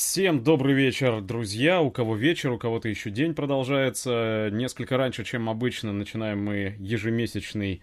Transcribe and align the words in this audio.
Всем 0.00 0.44
добрый 0.44 0.74
вечер, 0.76 1.20
друзья. 1.20 1.80
У 1.80 1.90
кого 1.90 2.14
вечер, 2.14 2.52
у 2.52 2.56
кого-то 2.58 2.88
еще 2.88 3.10
день 3.10 3.34
продолжается. 3.34 4.48
Несколько 4.52 4.96
раньше, 4.96 5.24
чем 5.24 5.50
обычно, 5.50 5.92
начинаем 5.92 6.40
мы 6.40 6.76
ежемесячный 6.78 7.82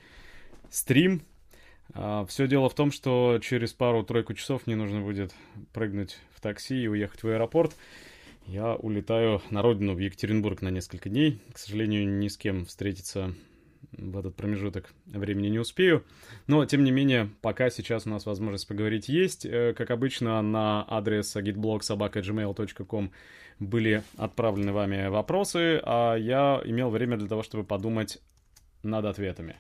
стрим. 0.70 1.24
А, 1.94 2.26
Все 2.28 2.48
дело 2.48 2.70
в 2.70 2.74
том, 2.74 2.94
что 2.94 3.40
через 3.44 3.74
пару-тройку 3.74 4.34
часов 4.34 4.66
мне 4.66 4.78
нужно 4.78 5.02
будет 5.02 5.36
прыгнуть 5.74 6.18
в 6.34 6.40
такси 6.40 6.84
и 6.84 6.88
уехать 6.88 7.22
в 7.22 7.28
аэропорт. 7.28 7.76
Я 8.46 8.76
улетаю 8.76 9.42
на 9.50 9.62
родину, 9.62 9.94
в 9.94 10.00
Екатеринбург 10.00 10.62
на 10.62 10.70
несколько 10.70 11.10
дней. 11.10 11.42
К 11.52 11.58
сожалению, 11.58 12.08
ни 12.08 12.30
с 12.30 12.38
кем 12.38 12.64
встретиться 12.66 13.36
в 13.98 14.18
этот 14.18 14.36
промежуток 14.36 14.94
времени 15.06 15.48
не 15.48 15.60
успею. 15.60 16.04
Но, 16.48 16.66
тем 16.66 16.84
не 16.84 16.92
менее, 16.92 17.30
пока 17.42 17.70
сейчас 17.70 18.06
у 18.06 18.10
нас 18.10 18.26
возможность 18.26 18.68
поговорить 18.68 19.10
есть. 19.10 19.46
Э, 19.46 19.74
как 19.74 19.92
обычно, 19.92 20.42
на 20.42 20.86
адрес 20.88 21.36
agitblog.gmail.com 21.36 23.12
были 23.60 24.04
отправлены 24.18 24.74
вами 24.74 25.08
вопросы, 25.08 25.80
а 25.84 26.16
я 26.16 26.62
имел 26.66 26.90
время 26.90 27.18
для 27.18 27.28
того, 27.28 27.44
чтобы 27.44 27.64
подумать 27.64 28.22
над 28.84 29.06
ответами. 29.06 29.58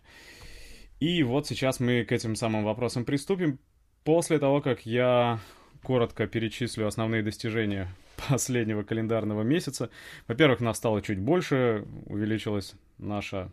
И 0.99 1.23
вот 1.23 1.47
сейчас 1.47 1.79
мы 1.79 2.03
к 2.03 2.11
этим 2.11 2.35
самым 2.35 2.63
вопросам 2.63 3.05
приступим. 3.05 3.59
После 4.03 4.37
того, 4.37 4.61
как 4.61 4.85
я 4.85 5.39
коротко 5.85 6.27
перечислю 6.27 6.87
основные 6.87 7.23
достижения 7.23 7.87
последнего 8.29 8.83
календарного 8.83 9.43
месяца. 9.43 9.89
Во-первых, 10.27 10.59
нас 10.59 10.77
стало 10.77 11.01
чуть 11.01 11.19
больше, 11.19 11.85
увеличилась 12.07 12.73
наша 12.97 13.51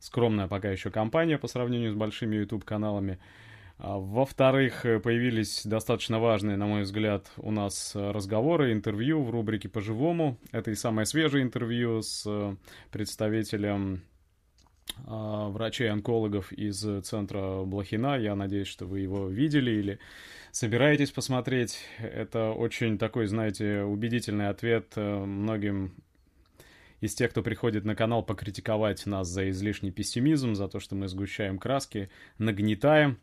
скромная 0.00 0.48
пока 0.48 0.70
еще 0.70 0.90
компания 0.90 1.38
по 1.38 1.46
сравнению 1.46 1.92
с 1.92 1.94
большими 1.94 2.36
YouTube-каналами. 2.36 3.18
А, 3.78 3.98
во-вторых, 3.98 4.82
появились 5.02 5.62
достаточно 5.64 6.18
важные, 6.18 6.56
на 6.56 6.66
мой 6.66 6.82
взгляд, 6.82 7.30
у 7.36 7.50
нас 7.50 7.92
разговоры, 7.94 8.72
интервью 8.72 9.22
в 9.22 9.30
рубрике 9.30 9.68
«По-живому». 9.68 10.36
Это 10.52 10.70
и 10.70 10.74
самое 10.74 11.06
свежее 11.06 11.44
интервью 11.44 12.02
с 12.02 12.24
э, 12.26 12.56
представителем 12.90 14.02
а, 15.06 15.48
врачей-онкологов 15.48 16.52
из 16.52 16.84
центра 17.04 17.62
Блохина. 17.64 18.18
Я 18.18 18.34
надеюсь, 18.34 18.68
что 18.68 18.86
вы 18.86 19.00
его 19.00 19.28
видели 19.28 19.70
или 19.70 19.98
собираетесь 20.52 21.10
посмотреть. 21.10 21.78
Это 21.98 22.50
очень 22.50 22.98
такой, 22.98 23.26
знаете, 23.26 23.82
убедительный 23.82 24.48
ответ 24.48 24.92
э, 24.96 25.24
многим 25.24 25.94
из 27.00 27.14
тех, 27.14 27.30
кто 27.30 27.42
приходит 27.42 27.84
на 27.84 27.94
канал 27.94 28.22
покритиковать 28.22 29.06
нас 29.06 29.28
за 29.28 29.50
излишний 29.50 29.90
пессимизм, 29.90 30.54
за 30.54 30.68
то, 30.68 30.80
что 30.80 30.94
мы 30.94 31.08
сгущаем 31.08 31.58
краски, 31.58 32.10
нагнетаем. 32.38 33.18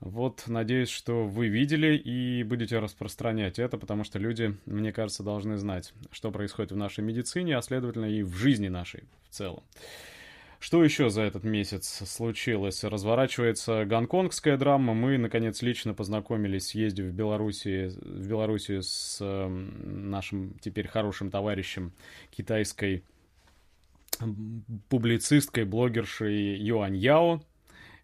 Вот, 0.00 0.44
надеюсь, 0.46 0.90
что 0.90 1.26
вы 1.26 1.48
видели 1.48 1.96
и 1.96 2.44
будете 2.44 2.78
распространять 2.78 3.58
это, 3.58 3.78
потому 3.78 4.04
что 4.04 4.20
люди, 4.20 4.56
мне 4.64 4.92
кажется, 4.92 5.24
должны 5.24 5.56
знать, 5.56 5.92
что 6.12 6.30
происходит 6.30 6.70
в 6.70 6.76
нашей 6.76 7.02
медицине, 7.02 7.56
а 7.56 7.62
следовательно 7.62 8.06
и 8.06 8.22
в 8.22 8.36
жизни 8.36 8.68
нашей 8.68 9.04
в 9.28 9.34
целом. 9.34 9.64
Что 10.60 10.82
еще 10.82 11.08
за 11.08 11.22
этот 11.22 11.44
месяц 11.44 12.02
случилось? 12.08 12.82
Разворачивается 12.82 13.84
гонконгская 13.84 14.56
драма. 14.56 14.92
Мы, 14.92 15.16
наконец, 15.16 15.62
лично 15.62 15.94
познакомились, 15.94 16.68
съездив 16.68 17.06
в 17.06 17.12
Белоруссии, 17.12 17.88
в 17.88 18.28
Белоруссию 18.28 18.82
с 18.82 19.18
э, 19.20 19.46
нашим 19.46 20.54
теперь 20.60 20.88
хорошим 20.88 21.30
товарищем 21.30 21.92
китайской 22.30 23.04
публицисткой, 24.88 25.64
блогершей 25.64 26.56
Юань 26.56 26.96
Яо. 26.96 27.40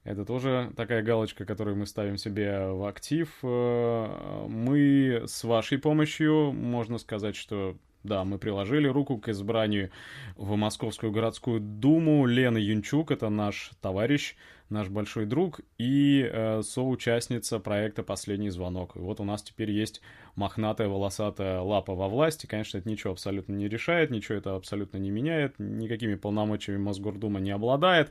Это 0.04 0.25
тоже 0.25 0.71
такая 0.76 1.03
галочка, 1.03 1.44
которую 1.44 1.76
мы 1.76 1.86
ставим 1.86 2.19
себе 2.19 2.69
в 2.69 2.86
актив. 2.86 3.36
Э, 3.42 4.47
мы 4.48 5.25
с 5.26 5.42
вашей 5.42 5.78
помощью, 5.78 6.53
можно 6.53 6.98
сказать, 6.98 7.34
что 7.34 7.76
да, 8.04 8.22
мы 8.25 8.38
приложили 8.38 8.87
руку 8.87 9.16
к 9.16 9.31
избранию 9.31 9.91
в 10.37 10.54
Московскую 10.56 11.10
городскую 11.10 11.59
думу. 11.59 12.26
Лена 12.26 12.59
Юнчук, 12.59 13.10
это 13.10 13.31
наш 13.31 13.70
товарищ, 13.81 14.37
наш 14.69 14.88
большой 14.88 15.25
друг 15.25 15.60
и 15.78 16.28
э, 16.31 16.60
соучастница 16.62 17.60
проекта 17.60 18.03
«Последний 18.03 18.50
звонок». 18.50 18.94
И 18.97 18.98
вот 18.98 19.20
у 19.20 19.25
нас 19.25 19.42
теперь 19.42 19.70
есть 19.70 20.03
мохнатая 20.37 20.88
волосатая 20.88 21.60
лапа 21.60 21.94
во 21.94 22.09
власти. 22.09 22.44
Конечно, 22.44 22.76
это 22.76 22.88
ничего 22.91 23.15
абсолютно 23.15 23.54
не 23.54 23.69
решает, 23.69 24.10
ничего 24.10 24.36
это 24.36 24.54
абсолютно 24.54 24.98
не 24.98 25.10
меняет, 25.10 25.54
никакими 25.59 26.15
полномочиями 26.15 26.82
Мосгордума 26.82 27.41
не 27.41 27.53
обладает. 27.53 28.10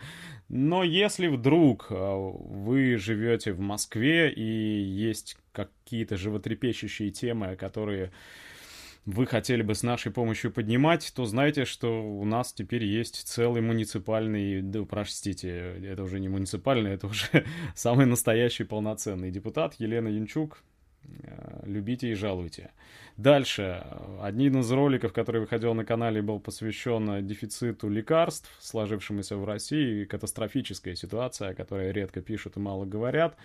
Но 0.49 0.83
если 0.83 1.27
вдруг 1.27 1.87
э, 1.91 1.93
вы 1.95 2.97
живете 2.97 3.53
в 3.53 3.59
Москве 3.59 4.31
и 4.31 4.41
есть 4.41 5.37
какие-то 5.51 6.17
животрепещущие 6.17 7.11
темы, 7.11 7.55
которые 7.55 8.11
вы 9.05 9.25
хотели 9.25 9.61
бы 9.61 9.75
с 9.75 9.83
нашей 9.83 10.11
помощью 10.11 10.51
поднимать, 10.51 11.11
то 11.15 11.25
знайте, 11.25 11.65
что 11.65 12.03
у 12.03 12.23
нас 12.25 12.53
теперь 12.53 12.85
есть 12.85 13.27
целый 13.27 13.61
муниципальный, 13.61 14.61
да, 14.61 14.83
простите, 14.83 15.75
это 15.83 16.03
уже 16.03 16.19
не 16.19 16.29
муниципальный, 16.29 16.91
это 16.91 17.07
уже 17.07 17.45
самый 17.75 18.05
настоящий 18.05 18.63
полноценный 18.63 19.31
депутат 19.31 19.75
Елена 19.79 20.07
Янчук. 20.07 20.63
Э, 21.23 21.63
любите 21.65 22.11
и 22.11 22.13
жалуйте. 22.13 22.71
Дальше. 23.17 23.85
Один 24.21 24.59
из 24.59 24.71
роликов, 24.71 25.13
который 25.13 25.41
выходил 25.41 25.73
на 25.73 25.85
канале, 25.85 26.21
был 26.21 26.39
посвящен 26.39 27.25
дефициту 27.27 27.89
лекарств, 27.89 28.49
сложившемуся 28.59 29.37
в 29.37 29.45
России, 29.45 30.05
катастрофическая 30.05 30.95
ситуация, 30.95 31.49
о 31.49 31.53
которой 31.53 31.91
редко 31.91 32.21
пишут 32.21 32.57
и 32.57 32.59
мало 32.59 32.85
говорят. 32.85 33.37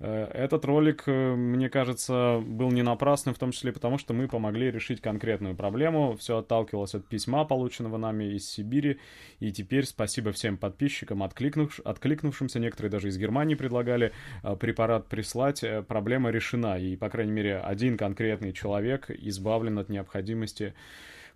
Э, 0.00 0.30
этот 0.32 0.64
ролик, 0.64 1.04
э, 1.06 1.34
мне 1.34 1.68
кажется, 1.68 2.42
был 2.44 2.70
не 2.70 2.82
напрасным, 2.82 3.34
в 3.34 3.38
том 3.38 3.52
числе 3.52 3.72
потому, 3.72 3.98
что 3.98 4.14
мы 4.14 4.28
помогли 4.28 4.70
решить 4.70 5.00
конкретную 5.00 5.54
проблему. 5.54 6.16
Все 6.16 6.38
отталкивалось 6.38 6.94
от 6.94 7.06
письма, 7.06 7.44
полученного 7.44 7.96
нами 7.96 8.24
из 8.34 8.48
Сибири. 8.48 8.98
И 9.40 9.52
теперь 9.52 9.84
спасибо 9.84 10.32
всем 10.32 10.56
подписчикам, 10.56 11.22
откликнув... 11.22 11.80
откликнувшимся. 11.80 12.58
Некоторые 12.60 12.90
даже 12.90 13.08
из 13.08 13.18
Германии 13.18 13.54
предлагали 13.54 14.12
э, 14.42 14.56
препарат 14.56 15.08
прислать. 15.08 15.64
Проблема 15.88 16.30
решена. 16.30 16.78
И, 16.78 16.96
по 16.96 17.08
крайней 17.08 17.32
мере, 17.32 17.58
один 17.58 17.96
конкретный 17.96 18.52
человек 18.52 19.10
избавлен 19.10 19.78
от 19.78 19.88
необходимости 19.88 20.74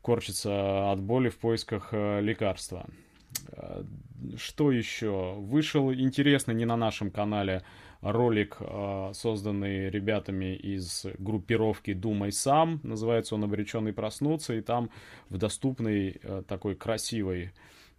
корчиться 0.03 0.93
от 0.93 1.01
боли 1.01 1.29
в 1.29 1.39
поисках 1.39 1.93
лекарства. 1.93 2.87
Что 4.37 4.73
еще? 4.73 5.35
Вышел 5.37 5.93
интересный 5.93 6.55
не 6.55 6.65
на 6.65 6.77
нашем 6.77 7.11
канале 7.11 7.63
ролик, 8.01 8.57
а, 8.61 9.13
созданный 9.15 9.91
ребятами 9.91 10.55
из 10.55 11.07
группировки 11.19 11.93
«Думай 11.93 12.33
сам». 12.33 12.81
Называется 12.83 13.35
он 13.35 13.45
«Обреченный 13.45 13.93
проснуться», 13.93 14.55
и 14.55 14.61
там 14.61 14.91
в 15.29 15.39
доступной 15.39 16.21
а, 16.23 16.43
такой 16.43 16.75
красивой 16.75 17.53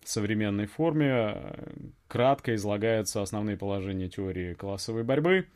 современной 0.03 0.67
форме 0.67 1.11
а, 1.11 1.71
кратко 2.07 2.55
излагаются 2.55 3.21
основные 3.21 3.57
положения 3.57 4.09
теории 4.09 4.53
классовой 4.53 5.03
борьбы. 5.03 5.47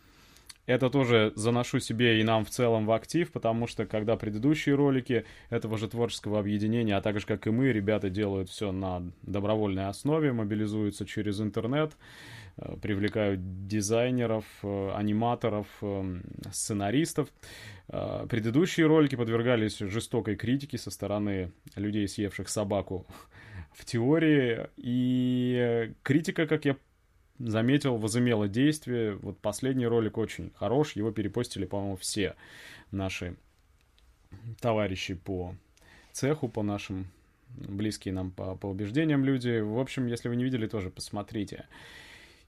Это 0.66 0.90
тоже 0.90 1.34
заношу 1.36 1.80
себе 1.80 2.22
и 2.22 2.24
нам 2.24 2.46
в 2.46 2.50
целом 2.50 2.86
в 2.86 2.94
актив, 2.94 3.30
потому 3.34 3.68
что 3.68 3.86
когда 3.86 4.16
предыдущие 4.16 4.76
ролики 4.76 5.26
этого 5.50 5.78
же 5.78 5.90
творческого 5.90 6.40
объединения, 6.40 6.96
а 6.96 7.02
также 7.02 7.26
как 7.26 7.48
и 7.48 7.50
мы, 7.50 7.74
ребята 7.74 8.10
делают 8.10 8.50
все 8.50 8.72
на 8.72 9.04
добровольной 9.24 9.88
основе, 9.88 10.32
мобилизуются 10.32 11.06
через 11.06 11.42
интернет, 11.42 11.92
Э, 11.96 12.43
привлекают 12.82 13.68
дизайнеров, 13.68 14.46
э, 14.62 14.92
аниматоров, 14.94 15.68
э, 15.82 16.22
сценаристов. 16.52 17.30
Предыдущие 17.88 18.88
ролики 18.88 19.16
подвергались 19.16 19.80
жестокой 19.80 20.36
критике 20.36 20.78
со 20.78 20.90
стороны 20.90 21.52
людей, 21.76 22.08
съевших 22.08 22.48
собаку 22.48 23.06
в 23.74 23.86
теории. 23.86 24.68
И 24.78 25.92
критика, 26.02 26.48
как 26.48 26.66
я 26.66 26.78
заметил, 27.40 27.98
возымела 27.98 28.48
действие. 28.48 29.16
Вот 29.16 29.40
последний 29.40 29.88
ролик 29.88 30.18
очень 30.18 30.52
хорош. 30.56 30.96
Его 30.96 31.12
перепостили, 31.12 31.66
по-моему, 31.66 31.98
все 31.98 32.36
наши 32.92 33.36
товарищи 34.62 35.16
по 35.16 35.56
цеху, 36.12 36.48
по 36.48 36.64
нашим 36.64 37.08
близкие 37.56 38.14
нам 38.14 38.32
по, 38.32 38.56
по 38.56 38.68
убеждениям 38.68 39.24
люди. 39.24 39.60
В 39.60 39.80
общем, 39.80 40.08
если 40.08 40.30
вы 40.30 40.36
не 40.36 40.44
видели, 40.44 40.68
тоже 40.68 40.90
посмотрите. 40.90 41.66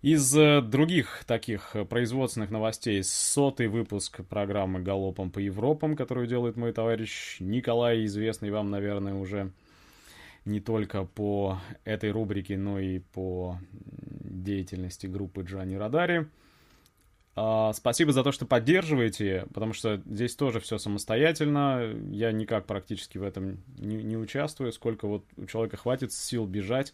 Из 0.06 0.38
э, 0.38 0.62
других 0.62 1.24
таких 1.26 1.76
э, 1.76 1.84
производственных 1.84 2.52
новостей 2.52 3.04
сотый 3.04 3.66
выпуск 3.66 4.24
программы 4.30 4.80
«Галопом 4.80 5.32
по 5.32 5.40
Европам», 5.40 5.96
которую 5.96 6.28
делает 6.28 6.58
мой 6.58 6.74
товарищ 6.74 7.38
Николай, 7.40 8.06
известный 8.06 8.52
вам, 8.52 8.70
наверное, 8.70 9.16
уже 9.16 9.52
не 10.46 10.60
только 10.60 11.06
по 11.06 11.60
этой 11.86 12.12
рубрике, 12.12 12.56
но 12.56 12.78
и 12.78 13.00
по 13.00 13.58
деятельности 13.82 15.08
группы 15.08 15.42
Джани 15.42 15.74
Радари. 15.74 16.28
А, 17.36 17.74
спасибо 17.74 18.14
за 18.14 18.24
то, 18.24 18.32
что 18.32 18.46
поддерживаете, 18.46 19.48
потому 19.56 19.74
что 19.74 20.00
здесь 20.06 20.36
тоже 20.36 20.60
все 20.60 20.78
самостоятельно. 20.78 21.96
Я 22.12 22.32
никак 22.32 22.68
практически 22.68 23.18
в 23.18 23.24
этом 23.24 23.58
не, 23.80 24.04
не 24.04 24.18
участвую. 24.18 24.72
Сколько 24.72 25.08
вот 25.08 25.26
у 25.36 25.48
человека 25.48 25.78
хватит 25.78 26.14
сил 26.14 26.46
бежать 26.46 26.94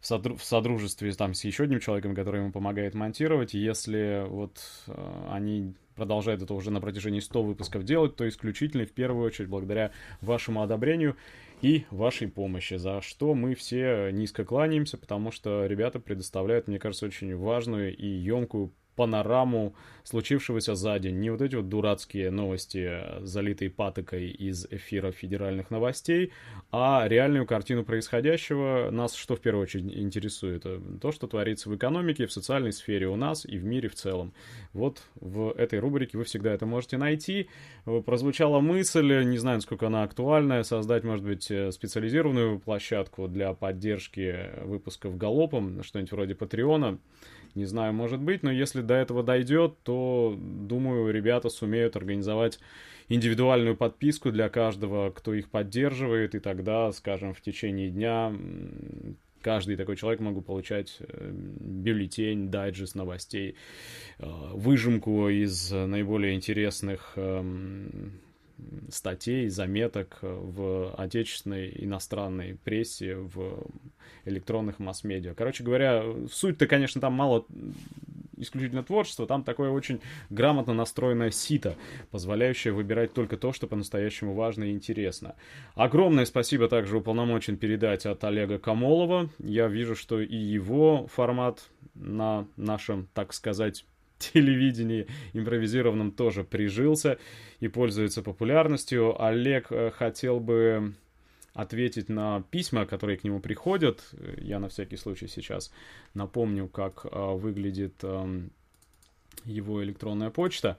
в, 0.00 0.04
содру- 0.04 0.36
в 0.36 0.44
содружестве 0.44 1.12
там 1.12 1.34
с 1.34 1.44
еще 1.44 1.64
одним 1.64 1.80
человеком, 1.80 2.14
который 2.14 2.40
ему 2.40 2.52
помогает 2.52 2.94
монтировать. 2.94 3.54
Если 3.54 4.24
вот 4.28 4.58
э, 4.86 5.26
они 5.30 5.74
продолжает 5.94 6.40
это 6.42 6.54
уже 6.54 6.70
на 6.70 6.80
протяжении 6.80 7.20
100 7.20 7.42
выпусков 7.42 7.84
делать, 7.84 8.16
то 8.16 8.26
исключительно 8.26 8.86
в 8.86 8.92
первую 8.92 9.26
очередь 9.26 9.50
благодаря 9.50 9.92
вашему 10.22 10.62
одобрению 10.62 11.16
и 11.60 11.84
вашей 11.90 12.28
помощи, 12.28 12.74
за 12.74 13.02
что 13.02 13.34
мы 13.34 13.54
все 13.54 14.10
низко 14.10 14.46
кланяемся, 14.46 14.96
потому 14.96 15.30
что 15.30 15.66
ребята 15.66 16.00
предоставляют, 16.00 16.68
мне 16.68 16.78
кажется, 16.78 17.04
очень 17.04 17.36
важную 17.36 17.94
и 17.94 18.06
емкую 18.06 18.72
панораму 19.00 19.74
случившегося 20.04 20.74
за 20.74 20.98
день. 20.98 21.20
Не 21.20 21.30
вот 21.30 21.40
эти 21.40 21.54
вот 21.54 21.70
дурацкие 21.70 22.30
новости, 22.30 23.00
залитые 23.22 23.70
патокой 23.70 24.28
из 24.28 24.66
эфира 24.66 25.10
федеральных 25.10 25.70
новостей, 25.70 26.32
а 26.70 27.08
реальную 27.08 27.46
картину 27.46 27.82
происходящего. 27.82 28.90
Нас 28.90 29.14
что 29.14 29.36
в 29.36 29.40
первую 29.40 29.62
очередь 29.62 29.86
интересует? 29.96 30.66
То, 31.00 31.12
что 31.12 31.26
творится 31.26 31.70
в 31.70 31.76
экономике, 31.76 32.26
в 32.26 32.32
социальной 32.32 32.72
сфере 32.74 33.08
у 33.08 33.16
нас 33.16 33.46
и 33.46 33.56
в 33.56 33.64
мире 33.64 33.88
в 33.88 33.94
целом. 33.94 34.34
Вот 34.74 35.00
в 35.14 35.54
этой 35.56 35.78
рубрике 35.78 36.18
вы 36.18 36.24
всегда 36.24 36.52
это 36.52 36.66
можете 36.66 36.98
найти. 36.98 37.48
Прозвучала 38.04 38.60
мысль, 38.60 39.24
не 39.24 39.38
знаю, 39.38 39.58
насколько 39.58 39.86
она 39.86 40.02
актуальная, 40.02 40.62
создать, 40.62 41.04
может 41.04 41.24
быть, 41.24 41.44
специализированную 41.44 42.58
площадку 42.58 43.28
для 43.28 43.54
поддержки 43.54 44.50
выпусков 44.62 45.16
галопом, 45.16 45.82
что-нибудь 45.82 46.12
вроде 46.12 46.34
Патреона. 46.34 46.98
Не 47.54 47.64
знаю, 47.64 47.92
может 47.92 48.20
быть, 48.20 48.42
но 48.42 48.50
если 48.50 48.80
до 48.80 48.94
этого 48.94 49.22
дойдет, 49.22 49.74
то, 49.82 50.36
думаю, 50.38 51.12
ребята 51.12 51.48
сумеют 51.48 51.96
организовать 51.96 52.58
индивидуальную 53.08 53.76
подписку 53.76 54.30
для 54.30 54.48
каждого, 54.48 55.10
кто 55.10 55.34
их 55.34 55.50
поддерживает, 55.50 56.34
и 56.34 56.38
тогда, 56.38 56.92
скажем, 56.92 57.34
в 57.34 57.40
течение 57.40 57.90
дня 57.90 58.32
каждый 59.42 59.76
такой 59.76 59.96
человек 59.96 60.20
могу 60.20 60.42
получать 60.42 60.98
э, 61.00 61.30
бюллетень, 61.32 62.50
дайджест 62.50 62.94
новостей, 62.94 63.56
э, 64.18 64.26
выжимку 64.52 65.28
из 65.28 65.72
наиболее 65.72 66.34
интересных 66.34 67.12
эм, 67.16 68.20
статей, 68.90 69.48
заметок 69.48 70.18
в 70.22 70.94
отечественной, 70.96 71.72
иностранной 71.76 72.56
прессе, 72.64 73.16
в 73.16 73.66
электронных 74.24 74.78
масс-медиа. 74.78 75.34
Короче 75.34 75.64
говоря, 75.64 76.04
суть-то, 76.30 76.66
конечно, 76.66 77.00
там 77.00 77.14
мало 77.14 77.46
исключительно 78.36 78.82
творчество, 78.82 79.26
там 79.26 79.44
такое 79.44 79.70
очень 79.70 80.00
грамотно 80.30 80.74
настроенное 80.74 81.30
сито, 81.30 81.76
позволяющее 82.10 82.72
выбирать 82.72 83.12
только 83.12 83.36
то, 83.36 83.52
что 83.52 83.66
по-настоящему 83.66 84.34
важно 84.34 84.64
и 84.64 84.72
интересно. 84.72 85.34
Огромное 85.74 86.24
спасибо 86.24 86.68
также 86.68 86.96
уполномочен 86.96 87.56
передать 87.56 88.06
от 88.06 88.24
Олега 88.24 88.58
Камолова. 88.58 89.28
Я 89.38 89.68
вижу, 89.68 89.94
что 89.94 90.20
и 90.20 90.36
его 90.36 91.06
формат 91.08 91.68
на 91.94 92.46
нашем, 92.56 93.08
так 93.14 93.32
сказать, 93.32 93.84
телевидении 94.20 95.06
импровизированном 95.32 96.12
тоже 96.12 96.44
прижился 96.44 97.18
и 97.58 97.68
пользуется 97.68 98.22
популярностью. 98.22 99.20
Олег 99.22 99.72
э, 99.72 99.90
хотел 99.90 100.40
бы 100.40 100.94
ответить 101.54 102.08
на 102.08 102.42
письма, 102.50 102.86
которые 102.86 103.18
к 103.18 103.24
нему 103.24 103.40
приходят. 103.40 104.02
Я 104.38 104.58
на 104.58 104.68
всякий 104.68 104.96
случай 104.96 105.26
сейчас 105.26 105.72
напомню, 106.14 106.68
как 106.68 107.04
э, 107.04 107.34
выглядит 107.34 107.94
э, 108.02 108.40
его 109.44 109.82
электронная 109.82 110.30
почта. 110.30 110.78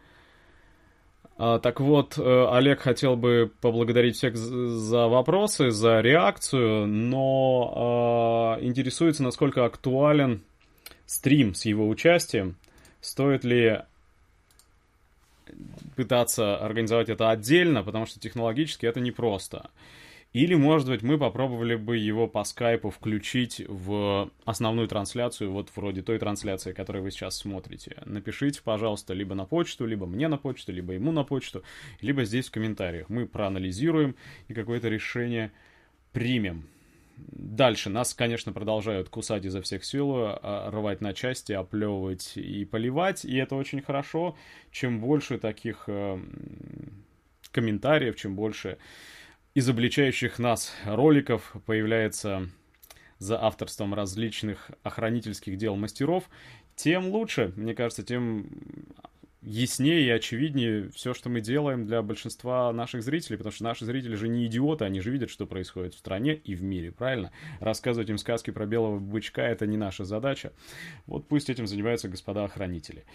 А, 1.38 1.60
так 1.60 1.80
вот, 1.80 2.18
э, 2.18 2.48
Олег 2.52 2.80
хотел 2.82 3.16
бы 3.16 3.52
поблагодарить 3.62 4.16
всех 4.16 4.38
за 4.38 5.08
вопросы, 5.08 5.72
за 5.72 6.00
реакцию, 6.02 6.88
но 6.88 8.58
интересуется, 8.62 9.24
насколько 9.24 9.66
актуален 9.66 10.42
стрим 11.06 11.54
с 11.54 11.66
его 11.66 11.88
участием. 11.90 12.56
Стоит 13.02 13.44
ли 13.44 13.82
пытаться 15.96 16.58
организовать 16.58 17.10
это 17.10 17.30
отдельно, 17.30 17.84
потому 17.84 18.06
что 18.06 18.20
технологически 18.20 18.86
это 18.86 19.00
непросто. 19.00 19.70
Или, 20.34 20.56
может 20.56 20.88
быть, 20.88 21.02
мы 21.02 21.18
попробовали 21.18 21.76
бы 21.76 21.98
его 21.98 22.26
по 22.26 22.46
скайпу 22.46 22.90
включить 22.90 23.62
в 23.68 24.32
основную 24.46 24.88
трансляцию, 24.88 25.52
вот 25.52 25.70
вроде 25.76 26.04
той 26.04 26.20
трансляции, 26.20 26.72
которую 26.72 27.04
вы 27.04 27.12
сейчас 27.12 27.38
смотрите. 27.38 27.98
Напишите, 28.06 28.62
пожалуйста, 28.64 29.14
либо 29.14 29.36
на 29.36 29.44
почту, 29.44 29.86
либо 29.86 30.06
мне 30.06 30.30
на 30.30 30.38
почту, 30.38 30.72
либо 30.72 30.94
ему 30.94 31.12
на 31.12 31.26
почту, 31.26 31.64
либо 32.00 32.24
здесь 32.24 32.48
в 32.48 32.52
комментариях. 32.52 33.10
Мы 33.10 33.28
проанализируем 33.28 34.16
и 34.48 34.54
какое-то 34.54 34.88
решение 34.88 35.52
примем. 36.14 36.66
Дальше. 37.28 37.90
Нас, 37.90 38.14
конечно, 38.14 38.54
продолжают 38.54 39.10
кусать 39.10 39.46
изо 39.46 39.62
всех 39.62 39.84
сил, 39.84 40.14
а, 40.16 40.70
рвать 40.72 41.02
на 41.02 41.14
части, 41.14 41.52
оплевывать 41.52 42.38
и 42.38 42.66
поливать, 42.66 43.26
и 43.26 43.36
это 43.38 43.56
очень 43.56 43.82
хорошо. 43.82 44.38
Чем 44.72 45.00
больше 45.00 45.38
таких 45.38 45.84
э, 45.88 46.20
комментариев, 47.52 48.16
чем 48.16 48.36
больше 48.36 48.78
изобличающих 49.54 50.40
нас 50.40 50.74
роликов 50.86 51.54
появляется 51.66 52.50
за 53.18 53.42
авторством 53.42 53.94
различных 53.94 54.72
охранительских 54.84 55.58
дел 55.58 55.76
мастеров, 55.76 56.30
тем 56.76 57.10
лучше, 57.10 57.54
мне 57.56 57.76
кажется, 57.76 58.04
тем 58.04 58.50
яснее 59.42 60.06
и 60.06 60.10
очевиднее 60.10 60.90
все, 60.92 61.14
что 61.14 61.30
мы 61.30 61.42
делаем 61.42 61.86
для 61.86 62.02
большинства 62.04 62.72
наших 62.72 63.02
зрителей, 63.02 63.38
потому 63.38 63.52
что 63.52 63.64
наши 63.64 63.86
зрители 63.86 64.16
же 64.16 64.28
не 64.28 64.46
идиоты, 64.46 64.86
они 64.86 65.02
же 65.02 65.10
видят, 65.10 65.32
что 65.32 65.48
происходит 65.48 65.96
в 65.96 65.98
стране 65.98 66.36
и 66.36 66.54
в 66.54 66.62
мире, 66.62 66.92
правильно? 66.92 67.32
Рассказывать 67.60 68.10
им 68.10 68.20
сказки 68.20 68.52
про 68.52 68.68
белого 68.68 69.00
бычка— 69.00 69.42
это 69.48 69.66
не 69.66 69.78
наша 69.78 70.06
задача. 70.06 70.54
Вот 71.08 71.28
пусть 71.28 71.50
этим 71.50 71.66
занимаются 71.66 72.08
господа 72.08 72.44
охранители. 72.46 73.06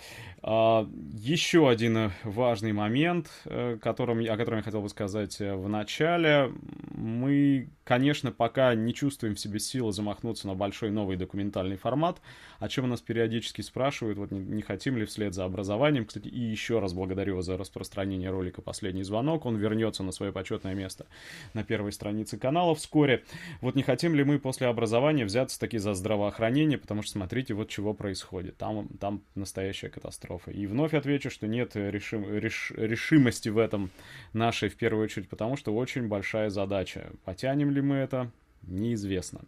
А, 0.42 0.88
еще 1.12 1.68
один 1.68 2.11
важный 2.25 2.73
момент, 2.73 3.30
э, 3.45 3.78
которым, 3.80 4.18
о 4.21 4.37
котором 4.37 4.59
я 4.59 4.62
хотел 4.62 4.83
бы 4.83 4.88
сказать 4.88 5.40
э, 5.40 5.54
в 5.54 5.68
начале. 5.68 6.52
Мы, 6.90 7.71
конечно, 7.85 8.33
пока 8.33 8.75
не 8.75 8.92
чувствуем 8.95 9.37
в 9.37 9.40
себе 9.40 9.61
силы 9.61 9.92
замахнуться 9.92 10.49
на 10.49 10.54
большой 10.54 10.90
новый 10.90 11.16
документальный 11.16 11.76
формат, 11.76 12.21
о 12.59 12.68
чем 12.68 12.88
нас 12.88 13.00
периодически 13.00 13.61
спрашивают, 13.61 14.18
вот 14.18 14.33
не, 14.33 14.40
не 14.40 14.62
хотим 14.62 14.97
ли 14.97 15.04
вслед 15.04 15.35
за 15.35 15.45
образованием, 15.45 16.04
кстати, 16.16 16.32
и 16.32 16.40
еще 16.40 16.78
раз 16.78 16.94
благодарю 16.94 17.40
за 17.42 17.56
распространение 17.56 18.30
ролика 18.30 18.62
«Последний 18.62 19.02
звонок». 19.02 19.44
Он 19.44 19.56
вернется 19.56 20.02
на 20.02 20.12
свое 20.12 20.32
почетное 20.32 20.75
место 20.75 21.06
на 21.52 21.62
первой 21.62 21.92
странице 21.92 22.38
канала 22.38 22.75
вскоре. 22.75 23.23
Вот 23.61 23.75
не 23.75 23.82
хотим 23.82 24.14
ли 24.14 24.25
мы 24.25 24.38
после 24.38 24.68
образования 24.68 25.26
взяться 25.26 25.61
таки 25.61 25.78
за 25.78 25.92
здравоохранение, 25.94 26.78
потому 26.78 27.02
что 27.02 27.12
смотрите, 27.12 27.54
вот 27.54 27.68
чего 27.68 27.92
происходит. 27.92 28.56
Там, 28.56 28.88
там 28.99 29.23
настоящая 29.35 29.90
катастрофа. 29.90 30.50
И 30.50 30.66
вновь 30.66 30.94
отвечу, 30.94 31.30
что 31.30 31.46
нет 31.46 31.76
решим, 31.76 32.26
реш, 32.35 32.73
решимости 32.75 33.50
в 33.50 33.58
этом 33.58 33.90
нашей 34.32 34.70
в 34.70 34.76
первую 34.76 35.04
очередь, 35.04 35.28
потому 35.28 35.56
что 35.56 35.75
очень 35.75 36.08
большая 36.08 36.49
задача. 36.49 37.11
Потянем 37.25 37.70
ли 37.70 37.82
мы 37.82 37.96
это? 37.96 38.30
Неизвестно. 38.62 39.42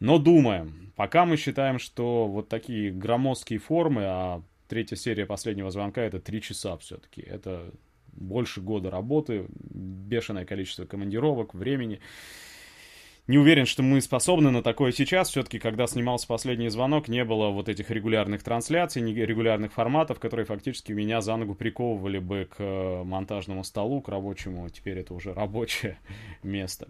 Но 0.00 0.18
думаем, 0.18 0.92
пока 0.96 1.24
мы 1.24 1.36
считаем, 1.36 1.78
что 1.78 2.28
вот 2.28 2.48
такие 2.48 2.92
громоздкие 2.92 3.58
формы, 3.58 4.02
а 4.04 4.42
третья 4.68 4.96
серия 4.96 5.26
последнего 5.26 5.70
звонка 5.70 6.02
это 6.02 6.20
три 6.20 6.40
часа 6.40 6.76
все-таки. 6.78 7.22
Это 7.22 7.72
больше 8.12 8.60
года 8.60 8.90
работы, 8.90 9.46
бешеное 9.48 10.44
количество 10.44 10.84
командировок, 10.84 11.54
времени. 11.54 12.00
Не 13.28 13.36
уверен, 13.36 13.66
что 13.66 13.82
мы 13.82 14.00
способны 14.00 14.50
на 14.50 14.62
такое 14.62 14.90
сейчас. 14.90 15.28
Все-таки, 15.28 15.58
когда 15.58 15.86
снимался 15.86 16.26
последний 16.26 16.70
звонок, 16.70 17.08
не 17.08 17.26
было 17.26 17.50
вот 17.50 17.68
этих 17.68 17.90
регулярных 17.90 18.42
трансляций, 18.42 19.02
регулярных 19.02 19.70
форматов, 19.74 20.18
которые 20.18 20.46
фактически 20.46 20.92
меня 20.92 21.20
за 21.20 21.36
ногу 21.36 21.54
приковывали 21.54 22.20
бы 22.20 22.48
к 22.50 22.58
монтажному 23.04 23.64
столу, 23.64 24.00
к 24.00 24.08
рабочему. 24.08 24.70
Теперь 24.70 25.00
это 25.00 25.12
уже 25.12 25.34
рабочее 25.34 25.98
место. 26.42 26.88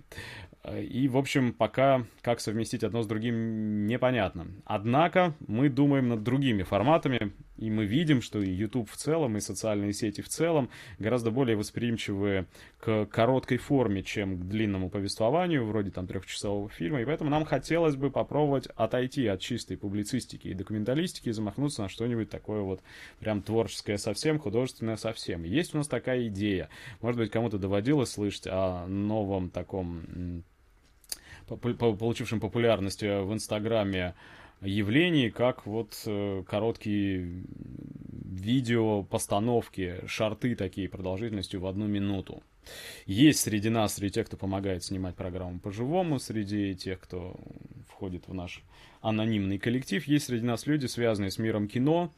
И, 0.80 1.08
в 1.08 1.16
общем, 1.16 1.52
пока 1.52 2.06
как 2.22 2.38
совместить 2.38 2.84
одно 2.84 3.02
с 3.02 3.08
другим 3.08 3.88
непонятно. 3.88 4.46
Однако 4.64 5.34
мы 5.44 5.68
думаем 5.68 6.08
над 6.08 6.22
другими 6.22 6.62
форматами, 6.62 7.32
и 7.58 7.70
мы 7.70 7.84
видим, 7.84 8.22
что 8.22 8.40
и 8.40 8.50
YouTube 8.50 8.88
в 8.88 8.96
целом, 8.96 9.36
и 9.36 9.40
социальные 9.40 9.92
сети 9.92 10.22
в 10.22 10.28
целом 10.28 10.70
гораздо 10.98 11.30
более 11.30 11.56
восприимчивы 11.56 12.46
к 12.80 13.06
короткой 13.06 13.58
форме, 13.58 14.02
чем 14.02 14.38
к 14.38 14.44
длинному 14.48 14.88
повествованию, 14.90 15.66
вроде 15.66 15.90
там 15.90 16.06
трехчасового 16.06 16.68
фильма. 16.70 17.02
И 17.02 17.04
поэтому 17.04 17.30
нам 17.30 17.44
хотелось 17.44 17.96
бы 17.96 18.10
попробовать 18.10 18.68
отойти 18.76 19.26
от 19.26 19.40
чистой 19.40 19.76
публицистики 19.76 20.48
и 20.48 20.54
документалистики 20.54 21.28
и 21.28 21.32
замахнуться 21.32 21.82
на 21.82 21.88
что-нибудь 21.88 22.30
такое 22.30 22.62
вот 22.62 22.80
прям 23.18 23.42
творческое 23.42 23.98
совсем, 23.98 24.38
художественное 24.38 24.96
совсем. 24.96 25.42
Есть 25.42 25.74
у 25.74 25.78
нас 25.78 25.88
такая 25.88 26.28
идея. 26.28 26.68
Может 27.00 27.18
быть, 27.20 27.30
кому-то 27.30 27.58
доводилось 27.58 28.10
слышать 28.10 28.46
о 28.46 28.86
новом 28.86 29.50
таком 29.50 30.44
получившем 31.56 32.40
популярность 32.40 33.02
в 33.02 33.32
Инстаграме 33.32 34.14
явлений, 34.60 35.30
как 35.30 35.66
вот 35.66 36.02
э, 36.06 36.42
короткие 36.46 37.44
видео 38.24 39.02
постановки, 39.04 40.00
шарты 40.06 40.54
такие 40.54 40.88
продолжительностью 40.88 41.60
в 41.60 41.66
одну 41.66 41.86
минуту. 41.86 42.42
Есть 43.06 43.40
среди 43.40 43.70
нас, 43.70 43.94
среди 43.94 44.14
тех, 44.14 44.26
кто 44.26 44.36
помогает 44.36 44.84
снимать 44.84 45.16
программу 45.16 45.58
по-живому, 45.58 46.18
среди 46.18 46.74
тех, 46.74 47.00
кто 47.00 47.38
входит 47.88 48.28
в 48.28 48.34
наш 48.34 48.62
анонимный 49.00 49.58
коллектив, 49.58 50.06
есть 50.06 50.26
среди 50.26 50.44
нас 50.44 50.66
люди, 50.66 50.86
связанные 50.86 51.30
с 51.30 51.38
миром 51.38 51.68
кино, 51.68 52.12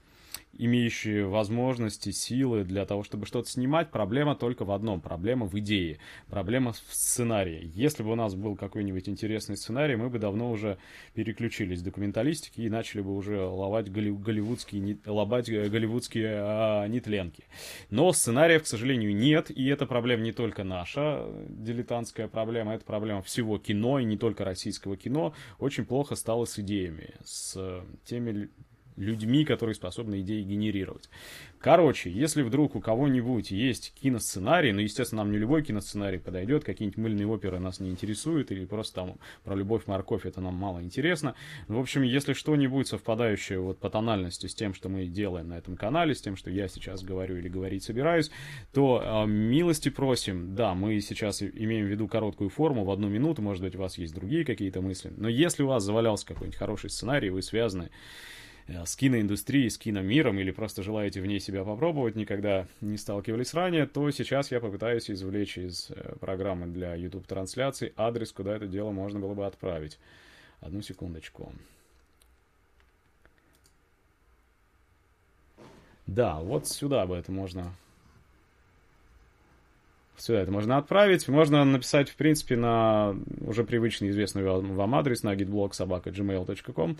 имеющие 0.52 1.26
возможности, 1.26 2.10
силы 2.10 2.64
для 2.64 2.84
того, 2.84 3.02
чтобы 3.02 3.26
что-то 3.26 3.48
снимать. 3.48 3.90
Проблема 3.90 4.34
только 4.34 4.64
в 4.64 4.70
одном. 4.72 5.00
Проблема 5.00 5.46
в 5.46 5.58
идее. 5.58 5.98
Проблема 6.28 6.72
в 6.72 6.94
сценарии. 6.94 7.70
Если 7.74 8.02
бы 8.02 8.12
у 8.12 8.14
нас 8.14 8.34
был 8.34 8.56
какой-нибудь 8.56 9.08
интересный 9.08 9.56
сценарий, 9.56 9.96
мы 9.96 10.10
бы 10.10 10.18
давно 10.18 10.50
уже 10.50 10.78
переключились 11.14 11.80
с 11.80 11.82
документалистики 11.82 12.60
и 12.60 12.68
начали 12.68 13.00
бы 13.00 13.14
уже 13.14 13.40
ловать 13.40 13.90
голливудские, 13.90 14.98
лобать 15.06 15.48
голливудские 15.48 16.34
а, 16.36 16.86
нетленки. 16.88 17.44
Но 17.90 18.12
сценариев, 18.12 18.64
к 18.64 18.66
сожалению, 18.66 19.14
нет, 19.14 19.50
и 19.50 19.66
эта 19.68 19.86
проблема 19.86 20.22
не 20.22 20.32
только 20.32 20.64
наша, 20.64 21.26
дилетантская 21.48 22.28
проблема, 22.28 22.74
это 22.74 22.84
проблема 22.84 23.22
всего 23.22 23.58
кино, 23.58 23.98
и 23.98 24.04
не 24.04 24.16
только 24.16 24.44
российского 24.44 24.96
кино. 24.96 25.32
Очень 25.58 25.84
плохо 25.84 26.16
стало 26.16 26.44
с 26.44 26.58
идеями, 26.58 27.14
с 27.24 27.82
теми 28.04 28.50
людьми, 29.00 29.44
которые 29.44 29.74
способны 29.74 30.20
идеи 30.20 30.42
генерировать. 30.42 31.08
Короче, 31.58 32.10
если 32.10 32.42
вдруг 32.42 32.74
у 32.74 32.80
кого-нибудь 32.80 33.50
есть 33.50 33.92
киносценарий, 34.00 34.72
ну, 34.72 34.80
естественно, 34.80 35.22
нам 35.22 35.32
не 35.32 35.38
любой 35.38 35.62
киносценарий 35.62 36.18
подойдет, 36.18 36.64
какие-нибудь 36.64 36.98
мыльные 36.98 37.26
оперы 37.26 37.58
нас 37.58 37.80
не 37.80 37.90
интересуют, 37.90 38.50
или 38.50 38.64
просто 38.64 38.94
там 38.94 39.18
про 39.44 39.54
любовь, 39.54 39.86
морковь, 39.86 40.24
это 40.24 40.40
нам 40.40 40.54
мало 40.54 40.82
интересно. 40.82 41.34
В 41.68 41.78
общем, 41.78 42.02
если 42.02 42.32
что-нибудь 42.32 42.88
совпадающее 42.88 43.58
вот 43.60 43.78
по 43.78 43.90
тональности 43.90 44.46
с 44.46 44.54
тем, 44.54 44.72
что 44.72 44.88
мы 44.88 45.06
делаем 45.06 45.48
на 45.48 45.58
этом 45.58 45.76
канале, 45.76 46.14
с 46.14 46.22
тем, 46.22 46.36
что 46.36 46.50
я 46.50 46.68
сейчас 46.68 47.02
говорю 47.02 47.36
или 47.36 47.48
говорить 47.48 47.84
собираюсь, 47.84 48.30
то 48.72 49.02
э, 49.02 49.26
милости 49.26 49.88
просим. 49.88 50.54
Да, 50.54 50.74
мы 50.74 51.00
сейчас 51.00 51.42
имеем 51.42 51.86
в 51.86 51.88
виду 51.88 52.08
короткую 52.08 52.50
форму 52.50 52.84
в 52.84 52.90
одну 52.90 53.08
минуту, 53.08 53.42
может 53.42 53.62
быть, 53.62 53.74
у 53.76 53.78
вас 53.78 53.98
есть 53.98 54.14
другие 54.14 54.44
какие-то 54.44 54.80
мысли, 54.80 55.12
но 55.16 55.28
если 55.28 55.62
у 55.62 55.66
вас 55.66 55.82
завалялся 55.82 56.26
какой-нибудь 56.26 56.58
хороший 56.58 56.90
сценарий, 56.90 57.30
вы 57.30 57.42
связаны 57.42 57.90
с 58.84 58.96
киноиндустрией, 58.96 59.68
с 59.68 59.78
киномиром, 59.78 60.38
или 60.38 60.50
просто 60.52 60.82
желаете 60.82 61.20
в 61.20 61.26
ней 61.26 61.40
себя 61.40 61.64
попробовать, 61.64 62.14
никогда 62.14 62.66
не 62.80 62.96
сталкивались 62.96 63.52
ранее, 63.52 63.86
то 63.86 64.08
сейчас 64.10 64.52
я 64.52 64.60
попытаюсь 64.60 65.10
извлечь 65.10 65.58
из 65.58 65.90
э, 65.90 66.14
программы 66.20 66.66
для 66.66 66.94
YouTube-трансляции 66.94 67.92
адрес, 67.96 68.32
куда 68.32 68.54
это 68.56 68.66
дело 68.66 68.92
можно 68.92 69.18
было 69.18 69.34
бы 69.34 69.46
отправить. 69.46 69.98
Одну 70.60 70.82
секундочку. 70.82 71.52
Да, 76.06 76.38
вот 76.38 76.68
сюда 76.68 77.06
бы 77.06 77.16
это 77.16 77.32
можно... 77.32 77.74
Сюда 80.16 80.42
это 80.42 80.52
можно 80.52 80.76
отправить. 80.76 81.26
Можно 81.28 81.64
написать, 81.64 82.10
в 82.10 82.16
принципе, 82.16 82.54
на 82.54 83.16
уже 83.40 83.64
привычный, 83.64 84.10
известный 84.10 84.42
вам 84.44 84.94
адрес 84.94 85.22
на 85.22 85.34
gitblog.gmail.com 85.34 86.98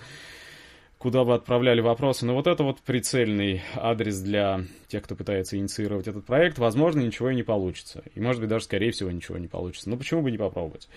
куда 1.00 1.24
вы 1.24 1.32
отправляли 1.32 1.80
вопросы. 1.80 2.26
Но 2.26 2.34
вот 2.34 2.46
это 2.46 2.62
вот 2.62 2.82
прицельный 2.82 3.62
адрес 3.74 4.20
для 4.20 4.66
тех, 4.86 5.02
кто 5.02 5.16
пытается 5.16 5.56
инициировать 5.56 6.06
этот 6.06 6.26
проект. 6.26 6.58
Возможно, 6.58 7.00
ничего 7.00 7.30
и 7.30 7.34
не 7.34 7.42
получится. 7.42 8.02
И, 8.14 8.20
может 8.20 8.42
быть, 8.42 8.50
даже, 8.50 8.66
скорее 8.66 8.90
всего, 8.90 9.10
ничего 9.10 9.38
не 9.38 9.48
получится. 9.48 9.88
Но 9.88 9.96
почему 9.96 10.20
бы 10.20 10.30
не 10.30 10.36
попробовать? 10.36 10.90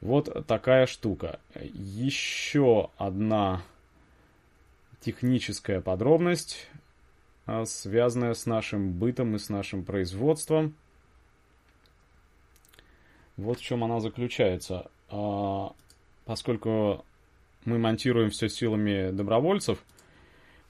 Вот 0.00 0.46
такая 0.46 0.86
штука. 0.86 1.40
Еще 1.74 2.90
одна 2.98 3.62
техническая 5.00 5.80
подробность, 5.80 6.68
а, 7.44 7.64
связанная 7.64 8.34
с 8.34 8.46
нашим 8.46 8.92
бытом 8.92 9.34
и 9.34 9.40
с 9.40 9.48
нашим 9.48 9.84
производством. 9.84 10.76
Вот 13.36 13.58
в 13.58 13.62
чем 13.62 13.82
она 13.82 13.98
заключается. 13.98 14.88
А, 15.10 15.72
поскольку 16.26 17.04
мы 17.64 17.78
монтируем 17.78 18.30
все 18.30 18.48
силами 18.48 19.10
добровольцев, 19.10 19.84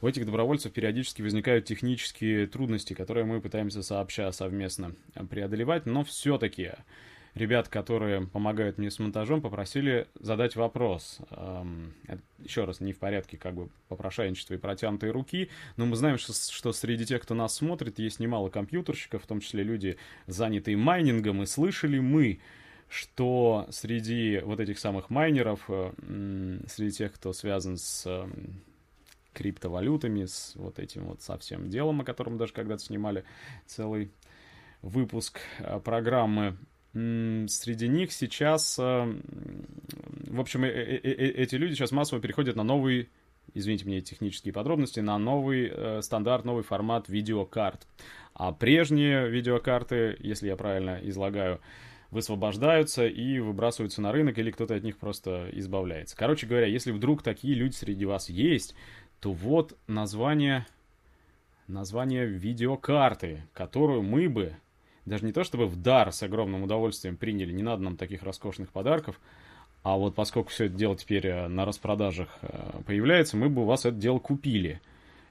у 0.00 0.06
этих 0.06 0.26
добровольцев 0.26 0.72
периодически 0.72 1.22
возникают 1.22 1.64
технические 1.64 2.46
трудности, 2.46 2.94
которые 2.94 3.24
мы 3.24 3.40
пытаемся 3.40 3.82
сообща 3.82 4.30
совместно 4.30 4.94
преодолевать, 5.28 5.86
но 5.86 6.04
все-таки 6.04 6.70
ребят, 7.34 7.68
которые 7.68 8.26
помогают 8.26 8.78
мне 8.78 8.92
с 8.92 8.98
монтажом, 9.00 9.40
попросили 9.40 10.06
задать 10.20 10.54
вопрос. 10.54 11.18
Эм, 11.30 11.94
еще 12.38 12.64
раз, 12.64 12.80
не 12.80 12.92
в 12.92 12.98
порядке 12.98 13.36
как 13.36 13.54
бы 13.54 13.70
попрошайничества 13.88 14.54
и 14.54 14.58
протянутой 14.58 15.10
руки, 15.10 15.50
но 15.76 15.86
мы 15.86 15.96
знаем, 15.96 16.18
что, 16.18 16.32
что 16.32 16.72
среди 16.72 17.04
тех, 17.04 17.22
кто 17.22 17.34
нас 17.34 17.56
смотрит, 17.56 17.98
есть 17.98 18.20
немало 18.20 18.50
компьютерщиков, 18.50 19.24
в 19.24 19.26
том 19.26 19.40
числе 19.40 19.64
люди, 19.64 19.96
занятые 20.28 20.76
майнингом, 20.76 21.42
и 21.42 21.46
слышали 21.46 21.98
мы, 21.98 22.38
что 22.88 23.66
среди 23.70 24.40
вот 24.44 24.60
этих 24.60 24.78
самых 24.78 25.10
майнеров, 25.10 25.64
э, 25.68 25.92
среди 26.66 26.92
тех, 26.92 27.12
кто 27.12 27.32
связан 27.32 27.76
с 27.76 28.04
э, 28.06 28.26
криптовалютами, 29.34 30.24
с 30.24 30.52
вот 30.56 30.78
этим 30.78 31.04
вот 31.04 31.20
совсем 31.20 31.68
делом, 31.68 32.00
о 32.00 32.04
котором 32.04 32.38
даже 32.38 32.52
когда-то 32.54 32.82
снимали 32.82 33.24
целый 33.66 34.10
выпуск 34.80 35.40
э, 35.58 35.80
программы, 35.80 36.56
среди 36.94 37.86
них 37.86 38.12
сейчас, 38.12 38.78
в 38.78 40.40
общем, 40.40 40.64
эти 40.64 41.54
люди 41.54 41.74
сейчас 41.74 41.92
массово 41.92 42.20
переходят 42.20 42.56
на 42.56 42.64
новый, 42.64 43.10
извините 43.52 43.84
мне 43.84 44.00
технические 44.00 44.54
подробности, 44.54 44.98
на 44.98 45.18
новый 45.18 46.02
стандарт, 46.02 46.46
новый 46.46 46.64
формат 46.64 47.08
видеокарт. 47.08 47.86
А 48.32 48.52
прежние 48.52 49.28
видеокарты, 49.28 50.16
если 50.18 50.48
я 50.48 50.56
правильно 50.56 50.98
излагаю, 51.02 51.60
высвобождаются 52.10 53.06
и 53.06 53.38
выбрасываются 53.38 54.00
на 54.00 54.12
рынок, 54.12 54.38
или 54.38 54.50
кто-то 54.50 54.74
от 54.74 54.82
них 54.82 54.96
просто 54.96 55.48
избавляется. 55.52 56.16
Короче 56.16 56.46
говоря, 56.46 56.66
если 56.66 56.90
вдруг 56.90 57.22
такие 57.22 57.54
люди 57.54 57.74
среди 57.74 58.04
вас 58.04 58.28
есть, 58.28 58.74
то 59.20 59.32
вот 59.32 59.76
название, 59.86 60.66
название 61.66 62.26
видеокарты, 62.26 63.42
которую 63.52 64.02
мы 64.02 64.28
бы, 64.28 64.56
даже 65.04 65.24
не 65.24 65.32
то 65.32 65.44
чтобы 65.44 65.66
в 65.66 65.76
дар 65.76 66.12
с 66.12 66.22
огромным 66.22 66.62
удовольствием 66.62 67.16
приняли, 67.16 67.52
не 67.52 67.62
надо 67.62 67.82
нам 67.82 67.96
таких 67.96 68.22
роскошных 68.22 68.70
подарков, 68.70 69.20
а 69.82 69.96
вот 69.96 70.14
поскольку 70.14 70.50
все 70.50 70.64
это 70.66 70.74
дело 70.74 70.96
теперь 70.96 71.26
э, 71.26 71.48
на 71.48 71.64
распродажах 71.64 72.28
э, 72.42 72.80
появляется, 72.86 73.36
мы 73.36 73.48
бы 73.48 73.62
у 73.62 73.64
вас 73.64 73.84
это 73.84 73.96
дело 73.96 74.18
купили– 74.18 74.80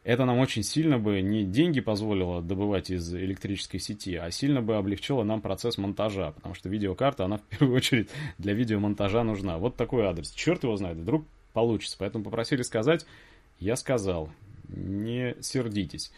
это 0.07 0.23
нам 0.23 0.39
очень 0.39 0.63
сильно 0.63 0.97
бы 0.97 1.19
не 1.19 1.43
деньги 1.43 1.81
позволило 1.81 2.41
добывать 2.41 2.89
из 2.89 3.13
электрической 3.13 3.81
сети, 3.81 4.15
а 4.15 4.31
сильно 4.31 4.61
бы 4.61 4.77
облегчило 4.77 5.23
нам 5.23 5.41
процесс 5.41 5.77
монтажа, 5.77 6.31
потому 6.31 6.55
что 6.55 6.69
видеокарта, 6.69 7.25
она 7.25 7.39
в 7.39 7.41
первую 7.41 7.75
очередь 7.75 8.09
для 8.37 8.53
видеомонтажа 8.53 9.23
нужна. 9.23 9.57
Вот 9.57 9.75
такой 9.75 10.05
адрес. 10.05 10.31
Черт 10.31 10.63
его 10.63 10.77
знает, 10.77 10.95
вдруг 10.95 11.25
получится. 11.51 11.97
Поэтому 11.99 12.23
попросили 12.23 12.61
сказать, 12.61 13.05
я 13.59 13.75
сказал. 13.75 14.29
Не 14.69 15.35
сердитесь. 15.41 16.13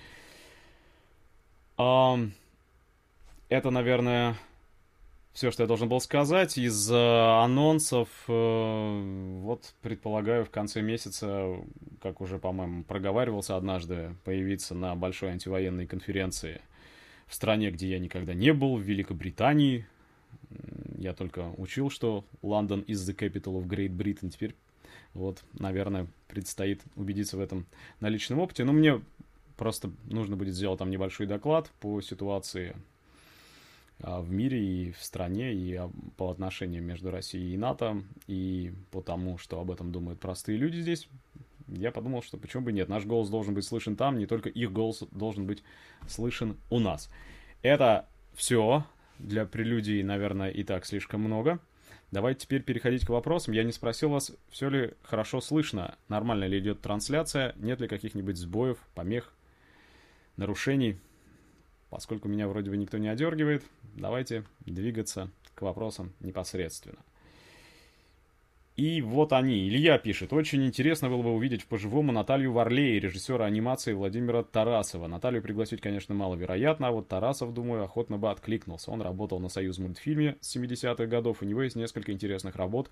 Это, 1.75 2.29
наверное, 3.50 4.36
все, 5.33 5.51
что 5.51 5.63
я 5.63 5.67
должен 5.67 5.88
был 5.89 6.01
сказать. 6.01 6.57
Из 6.57 6.91
э, 6.91 6.95
анонсов, 6.95 8.09
э, 8.27 9.39
вот, 9.41 9.74
предполагаю, 9.81 10.45
в 10.45 10.50
конце 10.50 10.81
месяца, 10.81 11.55
как 12.01 12.21
уже, 12.21 12.39
по-моему, 12.39 12.83
проговаривался 12.83 13.55
однажды, 13.55 14.15
появиться 14.24 14.75
на 14.75 14.95
большой 14.95 15.29
антивоенной 15.31 15.88
конференции 15.88 16.62
в 17.27 17.36
стране, 17.36 17.69
где 17.69 17.89
я 17.89 18.00
никогда 18.00 18.33
не 18.33 18.53
был, 18.53 18.77
в 18.77 18.81
Великобритании. 18.81 19.86
Я 20.98 21.13
только 21.13 21.53
учил, 21.57 21.89
что 21.89 22.25
Лондон 22.41 22.81
is 22.81 22.95
the 22.95 23.15
capital 23.15 23.62
of 23.62 23.67
Great 23.67 23.95
Britain. 23.95 24.29
Теперь, 24.29 24.55
вот, 25.13 25.43
наверное, 25.53 26.07
предстоит 26.27 26.81
убедиться 26.95 27.38
в 27.38 27.39
этом 27.39 27.65
на 28.00 28.09
личном 28.09 28.39
опыте. 28.39 28.63
Но 28.63 28.74
мне 28.74 29.01
просто 29.57 29.91
нужно 30.05 30.36
будет 30.36 30.55
сделать 30.55 30.79
там 30.79 30.89
небольшой 30.89 31.27
доклад 31.27 31.69
по 31.79 32.01
ситуации 32.01 32.75
в 34.00 34.32
мире 34.32 34.63
и 34.63 34.91
в 34.91 35.03
стране, 35.03 35.53
и 35.53 35.75
а, 35.75 35.91
по 36.18 36.29
отношениям 36.29 36.86
между 36.86 37.12
Россией 37.12 37.53
и 37.53 37.58
НАТО, 37.58 38.03
и 38.27 38.74
по 38.91 39.01
тому, 39.01 39.38
что 39.38 39.60
об 39.60 39.72
этом 39.72 39.91
думают 39.91 40.20
простые 40.20 40.58
люди 40.58 40.79
здесь, 40.79 41.10
я 41.68 41.91
подумал, 41.91 42.24
что 42.24 42.38
почему 42.38 42.63
бы 42.63 42.72
нет, 42.72 42.89
наш 42.89 43.06
голос 43.06 43.29
должен 43.29 43.53
быть 43.53 43.65
слышен 43.65 43.96
там, 43.96 44.18
не 44.18 44.25
только 44.25 44.50
их 44.50 44.72
голос 44.72 45.03
должен 45.12 45.46
быть 45.46 45.63
слышен 46.08 46.58
у 46.70 46.79
нас. 46.79 47.12
Это 47.62 48.08
все 48.34 48.86
для 49.20 49.46
прелюдий, 49.46 50.01
наверное, 50.01 50.50
и 50.50 50.63
так 50.63 50.86
слишком 50.86 51.22
много. 51.22 51.60
Давайте 52.12 52.41
теперь 52.41 52.63
переходить 52.63 53.06
к 53.06 53.10
вопросам. 53.10 53.53
Я 53.53 53.63
не 53.63 53.72
спросил 53.72 54.10
вас, 54.10 54.32
все 54.50 54.70
ли 54.70 54.94
хорошо 55.03 55.41
слышно, 55.41 55.96
нормально 56.08 56.46
ли 56.46 56.58
идет 56.58 56.82
трансляция, 56.82 57.53
нет 57.58 57.82
ли 57.82 57.88
каких-нибудь 57.88 58.38
сбоев, 58.38 58.77
помех, 58.96 59.34
нарушений. 60.36 60.98
Поскольку 61.89 62.27
меня 62.27 62.48
вроде 62.48 62.69
бы 62.69 62.77
никто 62.77 62.98
не 62.98 63.08
одергивает, 63.08 63.63
давайте 63.96 64.43
двигаться 64.65 65.29
к 65.55 65.62
вопросам 65.62 66.13
непосредственно. 66.19 67.00
И 68.79 69.01
вот 69.01 69.34
они. 69.34 69.67
Илья 69.67 69.98
пишет. 69.98 70.31
Очень 70.31 70.65
интересно 70.65 71.10
было 71.10 71.22
бы 71.22 71.34
увидеть 71.34 71.65
по-живому 71.65 72.13
Наталью 72.13 72.53
Варлей, 72.53 72.98
режиссера 72.98 73.43
анимации 73.43 73.91
Владимира 73.91 74.41
Тарасова. 74.41 75.08
Наталью 75.08 75.41
пригласить, 75.41 75.81
конечно, 75.81 76.15
маловероятно, 76.15 76.88
а 76.88 76.91
вот 76.91 77.10
Тарасов, 77.10 77.53
думаю, 77.53 77.84
охотно 77.84 78.17
бы 78.17 78.31
откликнулся. 78.31 78.89
Он 78.91 79.01
работал 79.01 79.41
на 79.41 79.50
Союз 79.50 79.79
мультфильме 79.79 80.38
с 80.39 80.55
70-х 80.55 81.08
годов. 81.08 81.41
У 81.41 81.46
него 81.46 81.62
есть 81.62 81.75
несколько 81.75 82.13
интересных 82.13 82.55
работ 82.55 82.89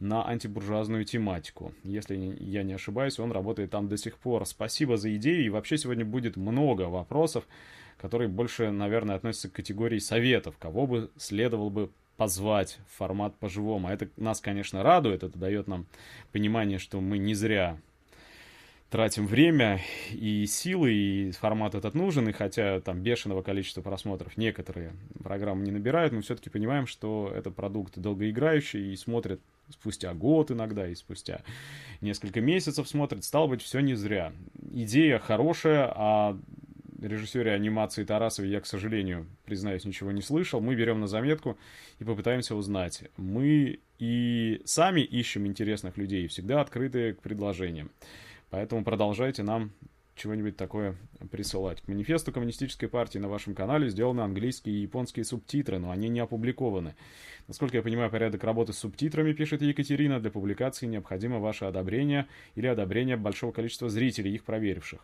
на 0.00 0.26
антибуржуазную 0.26 1.04
тематику. 1.04 1.72
Если 1.84 2.16
я 2.40 2.64
не 2.64 2.72
ошибаюсь, 2.72 3.20
он 3.20 3.30
работает 3.30 3.70
там 3.70 3.86
до 3.86 3.96
сих 3.96 4.18
пор. 4.18 4.44
Спасибо 4.44 4.96
за 4.96 5.14
идею. 5.14 5.44
И 5.44 5.50
вообще 5.50 5.78
сегодня 5.78 6.04
будет 6.04 6.36
много 6.36 6.88
вопросов, 6.88 7.46
которые 8.00 8.28
больше, 8.28 8.70
наверное, 8.70 9.16
относятся 9.16 9.48
к 9.48 9.52
категории 9.52 9.98
советов. 9.98 10.56
Кого 10.58 10.86
бы 10.86 11.10
следовало 11.16 11.68
бы 11.70 11.90
позвать 12.16 12.78
в 12.88 12.98
формат 12.98 13.34
по-живому. 13.36 13.88
Это 13.88 14.08
нас, 14.16 14.40
конечно, 14.40 14.82
радует, 14.82 15.22
это 15.22 15.38
дает 15.38 15.68
нам 15.68 15.86
понимание, 16.32 16.78
что 16.78 17.00
мы 17.00 17.16
не 17.18 17.34
зря 17.34 17.78
тратим 18.90 19.26
время 19.26 19.80
и 20.10 20.46
силы, 20.46 20.92
и 20.92 21.30
формат 21.32 21.74
этот 21.74 21.94
нужен, 21.94 22.28
и 22.28 22.32
хотя 22.32 22.80
там 22.80 23.00
бешеного 23.00 23.42
количества 23.42 23.82
просмотров 23.82 24.36
некоторые 24.36 24.92
программы 25.22 25.64
не 25.64 25.70
набирают, 25.70 26.12
мы 26.12 26.22
все-таки 26.22 26.50
понимаем, 26.50 26.86
что 26.86 27.30
это 27.34 27.50
продукт 27.50 27.98
долгоиграющий 27.98 28.92
и 28.92 28.96
смотрят 28.96 29.40
спустя 29.70 30.14
год 30.14 30.50
иногда, 30.50 30.88
и 30.88 30.94
спустя 30.94 31.42
несколько 32.00 32.40
месяцев 32.40 32.88
смотрят. 32.88 33.24
Стало 33.24 33.48
быть, 33.48 33.62
все 33.62 33.80
не 33.80 33.94
зря. 33.94 34.32
Идея 34.72 35.18
хорошая, 35.18 35.92
а 35.94 36.38
режиссере 37.06 37.52
анимации 37.52 38.04
Тарасове 38.04 38.50
я, 38.50 38.60
к 38.60 38.66
сожалению, 38.66 39.26
признаюсь, 39.44 39.84
ничего 39.84 40.12
не 40.12 40.22
слышал. 40.22 40.60
Мы 40.60 40.74
берем 40.74 41.00
на 41.00 41.06
заметку 41.06 41.58
и 41.98 42.04
попытаемся 42.04 42.54
узнать. 42.54 43.04
Мы 43.16 43.80
и 43.98 44.60
сами 44.64 45.00
ищем 45.00 45.46
интересных 45.46 45.96
людей, 45.96 46.26
всегда 46.28 46.60
открыты 46.60 47.14
к 47.14 47.22
предложениям. 47.22 47.90
Поэтому 48.50 48.84
продолжайте 48.84 49.42
нам 49.42 49.72
чего-нибудь 50.18 50.56
такое 50.56 50.96
присылать. 51.30 51.80
К 51.80 51.88
манифесту 51.88 52.32
коммунистической 52.32 52.88
партии 52.88 53.18
на 53.18 53.28
вашем 53.28 53.54
канале 53.54 53.88
сделаны 53.88 54.20
английские 54.22 54.76
и 54.76 54.80
японские 54.80 55.24
субтитры, 55.24 55.78
но 55.78 55.90
они 55.90 56.08
не 56.08 56.20
опубликованы. 56.20 56.96
Насколько 57.46 57.78
я 57.78 57.82
понимаю, 57.82 58.10
порядок 58.10 58.42
работы 58.44 58.72
с 58.72 58.78
субтитрами, 58.78 59.32
пишет 59.32 59.62
Екатерина, 59.62 60.20
для 60.20 60.30
публикации 60.30 60.86
необходимо 60.86 61.38
ваше 61.38 61.64
одобрение 61.64 62.26
или 62.56 62.66
одобрение 62.66 63.16
большого 63.16 63.52
количества 63.52 63.88
зрителей, 63.88 64.34
их 64.34 64.44
проверивших. 64.44 65.00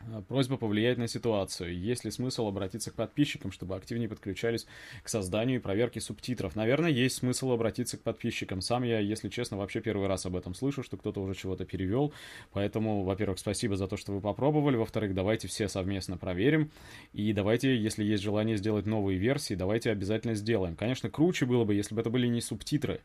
Э, 0.00 0.22
просьба 0.26 0.56
повлиять 0.56 0.98
на 0.98 1.08
ситуацию. 1.08 1.78
Есть 1.78 2.04
ли 2.04 2.10
смысл 2.10 2.48
обратиться 2.48 2.90
к 2.90 2.94
подписчикам, 2.94 3.52
чтобы 3.52 3.76
активнее 3.76 4.08
подключались 4.08 4.66
к 5.02 5.08
созданию 5.08 5.58
и 5.58 5.62
проверке 5.62 6.00
субтитров? 6.00 6.56
Наверное, 6.56 6.90
есть 6.90 7.16
смысл 7.16 7.52
обратиться 7.52 7.96
к 7.96 8.02
подписчикам. 8.02 8.60
Сам 8.60 8.82
я, 8.82 8.98
если 8.98 9.28
честно, 9.28 9.56
вообще 9.56 9.80
первый 9.80 10.08
раз 10.08 10.26
об 10.26 10.36
этом 10.36 10.54
слышу, 10.54 10.82
что 10.82 10.96
кто-то 10.96 11.20
уже 11.20 11.34
чего-то 11.34 11.64
перевел. 11.64 12.12
Поэтому, 12.52 13.04
во-первых, 13.04 13.38
спасибо 13.38 13.76
за 13.76 13.88
то, 13.88 13.96
что 13.96 14.12
вы 14.12 14.20
попробовали. 14.20 14.76
Во-вторых, 14.76 15.14
давайте 15.14 15.48
все 15.48 15.68
совместно 15.68 16.16
проверим. 16.16 16.70
И 17.12 17.32
давайте, 17.32 17.76
если 17.76 18.04
есть 18.04 18.22
желание 18.22 18.56
сделать 18.56 18.86
новые 18.86 19.18
версии, 19.18 19.54
давайте 19.54 19.90
обязательно 19.90 20.34
сделаем. 20.34 20.76
Конечно, 20.76 21.10
круче 21.10 21.46
было 21.46 21.64
бы, 21.64 21.74
если 21.74 21.94
бы 21.94 22.00
это 22.00 22.10
были 22.10 22.26
не 22.26 22.40
субтитры. 22.40 23.00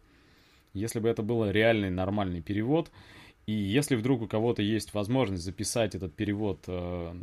Если 0.74 1.00
бы 1.00 1.10
это 1.10 1.24
был 1.24 1.50
реальный 1.50 1.90
нормальный 1.90 2.42
перевод, 2.42 2.92
и 3.50 3.52
если 3.52 3.96
вдруг 3.96 4.22
у 4.22 4.28
кого-то 4.28 4.62
есть 4.62 4.94
возможность 4.94 5.44
записать 5.44 5.96
этот 5.96 6.14
перевод 6.14 6.60
э, 6.68 7.16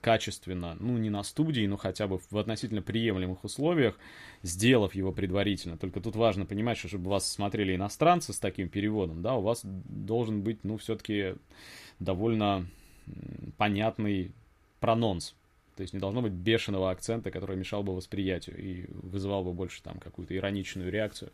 качественно, 0.00 0.74
ну 0.80 0.96
не 0.96 1.10
на 1.10 1.22
студии, 1.22 1.66
но 1.66 1.76
хотя 1.76 2.06
бы 2.06 2.18
в 2.30 2.38
относительно 2.38 2.80
приемлемых 2.80 3.44
условиях, 3.44 3.98
сделав 4.42 4.94
его 4.94 5.12
предварительно, 5.12 5.76
только 5.76 6.00
тут 6.00 6.16
важно 6.16 6.46
понимать, 6.46 6.78
что 6.78 6.88
чтобы 6.88 7.10
вас 7.10 7.30
смотрели 7.30 7.76
иностранцы 7.76 8.32
с 8.32 8.38
таким 8.38 8.70
переводом, 8.70 9.20
да, 9.20 9.34
у 9.34 9.42
вас 9.42 9.60
должен 9.64 10.40
быть, 10.40 10.64
ну, 10.64 10.78
все-таки 10.78 11.34
довольно 11.98 12.66
понятный 13.58 14.32
прононс 14.80 15.34
то 15.76 15.82
есть 15.82 15.92
не 15.92 16.00
должно 16.00 16.22
быть 16.22 16.32
бешеного 16.32 16.90
акцента, 16.90 17.30
который 17.30 17.56
мешал 17.56 17.82
бы 17.82 17.94
восприятию 17.94 18.56
и 18.58 18.86
вызывал 18.88 19.44
бы 19.44 19.52
больше 19.52 19.82
там 19.82 19.98
какую-то 19.98 20.34
ироничную 20.34 20.90
реакцию, 20.90 21.30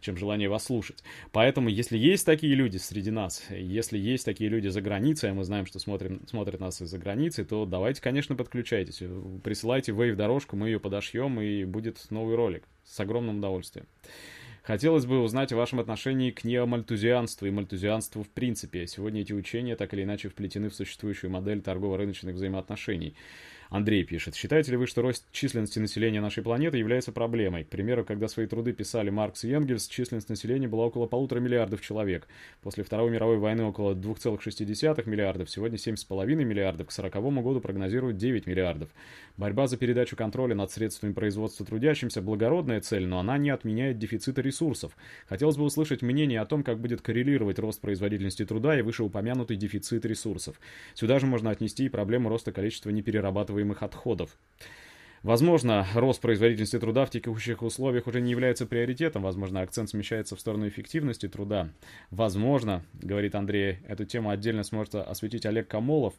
чем 0.00 0.16
желание 0.16 0.48
вас 0.48 0.64
слушать. 0.64 1.02
Поэтому, 1.32 1.68
если 1.68 1.96
есть 1.96 2.26
такие 2.26 2.54
люди 2.54 2.76
среди 2.76 3.10
нас, 3.10 3.44
если 3.50 3.96
есть 3.96 4.24
такие 4.24 4.50
люди 4.50 4.68
за 4.68 4.80
границей, 4.80 5.30
а 5.30 5.34
мы 5.34 5.44
знаем, 5.44 5.66
что 5.66 5.78
смотрим, 5.78 6.26
смотрят 6.26 6.60
нас 6.60 6.82
из-за 6.82 6.98
границы, 6.98 7.44
то 7.44 7.64
давайте, 7.66 8.02
конечно, 8.02 8.34
подключайтесь. 8.34 9.02
Присылайте 9.42 9.92
вейв-дорожку, 9.92 10.56
мы 10.56 10.68
ее 10.68 10.80
подошьем, 10.80 11.40
и 11.40 11.64
будет 11.64 12.10
новый 12.10 12.36
ролик. 12.36 12.64
С 12.84 13.00
огромным 13.00 13.38
удовольствием. 13.38 13.86
Хотелось 14.64 15.04
бы 15.04 15.20
узнать 15.20 15.52
о 15.52 15.56
вашем 15.56 15.78
отношении 15.78 16.30
к 16.30 16.42
неомальтузианству 16.42 17.46
и 17.46 17.50
мальтузианству 17.50 18.22
в 18.22 18.30
принципе. 18.30 18.86
Сегодня 18.86 19.20
эти 19.20 19.34
учения 19.34 19.76
так 19.76 19.92
или 19.92 20.04
иначе 20.04 20.30
вплетены 20.30 20.70
в 20.70 20.74
существующую 20.74 21.30
модель 21.30 21.60
торгово-рыночных 21.60 22.34
взаимоотношений. 22.34 23.14
Андрей 23.74 24.04
пишет. 24.04 24.36
Считаете 24.36 24.70
ли 24.70 24.76
вы, 24.76 24.86
что 24.86 25.02
рост 25.02 25.26
численности 25.32 25.80
населения 25.80 26.20
нашей 26.20 26.44
планеты 26.44 26.78
является 26.78 27.10
проблемой? 27.10 27.64
К 27.64 27.68
примеру, 27.70 28.04
когда 28.04 28.28
свои 28.28 28.46
труды 28.46 28.72
писали 28.72 29.10
Маркс 29.10 29.42
и 29.42 29.50
Энгельс, 29.50 29.88
численность 29.88 30.28
населения 30.28 30.68
была 30.68 30.84
около 30.84 31.06
полутора 31.08 31.40
миллиардов 31.40 31.80
человек. 31.80 32.28
После 32.62 32.84
Второй 32.84 33.10
мировой 33.10 33.38
войны 33.38 33.64
около 33.64 33.96
2,6 33.96 35.10
миллиардов, 35.10 35.50
сегодня 35.50 35.76
7,5 35.76 36.24
миллиардов, 36.44 36.86
к 36.86 36.92
40 36.92 37.14
году 37.42 37.60
прогнозируют 37.60 38.16
9 38.16 38.46
миллиардов. 38.46 38.90
Борьба 39.36 39.66
за 39.66 39.76
передачу 39.76 40.14
контроля 40.14 40.54
над 40.54 40.70
средствами 40.70 41.12
производства 41.12 41.66
трудящимся– 41.66 42.22
благородная 42.22 42.80
цель, 42.80 43.06
но 43.08 43.18
она 43.18 43.38
не 43.38 43.50
отменяет 43.50 43.98
дефицита 43.98 44.40
ресурсов. 44.40 44.96
Хотелось 45.26 45.56
бы 45.56 45.64
услышать 45.64 46.00
мнение 46.00 46.40
о 46.40 46.46
том, 46.46 46.62
как 46.62 46.78
будет 46.78 47.00
коррелировать 47.00 47.58
рост 47.58 47.80
производительности 47.80 48.44
труда 48.44 48.78
и 48.78 48.82
вышеупомянутый 48.82 49.56
дефицит 49.56 50.06
ресурсов. 50.06 50.60
Сюда 50.94 51.18
же 51.18 51.26
можно 51.26 51.50
отнести 51.50 51.86
и 51.86 51.88
проблему 51.88 52.28
роста 52.28 52.52
количества 52.52 52.90
неперерабатываемых 52.90 53.63
отходов. 53.82 54.36
Возможно, 55.24 55.86
рост 55.94 56.20
производительности 56.20 56.78
труда 56.78 57.06
в 57.06 57.10
текущих 57.10 57.62
условиях 57.62 58.06
уже 58.06 58.20
не 58.20 58.30
является 58.30 58.66
приоритетом. 58.66 59.22
Возможно, 59.22 59.62
акцент 59.62 59.88
смещается 59.88 60.36
в 60.36 60.40
сторону 60.40 60.68
эффективности 60.68 61.28
труда. 61.28 61.70
Возможно, 62.10 62.84
говорит 62.92 63.34
Андрей, 63.34 63.78
эту 63.88 64.04
тему 64.04 64.28
отдельно 64.28 64.64
сможет 64.64 64.96
осветить 64.96 65.46
Олег 65.46 65.66
Камолов. 65.66 66.12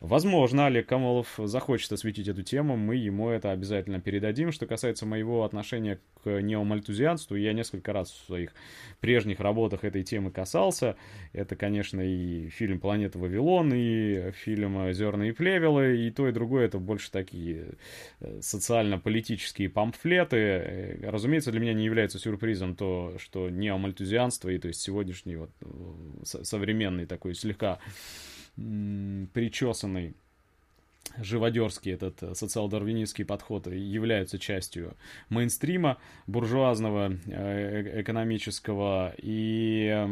Возможно, 0.00 0.68
Олег 0.68 0.86
Камолов 0.86 1.34
захочет 1.36 1.92
осветить 1.92 2.28
эту 2.28 2.42
тему. 2.42 2.78
Мы 2.78 2.96
ему 2.96 3.28
это 3.28 3.50
обязательно 3.50 4.00
передадим. 4.00 4.52
Что 4.52 4.64
касается 4.64 5.04
моего 5.04 5.44
отношения 5.44 6.00
к 6.24 6.40
неомальтузианству, 6.40 7.36
я 7.36 7.52
несколько 7.52 7.92
раз 7.92 8.10
в 8.10 8.24
своих 8.24 8.54
прежних 9.00 9.38
работах 9.40 9.84
этой 9.84 10.02
темы 10.02 10.30
касался. 10.30 10.96
Это, 11.34 11.56
конечно, 11.56 12.00
и 12.00 12.48
фильм 12.48 12.80
«Планета 12.80 13.18
Вавилон», 13.18 13.70
и 13.74 14.30
фильм 14.30 14.94
«Зерна 14.94 15.28
и 15.28 15.32
плевелы», 15.32 16.06
и 16.06 16.10
то, 16.10 16.26
и 16.26 16.32
другое 16.32 16.64
это 16.64 16.78
больше 16.78 17.10
такие 17.10 17.74
э, 18.20 18.40
социально-политические 18.46 19.68
памфлеты. 19.68 20.36
Э, 20.36 21.10
разумеется, 21.10 21.50
для 21.50 21.60
меня 21.60 21.74
не 21.74 21.84
является 21.84 22.18
сюрпризом 22.18 22.76
то, 22.76 23.16
что 23.18 23.50
неомальтузианство, 23.50 24.48
и 24.48 24.58
то 24.58 24.68
есть 24.68 24.80
сегодняшний 24.80 25.36
вот 25.36 25.50
э, 25.60 26.24
современный 26.24 27.06
такой 27.06 27.34
слегка 27.34 27.78
причесанный 28.56 30.14
живодерский 31.18 31.92
этот 31.92 32.22
э, 32.22 32.34
социал-дарвинистский 32.34 33.24
подход 33.24 33.66
являются 33.66 34.38
частью 34.38 34.96
мейнстрима 35.28 35.98
буржуазного 36.26 37.12
экономического 37.26 39.14
и 39.18 40.06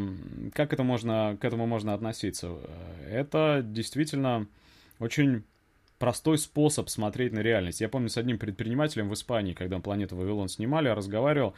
как 0.53 0.73
это 0.73 0.83
можно 0.83 1.37
к 1.39 1.45
этому 1.45 1.65
можно 1.65 1.93
относиться 1.93 2.57
это 3.09 3.61
действительно 3.63 4.47
очень 4.99 5.43
простой 5.99 6.37
способ 6.37 6.89
смотреть 6.89 7.33
на 7.33 7.39
реальность. 7.39 7.81
Я 7.81 7.89
помню 7.89 8.09
с 8.09 8.17
одним 8.17 8.37
предпринимателем 8.37 9.09
в 9.09 9.13
Испании, 9.13 9.53
когда 9.53 9.79
«Планету 9.79 10.15
Вавилон» 10.15 10.49
снимали, 10.49 10.87
я 10.87 10.95
разговаривал, 10.95 11.53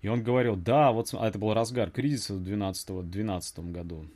и 0.00 0.08
он 0.08 0.22
говорил, 0.22 0.56
да, 0.56 0.92
вот, 0.92 1.12
а 1.12 1.28
это 1.28 1.38
был 1.38 1.54
разгар 1.54 1.90
кризиса 1.90 2.34
в 2.34 2.42
2012 2.42 3.58
году. 3.70 4.06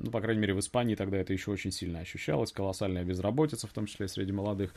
Ну, 0.00 0.12
по 0.12 0.20
крайней 0.20 0.40
мере, 0.40 0.54
в 0.54 0.60
Испании 0.60 0.94
тогда 0.94 1.18
это 1.18 1.32
еще 1.32 1.50
очень 1.50 1.72
сильно 1.72 1.98
ощущалось, 1.98 2.52
колоссальная 2.52 3.04
безработица, 3.04 3.66
в 3.66 3.72
том 3.72 3.86
числе 3.86 4.06
среди 4.06 4.32
молодых. 4.32 4.72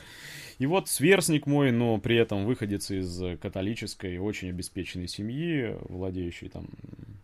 И 0.58 0.66
вот 0.66 0.88
сверстник 0.88 1.46
мой, 1.46 1.70
но 1.70 1.98
при 1.98 2.16
этом 2.16 2.44
выходец 2.44 2.90
из 2.90 3.38
католической, 3.38 4.18
очень 4.18 4.50
обеспеченной 4.50 5.06
семьи, 5.06 5.76
владеющий 5.88 6.48
там 6.48 6.68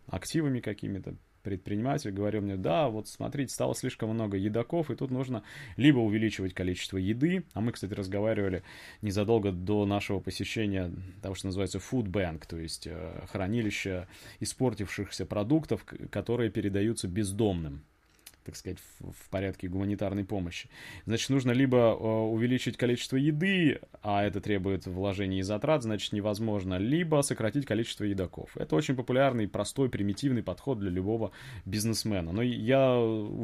активами 0.07 0.61
какими-то, 0.61 1.15
предприниматель 1.43 2.11
говорил 2.11 2.41
мне, 2.41 2.57
да, 2.57 2.89
вот 2.89 3.07
смотрите, 3.07 3.53
стало 3.53 3.75
слишком 3.75 4.09
много 4.09 4.37
едоков, 4.37 4.91
и 4.91 4.95
тут 4.95 5.11
нужно 5.11 5.43
либо 5.77 5.99
увеличивать 5.99 6.53
количество 6.53 6.97
еды, 6.97 7.43
а 7.53 7.61
мы, 7.61 7.71
кстати, 7.71 7.93
разговаривали 7.93 8.63
незадолго 9.01 9.51
до 9.51 9.85
нашего 9.85 10.19
посещения 10.19 10.91
того, 11.21 11.35
что 11.35 11.47
называется 11.47 11.79
food 11.79 12.05
bank, 12.05 12.45
то 12.47 12.57
есть 12.57 12.87
э, 12.87 13.25
хранилище 13.31 14.07
испортившихся 14.39 15.25
продуктов, 15.25 15.85
которые 16.11 16.49
передаются 16.49 17.07
бездомным. 17.07 17.83
Так 18.49 18.57
сказать, 18.57 18.79
в, 18.99 19.11
в 19.11 19.29
порядке 19.29 19.67
гуманитарной 19.67 20.25
помощи. 20.25 20.69
Значит, 21.05 21.29
нужно 21.29 21.51
либо 21.51 21.77
э, 21.77 21.93
увеличить 21.93 22.77
количество 22.77 23.15
еды, 23.15 23.79
а 24.01 24.23
это 24.23 24.41
требует 24.41 24.87
вложений 24.87 25.39
и 25.39 25.43
затрат, 25.43 25.83
значит, 25.83 26.13
невозможно, 26.13 26.77
либо 26.77 27.21
сократить 27.21 27.65
количество 27.65 28.05
едоков. 28.05 28.57
Это 28.57 28.75
очень 28.75 28.95
популярный, 28.95 29.47
простой, 29.47 29.89
примитивный 29.89 30.41
подход 30.41 30.79
для 30.79 30.89
любого 30.89 31.31
бизнесмена. 31.65 32.31
Но 32.31 32.41
я 32.41 32.97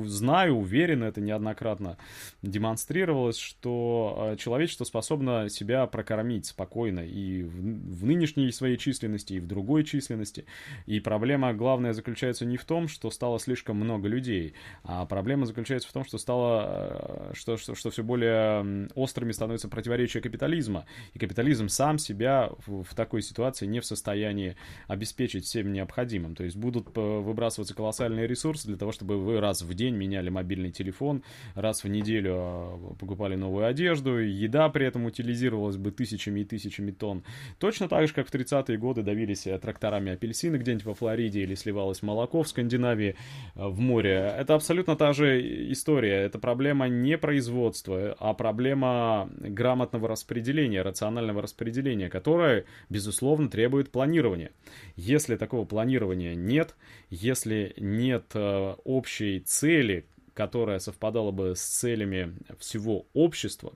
знаю, 0.05 0.55
уверен, 0.55 1.03
это 1.03 1.21
неоднократно 1.21 1.97
демонстрировалось, 2.41 3.37
что 3.37 4.31
э, 4.33 4.37
человечество 4.37 4.85
способно 4.85 5.49
себя 5.49 5.85
прокормить 5.85 6.47
спокойно 6.47 7.01
и 7.01 7.43
в, 7.43 7.53
в 7.99 8.05
нынешней 8.05 8.51
своей 8.51 8.77
численности, 8.77 9.33
и 9.33 9.39
в 9.39 9.45
другой 9.45 9.83
численности. 9.83 10.45
И 10.87 10.99
проблема 10.99 11.53
главная 11.53 11.93
заключается 11.93 12.45
не 12.45 12.57
в 12.57 12.65
том, 12.65 12.87
что 12.87 13.11
стало 13.11 13.39
слишком 13.39 13.77
много 13.77 14.07
людей, 14.07 14.53
а 14.83 14.94
проблема 15.05 15.45
заключается 15.45 15.89
в 15.89 15.91
том, 15.91 16.05
что 16.05 16.17
стало, 16.17 17.31
э, 17.31 17.33
что, 17.33 17.57
что, 17.57 17.75
что 17.75 17.89
все 17.89 18.03
более 18.03 18.87
острыми 18.95 19.33
становятся 19.33 19.67
противоречия 19.67 20.21
капитализма. 20.21 20.85
И 21.13 21.19
капитализм 21.19 21.67
сам 21.67 21.97
себя 21.97 22.51
в, 22.65 22.83
в 22.83 22.95
такой 22.95 23.21
ситуации 23.21 23.65
не 23.65 23.81
в 23.81 23.85
состоянии 23.85 24.55
обеспечить 24.87 25.45
всем 25.45 25.73
необходимым. 25.73 26.35
То 26.35 26.43
есть 26.45 26.55
будут 26.55 26.95
э, 26.95 27.01
выбрасываться 27.01 27.75
колоссальные 27.75 28.27
ресурсы 28.27 28.67
для 28.67 28.77
того, 28.77 28.93
чтобы 28.93 29.17
вы 29.17 29.41
раз 29.41 29.61
в 29.61 29.73
день 29.73 29.95
меняли 29.95 30.29
мобильный 30.29 30.71
телефон, 30.71 31.23
раз 31.55 31.83
в 31.83 31.87
неделю 31.89 32.33
э, 32.35 32.95
покупали 32.99 33.35
новую 33.35 33.65
одежду, 33.65 34.17
еда 34.17 34.69
при 34.69 34.85
этом 34.85 35.05
утилизировалась 35.05 35.77
бы 35.77 35.91
тысячами 35.91 36.39
и 36.41 36.45
тысячами 36.45 36.91
тонн. 36.91 37.23
Точно 37.59 37.89
так 37.89 38.07
же, 38.07 38.13
как 38.13 38.29
в 38.29 38.33
30-е 38.33 38.77
годы 38.77 39.01
давились 39.01 39.47
тракторами 39.61 40.13
апельсины 40.13 40.55
где-нибудь 40.57 40.85
во 40.85 40.93
Флориде 40.93 41.41
или 41.41 41.55
сливалось 41.55 42.01
молоко 42.01 42.43
в 42.43 42.47
Скандинавии 42.47 43.15
в 43.55 43.79
море. 43.79 44.33
Это 44.37 44.55
абсолютно 44.55 44.74
та 44.83 45.13
же 45.13 45.71
история. 45.71 46.23
Это 46.23 46.39
проблема 46.39 46.87
не 46.87 47.17
производства, 47.17 48.15
а 48.19 48.33
проблема 48.33 49.29
грамотного 49.37 50.07
распределения, 50.07 50.81
рационального 50.81 51.41
распределения, 51.41 52.09
которое, 52.09 52.65
безусловно, 52.89 53.49
требует 53.49 53.91
планирования. 53.91 54.51
Если 54.95 55.35
такого 55.35 55.65
планирования 55.65 56.35
нет, 56.35 56.75
если 57.09 57.73
нет 57.77 58.31
э, 58.33 58.75
общей 58.83 59.39
цели, 59.39 60.05
которая 60.33 60.79
совпадала 60.79 61.31
бы 61.31 61.55
с 61.55 61.61
целями 61.61 62.35
всего 62.59 63.05
общества, 63.13 63.73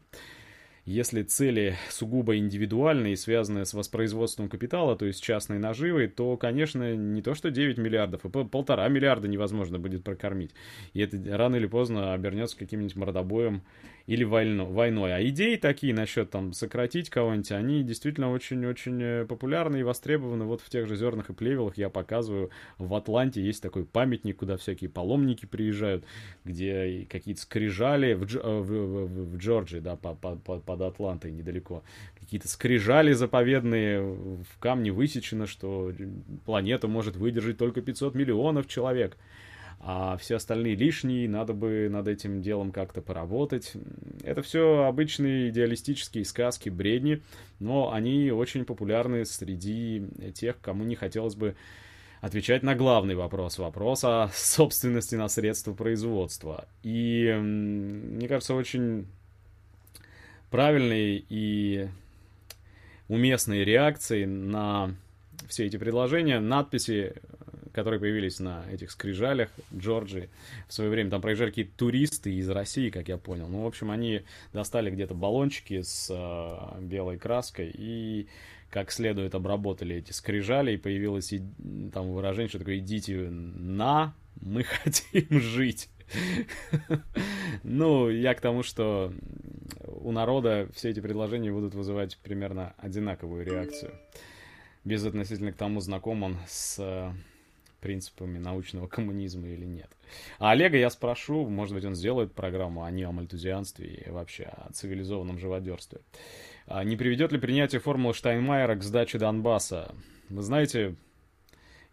если 0.89 1.21
цели 1.21 1.75
сугубо 1.89 2.36
индивидуальные 2.36 3.13
и 3.13 3.15
связанные 3.15 3.65
с 3.65 3.75
воспроизводством 3.75 4.49
капитала, 4.49 4.95
то 4.95 5.06
есть 5.06 5.21
частной 5.21 5.60
наживой, 5.60 6.08
то, 6.08 6.36
конечно, 6.36 6.95
не 6.95 7.21
то 7.21 7.36
что 7.36 7.52
9 7.52 7.78
миллиардов, 7.78 8.21
а 8.25 8.30
полтора 8.30 8.88
миллиарда 8.88 9.28
невозможно 9.28 9.78
будет 9.78 10.04
прокормить. 10.04 10.56
И 10.93 11.02
это 11.02 11.21
рано 11.38 11.58
или 11.58 11.67
поздно 11.67 12.13
обернется 12.13 12.58
каким-нибудь 12.58 12.95
мордобоем 12.95 13.62
или 14.10 14.24
войно, 14.24 14.65
войной. 14.65 15.13
А 15.13 15.24
идеи 15.28 15.56
такие 15.56 15.93
насчет 15.93 16.32
там 16.32 16.52
сократить 16.54 17.12
кого-нибудь, 17.12 17.52
они 17.52 17.84
действительно 17.84 18.32
очень-очень 18.32 19.00
э, 19.04 19.26
популярны 19.26 19.82
и 19.82 19.84
востребованы. 19.84 20.45
Вот 20.45 20.62
в 20.62 20.69
тех 20.72 20.88
же 20.88 20.95
зернах 20.95 21.30
и 21.30 21.34
плевелах 21.34 21.78
я 21.78 21.89
показываю, 21.89 22.50
в 22.80 22.91
Атланте 22.95 23.39
есть 23.39 23.62
такой 23.62 23.86
памятник, 23.86 24.38
куда 24.38 24.58
всякие 24.58 24.89
паломники 24.89 25.45
приезжают, 25.45 26.06
где 26.43 27.06
какие-то 27.08 27.41
скрижали, 27.41 28.13
в, 28.13 28.26
Дж, 28.26 28.38
э, 28.38 28.41
в, 28.41 28.65
в, 28.65 29.36
в 29.36 29.38
Джорджии, 29.38 29.78
да, 29.78 29.95
под, 29.95 30.19
под, 30.19 30.63
под 30.63 30.82
Атлантой 30.82 31.32
недалеко, 31.32 31.84
какие-то 32.19 32.48
скрижали 32.48 33.13
заповедные, 33.13 34.02
в 34.02 34.58
камне 34.60 34.91
высечено, 34.91 35.45
что 35.45 35.93
планета 36.45 36.88
может 36.88 37.15
выдержать 37.15 37.60
только 37.60 37.84
500 37.84 38.15
миллионов 38.15 38.65
человек 38.65 39.17
а 39.82 40.18
все 40.18 40.36
остальные 40.36 40.76
лишние, 40.76 41.30
надо 41.30 41.54
бы 41.54 41.88
над 41.89 42.08
этим 42.08 42.42
делом 42.42 42.72
как-то 42.72 43.02
поработать. 43.02 43.74
Это 44.24 44.42
все 44.42 44.84
обычные 44.84 45.50
идеалистические 45.50 46.26
сказки, 46.26 46.70
бредни, 46.70 47.22
но 47.60 47.94
они 47.94 48.32
очень 48.32 48.65
популярны 48.65 49.24
среди 49.26 50.04
тех, 50.34 50.60
кому 50.60 50.84
не 50.84 50.96
хотелось 50.96 51.36
бы 51.36 51.56
отвечать 52.20 52.63
на 52.63 52.76
главный 52.76 53.15
вопрос, 53.15 53.58
вопрос 53.58 54.04
о 54.04 54.30
собственности 54.34 55.15
на 55.15 55.30
средства 55.30 55.74
производства. 55.74 56.68
И 56.84 57.34
мне 57.42 58.28
кажется, 58.28 58.56
очень 58.56 59.08
правильной 60.50 61.26
и 61.30 61.88
уместной 63.08 63.63
реакцией 63.63 64.26
на 64.26 64.94
все 65.48 65.65
эти 65.65 65.78
предложения 65.78 66.39
надписи 66.39 67.13
которые 67.80 68.00
появились 68.00 68.39
на 68.39 68.63
этих 68.72 68.92
скрижалях 68.92 69.50
Джорджии 69.76 70.30
в 70.68 70.74
свое 70.74 70.89
время. 70.89 71.10
Там 71.10 71.22
проезжали 71.22 71.50
какие-то 71.50 71.78
туристы 71.78 72.34
из 72.34 72.50
России, 72.50 72.89
как 72.89 73.08
я 73.08 73.18
понял. 73.18 73.48
Ну, 73.48 73.63
в 73.63 73.68
общем, 73.68 73.92
они 73.92 74.24
достали 74.54 74.89
где-то 74.92 75.13
баллончики 75.13 75.82
с 75.82 76.10
э, 76.10 76.82
белой 76.82 77.18
краской 77.18 77.72
и 77.74 78.28
как 78.70 78.92
следует 78.92 79.34
обработали 79.36 79.96
эти 79.96 80.12
скрижали, 80.12 80.74
и 80.74 80.78
появилось 80.78 81.34
и, 81.34 81.42
там 81.94 82.12
выражение, 82.12 82.50
что 82.50 82.60
такое 82.60 82.78
«идите 82.78 83.18
на, 83.18 84.13
мы 84.42 84.63
хотим 84.84 85.39
жить». 85.39 85.89
Ну, 87.63 88.10
я 88.10 88.34
к 88.34 88.42
тому, 88.42 88.63
что 88.63 89.13
у 89.86 90.12
народа 90.12 90.70
все 90.74 90.89
эти 90.89 91.02
предложения 91.02 91.52
будут 91.52 91.76
вызывать 91.76 92.18
примерно 92.24 92.74
одинаковую 92.78 93.46
реакцию. 93.46 93.94
Без 94.86 95.06
относительно 95.06 95.52
к 95.52 95.58
тому, 95.58 95.82
знаком 95.82 96.24
он 96.24 96.38
с 96.48 97.13
принципами 97.80 98.38
научного 98.38 98.88
коммунизма 98.88 99.48
или 99.48 99.65
нет. 99.65 99.89
А 100.38 100.52
Олега 100.52 100.78
я 100.78 100.89
спрошу, 100.89 101.48
может 101.48 101.74
быть, 101.74 101.86
он 101.86 101.96
сделает 101.96 102.34
программу 102.34 102.84
о 102.84 102.92
неомальтузианстве 102.92 103.88
и 103.88 104.10
вообще 104.10 104.44
о 104.44 104.72
цивилизованном 104.72 105.39
живодерстве. 105.39 106.02
А 106.68 106.84
не 106.84 106.96
приведет 106.96 107.32
ли 107.32 107.39
принятие 107.39 107.82
формулы 107.82 108.13
Штайнмайера 108.13 108.76
к 108.76 108.84
сдаче 108.84 109.18
Донбасса? 109.18 109.96
Вы 110.30 110.42
знаете, 110.44 110.96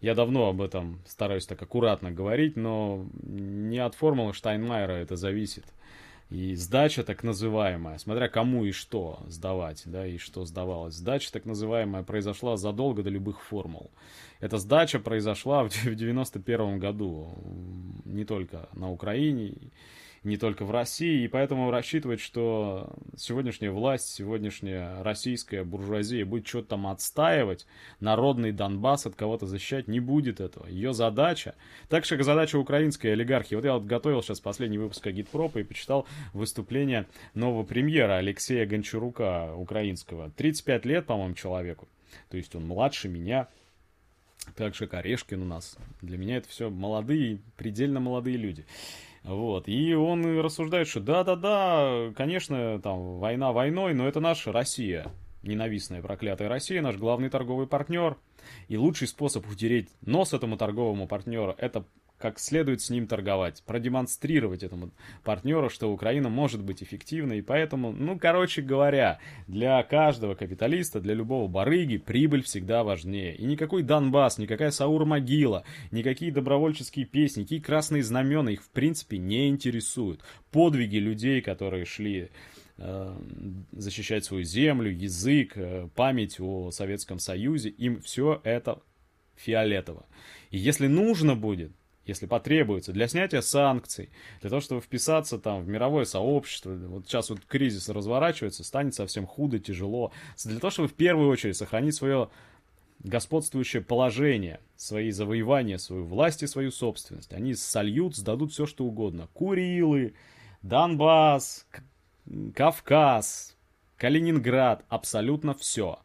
я 0.01 0.13
давно 0.13 0.49
об 0.49 0.61
этом 0.61 1.01
стараюсь 1.07 1.47
так 1.47 1.61
аккуратно 1.61 2.11
говорить, 2.11 2.55
но 2.55 3.07
не 3.23 3.79
от 3.79 3.95
формулы 3.95 4.33
Штайнмайера 4.33 4.93
это 4.93 5.15
зависит. 5.15 5.65
И 6.29 6.55
сдача 6.55 7.03
так 7.03 7.23
называемая, 7.23 7.97
смотря 7.99 8.27
кому 8.27 8.65
и 8.65 8.71
что 8.71 9.19
сдавать, 9.27 9.83
да, 9.85 10.05
и 10.05 10.17
что 10.17 10.43
сдавалось. 10.43 10.95
Сдача 10.95 11.31
так 11.31 11.45
называемая 11.45 12.03
произошла 12.03 12.57
задолго 12.57 13.01
до 13.01 13.09
любых 13.09 13.41
формул. 13.41 13.91
Эта 14.41 14.57
сдача 14.57 14.99
произошла 14.99 15.63
в 15.63 15.69
91 15.95 16.79
году, 16.79 17.33
не 18.03 18.25
только 18.25 18.67
на 18.73 18.91
Украине, 18.91 19.71
не 20.27 20.37
только 20.37 20.65
в 20.65 20.71
России, 20.71 21.23
и 21.23 21.27
поэтому 21.27 21.71
рассчитывать, 21.71 22.19
что 22.19 22.93
сегодняшняя 23.15 23.71
власть, 23.71 24.09
сегодняшняя 24.09 25.01
российская 25.01 25.63
буржуазия 25.63 26.25
будет 26.25 26.45
что-то 26.47 26.69
там 26.69 26.87
отстаивать, 26.87 27.65
народный 27.99 28.51
Донбасс 28.51 29.05
от 29.05 29.15
кого-то 29.15 29.47
защищать, 29.47 29.87
не 29.87 29.99
будет 29.99 30.41
этого. 30.41 30.67
Ее 30.67 30.93
задача, 30.93 31.55
так 31.87 32.05
же, 32.05 32.17
как 32.17 32.25
задача 32.25 32.57
украинской 32.57 33.07
олигархии. 33.07 33.55
Вот 33.55 33.63
я 33.63 33.73
вот 33.73 33.85
готовил 33.85 34.21
сейчас 34.21 34.41
последний 34.41 34.77
выпуск 34.77 35.07
Агитпропа 35.07 35.59
и 35.59 35.63
почитал 35.63 36.05
выступление 36.33 37.07
нового 37.33 37.63
премьера 37.63 38.17
Алексея 38.17 38.65
Гончарука, 38.65 39.53
украинского. 39.55 40.29
35 40.31 40.85
лет, 40.85 41.05
по-моему, 41.05 41.35
человеку. 41.35 41.87
То 42.29 42.37
есть 42.37 42.53
он 42.53 42.67
младше 42.67 43.07
меня, 43.07 43.47
так 44.55 44.75
же, 44.75 44.87
как 44.87 44.99
Орешкин 44.99 45.41
у 45.41 45.45
нас. 45.45 45.77
Для 46.01 46.17
меня 46.17 46.37
это 46.37 46.49
все 46.49 46.69
молодые, 46.69 47.39
предельно 47.55 47.99
молодые 47.99 48.37
люди. 48.37 48.65
Вот. 49.27 49.67
И 49.67 49.93
он 49.93 50.39
рассуждает, 50.39 50.87
что 50.87 51.01
да-да-да, 51.01 52.13
конечно, 52.15 52.79
там 52.81 53.19
война 53.19 53.51
войной, 53.51 53.93
но 53.93 54.07
это 54.07 54.19
наша 54.19 54.51
Россия. 54.51 55.11
Ненавистная, 55.43 56.01
проклятая 56.01 56.49
Россия, 56.49 56.81
наш 56.81 56.95
главный 56.95 57.29
торговый 57.29 57.67
партнер. 57.67 58.17
И 58.69 58.77
лучший 58.77 59.07
способ 59.07 59.45
утереть 59.47 59.89
нос 60.01 60.33
этому 60.33 60.57
торговому 60.57 61.07
партнеру– 61.07 61.53
это 61.57 61.83
как 62.17 62.39
следует 62.39 62.81
с 62.81 62.89
ним 62.89 63.07
торговать, 63.07 63.63
продемонстрировать 63.65 64.63
этому 64.63 64.91
партнеру, 65.23 65.69
что 65.69 65.91
Украина 65.91 66.29
может 66.29 66.63
быть 66.63 66.81
эффективной, 66.81 67.39
и 67.39 67.41
поэтому, 67.41 67.91
ну, 67.91 68.17
короче 68.17 68.61
говоря, 68.61 69.19
для 69.47 69.81
каждого 69.83 70.33
капиталиста, 70.33 70.99
для 70.99 71.13
любого 71.13 71.47
барыги 71.47 71.97
прибыль 71.97 72.43
всегда 72.43 72.83
важнее. 72.83 73.35
И 73.35 73.45
никакой 73.45 73.83
Донбасс, 73.83 74.37
никакая 74.39 74.71
Саур-могила, 74.71 75.63
никакие 75.91 76.31
добровольческие 76.31 77.05
песни, 77.05 77.41
никакие 77.41 77.61
красные 77.61 78.03
знамена 78.03 78.51
их 78.51 78.63
в 78.63 78.69
принципе 78.69 79.17
не 79.17 79.49
интересуют. 79.49 80.21
Подвиги 80.51 80.97
людей, 80.97 81.41
которые 81.41 81.85
шли 81.85 82.29
э, 82.77 83.17
защищать 83.73 84.25
свою 84.25 84.43
землю, 84.43 84.91
язык, 84.91 85.53
э, 85.55 85.87
память 85.95 86.39
о 86.39 86.71
Советском 86.71 87.19
Союзе, 87.19 87.69
им 87.69 88.01
все 88.01 88.41
это 88.43 88.81
фиолетово. 89.35 90.05
И 90.49 90.57
если 90.57 90.87
нужно 90.87 91.35
будет, 91.35 91.71
если 92.07 92.25
потребуется, 92.25 92.91
для 92.91 93.07
снятия 93.07 93.41
санкций, 93.41 94.09
для 94.41 94.49
того, 94.49 94.61
чтобы 94.61 94.81
вписаться 94.81 95.37
там 95.37 95.63
в 95.63 95.67
мировое 95.67 96.05
сообщество. 96.05 96.71
Вот 96.71 97.07
сейчас 97.07 97.29
вот 97.29 97.39
кризис 97.45 97.89
разворачивается, 97.89 98.63
станет 98.63 98.95
совсем 98.95 99.25
худо, 99.27 99.59
тяжело. 99.59 100.11
Для 100.43 100.59
того, 100.59 100.71
чтобы 100.71 100.87
в 100.87 100.93
первую 100.93 101.29
очередь 101.29 101.57
сохранить 101.57 101.95
свое 101.95 102.29
господствующее 102.99 103.81
положение, 103.81 104.59
свои 104.75 105.11
завоевания, 105.11 105.77
свою 105.77 106.05
власть 106.05 106.43
и 106.43 106.47
свою 106.47 106.71
собственность. 106.71 107.33
Они 107.33 107.53
сольют, 107.53 108.15
сдадут 108.15 108.51
все, 108.51 108.65
что 108.65 108.85
угодно. 108.85 109.27
Курилы, 109.33 110.13
Донбасс, 110.61 111.67
Кавказ, 112.55 113.55
Калининград, 113.97 114.83
абсолютно 114.89 115.53
все. 115.53 115.99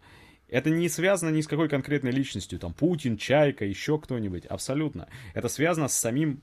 Это 0.52 0.68
не 0.68 0.90
связано 0.90 1.30
ни 1.30 1.40
с 1.40 1.46
какой 1.46 1.70
конкретной 1.70 2.10
личностью, 2.10 2.58
там 2.58 2.74
Путин, 2.74 3.16
Чайка, 3.16 3.64
еще 3.64 3.98
кто-нибудь, 3.98 4.44
абсолютно. 4.44 5.08
Это 5.32 5.48
связано 5.48 5.88
с 5.88 5.96
самим 5.96 6.42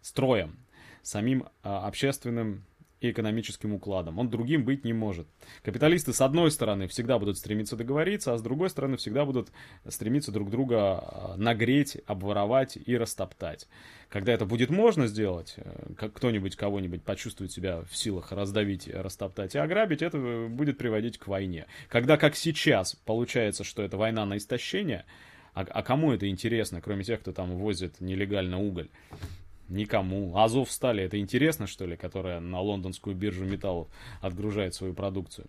строем, 0.00 0.58
самим 1.04 1.46
а, 1.62 1.86
общественным 1.86 2.64
и 3.02 3.10
экономическим 3.10 3.74
укладом. 3.74 4.18
Он 4.18 4.30
другим 4.30 4.64
быть 4.64 4.84
не 4.84 4.92
может. 4.92 5.26
Капиталисты, 5.62 6.12
с 6.12 6.20
одной 6.20 6.50
стороны, 6.50 6.86
всегда 6.86 7.18
будут 7.18 7.38
стремиться 7.38 7.76
договориться, 7.76 8.32
а 8.32 8.38
с 8.38 8.42
другой 8.42 8.70
стороны, 8.70 8.96
всегда 8.96 9.24
будут 9.24 9.50
стремиться 9.88 10.32
друг 10.32 10.50
друга 10.50 10.76
а, 10.78 11.34
нагреть, 11.36 11.98
обворовать 12.06 12.76
и 12.76 12.96
растоптать. 12.96 13.68
Когда 14.08 14.32
это 14.32 14.44
будет 14.44 14.70
можно 14.70 15.06
сделать, 15.06 15.54
э, 15.56 15.94
как 15.96 16.12
кто-нибудь 16.12 16.54
кого-нибудь 16.56 17.02
почувствует 17.02 17.50
себя 17.50 17.82
в 17.90 17.96
силах 17.96 18.30
раздавить, 18.30 18.88
растоптать 18.88 19.54
и 19.54 19.58
ограбить, 19.58 20.02
это 20.02 20.46
будет 20.48 20.78
приводить 20.78 21.18
к 21.18 21.26
войне. 21.26 21.66
Когда, 21.88 22.16
как 22.16 22.36
сейчас, 22.36 22.94
получается, 23.06 23.64
что 23.64 23.82
это 23.82 23.96
война 23.96 24.26
на 24.26 24.36
истощение, 24.36 25.04
а, 25.54 25.62
а 25.62 25.82
кому 25.82 26.12
это 26.12 26.28
интересно, 26.28 26.80
кроме 26.80 27.04
тех, 27.04 27.20
кто 27.20 27.32
там 27.32 27.56
возит 27.56 28.00
нелегально 28.00 28.58
уголь? 28.58 28.88
Никому. 29.72 30.36
Азов 30.36 30.70
стали, 30.70 31.02
это 31.02 31.18
интересно, 31.18 31.66
что 31.66 31.86
ли, 31.86 31.96
которая 31.96 32.40
на 32.40 32.60
лондонскую 32.60 33.16
биржу 33.16 33.46
металлов 33.46 33.88
отгружает 34.20 34.74
свою 34.74 34.92
продукцию? 34.92 35.46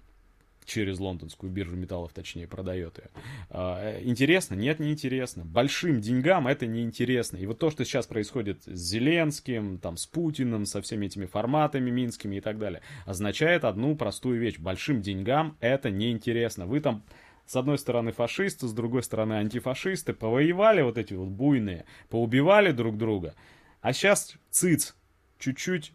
Через 0.65 0.97
лондонскую 0.99 1.51
биржу 1.51 1.75
металлов, 1.75 2.13
точнее, 2.13 2.47
продает 2.47 2.97
ее. 2.97 3.09
А, 3.49 3.81
э, 3.83 4.01
интересно? 4.05 4.55
Нет, 4.55 4.79
не 4.79 4.93
интересно. 4.93 5.43
Большим 5.43 5.99
деньгам 5.99 6.47
это 6.47 6.65
не 6.65 6.83
интересно. 6.83 7.35
И 7.35 7.45
вот 7.45 7.59
то, 7.59 7.69
что 7.69 7.83
сейчас 7.83 8.07
происходит 8.07 8.63
с 8.63 8.79
Зеленским, 8.79 9.77
там, 9.77 9.97
с 9.97 10.05
Путиным, 10.05 10.65
со 10.65 10.81
всеми 10.81 11.07
этими 11.07 11.25
форматами 11.25 11.89
минскими 11.89 12.37
и 12.37 12.41
так 12.41 12.59
далее, 12.59 12.81
означает 13.05 13.65
одну 13.65 13.97
простую 13.97 14.39
вещь. 14.39 14.57
Большим 14.57 15.01
деньгам 15.01 15.57
это 15.59 15.91
не 15.91 16.11
интересно. 16.11 16.65
Вы 16.65 16.79
там 16.79 17.03
с 17.45 17.57
одной 17.57 17.77
стороны 17.77 18.13
фашисты, 18.13 18.67
с 18.67 18.73
другой 18.73 19.03
стороны 19.03 19.33
антифашисты, 19.33 20.13
повоевали 20.13 20.81
вот 20.81 20.97
эти 20.97 21.13
вот 21.13 21.27
буйные, 21.27 21.85
поубивали 22.09 22.71
друг 22.71 22.97
друга, 22.97 23.35
а 23.83 23.91
сейчас 23.91 24.33
циц, 24.49 24.95
чуть-чуть 25.39 25.91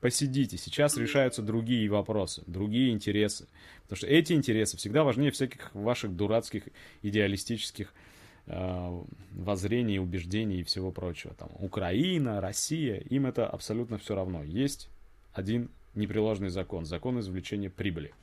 посидите. 0.00 0.56
Сейчас 0.56 0.96
решаются 0.96 1.42
другие 1.42 1.86
вопросы, 1.90 2.42
другие 2.46 2.92
интересы. 2.92 3.46
Потому 3.82 3.98
что 3.98 4.06
эти 4.06 4.32
интересы 4.32 4.78
всегда 4.78 5.04
важнее 5.04 5.30
всяких 5.30 5.72
ваших 5.74 6.16
дурацких 6.16 6.62
идеалистических 7.02 7.92
э, 8.46 9.02
воззрений, 9.32 9.98
убеждений 9.98 10.60
и 10.60 10.64
всего 10.64 10.90
прочего. 10.90 11.34
Там 11.34 11.50
Украина, 11.58 12.40
Россия, 12.40 13.00
им 13.00 13.26
это 13.26 13.46
абсолютно 13.46 13.98
все 13.98 14.14
равно. 14.14 14.42
Есть 14.42 14.88
один 15.34 15.68
непреложный 15.94 16.48
закон, 16.48 16.86
закон 16.86 17.20
извлечения 17.20 17.68
прибыли. 17.68 18.14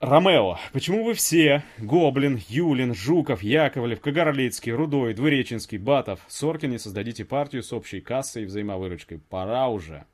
Ромео, 0.00 0.58
почему 0.72 1.02
вы 1.02 1.14
все, 1.14 1.64
Гоблин, 1.78 2.40
Юлин, 2.48 2.94
Жуков, 2.94 3.42
Яковлев, 3.42 4.00
Кагарлицкий, 4.00 4.70
Рудой, 4.70 5.12
Двуреченский, 5.12 5.76
Батов, 5.76 6.20
Соркин 6.28 6.70
не 6.70 6.78
создадите 6.78 7.24
партию 7.24 7.64
с 7.64 7.72
общей 7.72 8.00
кассой 8.00 8.44
и 8.44 8.46
взаимовыручкой? 8.46 9.18
Пора 9.18 9.66
уже. 9.66 10.04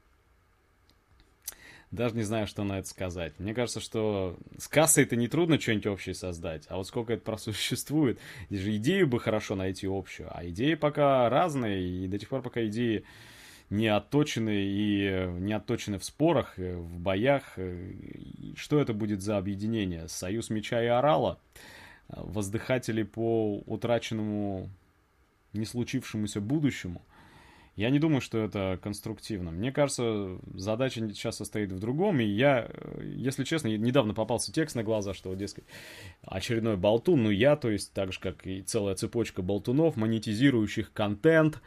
Даже 1.91 2.17
не 2.17 2.23
знаю, 2.23 2.47
что 2.47 2.65
на 2.65 2.79
это 2.79 2.89
сказать. 2.89 3.35
Мне 3.39 3.53
кажется, 3.53 3.81
что 3.81 4.39
с 4.57 4.69
кассой 4.69 5.05
это 5.05 5.17
не 5.17 5.29
трудно 5.29 5.61
что-нибудь 5.61 5.87
общее 5.89 6.15
создать, 6.15 6.65
а 6.71 6.79
вот 6.79 6.87
сколько 6.87 7.13
это 7.13 7.23
просуществует, 7.23 8.19
же 8.51 8.75
идею 8.77 9.07
бы 9.07 9.21
хорошо 9.21 9.55
найти 9.55 9.87
общую, 9.87 10.31
а 10.35 10.49
идеи 10.49 10.75
пока 10.77 11.29
разные, 11.29 11.87
и 11.87 12.09
до 12.09 12.19
тех 12.19 12.31
пор, 12.31 12.41
пока 12.41 12.65
идеи 12.65 13.05
не 13.71 13.89
отточены 13.89 14.65
и 14.65 15.05
э, 15.05 15.39
не 15.39 15.53
отточены 15.53 15.99
в 15.99 16.05
спорах, 16.05 16.59
э, 16.59 16.77
в 16.77 16.99
боях. 16.99 17.55
Э, 17.57 17.93
что 18.57 18.79
это 18.79 18.93
будет 18.93 19.23
за 19.23 19.39
объединение? 19.39 20.09
Союз 20.09 20.51
меча 20.51 20.83
и 20.83 20.87
орала? 20.87 21.39
Воздыхатели 22.09 23.03
по 23.03 23.63
утраченному, 23.67 24.69
не 25.53 25.65
случившемуся 25.65 26.41
будущему? 26.41 27.03
Я 27.77 27.91
не 27.91 27.99
думаю, 27.99 28.21
что 28.21 28.39
это 28.39 28.79
конструктивно. 28.81 29.51
Мне 29.51 29.73
кажется, 29.73 30.39
задача 30.55 31.01
сейчас 31.09 31.37
состоит 31.37 31.73
в 31.73 31.81
другом, 31.81 32.21
и 32.21 32.25
я, 32.25 32.71
если 33.03 33.43
честно, 33.43 33.67
недавно 33.67 34.15
попался 34.15 34.53
текст 34.53 34.77
на 34.77 34.85
глаза, 34.85 35.13
что, 35.13 35.35
дескать, 35.35 35.65
очередной 36.23 36.77
болтун, 36.77 37.25
ну 37.25 37.31
я, 37.31 37.57
то 37.57 37.71
есть, 37.71 37.93
так 37.93 38.13
же, 38.13 38.21
как 38.21 38.47
и 38.47 38.63
целая 38.63 38.95
цепочка 38.95 39.43
болтунов, 39.43 39.97
монетизирующих 39.97 40.93
контент, 40.93 41.61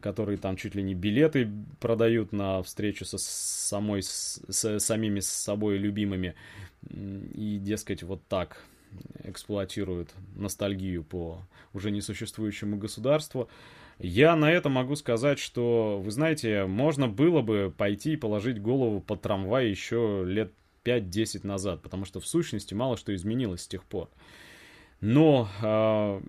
которые 0.00 0.38
там 0.38 0.56
чуть 0.56 0.74
ли 0.74 0.82
не 0.82 0.94
билеты 0.94 1.50
продают 1.80 2.32
на 2.32 2.62
встречу 2.62 3.04
со 3.04 3.18
самой, 3.18 4.02
с, 4.02 4.40
самими 4.78 5.20
собой 5.20 5.78
любимыми. 5.78 6.34
И, 6.90 7.58
дескать, 7.60 8.02
вот 8.02 8.22
так 8.28 8.64
эксплуатируют 9.24 10.10
ностальгию 10.34 11.04
по 11.04 11.42
уже 11.72 11.90
несуществующему 11.90 12.78
государству. 12.78 13.48
Я 13.98 14.36
на 14.36 14.50
это 14.50 14.68
могу 14.68 14.94
сказать, 14.96 15.38
что, 15.38 16.00
вы 16.02 16.10
знаете, 16.10 16.66
можно 16.66 17.08
было 17.08 17.42
бы 17.42 17.72
пойти 17.76 18.12
и 18.12 18.16
положить 18.16 18.62
голову 18.62 19.00
под 19.00 19.22
трамвай 19.22 19.68
еще 19.68 20.24
лет 20.24 20.52
5-10 20.84 21.46
назад, 21.46 21.82
потому 21.82 22.04
что 22.04 22.20
в 22.20 22.26
сущности 22.26 22.74
мало 22.74 22.96
что 22.96 23.14
изменилось 23.14 23.62
с 23.62 23.68
тех 23.68 23.84
пор. 23.84 24.08
Но 25.00 25.48
э, 25.62 26.20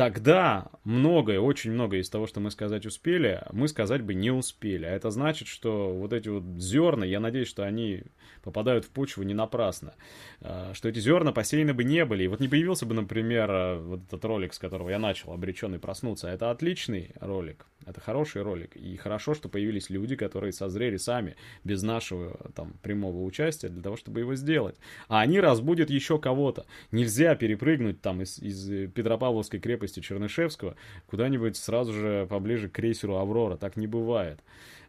тогда 0.00 0.70
многое, 0.82 1.40
очень 1.40 1.72
многое 1.72 2.00
из 2.00 2.08
того, 2.08 2.26
что 2.26 2.40
мы 2.40 2.50
сказать 2.50 2.86
успели, 2.86 3.44
мы 3.52 3.68
сказать 3.68 4.00
бы 4.00 4.14
не 4.14 4.30
успели. 4.30 4.86
А 4.86 4.92
это 4.92 5.10
значит, 5.10 5.46
что 5.46 5.90
вот 5.94 6.14
эти 6.14 6.30
вот 6.30 6.42
зерна, 6.56 7.04
я 7.04 7.20
надеюсь, 7.20 7.48
что 7.48 7.64
они 7.64 8.04
попадают 8.42 8.86
в 8.86 8.88
почву 8.88 9.24
не 9.24 9.34
напрасно. 9.34 9.92
А, 10.40 10.72
что 10.72 10.88
эти 10.88 11.00
зерна 11.00 11.32
посеяны 11.32 11.74
бы 11.74 11.84
не 11.84 12.06
были. 12.06 12.24
И 12.24 12.28
вот 12.28 12.40
не 12.40 12.48
появился 12.48 12.86
бы, 12.86 12.94
например, 12.94 13.76
вот 13.76 14.00
этот 14.06 14.24
ролик, 14.24 14.54
с 14.54 14.58
которого 14.58 14.88
я 14.88 14.98
начал, 14.98 15.34
«Обреченный 15.34 15.78
проснуться». 15.78 16.28
Это 16.28 16.50
отличный 16.50 17.10
ролик, 17.20 17.66
это 17.84 18.00
хороший 18.00 18.40
ролик. 18.40 18.76
И 18.76 18.96
хорошо, 18.96 19.34
что 19.34 19.50
появились 19.50 19.90
люди, 19.90 20.16
которые 20.16 20.52
созрели 20.52 20.96
сами, 20.96 21.36
без 21.62 21.82
нашего 21.82 22.50
там 22.54 22.72
прямого 22.82 23.22
участия, 23.22 23.68
для 23.68 23.82
того, 23.82 23.96
чтобы 23.96 24.20
его 24.20 24.34
сделать. 24.34 24.76
А 25.08 25.20
они 25.20 25.40
разбудят 25.40 25.90
еще 25.90 26.18
кого-то. 26.18 26.64
Нельзя 26.90 27.34
перепрыгнуть 27.34 28.00
там 28.00 28.22
из, 28.22 28.38
из 28.38 28.90
Петропавловской 28.92 29.60
крепости 29.60 29.89
Чернышевского 29.98 30.76
куда-нибудь 31.06 31.56
сразу 31.56 31.92
же 31.92 32.26
поближе 32.30 32.68
к 32.68 32.72
крейсеру 32.72 33.16
«Аврора». 33.16 33.56
Так 33.56 33.76
не 33.76 33.88
бывает. 33.88 34.38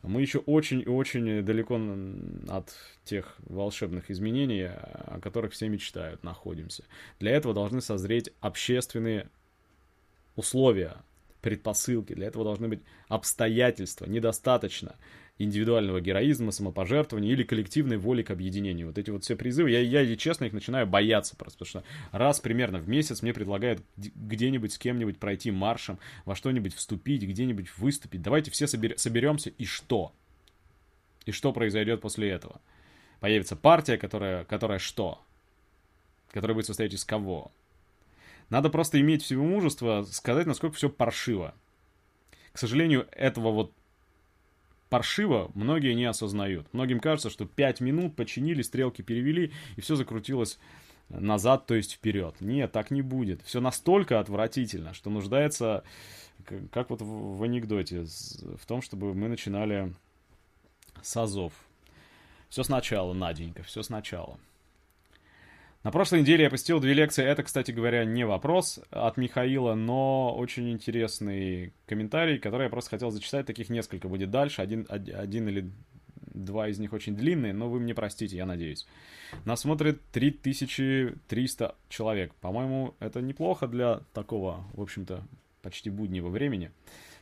Мы 0.04 0.22
еще 0.22 0.40
очень 0.40 0.82
и 0.82 0.88
очень 0.88 1.44
далеко 1.44 1.80
от 2.50 2.74
тех 3.04 3.36
волшебных 3.40 4.12
изменений, 4.12 4.66
о 4.66 5.20
которых 5.22 5.54
все 5.54 5.68
мечтают, 5.70 6.24
находимся. 6.24 6.84
Для 7.20 7.32
этого 7.32 7.54
должны 7.54 7.82
созреть 7.82 8.32
общественные 8.40 9.30
условия, 10.36 10.98
предпосылки. 11.42 12.14
Для 12.14 12.28
этого 12.28 12.44
должны 12.46 12.68
быть 12.68 12.82
обстоятельства. 13.08 14.06
Недостаточно 14.06 14.96
индивидуального 15.38 16.02
героизма, 16.02 16.52
самопожертвования 16.52 17.32
или 17.32 17.44
коллективной 17.44 17.98
воли 17.98 18.22
к 18.22 18.32
объединению. 18.32 18.88
Вот 18.88 18.98
эти 18.98 19.10
вот 19.10 19.24
все 19.24 19.36
призывы, 19.36 19.72
я, 19.72 19.80
я 19.80 20.16
честно, 20.16 20.46
их 20.46 20.54
начинаю 20.54 20.88
бояться 20.88 21.36
просто, 21.36 21.60
потому 21.60 21.84
что 21.84 21.84
раз 22.12 22.40
примерно 22.40 22.80
в 22.80 22.88
месяц 22.88 23.22
мне 23.22 23.34
предлагают 23.34 23.82
где-нибудь 23.98 24.74
с 24.74 24.78
кем-нибудь 24.78 25.18
пройти 25.20 25.52
маршем, 25.52 26.00
во 26.26 26.36
что-нибудь 26.36 26.76
вступить, 26.76 27.24
где-нибудь 27.24 27.78
выступить. 27.78 28.22
Давайте 28.22 28.52
все 28.52 28.66
собер- 28.66 28.98
соберемся, 28.98 29.50
и 29.50 29.66
что? 29.66 30.14
И 31.26 31.32
что 31.32 31.54
произойдет 31.54 32.02
после 32.02 32.30
этого? 32.30 32.62
Появится 33.20 33.56
партия, 33.56 33.98
которая, 33.98 34.46
которая 34.46 34.80
что? 34.80 35.22
Которая 36.32 36.56
будет 36.56 36.66
состоять 36.66 36.94
из 36.94 37.06
кого? 37.06 37.52
Надо 38.50 38.70
просто 38.70 39.00
иметь 39.00 39.24
всего 39.24 39.46
мужества 39.46 40.04
сказать, 40.12 40.46
насколько 40.46 40.76
все 40.76 40.90
паршиво. 40.90 41.54
К 42.52 42.58
сожалению, 42.58 43.08
этого 43.12 43.52
вот 43.52 43.74
паршиво 44.92 45.50
многие 45.56 45.94
не 45.94 46.04
осознают. 46.04 46.72
Многим 46.74 47.00
кажется, 47.00 47.30
что 47.30 47.46
5 47.46 47.80
минут 47.80 48.16
починили, 48.18 48.62
стрелки 48.62 49.02
перевели, 49.02 49.54
и 49.78 49.82
все 49.82 49.96
закрутилось 49.96 50.60
назад, 51.08 51.66
то 51.66 51.76
есть 51.76 51.94
вперед. 51.94 52.36
Нет, 52.42 52.74
так 52.74 52.92
не 52.92 53.02
будет. 53.02 53.42
Все 53.44 53.62
настолько 53.62 54.20
отвратительно, 54.20 54.94
что 54.94 55.10
нуждается, 55.10 55.86
как 56.72 56.90
вот 56.90 57.02
в 57.02 57.42
анекдоте, 57.42 58.04
в 58.04 58.66
том, 58.68 58.82
чтобы 58.82 59.14
мы 59.14 59.30
начинали 59.30 59.96
с 61.02 61.16
азов. 61.16 61.54
Все 62.50 62.64
сначала, 62.64 63.14
Наденька, 63.14 63.64
все 63.64 63.84
сначала. 63.84 64.38
На 65.84 65.92
прошлой 65.92 66.22
неделе 66.22 66.44
я 66.44 66.50
посетил 66.52 66.80
две 66.80 66.94
лекции. 66.94 67.26
Это, 67.26 67.42
кстати 67.42 67.72
говоря, 67.72 68.06
не 68.06 68.24
вопрос 68.24 68.80
от 68.92 69.18
Михаила, 69.18 69.74
но 69.74 70.36
очень 70.38 70.72
интересный 70.72 71.74
комментарий, 71.88 72.38
который 72.38 72.66
я 72.66 72.70
просто 72.70 72.92
хотел 72.92 73.10
зачитать. 73.10 73.48
Таких 73.48 73.70
несколько 73.70 74.08
будет 74.08 74.30
дальше. 74.30 74.62
Один, 74.62 74.86
один 74.90 75.50
или 75.50 75.72
два 76.34 76.68
из 76.68 76.78
них 76.78 76.94
очень 76.94 77.16
длинные, 77.16 77.54
но 77.54 77.68
вы 77.68 77.80
мне 77.80 77.96
простите, 77.96 78.38
я 78.38 78.46
надеюсь. 78.46 78.86
Нас 79.46 79.62
смотрит 79.62 80.02
3300 80.12 81.76
человек. 81.90 82.36
По-моему, 82.36 82.94
это 83.00 83.22
неплохо 83.22 83.68
для 83.68 84.02
такого, 84.14 84.64
в 84.74 84.82
общем-то, 84.82 85.24
почти 85.64 85.90
буднего 85.90 86.30
времени. 86.30 86.72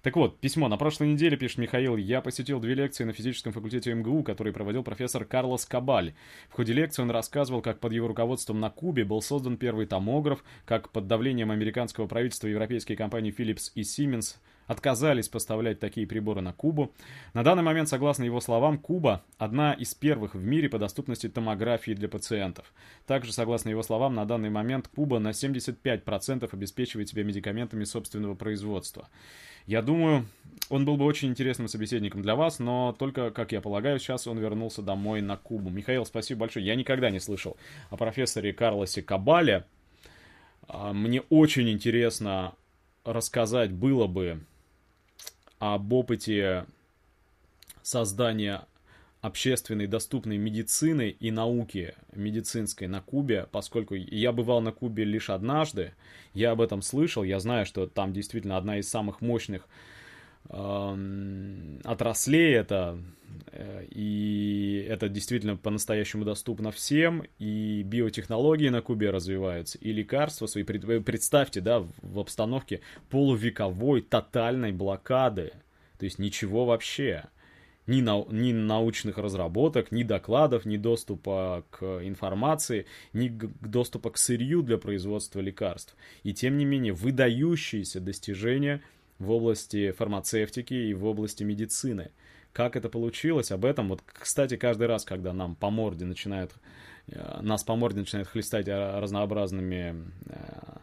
Так 0.02 0.16
вот, 0.16 0.40
письмо. 0.40 0.68
На 0.68 0.78
прошлой 0.78 1.10
неделе, 1.10 1.36
пишет 1.36 1.58
Михаил, 1.58 1.98
я 1.98 2.22
посетил 2.22 2.60
две 2.60 2.74
лекции 2.74 3.04
на 3.04 3.12
физическом 3.12 3.52
факультете 3.52 3.94
МГУ, 3.94 4.24
которые 4.24 4.54
проводил 4.54 4.84
профессор 4.84 5.26
Карлос 5.26 5.66
Кабаль. 5.66 6.14
В 6.50 6.54
ходе 6.54 6.74
лекции 6.74 7.02
он 7.02 7.12
рассказывал, 7.12 7.62
как 7.62 7.80
под 7.80 7.92
его 7.92 8.08
руководством 8.08 8.60
на 8.60 8.70
Кубе 8.70 9.04
был 9.04 9.22
создан 9.22 9.58
первый 9.58 9.86
томограф, 9.88 10.44
как 10.66 10.90
под 10.90 11.08
давлением 11.08 11.52
американского 11.52 12.08
правительства 12.08 12.48
европейские 12.48 12.98
компании 12.98 13.36
Philips 13.38 13.72
и 13.76 13.82
Siemens 13.82 14.38
отказались 14.70 15.28
поставлять 15.28 15.80
такие 15.80 16.06
приборы 16.06 16.42
на 16.42 16.54
Кубу. 16.54 16.94
На 17.34 17.44
данный 17.44 17.64
момент, 17.64 17.90
согласно 17.90 18.24
его 18.24 18.40
словам, 18.40 18.78
Куба– 18.78 19.24
одна 19.40 19.74
из 19.74 19.96
первых 19.96 20.36
в 20.36 20.44
мире 20.44 20.70
по 20.70 20.78
доступности 20.78 21.28
томографии 21.28 21.94
для 21.94 22.08
пациентов. 22.08 22.72
Также, 23.08 23.34
согласно 23.34 23.70
его 23.70 23.82
словам, 23.82 24.14
на 24.14 24.26
данный 24.26 24.52
момент 24.52 24.88
Куба 24.88 25.18
на 25.18 25.30
75% 25.30 26.48
обеспечивает 26.54 27.10
себя 27.10 27.24
медикаментами 27.24 27.84
собственного 27.84 28.36
производства. 28.36 29.10
Я 29.66 29.82
думаю, 29.82 30.28
он 30.70 30.86
был 30.86 30.98
бы 30.98 31.06
очень 31.06 31.30
интересным 31.30 31.68
собеседником 31.68 32.22
для 32.22 32.36
вас, 32.36 32.60
но 32.60 32.96
только, 32.98 33.32
как 33.32 33.52
я 33.52 33.62
полагаю, 33.62 33.98
сейчас 33.98 34.28
он 34.28 34.38
вернулся 34.38 34.84
домой 34.84 35.22
на 35.22 35.36
Кубу. 35.36 35.72
Михаил, 35.72 36.06
спасибо 36.06 36.42
большое. 36.42 36.64
Я 36.64 36.76
никогда 36.76 37.10
не 37.10 37.20
слышал 37.20 37.58
о 37.90 37.98
профессоре 37.98 38.54
Карлосе 38.54 39.02
Кабале. 39.02 39.66
А, 40.68 40.94
мне 40.94 41.22
очень 41.32 41.72
интересно 41.72 42.54
рассказать 43.04 43.72
было 43.72 44.06
бы 44.06 44.42
об 45.60 45.94
опыте 45.94 46.66
создания 47.82 48.66
общественной 49.22 49.88
доступной 49.88 50.38
медицины 50.38 51.10
и 51.10 51.30
науки 51.30 51.94
медицинской 52.14 52.88
на 52.88 53.02
Кубе, 53.02 53.48
поскольку 53.52 53.96
я 53.96 54.32
бывал 54.32 54.62
на 54.62 54.72
Кубе 54.72 55.04
лишь 55.04 55.30
однажды, 55.30 55.94
я 56.34 56.52
об 56.52 56.62
этом 56.62 56.82
слышал, 56.82 57.24
я 57.24 57.40
знаю, 57.40 57.66
что 57.66 57.86
там 57.88 58.14
действительно 58.14 58.56
одна 58.56 58.78
из 58.80 58.90
самых 58.90 59.20
мощных 59.20 59.68
отраслей 61.84 62.56
это, 62.56 62.98
э, 63.52 63.86
и 63.90 64.86
это 64.90 65.08
действительно 65.08 65.58
по-настоящему 65.58 66.26
доступно 66.26 66.72
всем, 66.72 67.24
и 67.38 67.84
биотехнологии 67.84 68.70
на 68.70 68.82
Кубе 68.82 69.12
развиваются, 69.12 69.78
и 69.78 69.92
лекарства 69.92 70.48
свои. 70.48 70.64
Представьте, 70.64 71.62
да, 71.62 71.86
в 72.02 72.20
обстановке 72.20 72.82
полувековой 73.10 74.02
тотальной 74.02 74.72
блокады, 74.72 75.54
то 76.00 76.06
есть 76.06 76.18
ничего 76.18 76.66
вообще 76.66 77.26
ни, 77.90 78.02
нау 78.02 78.28
ни 78.32 78.54
научных 78.54 79.18
разработок, 79.18 79.92
ни 79.92 80.04
докладов, 80.04 80.66
ни 80.66 80.78
доступа 80.78 81.66
к 81.72 81.84
информации, 82.04 82.86
ни 83.14 83.30
доступа 83.30 84.12
к 84.12 84.18
сырью 84.18 84.62
для 84.62 84.78
производства 84.78 85.40
лекарств. 85.40 85.96
И 86.24 86.34
тем 86.34 86.58
не 86.58 86.66
менее, 86.66 86.94
выдающиеся 86.94 88.00
достижения 88.00 88.82
в 89.20 89.32
области 89.32 89.92
фармацевтики 89.92 90.74
и 90.74 90.94
в 90.94 91.06
области 91.06 91.44
медицины. 91.44 92.12
Как 92.54 92.76
это 92.76 92.90
получилось, 92.90 93.52
об 93.52 93.66
этом, 93.66 93.90
вот, 93.90 94.02
кстати, 94.06 94.58
каждый 94.58 94.88
раз, 94.88 95.06
когда 95.06 95.34
нам 95.34 95.56
по 95.56 95.70
морде 95.70 96.06
начинают, 96.06 96.52
э, 97.08 97.40
нас 97.42 97.64
по 97.64 97.76
морде 97.76 98.00
начинают 98.00 98.28
хлестать 98.28 98.68
э, 98.68 99.00
разнообразными 99.00 100.12
э, 100.26 100.78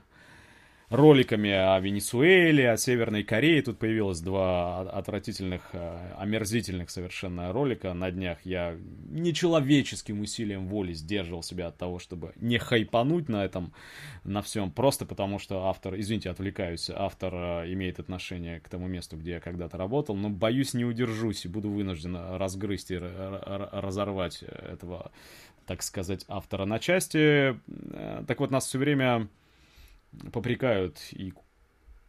роликами 0.89 1.51
о 1.51 1.81
Венесуэле, 1.81 2.71
о 2.71 2.77
Северной 2.77 3.25
Корее. 3.25 3.63
Тут 3.63 3.79
появилось 3.79 4.21
два 4.21 4.83
отвратительных, 4.83 5.63
э, 5.73 6.15
омерзительных 6.17 6.91
совершенно 6.91 7.53
ролика 7.53 7.93
на 7.93 8.11
днях. 8.11 8.39
Я 8.45 8.77
нечеловеческим 9.11 10.21
усилием 10.21 10.69
воли 10.69 10.93
сдерживал 10.93 11.43
себя 11.43 11.69
от 11.69 11.77
того, 11.77 11.99
чтобы 11.99 12.33
не 12.37 12.59
хайпануть 12.59 13.29
на 13.29 13.45
этом, 13.45 13.73
на 14.23 14.43
всем, 14.43 14.71
просто 14.71 15.07
потому 15.07 15.39
что 15.39 15.67
автор, 15.67 15.99
извините, 15.99 16.31
отвлекаюсь, 16.31 16.89
автор 16.91 17.35
э, 17.35 17.73
имеет 17.73 17.99
отношение 17.99 18.61
к 18.61 18.69
тому 18.69 18.87
месту, 18.87 19.17
где 19.17 19.33
я 19.33 19.41
когда-то 19.41 19.77
работал, 19.77 20.15
но 20.15 20.31
боюсь, 20.31 20.75
не 20.75 20.85
удержусь 20.85 21.45
и 21.45 21.49
буду 21.49 21.69
вынужден 21.69 22.17
разгрызть 22.17 22.93
и 22.93 22.99
разорвать 22.99 24.43
этого, 24.43 25.11
так 25.67 25.83
сказать, 25.83 26.25
автора 26.29 26.65
на 26.65 26.79
части. 26.79 27.59
Э, 27.67 28.25
так 28.27 28.39
вот, 28.39 28.53
нас 28.53 28.67
все 28.67 28.79
время 28.79 29.29
попрекают 30.33 30.99
и 31.13 31.33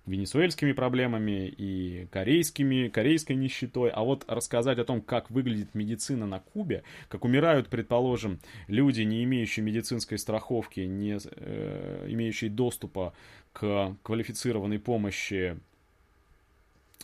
венесуэльскими 0.07 0.71
проблемами, 0.71 1.47
и 1.47 2.07
корейскими, 2.11 2.87
корейской 2.87 3.33
нищетой. 3.33 3.89
А 3.89 4.03
вот 4.03 4.23
рассказать 4.27 4.79
о 4.79 4.85
том, 4.85 5.01
как 5.01 5.29
выглядит 5.29 5.75
медицина 5.75 6.25
на 6.25 6.39
Кубе, 6.39 6.83
как 7.09 7.25
умирают, 7.25 7.67
предположим, 7.67 8.39
люди, 8.67 9.01
не 9.01 9.23
имеющие 9.25 9.63
медицинской 9.63 10.17
страховки, 10.17 10.79
не 10.79 11.19
э, 11.21 12.05
имеющие 12.09 12.49
доступа 12.49 13.13
к 13.53 13.95
квалифицированной 14.03 14.79
помощи 14.79 15.59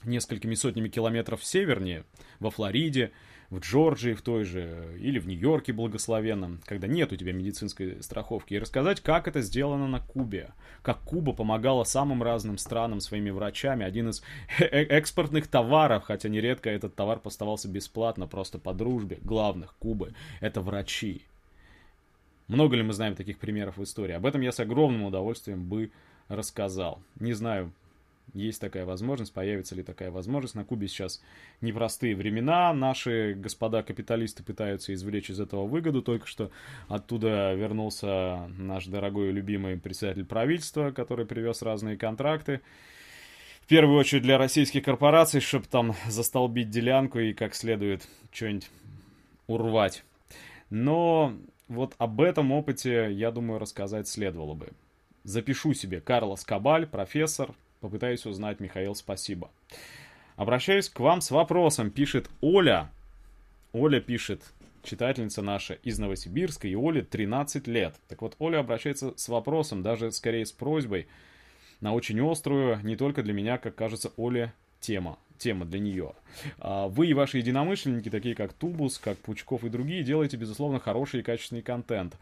несколькими 0.05 0.55
сотнями 0.55 0.89
километров 0.89 1.43
севернее, 1.43 2.03
во 2.39 2.51
Флориде, 2.51 3.11
в 3.53 3.59
Джорджии 3.59 4.13
в 4.13 4.23
той 4.23 4.45
же, 4.45 4.97
или 4.99 5.19
в 5.19 5.27
Нью-Йорке 5.27 5.73
благословенном, 5.73 6.59
когда 6.65 6.87
нет 6.87 7.13
у 7.13 7.15
тебя 7.15 7.33
медицинской 7.33 8.01
страховки, 8.01 8.55
и 8.55 8.59
рассказать, 8.59 8.99
как 9.01 9.27
это 9.27 9.41
сделано 9.41 9.87
на 9.87 9.99
Кубе, 9.99 10.53
как 10.81 11.01
Куба 11.01 11.33
помогала 11.33 11.83
самым 11.83 12.23
разным 12.23 12.57
странам 12.57 12.99
своими 12.99 13.29
врачами, 13.29 13.85
один 13.85 14.09
из 14.09 14.23
э, 14.59 14.63
э, 14.63 14.83
экспортных 14.85 15.47
товаров, 15.47 16.03
хотя 16.05 16.29
нередко 16.29 16.71
этот 16.71 16.95
товар 16.95 17.19
поставался 17.19 17.67
бесплатно, 17.69 18.25
просто 18.25 18.57
по 18.57 18.73
дружбе, 18.73 19.19
главных 19.21 19.75
Кубы, 19.75 20.15
это 20.41 20.61
врачи. 20.61 21.21
Много 22.47 22.75
ли 22.75 22.81
мы 22.81 22.93
знаем 22.93 23.15
таких 23.15 23.37
примеров 23.37 23.77
в 23.77 23.83
истории? 23.83 24.13
Об 24.13 24.25
этом 24.25 24.41
я 24.41 24.51
с 24.51 24.59
огромным 24.59 25.03
удовольствием 25.03 25.63
бы 25.63 25.91
рассказал. 26.27 27.03
Не 27.19 27.33
знаю, 27.33 27.71
есть 28.33 28.61
такая 28.61 28.85
возможность, 28.85 29.33
появится 29.33 29.75
ли 29.75 29.83
такая 29.83 30.11
возможность. 30.11 30.55
На 30.55 30.65
Кубе 30.65 30.87
сейчас 30.87 31.21
непростые 31.61 32.15
времена, 32.15 32.73
наши 32.73 33.33
господа 33.33 33.83
капиталисты 33.83 34.43
пытаются 34.43 34.93
извлечь 34.93 35.29
из 35.29 35.39
этого 35.39 35.67
выгоду, 35.67 36.01
только 36.01 36.25
что 36.25 36.51
оттуда 36.87 37.53
вернулся 37.53 38.47
наш 38.57 38.87
дорогой 38.87 39.29
и 39.29 39.33
любимый 39.33 39.77
председатель 39.77 40.25
правительства, 40.25 40.91
который 40.91 41.25
привез 41.25 41.61
разные 41.61 41.97
контракты. 41.97 42.61
В 43.61 43.67
первую 43.67 43.97
очередь 43.97 44.23
для 44.23 44.37
российских 44.37 44.83
корпораций, 44.83 45.39
чтобы 45.39 45.67
там 45.67 45.95
застолбить 46.07 46.69
делянку 46.69 47.19
и 47.19 47.33
как 47.33 47.55
следует 47.55 48.07
что-нибудь 48.31 48.69
урвать. 49.47 50.03
Но 50.69 51.33
вот 51.67 51.95
об 51.97 52.19
этом 52.19 52.51
опыте, 52.51 53.09
я 53.11 53.31
думаю, 53.31 53.59
рассказать 53.59 54.07
следовало 54.07 54.53
бы. 54.53 54.69
Запишу 55.23 55.73
себе 55.73 56.01
Карлос 56.01 56.43
Кабаль, 56.43 56.85
профессор, 56.85 57.53
Попытаюсь 57.83 58.25
узнать, 58.25 58.61
Михаил, 58.61 58.95
спасибо. 58.95 59.51
Обращаюсь 60.37 60.87
к 60.87 61.01
вам 61.01 61.19
с 61.19 61.31
вопросом, 61.31 61.91
пишет 61.91 62.29
Оля. 62.39 62.89
Оля 63.73 63.99
пишет, 63.99 64.41
читательница 64.83 65.41
наша 65.41 65.73
из 65.73 65.99
Новосибирска, 65.99 66.65
и 66.69 66.75
Оле 66.75 67.01
13 67.01 67.67
лет. 67.67 67.93
Так 68.07 68.21
вот, 68.21 68.37
Оля 68.39 68.59
обращается 68.59 69.11
с 69.17 69.27
вопросом, 69.27 69.83
даже 69.83 70.13
скорее 70.13 70.45
с 70.45 70.53
просьбой, 70.53 71.07
на 71.81 71.93
очень 71.93 72.21
острую, 72.21 72.79
не 72.83 72.95
только 72.95 73.21
для 73.21 73.33
меня, 73.33 73.57
как 73.57 73.75
кажется, 73.75 74.13
Оле 74.15 74.53
тема 74.79 75.19
тема 75.37 75.65
для 75.65 75.79
нее. 75.79 76.13
А, 76.59 76.87
вы 76.87 77.07
и 77.07 77.13
ваши 77.13 77.39
единомышленники, 77.39 78.09
такие 78.09 78.33
как 78.33 78.53
Тубус, 78.53 78.97
как 78.97 79.17
Пучков 79.17 79.65
и 79.65 79.69
другие, 79.69 80.03
делаете, 80.03 80.37
безусловно, 80.37 80.79
хороший 80.79 81.19
и 81.19 81.23
качественный 81.23 81.61
контент 81.61 82.15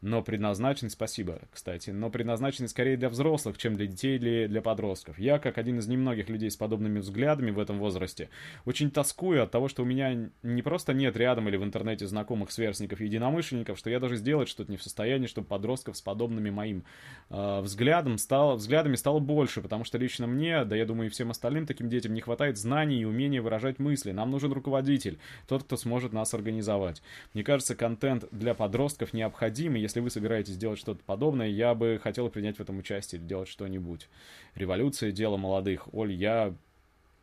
но 0.00 0.22
предназначен, 0.22 0.90
спасибо, 0.90 1.40
кстати, 1.50 1.90
но 1.90 2.10
предназначены 2.10 2.68
скорее 2.68 2.96
для 2.96 3.08
взрослых, 3.08 3.58
чем 3.58 3.76
для 3.76 3.86
детей 3.86 4.16
или 4.16 4.46
для 4.46 4.62
подростков. 4.62 5.18
Я, 5.18 5.38
как 5.38 5.58
один 5.58 5.78
из 5.80 5.88
немногих 5.88 6.28
людей 6.28 6.50
с 6.50 6.56
подобными 6.56 7.00
взглядами 7.00 7.50
в 7.50 7.58
этом 7.58 7.78
возрасте, 7.78 8.28
очень 8.64 8.90
тоскую 8.90 9.42
от 9.42 9.50
того, 9.50 9.68
что 9.68 9.82
у 9.82 9.86
меня 9.86 10.30
не 10.42 10.62
просто 10.62 10.94
нет 10.94 11.16
рядом 11.16 11.48
или 11.48 11.56
в 11.56 11.64
интернете 11.64 12.06
знакомых 12.06 12.52
сверстников 12.52 13.00
и 13.00 13.06
единомышленников, 13.06 13.76
что 13.76 13.90
я 13.90 13.98
даже 13.98 14.16
сделать 14.16 14.48
что-то 14.48 14.70
не 14.70 14.76
в 14.76 14.82
состоянии, 14.82 15.26
чтобы 15.26 15.48
подростков 15.48 15.96
с 15.96 16.02
подобными 16.02 16.50
моим 16.50 16.84
э, 17.30 17.60
взглядом 17.60 18.18
стало, 18.18 18.54
взглядами 18.54 18.94
стало 18.94 19.18
больше, 19.18 19.60
потому 19.62 19.84
что 19.84 19.98
лично 19.98 20.26
мне, 20.26 20.64
да 20.64 20.76
я 20.76 20.86
думаю 20.86 21.08
и 21.08 21.10
всем 21.10 21.30
остальным 21.30 21.66
таким 21.66 21.88
детям 21.88 22.14
не 22.14 22.20
хватает 22.20 22.56
знаний 22.56 23.00
и 23.00 23.04
умения 23.04 23.42
выражать 23.42 23.78
мысли. 23.78 24.12
Нам 24.12 24.30
нужен 24.30 24.52
руководитель, 24.52 25.18
тот, 25.48 25.64
кто 25.64 25.76
сможет 25.76 26.12
нас 26.12 26.34
организовать. 26.34 27.02
Мне 27.34 27.42
кажется, 27.42 27.74
контент 27.74 28.26
для 28.30 28.54
подростков 28.54 29.12
необходим, 29.12 29.74
если 29.88 30.00
вы 30.00 30.10
собираетесь 30.10 30.56
делать 30.56 30.78
что-то 30.78 31.02
подобное, 31.04 31.48
я 31.48 31.74
бы 31.74 31.98
хотел 32.02 32.28
принять 32.28 32.58
в 32.58 32.60
этом 32.60 32.78
участие, 32.78 33.20
делать 33.20 33.48
что-нибудь. 33.48 34.08
Революция— 34.54 35.10
дело 35.12 35.38
молодых. 35.38 35.92
Оль, 35.94 36.12
я 36.12 36.54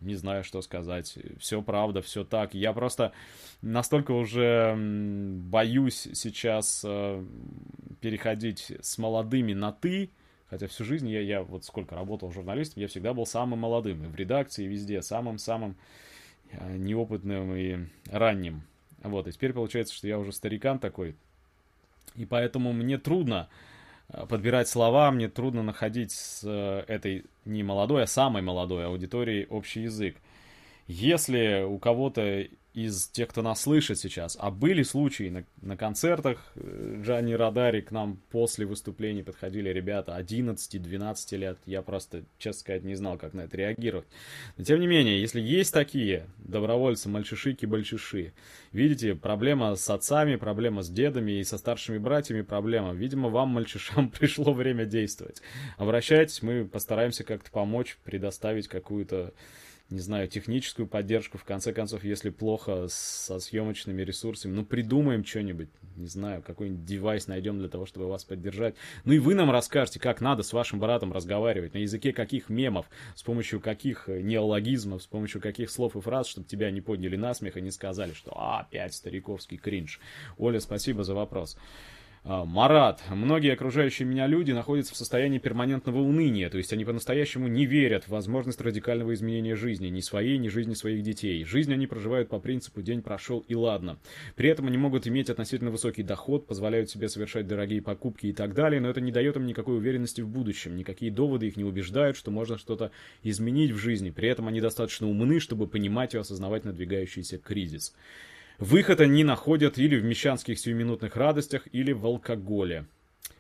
не 0.02 0.16
знаю, 0.16 0.44
что 0.44 0.62
сказать. 0.62 1.18
Все 1.40 1.62
правда, 1.62 2.02
все 2.02 2.24
так. 2.24 2.56
Я 2.56 2.74
просто 2.74 3.14
настолько 3.62 4.12
уже 4.12 4.76
боюсь 4.76 6.08
сейчас 6.14 6.84
э, 6.84 7.24
переходить 8.02 8.74
с 8.82 8.98
молодыми 8.98 9.54
на 9.54 9.72
«ты», 9.72 10.10
Хотя 10.48 10.68
всю 10.68 10.84
жизнь 10.84 11.10
я, 11.10 11.22
я 11.22 11.42
вот 11.42 11.66
сколько 11.66 11.96
работал 11.96 12.32
журналистом, 12.32 12.82
я 12.82 12.88
всегда 12.88 13.16
был 13.16 13.26
самым 13.26 13.60
молодым. 13.60 14.04
И 14.04 14.08
в 14.08 14.16
редакции, 14.16 14.66
и 14.66 14.68
везде. 14.68 15.02
Самым-самым 15.02 15.76
э, 16.52 16.78
неопытным 16.78 17.56
и 17.56 17.88
ранним 18.06 18.62
Вот, 19.02 19.28
и 19.28 19.32
теперь 19.32 19.54
получается, 19.54 19.96
что 19.96 20.08
я 20.08 20.20
уже 20.20 20.32
старикан 20.32 20.78
такой, 20.78 21.16
и 22.16 22.26
поэтому 22.26 22.74
мне 22.74 22.98
трудно 22.98 23.50
э, 24.10 24.26
подбирать 24.28 24.68
слова, 24.68 25.12
мне 25.12 25.28
трудно 25.28 25.64
находить 25.64 26.12
с 26.12 26.42
э, 26.44 26.84
этой 26.88 27.26
не 27.46 27.64
молодой, 27.64 28.04
а 28.04 28.08
самой 28.08 28.42
молодой 28.42 28.86
аудиторией 28.86 29.48
общий 29.48 29.84
язык. 29.84 30.16
Если 30.88 31.64
у 31.64 31.80
кого-то 31.80 32.48
из 32.76 33.08
тех, 33.08 33.30
кто 33.30 33.42
нас 33.42 33.62
слышит 33.62 33.98
сейчас, 33.98 34.38
а 34.40 34.52
были 34.52 34.84
случаи 34.84 35.30
на, 35.30 35.46
на 35.62 35.78
концертах 35.78 36.52
э, 36.56 37.00
Джанни 37.02 37.32
Радари 37.32 37.80
к 37.80 37.92
нам 37.92 38.20
после 38.32 38.66
выступлений 38.66 39.24
подходили 39.24 39.70
ребята 39.70 40.18
11-12 40.20 41.38
лет, 41.38 41.58
я 41.66 41.82
просто, 41.82 42.26
честно 42.38 42.60
сказать, 42.60 42.84
не 42.84 42.96
знал, 42.96 43.18
как 43.18 43.34
на 43.34 43.42
это 43.42 43.56
реагировать. 43.56 44.08
Но 44.58 44.66
тем 44.66 44.82
не 44.82 44.88
менее, 44.88 45.22
если 45.22 45.40
есть 45.40 45.74
такие 45.74 46.28
добровольцы, 46.38 47.08
мальчишики-бальчиши, 47.08 48.34
видите, 48.74 49.16
проблема 49.16 49.76
с 49.76 49.90
отцами, 49.90 50.36
проблема 50.36 50.82
с 50.82 50.90
дедами 50.90 51.40
и 51.40 51.46
со 51.46 51.58
старшими 51.58 51.98
братьями 51.98 52.42
проблема. 52.42 52.92
Видимо, 52.94 53.30
вам, 53.30 53.50
мальчишам, 53.50 54.10
пришло 54.20 54.52
время 54.52 54.84
действовать. 54.86 55.42
Обращайтесь, 55.78 56.42
мы 56.42 56.66
постараемся 56.66 57.24
как-то 57.24 57.50
помочь, 57.52 57.98
предоставить 58.04 58.68
какую-то 58.68 59.34
не 59.90 60.00
знаю, 60.00 60.28
техническую 60.28 60.88
поддержку, 60.88 61.38
в 61.38 61.44
конце 61.44 61.72
концов, 61.72 62.04
если 62.04 62.32
плохо 62.32 62.88
со 62.90 63.40
съемочными 63.40 64.02
ресурсами, 64.02 64.52
ну, 64.52 64.66
придумаем 64.66 65.24
что-нибудь, 65.24 65.70
не 65.96 66.08
знаю, 66.08 66.42
какой-нибудь 66.42 66.86
девайс 66.86 67.28
найдем 67.28 67.60
для 67.60 67.70
того, 67.70 67.86
чтобы 67.86 68.08
вас 68.08 68.24
поддержать. 68.24 68.76
Ну 69.04 69.14
и 69.14 69.20
вы 69.20 69.36
нам 69.36 69.52
расскажете, 69.52 70.00
как 70.00 70.22
надо 70.22 70.42
с 70.42 70.54
вашим 70.54 70.80
братом 70.80 71.14
разговаривать, 71.14 71.76
на 71.76 71.80
языке 71.80 72.14
каких 72.14 72.50
мемов, 72.50 72.90
с 73.16 73.22
помощью 73.22 73.60
каких 73.60 74.08
неологизмов, 74.08 75.04
с 75.04 75.08
помощью 75.08 75.40
каких 75.40 75.70
слов 75.70 75.96
и 75.96 76.02
фраз, 76.02 76.28
чтобы 76.28 76.48
тебя 76.48 76.72
не 76.72 76.82
подняли 76.82 77.16
на 77.16 77.36
смех 77.36 77.56
и 77.58 77.62
не 77.62 77.72
сказали, 77.72 78.14
что 78.14 78.32
«А, 78.36 78.62
опять 78.62 78.96
стариковский 78.96 79.58
кринж». 79.58 80.00
Оля, 80.38 80.60
спасибо 80.60 81.04
за 81.04 81.14
вопрос. 81.14 81.58
А, 81.58 81.95
Марат, 82.26 83.04
многие 83.12 83.54
окружающие 83.54 84.08
меня 84.08 84.26
люди 84.26 84.52
находятся 84.52 84.96
в 84.96 84.98
состоянии 84.98 85.38
перманентного 85.38 86.00
уныния, 86.00 86.50
то 86.50 86.58
есть 86.58 86.74
они 86.74 86.84
по-настоящему 86.84 87.48
не 87.48 87.68
верят 87.68 88.06
в 88.06 88.08
возможность 88.08 88.60
радикального 88.62 89.14
изменения 89.14 89.56
жизни, 89.56 89.90
ни 89.90 90.00
своей, 90.00 90.40
ни 90.40 90.48
жизни 90.48 90.74
своих 90.74 91.04
детей. 91.04 91.46
Жизнь 91.46 91.72
они 91.72 91.86
проживают 91.86 92.30
по 92.30 92.40
принципу 92.40 92.82
«день 92.82 93.04
прошел 93.04 93.46
и 93.48 93.54
ладно». 93.54 94.00
При 94.36 94.50
этом 94.50 94.66
они 94.66 94.78
могут 94.78 95.06
иметь 95.06 95.30
относительно 95.30 95.70
высокий 95.70 96.02
доход, 96.02 96.48
позволяют 96.48 96.90
себе 96.90 97.10
совершать 97.10 97.46
дорогие 97.46 97.84
покупки 97.84 98.26
и 98.26 98.34
так 98.34 98.56
далее, 98.56 98.82
но 98.82 98.90
это 98.90 99.02
не 99.02 99.12
дает 99.12 99.36
им 99.36 99.46
никакой 99.46 99.78
уверенности 99.78 100.22
в 100.22 100.28
будущем, 100.28 100.76
никакие 100.76 101.12
доводы 101.12 101.46
их 101.46 101.58
не 101.58 101.64
убеждают, 101.64 102.18
что 102.18 102.32
можно 102.32 102.58
что-то 102.58 102.90
изменить 103.22 103.70
в 103.70 103.78
жизни. 103.78 104.10
При 104.10 104.30
этом 104.30 104.48
они 104.48 104.62
достаточно 104.62 105.08
умны, 105.08 105.40
чтобы 105.40 105.68
понимать 105.68 106.16
и 106.16 106.18
осознавать 106.18 106.66
надвигающийся 106.66 107.38
кризис. 107.38 107.94
Выход 108.60 109.02
они 109.02 109.26
находят 109.26 109.78
или 109.78 109.98
в 109.98 110.06
мещанских 110.06 110.58
сиюминутных 110.60 111.18
радостях, 111.18 111.68
или 111.74 111.92
в 111.92 112.06
алкоголе. 112.06 112.86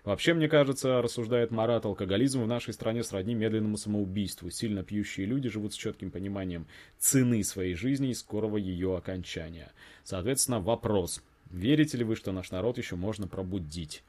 Вообще, 0.03 0.33
мне 0.33 0.49
кажется, 0.49 1.01
рассуждает 1.01 1.51
Марат, 1.51 1.85
алкоголизм 1.85 2.43
в 2.43 2.47
нашей 2.47 2.73
стране 2.73 3.01
сродни 3.03 3.33
медленному 3.33 3.77
самоубийству. 3.77 4.49
Сильно 4.49 4.83
пьющие 4.83 5.25
люди 5.25 5.49
живут 5.49 5.73
с 5.73 5.77
четким 5.77 6.11
пониманием 6.11 6.67
цены 6.99 7.43
своей 7.43 7.75
жизни 7.75 8.09
и 8.09 8.13
скорого 8.13 8.57
ее 8.57 8.97
окончания. 8.97 9.71
Соответственно, 10.03 10.59
вопрос. 10.59 11.23
Верите 11.49 11.97
ли 11.97 12.03
вы, 12.03 12.15
что 12.15 12.33
наш 12.33 12.51
народ 12.51 12.77
еще 12.77 12.97
можно 12.97 13.27
пробудить? 13.27 14.03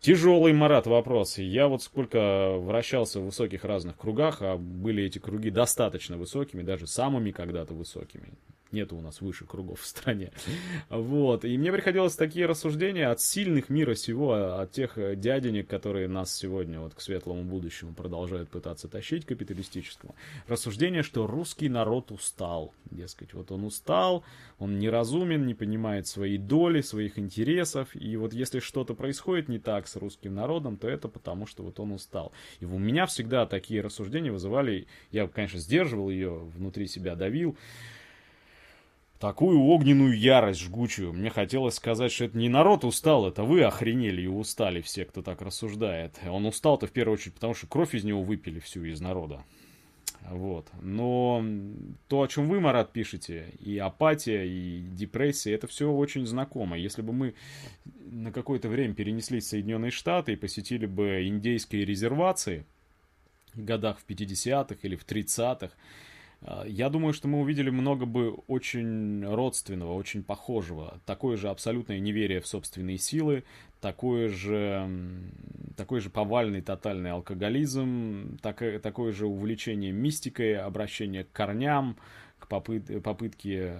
Тяжелый, 0.00 0.52
Марат, 0.52 0.86
вопрос. 0.86 1.38
Я 1.38 1.66
вот 1.68 1.82
сколько 1.82 2.56
вращался 2.58 3.20
в 3.20 3.24
высоких 3.24 3.64
разных 3.64 3.96
кругах, 3.96 4.42
а 4.42 4.58
были 4.58 5.02
эти 5.02 5.18
круги 5.18 5.50
достаточно 5.50 6.18
высокими, 6.18 6.62
даже 6.62 6.86
самыми 6.86 7.30
когда-то 7.30 7.72
высокими 7.72 8.28
нету 8.72 8.96
у 8.96 9.00
нас 9.00 9.20
выше 9.20 9.44
кругов 9.44 9.80
в 9.80 9.86
стране. 9.86 10.32
Вот. 10.88 11.44
И 11.44 11.56
мне 11.58 11.72
приходилось 11.72 12.16
такие 12.16 12.46
рассуждения 12.46 13.08
от 13.08 13.20
сильных 13.20 13.68
мира 13.68 13.94
сего, 13.94 14.32
от 14.60 14.72
тех 14.72 14.98
э, 14.98 15.16
дяденек, 15.16 15.68
которые 15.68 16.08
нас 16.08 16.34
сегодня 16.34 16.80
вот 16.80 16.94
к 16.94 17.00
светлому 17.00 17.42
будущему 17.42 17.94
продолжают 17.94 18.48
пытаться 18.48 18.88
тащить, 18.88 19.24
капиталистическому. 19.26 20.14
Рассуждение, 20.46 21.02
что 21.02 21.26
русский 21.26 21.68
народ 21.68 22.10
устал. 22.10 22.72
Дескать, 22.90 23.34
вот 23.34 23.50
он 23.50 23.64
устал, 23.64 24.24
он 24.58 24.78
неразумен, 24.78 25.46
не 25.46 25.54
понимает 25.54 26.06
своей 26.06 26.38
доли, 26.38 26.80
своих 26.80 27.18
интересов. 27.18 27.88
И 27.94 28.16
вот 28.16 28.32
если 28.32 28.60
что-то 28.60 28.94
происходит 28.94 29.48
не 29.48 29.58
так 29.58 29.88
с 29.88 29.96
русским 29.96 30.34
народом, 30.34 30.76
то 30.76 30.88
это 30.88 31.08
потому, 31.08 31.46
что 31.46 31.62
вот 31.62 31.80
он 31.80 31.92
устал. 31.92 32.32
И 32.60 32.64
у 32.64 32.78
меня 32.78 33.06
всегда 33.06 33.46
такие 33.46 33.80
рассуждения 33.80 34.32
вызывали, 34.32 34.86
я, 35.10 35.26
конечно, 35.28 35.58
сдерживал 35.58 36.10
ее, 36.10 36.30
внутри 36.56 36.86
себя 36.86 37.14
давил, 37.14 37.56
такую 39.18 39.60
огненную 39.60 40.18
ярость 40.18 40.60
жгучую. 40.60 41.12
Мне 41.12 41.30
хотелось 41.30 41.74
сказать, 41.74 42.12
что 42.12 42.24
это 42.24 42.36
не 42.36 42.48
народ 42.48 42.84
устал, 42.84 43.26
это 43.26 43.44
вы 43.44 43.62
охренели 43.62 44.22
и 44.22 44.26
устали 44.26 44.80
все, 44.80 45.04
кто 45.04 45.22
так 45.22 45.42
рассуждает. 45.42 46.18
Он 46.28 46.46
устал-то 46.46 46.86
в 46.86 46.92
первую 46.92 47.14
очередь, 47.14 47.34
потому 47.34 47.54
что 47.54 47.66
кровь 47.66 47.94
из 47.94 48.04
него 48.04 48.22
выпили 48.22 48.60
всю 48.60 48.84
из 48.84 49.00
народа. 49.00 49.44
Вот. 50.28 50.68
Но 50.80 51.44
то, 52.08 52.22
о 52.22 52.28
чем 52.28 52.48
вы, 52.48 52.60
Марат, 52.60 52.92
пишете, 52.92 53.46
и 53.60 53.78
апатия, 53.78 54.44
и 54.44 54.80
депрессия, 54.80 55.52
это 55.52 55.66
все 55.66 55.90
очень 55.90 56.26
знакомо. 56.26 56.76
Если 56.76 57.02
бы 57.02 57.12
мы 57.12 57.34
на 58.10 58.32
какое-то 58.32 58.68
время 58.68 58.94
перенеслись 58.94 59.44
в 59.44 59.48
Соединенные 59.48 59.90
Штаты 59.90 60.32
и 60.32 60.36
посетили 60.36 60.86
бы 60.86 61.26
индейские 61.26 61.84
резервации 61.84 62.66
в 63.54 63.64
годах 63.64 63.98
в 63.98 64.06
50-х 64.10 64.76
или 64.82 64.96
в 64.96 65.06
30-х, 65.06 65.68
а, 65.68 65.70
я 66.66 66.88
думаю, 66.90 67.12
что 67.12 67.28
мы 67.28 67.40
увидели 67.40 67.70
много 67.70 68.06
бы 68.06 68.30
очень 68.46 69.24
родственного, 69.24 69.94
очень 69.94 70.22
похожего. 70.22 71.00
Такое 71.06 71.36
же 71.36 71.48
абсолютное 71.48 71.98
неверие 71.98 72.40
в 72.40 72.46
собственные 72.46 72.98
силы, 72.98 73.44
такое 73.80 74.28
же, 74.28 74.88
такой 75.76 76.00
же 76.00 76.10
повальный 76.10 76.60
тотальный 76.60 77.12
алкоголизм, 77.12 78.38
так, 78.42 78.62
такое 78.82 79.12
же 79.12 79.26
увлечение 79.26 79.92
мистикой, 79.92 80.56
обращение 80.56 81.24
к 81.24 81.32
корням, 81.32 81.96
к 82.38 82.48
попыт, 82.48 83.02
попытке 83.02 83.78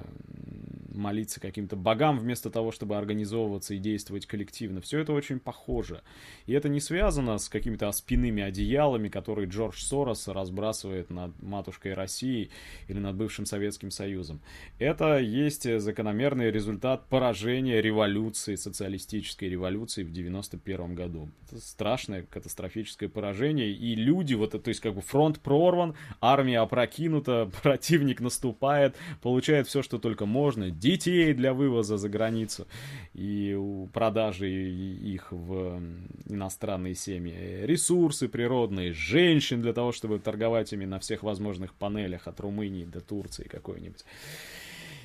молиться 0.96 1.40
каким-то 1.40 1.76
богам 1.76 2.18
вместо 2.18 2.50
того, 2.50 2.72
чтобы 2.72 2.96
организовываться 2.96 3.74
и 3.74 3.78
действовать 3.78 4.26
коллективно. 4.26 4.80
Все 4.80 4.98
это 4.98 5.12
очень 5.12 5.38
похоже. 5.38 6.02
И 6.46 6.52
это 6.52 6.68
не 6.68 6.80
связано 6.80 7.38
с 7.38 7.48
какими-то 7.48 7.90
спинными 7.92 8.42
одеялами, 8.42 9.08
которые 9.08 9.48
Джордж 9.48 9.80
Сорос 9.82 10.26
разбрасывает 10.28 11.10
над 11.10 11.40
матушкой 11.42 11.94
России 11.94 12.50
или 12.88 12.98
над 12.98 13.16
бывшим 13.16 13.46
Советским 13.46 13.90
Союзом. 13.90 14.40
Это 14.78 15.18
есть 15.18 15.80
закономерный 15.80 16.50
результат 16.50 17.06
поражения 17.08 17.80
революции, 17.80 18.54
социалистической 18.54 19.48
революции 19.48 20.02
в 20.02 20.12
91 20.12 20.94
году. 20.94 21.28
Это 21.46 21.60
страшное 21.60 22.22
катастрофическое 22.22 23.08
поражение. 23.08 23.70
И 23.70 23.94
люди, 23.94 24.34
вот, 24.34 24.50
то 24.50 24.68
есть 24.68 24.80
как 24.80 24.94
бы 24.94 25.02
фронт 25.02 25.40
прорван, 25.40 25.94
армия 26.20 26.60
опрокинута, 26.60 27.50
противник 27.62 28.20
наступает, 28.20 28.45
получает 28.52 29.66
все, 29.66 29.82
что 29.82 29.98
только 29.98 30.26
можно, 30.26 30.70
детей 30.70 31.34
для 31.34 31.54
вывоза 31.54 31.96
за 31.96 32.08
границу 32.08 32.66
и 33.14 33.58
продажи 33.92 34.50
их 34.50 35.32
в 35.32 35.80
иностранные 36.26 36.94
семьи, 36.94 37.64
ресурсы 37.64 38.28
природные, 38.28 38.92
женщин 38.92 39.62
для 39.62 39.72
того, 39.72 39.92
чтобы 39.92 40.18
торговать 40.18 40.72
ими 40.72 40.84
на 40.84 40.98
всех 40.98 41.22
возможных 41.22 41.74
панелях 41.74 42.28
от 42.28 42.40
Румынии 42.40 42.84
до 42.84 43.00
Турции 43.00 43.44
какой-нибудь. 43.44 44.04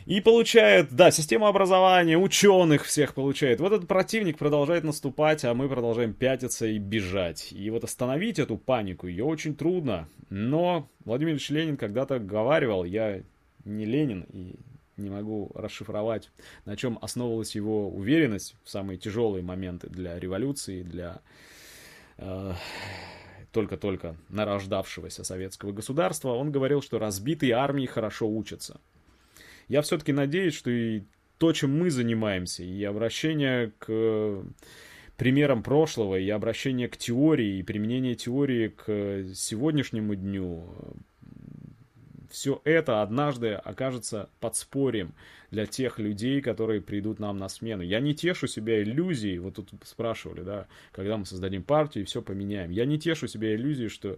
И 0.06 0.20
получает, 0.20 0.92
да, 0.92 1.12
система 1.12 1.48
образования, 1.48 2.18
ученых 2.18 2.86
всех 2.86 3.14
получает. 3.14 3.60
Вот 3.60 3.72
этот 3.72 3.88
противник 3.88 4.38
продолжает 4.38 4.84
наступать, 4.84 5.46
а 5.46 5.54
мы 5.54 5.70
продолжаем 5.70 6.14
пятиться 6.14 6.66
и 6.66 6.80
бежать. 6.80 7.52
И 7.52 7.70
вот 7.70 7.84
остановить 7.84 8.40
эту 8.40 8.58
панику, 8.58 9.08
ее 9.08 9.26
очень 9.26 9.56
трудно. 9.56 10.10
Но 10.30 10.90
Владимир 11.06 11.34
Ильич 11.34 11.50
Ленин 11.50 11.78
когда-то 11.78 12.20
говаривал, 12.20 12.84
я 12.84 13.22
не 13.66 13.86
Ленин 13.86 14.26
и 14.32 14.56
не 14.98 15.10
могу 15.10 15.52
расшифровать, 15.56 16.30
на 16.66 16.76
чем 16.76 17.00
основывалась 17.02 17.56
его 17.56 17.90
уверенность 17.90 18.56
в 18.64 18.70
самые 18.70 18.98
тяжелые 18.98 19.44
моменты 19.44 19.90
для 19.90 20.20
революции, 20.20 20.84
для 20.84 21.22
э, 22.18 22.54
только-только 23.52 24.16
нарождавшегося 24.30 25.24
советского 25.24 25.72
государства. 25.72 26.30
Он 26.30 26.52
говорил, 26.52 26.82
что 26.82 27.00
разбитые 27.00 27.54
армии 27.54 27.86
хорошо 27.86 28.30
учатся. 28.30 28.80
Я 29.68 29.82
все-таки 29.82 30.12
надеюсь, 30.12 30.54
что 30.54 30.70
и 30.70 31.04
то, 31.38 31.54
чем 31.54 31.78
мы 31.78 31.90
занимаемся, 31.90 32.64
и 32.64 32.84
обращение 32.84 33.72
к 33.80 34.44
примерам 35.18 35.64
прошлого, 35.64 36.20
и 36.20 36.30
обращение 36.30 36.88
к 36.88 36.98
теории, 36.98 37.58
и 37.60 37.64
применение 37.64 38.16
теории 38.16 38.68
к 38.68 39.34
сегодняшнему 39.34 40.16
дню 40.16 40.66
все 42.32 42.62
это 42.64 43.02
однажды 43.02 43.54
окажется 43.54 44.30
подспорьем 44.40 45.14
для 45.52 45.66
тех 45.66 46.00
людей, 46.00 46.42
которые 46.42 46.82
придут 46.82 47.20
нам 47.20 47.38
на 47.38 47.50
смену. 47.50 47.84
Я 47.84 48.00
не 48.00 48.16
тешу 48.16 48.48
себя 48.48 48.82
иллюзией, 48.82 49.38
вот 49.38 49.56
тут 49.56 49.70
спрашивали, 49.84 50.42
да, 50.42 50.68
когда 50.92 51.18
мы 51.18 51.26
создадим 51.26 51.64
партию 51.64 52.04
и 52.04 52.08
все 52.08 52.22
поменяем. 52.22 52.72
Я 52.72 52.86
не 52.86 52.98
тешу 52.98 53.28
себя 53.28 53.54
иллюзией, 53.54 53.90
что, 53.90 54.18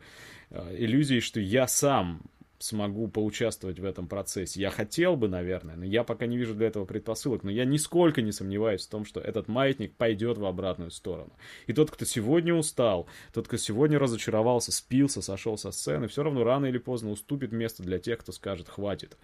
э, 0.52 0.76
иллюзией, 0.78 1.22
что 1.22 1.40
я 1.40 1.68
сам 1.68 2.22
смогу 2.64 3.10
поучаствовать 3.10 3.80
в 3.80 3.86
этом 3.86 4.08
процессе. 4.08 4.62
Я 4.62 4.70
хотел 4.70 5.18
бы, 5.18 5.28
наверное, 5.28 5.76
но 5.76 5.84
я 5.84 6.06
пока 6.06 6.28
не 6.28 6.38
вижу 6.38 6.56
для 6.56 6.68
этого 6.68 6.86
предпосылок. 6.86 7.44
Но 7.44 7.52
я 7.52 7.66
нисколько 7.66 8.22
не 8.22 8.32
сомневаюсь 8.32 8.86
в 8.86 8.90
том, 8.90 9.04
что 9.04 9.20
этот 9.20 9.50
маятник 9.50 9.96
пойдет 9.96 10.38
в 10.38 10.46
обратную 10.46 10.90
сторону. 10.90 11.34
И 11.68 11.74
тот, 11.74 11.92
кто 11.92 12.06
сегодня 12.06 12.54
устал, 12.54 13.08
тот, 13.34 13.48
кто 13.48 13.58
сегодня 13.58 14.00
разочаровался, 14.00 14.72
спился, 14.72 15.22
сошел 15.22 15.58
со 15.58 15.72
сцены, 15.72 16.08
все 16.08 16.24
равно 16.24 16.46
рано 16.46 16.68
или 16.68 16.78
поздно 16.78 17.12
уступит 17.12 17.52
место 17.52 17.84
для 17.84 18.00
тех, 18.00 18.20
кто 18.20 18.32
скажет 18.32 18.70
«хватит». 18.70 19.18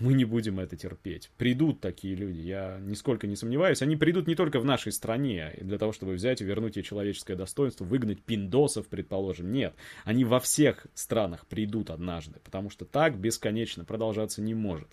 Мы 0.00 0.14
не 0.14 0.24
будем 0.24 0.58
это 0.58 0.76
терпеть. 0.76 1.30
Придут 1.36 1.80
такие 1.80 2.14
люди, 2.14 2.40
я 2.40 2.78
нисколько 2.80 3.26
не 3.26 3.36
сомневаюсь. 3.36 3.82
Они 3.82 3.96
придут 3.96 4.26
не 4.26 4.34
только 4.34 4.58
в 4.58 4.64
нашей 4.64 4.92
стране, 4.92 5.52
для 5.60 5.76
того, 5.76 5.92
чтобы 5.92 6.14
взять 6.14 6.40
и 6.40 6.44
вернуть 6.44 6.76
ей 6.76 6.82
человеческое 6.82 7.36
достоинство, 7.36 7.84
выгнать 7.84 8.22
пиндосов, 8.22 8.88
предположим. 8.88 9.52
Нет, 9.52 9.74
они 10.04 10.24
во 10.24 10.40
всех 10.40 10.86
странах 10.94 11.46
придут 11.46 11.90
однажды, 11.90 12.40
потому 12.42 12.70
что 12.70 12.86
так 12.86 13.18
бесконечно 13.18 13.84
продолжаться 13.84 14.40
не 14.40 14.54
может. 14.54 14.88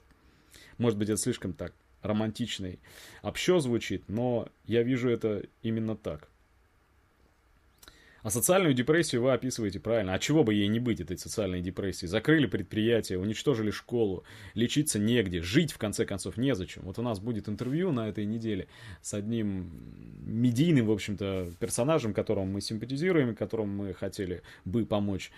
Может 0.77 0.99
быть, 0.99 1.09
это 1.09 1.21
слишком 1.21 1.53
так 1.53 1.73
романтичный 2.01 2.79
общо 3.21 3.59
звучит, 3.59 4.03
но 4.09 4.49
я 4.65 4.83
вижу 4.83 5.09
это 5.09 5.43
именно 5.61 5.95
так. 5.95 6.29
А 8.27 8.29
социальную 8.29 8.73
депрессию 8.73 9.21
вы 9.21 9.31
описываете 9.31 9.79
правильно. 9.79 10.13
А 10.13 10.19
чего 10.19 10.43
бы 10.43 10.53
ей 10.53 10.67
не 10.67 10.81
быть, 10.81 10.99
этой 10.99 11.17
социальной 11.17 11.61
депрессии? 11.61 12.07
Закрыли 12.07 12.45
предприятие, 12.45 13.19
уничтожили 13.19 13.71
школу, 13.71 14.25
лечиться 14.53 14.99
негде, 14.99 15.41
жить, 15.41 15.71
в 15.71 15.77
конце 15.77 16.05
концов, 16.05 16.35
незачем. 16.35 16.81
Вот 16.81 16.99
у 16.99 17.01
нас 17.01 17.21
будет 17.21 17.47
интервью 17.47 17.93
на 17.93 18.09
этой 18.09 18.25
неделе 18.25 18.67
с 19.01 19.13
одним 19.13 19.71
медийным, 20.25 20.87
в 20.87 20.91
общем-то, 20.91 21.53
персонажем, 21.57 22.13
которому 22.13 22.51
мы 22.51 22.59
симпатизируем, 22.59 23.33
которому 23.33 23.85
мы 23.85 23.93
хотели 23.93 24.41
бы 24.65 24.85
помочь 24.85 25.31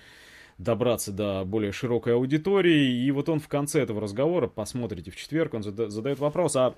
добраться 0.57 1.11
до 1.11 1.45
более 1.45 1.71
широкой 1.71 2.15
аудитории. 2.15 3.05
И 3.05 3.11
вот 3.11 3.29
он 3.29 3.39
в 3.39 3.47
конце 3.47 3.83
этого 3.83 4.01
разговора, 4.01 4.47
посмотрите 4.47 5.11
в 5.11 5.15
четверг, 5.15 5.53
он 5.53 5.61
задает 5.61 6.17
вопрос, 6.17 6.55
а 6.55 6.73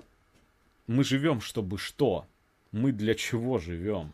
мы 0.86 1.04
живем, 1.04 1.40
чтобы 1.40 1.78
что? 1.78 2.26
Мы 2.70 2.92
для 2.92 3.14
чего 3.14 3.56
живем? 3.56 4.12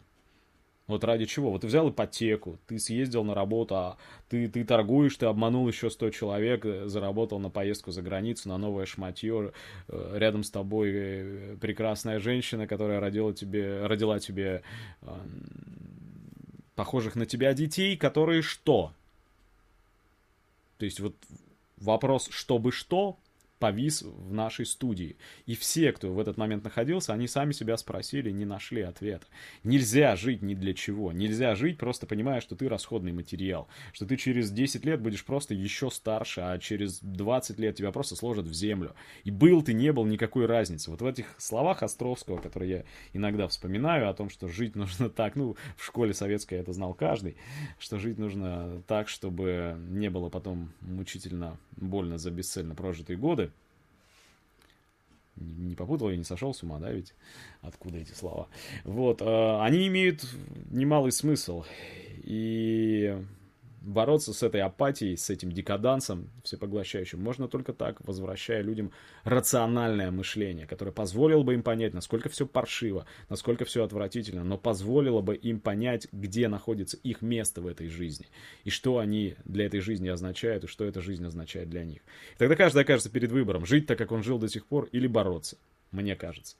Вот 0.89 1.05
ради 1.05 1.27
чего? 1.27 1.51
Вот 1.51 1.61
ты 1.61 1.67
взял 1.67 1.91
ипотеку, 1.91 2.59
ты 2.67 2.79
съездил 2.79 3.23
на 3.23 3.35
работу, 3.35 3.77
а 3.77 3.97
ты, 4.31 4.49
ты 4.49 4.65
торгуешь, 4.65 5.17
ты 5.17 5.27
обманул 5.27 5.69
еще 5.69 5.91
100 5.91 6.11
человек, 6.11 6.65
э, 6.65 6.89
заработал 6.89 7.39
на 7.39 7.51
поездку 7.51 7.91
за 7.93 8.01
границу, 8.01 8.49
на 8.49 8.57
новое 8.57 8.87
шматье. 8.87 9.53
Э, 9.89 10.15
рядом 10.17 10.43
с 10.43 10.51
тобой 10.51 10.91
э, 10.95 11.57
прекрасная 11.61 12.19
женщина, 12.21 12.67
которая 12.67 13.01
родила 13.01 13.35
тебе, 13.35 13.87
родила 13.87 14.19
тебе 14.19 14.63
похожих 16.75 17.17
на 17.17 17.27
тебя 17.27 17.53
детей, 17.53 17.95
которые 17.97 18.41
что? 18.41 18.93
То 20.79 20.87
есть 20.87 21.01
вот 21.01 21.15
вопрос 21.77 22.29
«чтобы 22.31 22.73
что?» 22.73 23.19
Повис 23.59 24.03
в 24.03 24.33
нашей 24.33 24.67
студии. 24.67 25.17
И 25.47 25.55
все, 25.55 25.93
кто 25.93 26.13
в 26.13 26.19
этот 26.19 26.37
момент 26.37 26.65
находился, 26.65 27.13
они 27.13 27.27
сами 27.27 27.53
себя 27.53 27.77
спросили, 27.77 28.31
не 28.31 28.45
нашли 28.45 28.83
ответа. 28.83 29.27
Нельзя 29.65 30.17
жить 30.17 30.43
ни 30.43 30.55
для 30.55 30.75
чего. 30.75 31.13
Нельзя 31.13 31.55
жить, 31.55 31.79
просто 31.79 32.07
понимая, 32.07 32.41
что 32.41 32.57
ты 32.57 32.69
расходный 32.69 33.13
материал. 33.13 33.69
Что 33.93 34.07
ты 34.07 34.17
через 34.17 34.51
10 34.51 34.85
лет 34.85 35.01
будешь 35.01 35.25
просто 35.25 35.55
еще 35.55 35.91
старше, 35.91 36.41
а 36.41 36.59
через 36.59 37.01
20 37.01 37.59
лет 37.59 37.77
тебя 37.77 37.93
просто 37.93 38.17
сложат 38.17 38.47
в 38.47 38.55
землю. 38.55 38.95
И 39.25 39.31
был 39.31 39.63
ты, 39.63 39.73
не 39.73 39.93
был, 39.93 40.05
никакой 40.07 40.47
разницы. 40.47 40.91
Вот 40.91 41.03
в 41.03 41.07
этих 41.07 41.35
словах 41.39 41.83
Островского, 41.83 42.39
которые 42.39 42.71
я 42.71 42.85
иногда 43.13 43.49
вспоминаю, 43.49 44.09
о 44.09 44.15
том, 44.15 44.31
что 44.31 44.49
жить 44.49 44.77
нужно 44.77 45.11
так, 45.11 45.37
ну, 45.37 45.57
в 45.77 45.85
школе 45.85 46.15
советской 46.15 46.59
это 46.59 46.73
знал 46.73 46.95
каждый, 46.95 47.37
что 47.79 47.99
жить 47.99 48.19
нужно 48.19 48.83
так, 48.87 49.09
чтобы 49.09 49.77
не 49.89 50.11
было 50.11 50.29
потом 50.29 50.73
мучительно 50.81 51.59
больно 51.77 52.19
за 52.19 52.31
бесцельно 52.31 52.75
прожитые 52.75 53.17
годы, 53.17 53.48
не 55.41 55.75
попутал, 55.75 56.11
я 56.11 56.17
не 56.17 56.25
сошел 56.25 56.55
с 56.55 56.63
ума, 56.63 56.79
да, 56.79 56.91
ведь 56.91 57.15
откуда 57.63 57.99
эти 57.99 58.13
слова. 58.13 58.49
Вот, 58.85 59.23
э, 59.23 59.61
они 59.61 59.87
имеют 59.89 60.27
немалый 60.71 61.13
смысл. 61.13 61.65
И 62.25 63.17
бороться 63.89 64.33
с 64.33 64.43
этой 64.43 64.61
апатией, 64.61 65.17
с 65.17 65.31
этим 65.31 65.51
декадансом 65.51 66.31
всепоглощающим 66.45 67.21
можно 67.21 67.49
только 67.49 67.73
так, 67.73 68.07
возвращая 68.07 68.63
людям 68.63 68.93
рациональное 69.25 70.11
мышление, 70.11 70.67
которое 70.67 70.93
позволило 70.93 71.43
бы 71.43 71.55
им 71.55 71.63
понять, 71.63 71.95
насколько 71.95 72.29
все 72.29 72.47
паршиво, 72.47 73.07
насколько 73.29 73.65
все 73.65 73.85
отвратительно, 73.85 74.45
но 74.45 74.59
позволило 74.59 75.23
бы 75.23 75.35
им 75.35 75.61
понять, 75.61 76.09
где 76.13 76.49
находится 76.49 76.97
их 76.99 77.23
место 77.23 77.61
в 77.63 77.67
этой 77.67 77.89
жизни, 77.89 78.27
и 78.65 78.71
что 78.71 78.99
они 78.99 79.37
для 79.45 79.67
этой 79.67 79.81
жизни 79.81 80.09
означают, 80.09 80.65
и 80.65 80.69
что 80.69 80.85
эта 80.85 81.01
жизнь 81.01 81.25
означает 81.25 81.71
для 81.71 81.85
них. 81.85 82.03
И 82.35 82.39
тогда 82.39 82.57
каждый 82.57 82.83
окажется 82.83 83.11
перед 83.11 83.33
выбором, 83.33 83.65
жить 83.65 83.87
так, 83.87 83.99
как 83.99 84.13
он 84.13 84.23
жил 84.23 84.39
до 84.39 84.49
сих 84.49 84.67
пор, 84.67 84.89
или 84.93 85.07
бороться, 85.07 85.57
мне 85.93 86.15
кажется. 86.15 86.57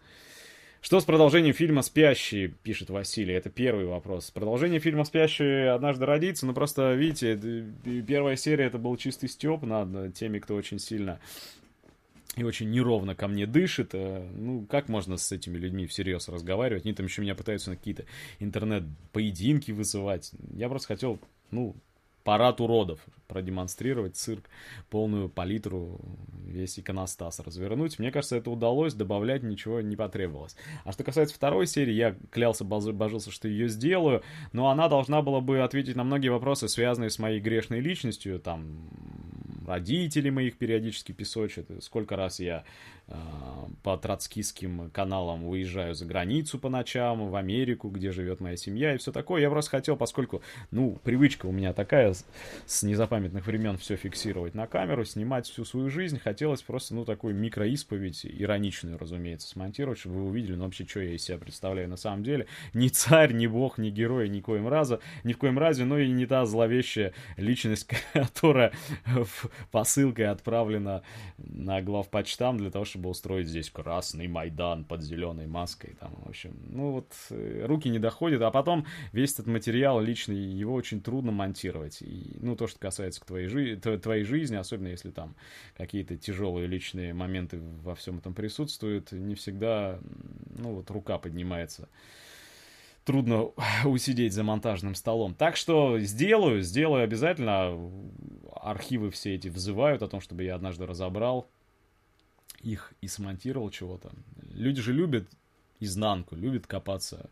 Что 0.81 1.01
с 1.01 1.05
продолжением 1.05 1.55
фильма 1.55 1.83
«Спящий», 1.83 2.49
пишет 2.49 2.89
Василий, 2.89 3.35
это 3.35 3.51
первый 3.51 3.85
вопрос. 3.87 4.31
Продолжение 4.31 4.79
фильма 4.79 5.05
«Спящий» 5.05 5.67
однажды 5.67 6.07
родится, 6.07 6.47
но 6.47 6.55
просто, 6.55 6.95
видите, 6.95 7.67
первая 8.07 8.37
серия 8.37 8.67
это 8.67 8.79
был 8.79 8.97
чистый 8.97 9.29
степ 9.29 9.63
над 9.63 10.15
теми, 10.15 10.39
кто 10.39 10.55
очень 10.55 10.79
сильно 10.79 11.19
и 12.37 12.45
очень 12.45 12.71
неровно 12.71 13.17
ко 13.17 13.27
мне 13.27 13.47
дышит. 13.47 13.91
Э, 13.95 14.25
ну, 14.37 14.65
как 14.67 14.89
можно 14.89 15.17
с 15.17 15.33
этими 15.33 15.59
людьми 15.59 15.87
всерьез 15.87 16.29
разговаривать? 16.29 16.85
Они 16.85 16.95
там 16.95 17.07
еще 17.07 17.23
меня 17.23 17.35
пытаются 17.35 17.71
на 17.71 17.77
какие-то 17.77 18.05
интернет-поединки 18.39 19.73
вызывать. 19.73 20.31
Я 20.55 20.69
просто 20.69 20.89
хотел, 20.89 21.19
ну, 21.51 21.75
парад 22.25 22.61
уродов 22.61 23.01
продемонстрировать, 23.27 24.17
цирк, 24.17 24.49
полную 24.91 25.29
палитру, 25.29 26.01
весь 26.45 26.79
иконостас 26.79 27.41
развернуть. 27.41 27.99
Мне 27.99 28.11
кажется, 28.11 28.37
это 28.37 28.51
удалось, 28.51 28.95
добавлять 28.95 29.43
ничего 29.43 29.81
не 29.81 29.97
потребовалось. 29.97 30.57
А 30.85 30.93
что 30.93 31.05
касается 31.05 31.35
второй 31.35 31.67
серии, 31.67 31.93
я 31.93 32.17
клялся, 32.31 32.65
божился, 32.65 33.31
что 33.31 33.47
ее 33.49 33.69
сделаю, 33.69 34.23
но 34.53 34.71
она 34.71 34.89
должна 34.89 35.23
была 35.23 35.41
бы 35.41 35.61
ответить 35.61 35.95
на 35.95 36.05
многие 36.05 36.31
вопросы, 36.31 36.69
связанные 36.69 37.11
с 37.11 37.19
моей 37.19 37.41
грешной 37.41 37.81
личностью, 37.81 38.41
там, 38.41 38.89
родители 39.69 40.31
моих 40.31 40.57
периодически 40.57 41.13
песочат, 41.13 41.67
сколько 41.81 42.17
раз 42.17 42.41
я 42.41 42.65
э, 43.07 43.15
по 43.83 43.97
троцкистским 43.97 44.91
каналам 44.91 45.47
уезжаю 45.47 45.95
за 45.95 46.07
границу 46.07 46.59
по 46.59 46.69
ночам, 46.69 47.29
в 47.29 47.37
Америку, 47.37 47.91
где 47.91 48.11
живет 48.11 48.41
моя 48.41 48.57
семья 48.57 48.95
и 48.95 48.99
все 48.99 49.13
такое. 49.13 49.43
Я 49.43 49.51
просто 49.51 49.73
хотел, 49.73 49.97
поскольку, 49.97 50.43
ну, 50.71 50.99
привычка 51.05 51.47
у 51.47 51.53
меня 51.53 51.73
такая 51.73 52.15
с, 52.67 52.83
незапамятных 52.83 53.47
времен 53.47 53.77
все 53.77 53.97
фиксировать 53.97 54.55
на 54.55 54.67
камеру, 54.67 55.05
снимать 55.05 55.47
всю 55.47 55.65
свою 55.65 55.91
жизнь, 55.91 56.19
хотелось 56.19 56.63
просто, 56.63 56.95
ну, 56.95 57.05
такую 57.05 57.35
микроисповедь, 57.35 58.25
ироничную, 58.25 58.99
разумеется, 58.99 59.49
смонтировать, 59.49 59.99
чтобы 59.99 60.17
вы 60.17 60.25
увидели, 60.29 60.55
ну, 60.55 60.65
вообще, 60.65 60.87
что 60.87 61.01
я 61.01 61.15
из 61.15 61.23
себя 61.23 61.37
представляю 61.37 61.89
на 61.89 61.97
самом 61.97 62.25
деле. 62.25 62.47
Ни 62.73 62.89
царь, 62.89 63.35
ни 63.35 63.47
бог, 63.47 63.77
ни 63.77 63.91
герой, 63.91 64.31
ни 64.31 64.41
коим 64.41 64.67
раза, 64.67 65.01
ни 65.25 65.35
в 65.35 65.39
коем 65.39 65.59
разе, 65.59 65.85
но 65.85 65.99
и 65.99 66.11
не 66.11 66.25
та 66.25 66.47
зловещая 66.47 67.13
личность, 67.37 67.87
которая 68.15 68.73
посылкой 69.71 70.27
отправлена 70.27 71.03
на 71.39 71.83
главпочтам 71.83 72.59
для 72.59 72.71
того, 72.71 72.85
чтобы 72.85 73.09
устроить 73.09 73.49
здесь 73.49 73.71
красный 73.71 74.29
Майдан 74.29 74.85
под 74.85 75.03
зеленой 75.03 75.47
маской. 75.47 75.97
Там, 76.01 76.15
в 76.25 76.29
общем, 76.29 76.57
ну 76.69 76.93
вот 76.93 77.13
э, 77.31 77.65
руки 77.67 77.89
не 77.89 77.99
доходят, 77.99 78.43
а 78.43 78.51
потом 78.51 78.87
весь 79.13 79.35
этот 79.35 79.47
материал 79.47 80.01
личный, 80.01 80.37
его 80.37 80.75
очень 80.75 81.01
трудно 81.01 81.33
монтировать. 81.33 82.03
И, 82.03 82.37
ну, 82.41 82.57
то, 82.57 82.67
что 82.67 82.79
касается 82.79 83.25
твоей, 83.25 83.47
жи 83.47 83.77
твоей 83.77 84.25
жизни, 84.25 84.57
особенно 84.57 84.89
если 84.89 85.11
там 85.11 85.35
какие-то 85.77 86.17
тяжелые 86.17 86.67
личные 86.67 87.15
моменты 87.15 87.61
во 87.83 87.95
всем 87.95 88.19
этом 88.19 88.35
присутствуют, 88.35 89.13
не 89.13 89.35
всегда, 89.35 89.99
ну, 90.57 90.75
вот 90.75 90.91
рука 90.91 91.19
поднимается 91.19 91.89
трудно 93.09 93.53
усидеть 93.87 94.35
за 94.35 94.45
монтажным 94.45 94.95
столом. 94.95 95.35
Так 95.35 95.57
что 95.57 95.99
сделаю, 95.99 96.61
сделаю 96.61 97.05
обязательно. 97.05 97.91
Архивы 98.55 99.11
все 99.11 99.35
эти 99.35 99.49
взывают 99.49 100.03
о 100.03 100.09
том, 100.09 100.21
чтобы 100.21 100.45
я 100.45 100.55
однажды 100.55 100.85
разобрал 100.85 101.49
их 102.61 102.93
и 103.01 103.09
смонтировал 103.09 103.71
чего-то. 103.71 104.11
Люди 104.53 104.83
же 104.83 104.93
любят 104.93 105.27
изнанку, 105.81 106.37
любят 106.37 106.67
копаться 106.67 107.31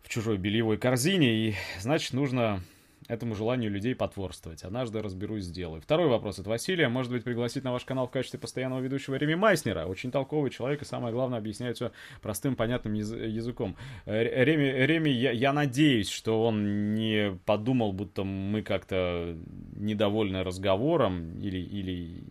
в 0.00 0.08
чужой 0.08 0.38
бельевой 0.38 0.78
корзине, 0.78 1.48
и 1.48 1.54
значит 1.80 2.14
нужно 2.14 2.62
этому 3.08 3.34
желанию 3.34 3.70
людей 3.70 3.94
потворствовать. 3.94 4.62
Однажды 4.62 5.02
разберусь, 5.02 5.44
сделаю. 5.44 5.80
Второй 5.80 6.08
вопрос 6.08 6.38
от 6.38 6.46
Василия. 6.46 6.88
Может 6.88 7.12
быть, 7.12 7.24
пригласить 7.24 7.64
на 7.64 7.72
ваш 7.72 7.84
канал 7.84 8.06
в 8.06 8.10
качестве 8.10 8.38
постоянного 8.38 8.80
ведущего 8.80 9.16
Реми 9.16 9.34
Майснера? 9.34 9.86
Очень 9.86 10.10
толковый 10.10 10.50
человек 10.50 10.82
и, 10.82 10.84
самое 10.84 11.12
главное, 11.12 11.38
объясняет 11.38 11.76
все 11.76 11.92
простым, 12.22 12.56
понятным 12.56 12.94
яз- 12.94 13.12
языком. 13.12 13.76
Э, 14.06 14.44
Реми, 14.44 14.86
Реми 14.86 15.10
я, 15.10 15.32
я 15.32 15.52
надеюсь, 15.52 16.08
что 16.08 16.44
он 16.44 16.94
не 16.94 17.38
подумал, 17.44 17.92
будто 17.92 18.24
мы 18.24 18.62
как-то 18.62 19.36
недовольны 19.76 20.42
разговором 20.42 21.38
или, 21.40 21.58
или 21.58 22.24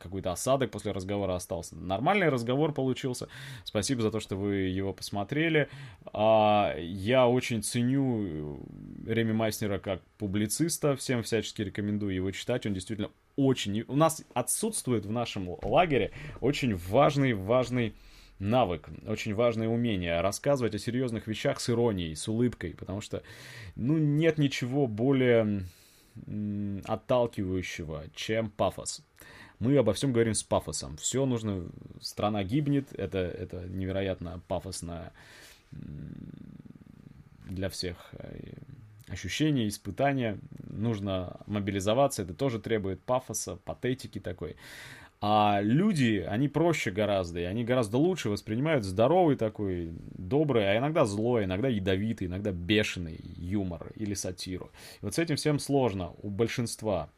какой-то 0.00 0.32
осадок 0.32 0.70
после 0.70 0.92
разговора 0.92 1.36
остался. 1.36 1.76
Нормальный 1.76 2.28
разговор 2.28 2.72
получился. 2.72 3.28
Спасибо 3.64 4.02
за 4.02 4.10
то, 4.10 4.20
что 4.20 4.36
вы 4.36 4.54
его 4.54 4.92
посмотрели. 4.92 5.68
А, 6.12 6.74
я 6.78 7.28
очень 7.28 7.62
ценю 7.62 8.60
Реми 9.06 9.32
Майснера 9.32 9.78
как 9.78 10.02
публициста. 10.18 10.96
Всем 10.96 11.22
всячески 11.22 11.62
рекомендую 11.62 12.14
его 12.14 12.30
читать. 12.30 12.66
Он 12.66 12.74
действительно 12.74 13.10
очень... 13.36 13.84
У 13.88 13.96
нас 13.96 14.24
отсутствует 14.34 15.06
в 15.06 15.10
нашем 15.10 15.56
лагере 15.62 16.12
очень 16.40 16.74
важный, 16.74 17.34
важный 17.34 17.94
навык, 18.40 18.88
очень 19.06 19.34
важное 19.34 19.68
умение 19.68 20.20
рассказывать 20.20 20.74
о 20.74 20.78
серьезных 20.78 21.26
вещах 21.26 21.60
с 21.60 21.70
иронией, 21.70 22.14
с 22.16 22.26
улыбкой, 22.26 22.74
потому 22.74 23.00
что, 23.00 23.22
ну, 23.76 23.98
нет 23.98 24.38
ничего 24.38 24.86
более 24.86 25.64
отталкивающего, 26.84 28.04
чем 28.14 28.50
пафос. 28.50 29.02
Мы 29.60 29.76
обо 29.76 29.92
всем 29.92 30.12
говорим 30.12 30.34
с 30.34 30.42
пафосом. 30.42 30.96
Все 30.96 31.26
нужно, 31.26 31.66
страна 32.00 32.42
гибнет, 32.44 32.92
это, 32.94 33.18
это 33.18 33.60
невероятно 33.68 34.40
пафосно 34.48 35.12
для 35.70 37.68
всех 37.68 37.96
э, 38.12 38.54
ощущения, 39.08 39.68
испытания. 39.68 40.38
Нужно 40.70 41.40
мобилизоваться, 41.46 42.22
это 42.22 42.32
тоже 42.32 42.58
требует 42.58 43.02
пафоса, 43.02 43.56
патетики 43.56 44.18
такой. 44.18 44.56
А 45.20 45.60
люди, 45.60 46.24
они 46.26 46.48
проще 46.48 46.90
гораздо, 46.90 47.40
и 47.40 47.44
они 47.44 47.62
гораздо 47.62 47.98
лучше 47.98 48.30
воспринимают 48.30 48.84
здоровый 48.84 49.36
такой, 49.36 49.90
добрый, 50.16 50.66
а 50.66 50.78
иногда 50.78 51.04
злой, 51.04 51.44
иногда 51.44 51.68
ядовитый, 51.68 52.26
иногда 52.26 52.52
бешеный 52.52 53.20
юмор 53.36 53.92
или 53.96 54.14
сатиру. 54.14 54.70
И 55.02 55.04
вот 55.04 55.14
с 55.14 55.18
этим 55.18 55.36
всем 55.36 55.58
сложно 55.58 56.14
у 56.22 56.30
большинства 56.30 57.10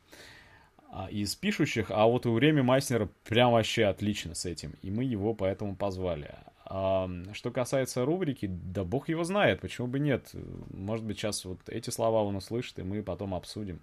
из 1.10 1.34
пишущих, 1.34 1.90
а 1.90 2.06
вот 2.06 2.26
у 2.26 2.36
Реми 2.38 2.60
Майснера 2.60 3.08
прям 3.24 3.52
вообще 3.52 3.84
отлично 3.84 4.34
с 4.34 4.44
этим, 4.44 4.74
и 4.82 4.90
мы 4.90 5.04
его 5.04 5.34
поэтому 5.34 5.74
позвали. 5.74 6.34
А, 6.64 7.10
что 7.32 7.50
касается 7.50 8.04
рубрики, 8.04 8.46
да 8.46 8.84
бог 8.84 9.08
его 9.08 9.24
знает, 9.24 9.60
почему 9.60 9.88
бы 9.88 9.98
нет. 9.98 10.30
Может 10.70 11.04
быть, 11.04 11.18
сейчас 11.18 11.44
вот 11.44 11.58
эти 11.68 11.90
слова 11.90 12.22
он 12.22 12.36
услышит, 12.36 12.78
и 12.78 12.82
мы 12.82 13.02
потом 13.02 13.34
обсудим. 13.34 13.80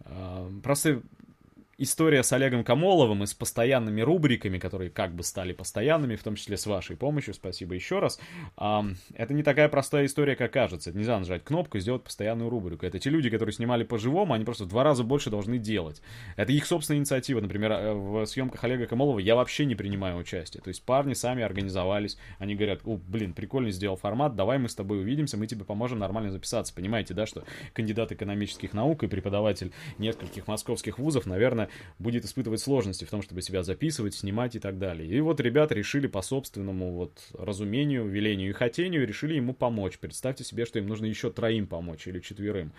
А, 0.00 0.50
просто 0.62 1.02
история 1.82 2.22
с 2.22 2.32
Олегом 2.32 2.64
Камоловым 2.64 3.22
и 3.22 3.26
с 3.26 3.34
постоянными 3.34 4.00
рубриками, 4.00 4.58
которые 4.58 4.90
как 4.90 5.14
бы 5.14 5.22
стали 5.22 5.52
постоянными, 5.52 6.16
в 6.16 6.22
том 6.22 6.36
числе 6.36 6.56
с 6.56 6.66
вашей 6.66 6.96
помощью, 6.96 7.34
спасибо 7.34 7.74
еще 7.74 7.98
раз, 7.98 8.20
это 8.56 9.34
не 9.34 9.42
такая 9.42 9.68
простая 9.68 10.06
история, 10.06 10.36
как 10.36 10.52
кажется. 10.52 10.92
Нельзя 10.92 11.18
нажать 11.18 11.44
кнопку 11.44 11.78
и 11.78 11.80
сделать 11.80 12.04
постоянную 12.04 12.50
рубрику. 12.50 12.86
Это 12.86 12.98
те 12.98 13.10
люди, 13.10 13.30
которые 13.30 13.52
снимали 13.52 13.84
по-живому, 13.84 14.34
они 14.34 14.44
просто 14.44 14.64
в 14.64 14.68
два 14.68 14.84
раза 14.84 15.02
больше 15.02 15.30
должны 15.30 15.58
делать. 15.58 16.02
Это 16.36 16.52
их 16.52 16.66
собственная 16.66 17.00
инициатива. 17.00 17.40
Например, 17.40 17.72
э, 17.72 17.92
в 17.92 18.26
съемках 18.26 18.62
Олега 18.64 18.86
Камолова 18.86 19.18
я 19.18 19.34
вообще 19.34 19.64
не 19.64 19.74
принимаю 19.74 20.16
участие. 20.16 20.62
То 20.62 20.68
есть 20.68 20.84
парни 20.84 21.14
сами 21.14 21.42
организовались, 21.42 22.18
они 22.38 22.54
говорят, 22.54 22.80
о, 22.84 22.96
блин, 22.96 23.32
прикольный 23.32 23.72
сделал 23.72 23.96
формат, 23.96 24.36
давай 24.36 24.58
мы 24.58 24.68
с 24.68 24.74
тобой 24.74 25.00
увидимся, 25.00 25.36
мы 25.36 25.46
тебе 25.46 25.64
поможем 25.64 25.98
нормально 25.98 26.30
записаться. 26.30 26.74
Понимаете, 26.74 27.14
да, 27.14 27.26
что 27.26 27.44
кандидат 27.72 28.12
экономических 28.12 28.72
наук 28.72 29.02
и 29.02 29.08
преподаватель 29.08 29.72
нескольких 29.98 30.46
московских 30.46 30.98
вузов, 30.98 31.26
наверное, 31.26 31.68
будет 31.98 32.24
испытывать 32.24 32.60
сложности 32.60 33.04
в 33.04 33.10
том, 33.10 33.22
чтобы 33.22 33.42
себя 33.42 33.62
записывать, 33.62 34.14
снимать 34.14 34.56
и 34.56 34.58
так 34.58 34.78
далее. 34.78 35.08
И 35.08 35.20
вот 35.20 35.40
ребята 35.40 35.74
решили 35.74 36.06
по 36.06 36.22
собственному 36.22 36.92
вот 36.92 37.18
разумению, 37.34 38.06
велению 38.06 38.50
и 38.50 38.52
хотению, 38.52 39.06
решили 39.06 39.34
ему 39.34 39.54
помочь. 39.54 39.98
Представьте 39.98 40.44
себе, 40.44 40.64
что 40.66 40.78
им 40.78 40.86
нужно 40.86 41.06
еще 41.06 41.30
троим 41.30 41.66
помочь 41.66 42.06
или 42.06 42.20
четверым 42.20 42.72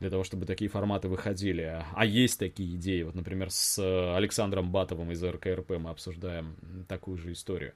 для 0.00 0.10
того, 0.10 0.24
чтобы 0.24 0.46
такие 0.46 0.68
форматы 0.68 1.08
выходили. 1.08 1.84
А 1.94 2.04
есть 2.04 2.38
такие 2.38 2.74
идеи. 2.74 3.02
Вот, 3.02 3.14
например, 3.14 3.50
с 3.50 3.78
Александром 4.16 4.72
Батовым 4.72 5.12
из 5.12 5.22
РКРП 5.22 5.78
мы 5.78 5.90
обсуждаем 5.90 6.56
такую 6.88 7.16
же 7.18 7.32
историю. 7.32 7.72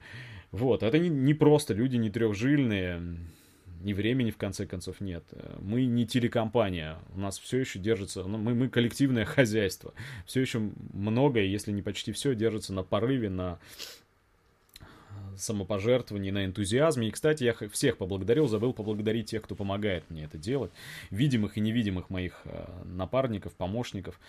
Вот, 0.51 0.83
это 0.83 0.99
не, 0.99 1.09
не 1.09 1.33
просто 1.33 1.73
люди 1.73 1.95
не 1.95 2.09
трехжильные, 2.09 3.17
ни 3.81 3.93
времени, 3.93 4.31
в 4.31 4.37
конце 4.37 4.65
концов, 4.65 5.01
нет. 5.01 5.23
Мы 5.59 5.85
не 5.85 6.05
телекомпания, 6.05 6.97
у 7.15 7.19
нас 7.19 7.39
все 7.39 7.59
еще 7.59 7.79
держится, 7.79 8.23
ну, 8.23 8.37
мы, 8.37 8.53
мы 8.53 8.69
коллективное 8.69 9.25
хозяйство. 9.25 9.93
Все 10.25 10.41
еще 10.41 10.59
многое, 10.93 11.45
если 11.45 11.71
не 11.71 11.81
почти 11.81 12.11
все, 12.11 12.35
держится 12.35 12.73
на 12.73 12.83
порыве, 12.83 13.29
на 13.29 13.59
самопожертвовании, 15.37 16.31
на 16.31 16.45
энтузиазме. 16.45 17.07
И, 17.07 17.11
кстати, 17.11 17.43
я 17.43 17.53
всех 17.69 17.97
поблагодарил, 17.97 18.47
забыл 18.47 18.73
поблагодарить 18.73 19.29
тех, 19.29 19.41
кто 19.43 19.55
помогает 19.55 20.03
мне 20.09 20.25
это 20.25 20.37
делать. 20.37 20.71
Видимых 21.09 21.57
и 21.57 21.61
невидимых 21.61 22.09
моих 22.09 22.41
э, 22.45 22.65
напарников, 22.85 23.53
помощников. 23.53 24.19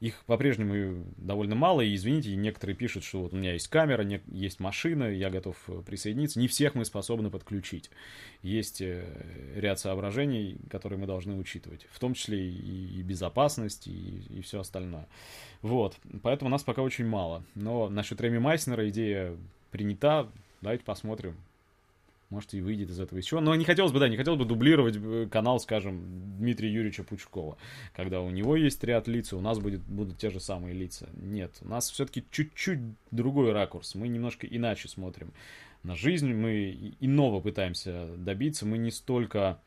Их 0.00 0.24
по-прежнему 0.26 1.04
довольно 1.16 1.54
мало, 1.54 1.80
и, 1.80 1.94
извините, 1.94 2.36
некоторые 2.36 2.76
пишут, 2.76 3.02
что 3.02 3.22
вот 3.22 3.32
у 3.32 3.36
меня 3.36 3.54
есть 3.54 3.68
камера, 3.68 4.06
есть 4.26 4.60
машина, 4.60 5.04
я 5.04 5.30
готов 5.30 5.56
э, 5.68 5.82
присоединиться. 5.86 6.38
Не 6.38 6.48
всех 6.48 6.74
мы 6.74 6.84
способны 6.84 7.30
подключить. 7.30 7.90
Есть 8.42 8.82
э, 8.82 9.04
ряд 9.54 9.78
соображений, 9.78 10.58
которые 10.70 10.98
мы 10.98 11.06
должны 11.06 11.36
учитывать. 11.36 11.86
В 11.90 11.98
том 11.98 12.14
числе 12.14 12.46
и, 12.46 12.98
и 12.98 13.02
безопасность, 13.02 13.86
и, 13.86 14.22
и 14.28 14.42
все 14.42 14.60
остальное. 14.60 15.08
Вот. 15.62 15.96
Поэтому 16.22 16.50
нас 16.50 16.62
пока 16.62 16.82
очень 16.82 17.06
мало. 17.06 17.42
Но 17.54 17.88
насчет 17.88 18.20
Реми 18.20 18.38
Майснера 18.38 18.88
идея 18.90 19.36
принята, 19.70 20.28
Давайте 20.60 20.84
посмотрим. 20.84 21.36
Может, 22.28 22.54
и 22.54 22.60
выйдет 22.60 22.90
из 22.90 22.98
этого 22.98 23.18
еще. 23.18 23.38
Но 23.38 23.54
не 23.54 23.64
хотелось 23.64 23.92
бы, 23.92 24.00
да, 24.00 24.08
не 24.08 24.16
хотелось 24.16 24.38
бы 24.38 24.44
дублировать 24.44 24.96
э, 24.96 25.28
канал, 25.30 25.60
скажем, 25.60 26.02
Дмитрия 26.38 26.72
Юрьевича 26.72 27.04
Пучкова. 27.04 27.56
Когда 27.94 28.20
у 28.20 28.30
него 28.30 28.56
есть 28.56 28.82
ряд 28.82 29.06
лиц, 29.06 29.32
у 29.32 29.40
нас 29.40 29.60
будет, 29.60 29.80
будут 29.82 30.18
те 30.18 30.30
же 30.30 30.40
самые 30.40 30.74
лица. 30.74 31.08
Нет, 31.14 31.52
у 31.60 31.68
нас 31.68 31.88
все-таки 31.88 32.24
чуть-чуть 32.32 32.80
другой 33.12 33.52
ракурс. 33.52 33.94
Мы 33.94 34.08
немножко 34.08 34.46
иначе 34.46 34.88
смотрим 34.88 35.32
на 35.84 35.94
жизнь. 35.94 36.34
Мы 36.34 36.96
иного 36.98 37.40
пытаемся 37.40 38.08
добиться. 38.16 38.66
Мы 38.66 38.78
не 38.78 38.90
столько 38.90 39.60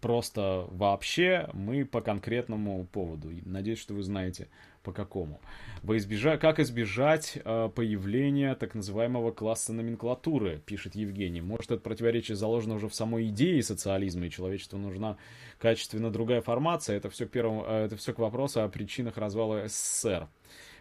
просто 0.00 0.66
вообще, 0.70 1.48
мы 1.52 1.84
по 1.84 2.00
конкретному 2.00 2.86
поводу. 2.86 3.30
Надеюсь, 3.44 3.78
что 3.78 3.94
вы 3.94 4.02
знаете, 4.02 4.48
по 4.82 4.92
какому. 4.92 5.40
Во 5.82 5.96
избежа... 5.96 6.36
Как 6.36 6.58
избежать 6.58 7.38
э, 7.42 7.68
появления 7.74 8.54
так 8.54 8.74
называемого 8.74 9.30
класса 9.32 9.72
номенклатуры, 9.72 10.62
пишет 10.64 10.94
Евгений. 10.94 11.40
Может, 11.40 11.72
это 11.72 11.80
противоречие 11.80 12.36
заложено 12.36 12.74
уже 12.74 12.88
в 12.88 12.94
самой 12.94 13.28
идее 13.28 13.62
социализма, 13.62 14.26
и 14.26 14.30
человечеству 14.30 14.78
нужна 14.78 15.16
качественно 15.58 16.10
другая 16.10 16.40
формация. 16.40 16.96
Это 16.96 17.10
все, 17.10 17.26
к 17.26 17.30
первому, 17.30 17.64
э, 17.66 17.84
это 17.84 17.96
все 17.96 18.12
к 18.12 18.18
вопросу 18.18 18.62
о 18.62 18.68
причинах 18.68 19.16
развала 19.16 19.66
СССР. 19.68 20.28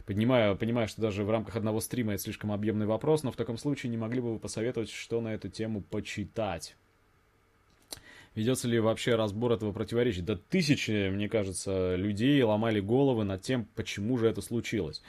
Понимаю, 0.06 0.58
понимаю, 0.58 0.88
что 0.88 1.02
даже 1.02 1.24
в 1.24 1.30
рамках 1.30 1.56
одного 1.56 1.80
стрима 1.82 2.14
это 2.14 2.24
слишком 2.24 2.52
объемный 2.52 2.88
вопрос, 2.88 3.24
но 3.24 3.32
в 3.32 3.36
таком 3.36 3.58
случае 3.58 3.92
не 3.92 3.98
могли 3.98 4.22
бы 4.22 4.34
вы 4.34 4.40
посоветовать, 4.40 4.90
что 4.90 5.22
на 5.22 5.34
эту 5.34 5.50
тему 5.50 5.82
почитать? 5.82 6.76
Ведется 8.36 8.68
ли 8.68 8.80
вообще 8.80 9.16
разбор 9.16 9.52
этого 9.54 9.72
противоречия. 9.72 10.22
Да 10.22 10.36
тысячи, 10.36 11.10
мне 11.10 11.30
кажется, 11.30 11.96
людей 11.96 12.42
ломали 12.44 12.80
головы 12.80 13.24
над 13.24 13.42
тем, 13.42 13.68
почему 13.76 14.18
же 14.18 14.28
это 14.28 14.42
случилось. 14.42 15.02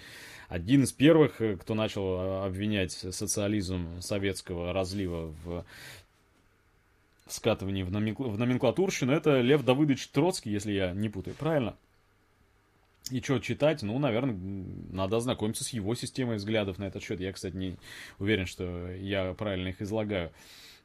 Один 0.48 0.82
из 0.82 0.92
первых, 0.92 1.40
э, 1.40 1.56
кто 1.56 1.74
начал 1.74 2.02
э, 2.02 2.46
обвинять 2.46 2.92
социализм 2.92 4.00
советского 4.00 4.72
разлива 4.72 5.32
в 5.44 5.64
скатывании 7.28 7.84
в, 7.84 7.92
номенкл... 7.92 8.24
номенклатурщину, 8.24 9.12
это 9.12 9.40
Лев 9.40 9.64
Давыдович 9.64 10.08
Троцкий, 10.08 10.50
если 10.50 10.72
я 10.72 10.92
не 10.92 11.08
путаю, 11.08 11.36
правильно? 11.36 11.76
И 13.10 13.20
что 13.20 13.38
читать? 13.38 13.82
Ну, 13.82 13.98
наверное, 13.98 14.36
надо 14.90 15.16
ознакомиться 15.16 15.64
с 15.64 15.70
его 15.70 15.94
системой 15.94 16.36
взглядов 16.36 16.78
на 16.78 16.84
этот 16.84 17.02
счет. 17.02 17.20
Я, 17.20 17.32
кстати, 17.32 17.56
не 17.56 17.76
уверен, 18.18 18.46
что 18.46 18.90
я 18.92 19.34
правильно 19.34 19.68
их 19.68 19.80
излагаю. 19.82 20.30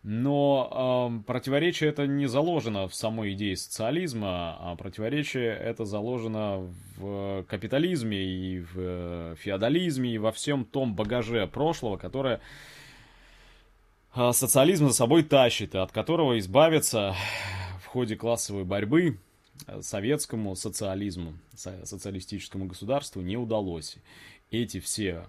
Но 0.07 1.17
э, 1.19 1.23
противоречие 1.25 1.89
это 1.89 2.05
не 2.05 2.27
заложено 2.27 2.87
в 2.87 2.93
самой 2.93 3.33
идее 3.33 3.57
социализма, 3.57 4.55
а 4.59 4.75
противоречие 4.75 5.51
это 5.51 5.83
заложено 5.85 6.71
в 6.95 7.43
капитализме 7.49 8.23
и 8.23 8.59
в 8.59 9.35
феодализме 9.35 10.13
и 10.13 10.19
во 10.19 10.31
всем 10.31 10.63
том 10.63 10.93
багаже 10.93 11.47
прошлого, 11.47 11.97
которое 11.97 12.39
э, 14.15 14.31
социализм 14.31 14.89
за 14.89 14.93
собой 14.93 15.23
тащит, 15.23 15.73
и 15.73 15.79
от 15.79 15.91
которого 15.91 16.37
избавиться 16.37 17.15
в 17.81 17.87
ходе 17.87 18.15
классовой 18.15 18.63
борьбы 18.63 19.17
советскому 19.81 20.55
социализму, 20.55 21.33
социалистическому 21.55 22.67
государству 22.67 23.23
не 23.23 23.37
удалось. 23.37 23.97
Эти 24.51 24.79
все 24.79 25.25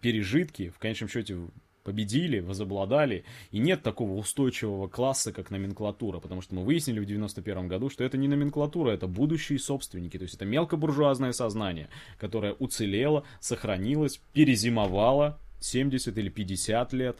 пережитки 0.00 0.68
в 0.68 0.78
конечном 0.78 1.08
счете 1.08 1.36
победили, 1.82 2.40
возобладали, 2.40 3.24
и 3.50 3.58
нет 3.58 3.82
такого 3.82 4.12
устойчивого 4.14 4.88
класса, 4.88 5.32
как 5.32 5.50
номенклатура, 5.50 6.20
потому 6.20 6.40
что 6.40 6.54
мы 6.54 6.64
выяснили 6.64 7.00
в 7.00 7.06
91 7.06 7.68
году, 7.68 7.90
что 7.90 8.04
это 8.04 8.16
не 8.16 8.28
номенклатура, 8.28 8.90
это 8.90 9.06
будущие 9.06 9.58
собственники, 9.58 10.16
то 10.16 10.22
есть 10.22 10.34
это 10.34 10.44
мелкобуржуазное 10.44 11.32
сознание, 11.32 11.88
которое 12.18 12.52
уцелело, 12.54 13.24
сохранилось, 13.40 14.20
перезимовало 14.32 15.38
70 15.60 16.16
или 16.16 16.28
50 16.28 16.92
лет, 16.92 17.18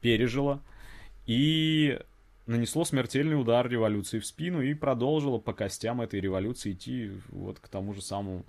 пережило, 0.00 0.60
и 1.26 1.98
нанесло 2.46 2.84
смертельный 2.84 3.40
удар 3.40 3.68
революции 3.68 4.18
в 4.18 4.26
спину 4.26 4.60
и 4.60 4.74
продолжило 4.74 5.38
по 5.38 5.52
костям 5.52 6.00
этой 6.00 6.20
революции 6.20 6.72
идти 6.72 7.10
вот 7.28 7.58
к 7.58 7.68
тому 7.68 7.94
же 7.94 8.02
самому, 8.02 8.44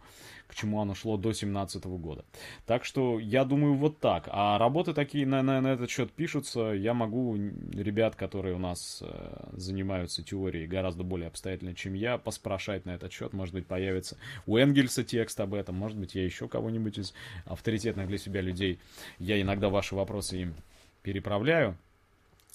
к 0.47 0.55
чему 0.55 0.81
оно 0.81 0.93
шло 0.95 1.17
до 1.17 1.31
17 1.31 1.85
года. 1.85 2.25
Так 2.65 2.83
что 2.83 3.19
я 3.19 3.45
думаю 3.45 3.75
вот 3.75 3.99
так. 3.99 4.27
А 4.31 4.57
работы 4.57 4.93
такие 4.93 5.25
на, 5.25 5.41
на, 5.41 5.61
на 5.61 5.69
этот 5.69 5.89
счет 5.89 6.11
пишутся. 6.11 6.71
Я 6.71 6.93
могу 6.93 7.35
ребят, 7.35 8.15
которые 8.15 8.55
у 8.55 8.59
нас 8.59 9.01
э, 9.01 9.49
занимаются 9.53 10.23
теорией 10.23 10.67
гораздо 10.67 11.03
более 11.03 11.27
обстоятельно, 11.27 11.73
чем 11.73 11.93
я, 11.93 12.17
поспрашать 12.17 12.85
на 12.85 12.91
этот 12.91 13.13
счет. 13.13 13.33
Может 13.33 13.53
быть, 13.53 13.65
появится 13.65 14.17
у 14.45 14.57
Энгельса 14.57 15.03
текст 15.03 15.39
об 15.39 15.53
этом. 15.53 15.75
Может 15.75 15.97
быть, 15.97 16.15
я 16.15 16.23
еще 16.23 16.47
кого-нибудь 16.47 16.97
из 16.97 17.13
авторитетных 17.45 18.07
для 18.07 18.17
себя 18.17 18.41
людей. 18.41 18.79
Я 19.19 19.41
иногда 19.41 19.69
ваши 19.69 19.95
вопросы 19.95 20.41
им 20.41 20.55
переправляю. 21.01 21.77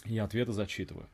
Я 0.04 0.24
ответы 0.24 0.52
зачитываю. 0.52 1.06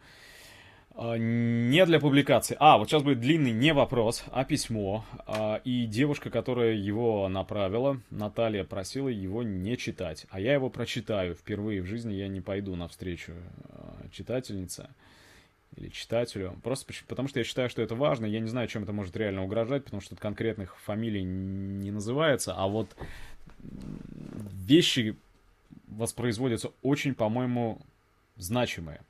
А, 0.99 1.16
не 1.16 1.84
для 1.84 2.01
публикации. 2.01 2.57
А, 2.59 2.78
вот 2.78 2.89
сейчас 2.89 3.03
будет 3.03 3.20
длинный 3.20 3.53
не 3.53 3.74
вопрос, 3.74 4.24
а 4.30 4.45
письмо. 4.45 5.05
А, 5.26 5.61
и 5.64 5.87
девушка, 5.87 6.30
которая 6.30 6.72
его 6.72 7.28
направила, 7.28 8.01
Наталья, 8.11 8.64
просила 8.64 9.09
его 9.09 9.43
не 9.43 9.76
читать. 9.76 10.26
А 10.30 10.41
я 10.41 10.55
его 10.55 10.70
прочитаю. 10.70 11.34
Впервые 11.34 11.82
в 11.82 11.87
жизни 11.87 12.14
я 12.14 12.28
не 12.28 12.41
пойду 12.41 12.76
навстречу 12.76 13.32
а, 13.68 14.09
читательнице 14.11 14.89
или 15.76 15.89
читателю. 15.89 16.59
Просто 16.62 16.95
потому 17.07 17.28
что 17.28 17.41
я 17.41 17.45
считаю, 17.45 17.68
что 17.68 17.82
это 17.82 17.95
важно. 17.95 18.24
Я 18.24 18.41
не 18.41 18.49
знаю, 18.49 18.66
чем 18.68 18.84
это 18.84 18.95
может 18.95 19.14
реально 19.16 19.45
угрожать, 19.45 19.84
потому 19.84 20.01
что 20.01 20.11
тут 20.11 20.20
конкретных 20.20 20.78
фамилий 20.78 21.24
не 21.24 21.91
называется. 21.91 22.55
А 22.57 22.66
вот 22.68 22.97
вещи 23.59 25.14
воспроизводятся 25.89 26.70
очень, 26.80 27.14
по-моему, 27.14 27.82
значимые. 28.37 29.01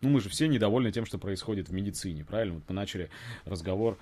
Ну, 0.00 0.08
мы 0.08 0.20
же 0.20 0.28
все 0.28 0.48
недовольны 0.48 0.92
тем, 0.92 1.04
что 1.04 1.18
происходит 1.18 1.68
в 1.68 1.72
медицине, 1.72 2.24
правильно? 2.24 2.54
Вот 2.54 2.64
мы 2.68 2.74
начали 2.74 3.10
разговор 3.44 3.98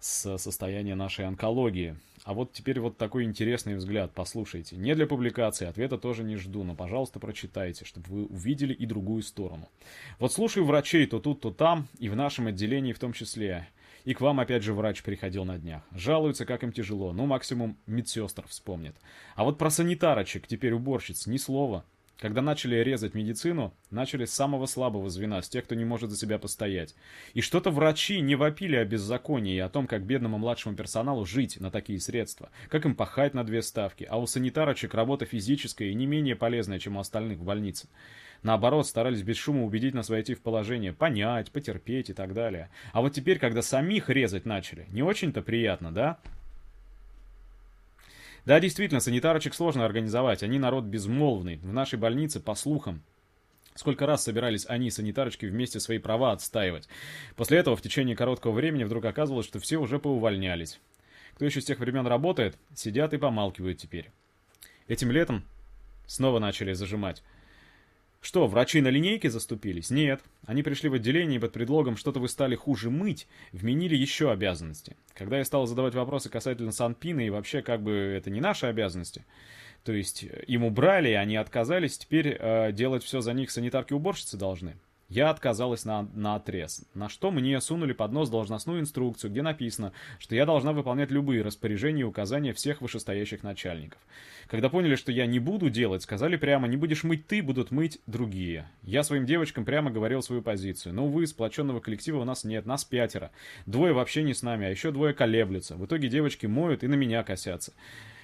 с 0.00 0.36
состояния 0.38 0.94
нашей 0.94 1.26
онкологии. 1.26 1.96
А 2.24 2.34
вот 2.34 2.52
теперь 2.52 2.80
вот 2.80 2.96
такой 2.96 3.24
интересный 3.24 3.74
взгляд, 3.74 4.12
послушайте. 4.14 4.76
Не 4.76 4.94
для 4.94 5.06
публикации, 5.06 5.66
ответа 5.66 5.98
тоже 5.98 6.24
не 6.24 6.36
жду, 6.36 6.64
но, 6.64 6.74
пожалуйста, 6.74 7.20
прочитайте, 7.20 7.84
чтобы 7.84 8.06
вы 8.08 8.24
увидели 8.26 8.72
и 8.72 8.86
другую 8.86 9.22
сторону. 9.22 9.68
Вот 10.18 10.32
слушаю 10.32 10.64
врачей 10.64 11.06
то 11.06 11.20
тут, 11.20 11.40
то 11.40 11.50
там, 11.50 11.88
и 11.98 12.08
в 12.08 12.16
нашем 12.16 12.46
отделении 12.46 12.92
в 12.92 12.98
том 12.98 13.12
числе. 13.12 13.68
И 14.04 14.14
к 14.14 14.20
вам 14.20 14.40
опять 14.40 14.62
же 14.62 14.72
врач 14.72 15.02
приходил 15.02 15.44
на 15.44 15.58
днях. 15.58 15.82
Жалуются, 15.92 16.46
как 16.46 16.64
им 16.64 16.72
тяжело. 16.72 17.12
Ну, 17.12 17.26
максимум 17.26 17.76
медсестр 17.86 18.44
вспомнит. 18.48 18.96
А 19.36 19.44
вот 19.44 19.58
про 19.58 19.70
санитарочек, 19.70 20.46
теперь 20.46 20.72
уборщиц, 20.72 21.26
ни 21.26 21.36
слова. 21.36 21.84
Когда 22.18 22.40
начали 22.40 22.76
резать 22.76 23.14
медицину, 23.14 23.74
начали 23.90 24.26
с 24.26 24.32
самого 24.32 24.66
слабого 24.66 25.10
звена, 25.10 25.42
с 25.42 25.48
тех, 25.48 25.64
кто 25.64 25.74
не 25.74 25.84
может 25.84 26.10
за 26.10 26.16
себя 26.16 26.38
постоять. 26.38 26.94
И 27.34 27.40
что-то 27.40 27.70
врачи 27.70 28.20
не 28.20 28.36
вопили 28.36 28.76
о 28.76 28.84
беззаконии 28.84 29.56
и 29.56 29.58
о 29.58 29.68
том, 29.68 29.86
как 29.88 30.04
бедному 30.04 30.38
младшему 30.38 30.76
персоналу 30.76 31.24
жить 31.24 31.60
на 31.60 31.70
такие 31.70 31.98
средства, 31.98 32.50
как 32.68 32.84
им 32.84 32.94
пахать 32.94 33.34
на 33.34 33.42
две 33.42 33.60
ставки, 33.60 34.06
а 34.08 34.18
у 34.18 34.26
санитарочек 34.26 34.94
работа 34.94 35.24
физическая 35.24 35.88
и 35.88 35.94
не 35.94 36.06
менее 36.06 36.36
полезная, 36.36 36.78
чем 36.78 36.96
у 36.96 37.00
остальных 37.00 37.38
в 37.38 37.44
больнице. 37.44 37.88
Наоборот, 38.42 38.86
старались 38.86 39.22
без 39.22 39.36
шума 39.36 39.64
убедить 39.64 39.94
нас 39.94 40.08
войти 40.08 40.34
в 40.34 40.42
положение, 40.42 40.92
понять, 40.92 41.52
потерпеть 41.52 42.10
и 42.10 42.12
так 42.12 42.34
далее. 42.34 42.70
А 42.92 43.00
вот 43.00 43.12
теперь, 43.12 43.38
когда 43.38 43.62
самих 43.62 44.10
резать 44.10 44.46
начали, 44.46 44.86
не 44.90 45.02
очень-то 45.02 45.42
приятно, 45.42 45.92
да? 45.92 46.18
Да, 48.44 48.58
действительно, 48.60 49.00
санитарочек 49.00 49.54
сложно 49.54 49.84
организовать, 49.84 50.42
они 50.42 50.58
народ 50.58 50.84
безмолвный. 50.84 51.56
В 51.56 51.72
нашей 51.72 51.98
больнице, 51.98 52.40
по 52.40 52.54
слухам, 52.54 53.02
Сколько 53.74 54.04
раз 54.04 54.24
собирались 54.24 54.66
они, 54.68 54.90
санитарочки, 54.90 55.46
вместе 55.46 55.80
свои 55.80 55.98
права 55.98 56.32
отстаивать. 56.32 56.88
После 57.36 57.58
этого 57.58 57.74
в 57.74 57.82
течение 57.82 58.14
короткого 58.14 58.52
времени 58.52 58.84
вдруг 58.84 59.04
оказывалось, 59.04 59.46
что 59.46 59.60
все 59.60 59.78
уже 59.78 59.98
поувольнялись. 59.98 60.78
Кто 61.34 61.46
еще 61.46 61.62
с 61.62 61.64
тех 61.64 61.78
времен 61.78 62.06
работает, 62.06 62.58
сидят 62.74 63.14
и 63.14 63.18
помалкивают 63.18 63.78
теперь. 63.78 64.10
Этим 64.88 65.10
летом 65.10 65.44
снова 66.06 66.38
начали 66.38 66.74
зажимать. 66.74 67.22
Что, 68.22 68.46
врачи 68.46 68.80
на 68.80 68.86
линейке 68.86 69.28
заступились? 69.30 69.90
Нет. 69.90 70.22
Они 70.46 70.62
пришли 70.62 70.88
в 70.88 70.94
отделение 70.94 71.40
под 71.40 71.52
предлогом 71.52 71.96
«что-то 71.96 72.20
вы 72.20 72.28
стали 72.28 72.54
хуже 72.54 72.88
мыть» 72.88 73.26
вменили 73.50 73.96
еще 73.96 74.30
обязанности. 74.30 74.96
Когда 75.12 75.38
я 75.38 75.44
стал 75.44 75.66
задавать 75.66 75.96
вопросы 75.96 76.30
касательно 76.30 76.70
Санпина 76.70 77.26
и 77.26 77.30
вообще 77.30 77.62
как 77.62 77.82
бы 77.82 77.90
это 77.92 78.30
не 78.30 78.40
наши 78.40 78.66
обязанности, 78.66 79.24
то 79.82 79.92
есть 79.92 80.24
им 80.46 80.62
убрали, 80.62 81.10
они 81.10 81.34
отказались, 81.34 81.98
теперь 81.98 82.36
э, 82.38 82.70
делать 82.70 83.02
все 83.02 83.20
за 83.20 83.32
них 83.32 83.50
санитарки-уборщицы 83.50 84.36
должны. 84.36 84.76
Я 85.12 85.28
отказалась 85.28 85.84
на, 85.84 86.08
на 86.14 86.36
отрез, 86.36 86.86
на 86.94 87.10
что 87.10 87.30
мне 87.30 87.60
сунули 87.60 87.92
под 87.92 88.12
нос 88.12 88.30
должностную 88.30 88.80
инструкцию, 88.80 89.30
где 89.30 89.42
написано, 89.42 89.92
что 90.18 90.34
я 90.34 90.46
должна 90.46 90.72
выполнять 90.72 91.10
любые 91.10 91.42
распоряжения 91.42 92.00
и 92.00 92.04
указания 92.04 92.54
всех 92.54 92.80
вышестоящих 92.80 93.42
начальников. 93.42 93.98
Когда 94.46 94.70
поняли, 94.70 94.94
что 94.94 95.12
я 95.12 95.26
не 95.26 95.38
буду 95.38 95.68
делать, 95.68 96.02
сказали 96.02 96.36
прямо, 96.36 96.66
не 96.66 96.78
будешь 96.78 97.04
мыть 97.04 97.26
ты, 97.26 97.42
будут 97.42 97.70
мыть 97.70 97.98
другие. 98.06 98.66
Я 98.84 99.02
своим 99.02 99.26
девочкам 99.26 99.66
прямо 99.66 99.90
говорил 99.90 100.22
свою 100.22 100.40
позицию. 100.40 100.94
Но, 100.94 101.04
увы, 101.04 101.26
сплоченного 101.26 101.80
коллектива 101.80 102.20
у 102.20 102.24
нас 102.24 102.44
нет, 102.44 102.64
нас 102.64 102.82
пятеро. 102.82 103.32
Двое 103.66 103.92
вообще 103.92 104.22
не 104.22 104.32
с 104.32 104.42
нами, 104.42 104.66
а 104.66 104.70
еще 104.70 104.92
двое 104.92 105.12
колеблются. 105.12 105.76
В 105.76 105.84
итоге 105.84 106.08
девочки 106.08 106.46
моют 106.46 106.84
и 106.84 106.88
на 106.88 106.94
меня 106.94 107.22
косятся. 107.22 107.74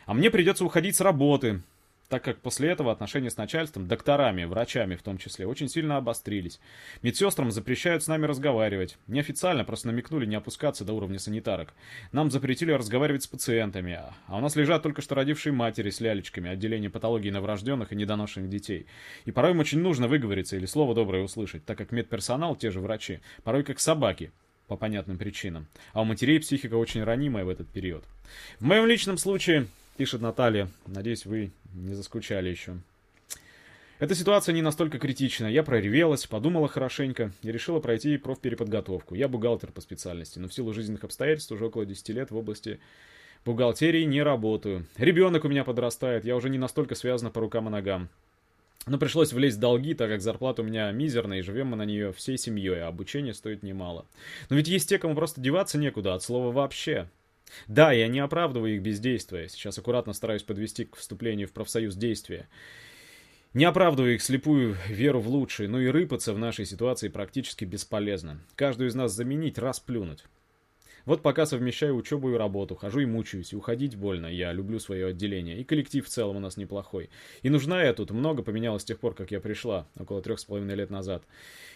А 0.07 0.15
мне 0.15 0.31
придется 0.31 0.65
уходить 0.65 0.97
с 0.97 1.03
работы, 1.03 1.61
так 2.09 2.25
как 2.25 2.41
после 2.41 2.71
этого 2.71 2.91
отношения 2.91 3.31
с 3.31 3.37
начальством, 3.37 3.87
докторами, 3.87 4.45
врачами 4.45 4.97
в 4.97 5.03
том 5.03 5.19
числе, 5.19 5.47
очень 5.47 5.69
сильно 5.69 5.99
обострились. 5.99 6.59
Медсестрам 7.03 7.51
запрещают 7.51 8.03
с 8.03 8.07
нами 8.07 8.25
разговаривать. 8.27 8.97
Неофициально 9.07 9.65
просто 9.65 9.89
намекнули 9.89 10.25
не 10.25 10.37
опускаться 10.37 10.85
до 10.85 10.95
уровня 10.95 11.19
санитарок. 11.19 11.75
Нам 12.13 12.31
запретили 12.31 12.73
разговаривать 12.73 13.25
с 13.25 13.27
пациентами, 13.27 14.01
а 14.27 14.37
у 14.37 14.41
нас 14.41 14.57
лежат 14.57 14.83
только 14.83 15.03
что 15.03 15.15
родившие 15.15 15.53
матери 15.53 15.91
с 15.91 16.01
лялечками, 16.01 16.51
отделение 16.51 16.91
патологии 16.91 17.31
новорожденных 17.31 17.93
и 17.93 17.97
недоношенных 17.97 18.49
детей. 18.49 18.87
И 19.27 19.31
порой 19.31 19.53
им 19.53 19.61
очень 19.61 19.81
нужно 19.81 20.09
выговориться 20.09 20.57
или 20.57 20.67
слово 20.67 20.95
доброе 20.95 21.23
услышать, 21.23 21.65
так 21.67 21.77
как 21.77 21.93
медперсонал, 21.93 22.57
те 22.57 22.71
же 22.71 22.81
врачи, 22.81 23.21
порой 23.45 23.65
как 23.65 23.81
собаки, 23.81 24.33
по 24.67 24.77
понятным 24.77 25.19
причинам. 25.19 25.67
А 25.93 26.03
у 26.03 26.05
матерей 26.05 26.39
психика 26.41 26.75
очень 26.75 27.03
ранимая 27.03 27.45
в 27.45 27.49
этот 27.49 27.69
период. 27.69 28.05
В 28.61 28.65
моем 28.65 28.87
личном 28.87 29.19
случае 29.19 29.67
Пишет 29.99 30.21
Наталья. 30.21 30.69
Надеюсь, 30.87 31.27
вы 31.27 31.51
не 31.75 31.93
заскучали 31.93 32.49
еще. 32.49 32.77
Эта 33.99 34.15
ситуация 34.15 34.53
не 34.53 34.63
настолько 34.63 35.01
критична. 35.01 35.47
Я 35.47 35.65
проревелась, 35.65 36.25
подумала 36.25 36.69
хорошенько 36.69 37.33
и 37.43 37.51
решила 37.51 37.81
пройти 37.81 38.17
профпереподготовку. 38.17 39.17
Я 39.17 39.27
бухгалтер 39.27 39.73
по 39.73 39.81
специальности, 39.81 40.39
но 40.39 40.47
в 40.47 40.55
силу 40.55 40.73
жизненных 40.73 41.03
обстоятельств 41.03 41.51
уже 41.51 41.67
около 41.67 41.85
10 41.85 42.11
лет 42.11 42.31
в 42.31 42.37
области 42.37 42.79
бухгалтерии 43.45 44.05
не 44.05 44.23
работаю. 44.23 44.87
Ребенок 44.99 45.45
у 45.45 45.49
меня 45.49 45.65
подрастает, 45.65 46.25
я 46.25 46.37
уже 46.37 46.49
не 46.49 46.59
настолько 46.59 46.95
связана 46.95 47.33
по 47.33 47.41
рукам 47.41 47.67
и 47.67 47.73
ногам. 47.73 48.09
Но 48.87 48.99
пришлось 48.99 49.33
влезть 49.33 49.57
в 49.57 49.61
долги, 49.61 49.95
так 49.95 50.11
как 50.11 50.21
зарплата 50.21 50.63
у 50.63 50.65
меня 50.65 50.93
мизерная, 50.93 51.41
и 51.41 51.43
живем 51.43 51.67
мы 51.67 51.77
на 51.77 51.85
нее 51.85 52.13
всей 52.13 52.39
семьей, 52.39 52.85
а 52.85 52.87
обучение 52.87 53.35
стоит 53.35 53.65
немало. 53.65 54.07
Но 54.49 54.55
ведь 54.55 54.69
есть 54.69 54.89
те, 54.89 55.01
кому 55.01 55.17
просто 55.17 55.41
деваться 55.41 55.77
некуда, 55.77 56.15
от 56.15 56.23
слова 56.23 56.53
вообще. 56.53 57.09
Да, 57.67 57.93
я 57.93 58.09
не 58.09 58.21
оправдываю 58.21 58.77
их 58.77 58.83
бездействие. 58.83 59.49
Сейчас 59.49 59.79
аккуратно 59.79 60.13
стараюсь 60.13 60.43
подвести 60.43 60.85
к 60.85 60.97
вступлению 60.97 61.49
в 61.49 61.53
профсоюз 61.53 61.95
действия. 61.97 62.49
Не 63.55 63.65
оправдываю 63.65 64.15
их 64.15 64.23
слепую 64.23 64.77
веру 64.89 65.21
в 65.21 65.29
лучшее, 65.29 65.69
но 65.69 65.81
и 65.81 65.89
рыпаться 65.89 66.35
в 66.35 66.39
нашей 66.39 66.67
ситуации 66.67 67.09
практически 67.09 67.65
бесполезно. 67.65 68.41
Каждую 68.55 68.91
из 68.91 68.95
нас 68.95 69.13
заменить, 69.13 69.59
раз 69.59 69.81
плюнуть. 69.81 70.25
Вот 71.09 71.23
пока 71.23 71.47
совмещаю 71.47 71.97
учебу 71.97 72.31
и 72.31 72.37
работу, 72.37 72.77
хожу 72.77 73.01
и 73.01 73.07
мучаюсь, 73.07 73.55
и 73.55 73.57
уходить 73.57 73.97
больно, 73.97 74.27
я 74.27 74.53
люблю 74.53 74.79
свое 74.79 75.07
отделение, 75.07 75.59
и 75.59 75.65
коллектив 75.65 76.05
в 76.05 76.09
целом 76.11 76.37
у 76.37 76.41
нас 76.41 76.59
неплохой. 76.59 77.09
И 77.41 77.49
нужна 77.49 77.83
я 77.83 77.95
тут, 77.95 78.11
много 78.11 78.43
поменялось 78.43 78.83
с 78.83 78.85
тех 78.85 79.01
пор, 79.01 79.15
как 79.15 79.31
я 79.31 79.41
пришла, 79.41 79.89
около 79.99 80.21
трех 80.21 80.39
с 80.39 80.45
половиной 80.45 80.75
лет 80.75 80.91
назад. 80.91 81.23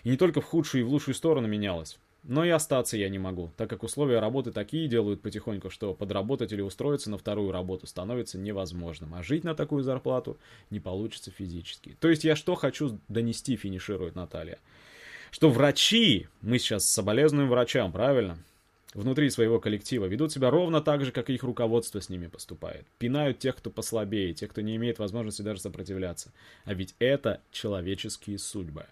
И 0.02 0.10
не 0.10 0.18
только 0.18 0.42
в 0.42 0.44
худшую 0.44 0.82
и 0.82 0.84
в 0.84 0.90
лучшую 0.90 1.14
сторону 1.14 1.48
менялось. 1.48 1.98
Но 2.24 2.44
и 2.44 2.50
остаться 2.50 2.96
я 2.96 3.08
не 3.08 3.18
могу, 3.18 3.50
так 3.56 3.68
как 3.68 3.82
условия 3.82 4.20
работы 4.20 4.52
такие 4.52 4.86
делают 4.86 5.22
потихоньку, 5.22 5.70
что 5.70 5.92
подработать 5.92 6.52
или 6.52 6.60
устроиться 6.60 7.10
на 7.10 7.18
вторую 7.18 7.50
работу 7.50 7.88
становится 7.88 8.38
невозможным. 8.38 9.14
А 9.14 9.24
жить 9.24 9.42
на 9.42 9.56
такую 9.56 9.82
зарплату 9.82 10.38
не 10.70 10.78
получится 10.78 11.32
физически. 11.32 11.96
То 11.98 12.08
есть 12.08 12.22
я 12.22 12.36
что 12.36 12.54
хочу 12.54 13.00
донести, 13.08 13.56
финиширует 13.56 14.14
Наталья. 14.14 14.58
Что 15.32 15.50
врачи, 15.50 16.28
мы 16.42 16.58
сейчас 16.58 16.86
соболезнуем 16.86 17.48
врачам, 17.48 17.90
правильно? 17.90 18.38
Внутри 18.94 19.30
своего 19.30 19.58
коллектива 19.58 20.04
ведут 20.04 20.30
себя 20.30 20.50
ровно 20.50 20.82
так 20.82 21.04
же, 21.04 21.12
как 21.12 21.30
и 21.30 21.34
их 21.34 21.42
руководство 21.42 22.00
с 22.00 22.10
ними 22.10 22.26
поступает. 22.26 22.86
Пинают 22.98 23.38
тех, 23.38 23.56
кто 23.56 23.70
послабее, 23.70 24.34
тех, 24.34 24.50
кто 24.50 24.60
не 24.60 24.76
имеет 24.76 24.98
возможности 24.98 25.42
даже 25.42 25.60
сопротивляться. 25.60 26.32
А 26.66 26.74
ведь 26.74 26.94
это 26.98 27.40
человеческие 27.50 28.38
судьбы. 28.38 28.84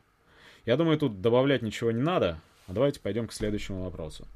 Я 0.65 0.77
думаю, 0.77 0.99
тут 0.99 1.21
добавлять 1.21 1.63
ничего 1.63 1.91
не 1.91 2.01
надо. 2.01 2.41
А 2.71 2.73
давайте 2.73 3.01
пойдем 3.01 3.27
к 3.27 3.33
следующему 3.33 3.83
вопросу. 3.83 4.29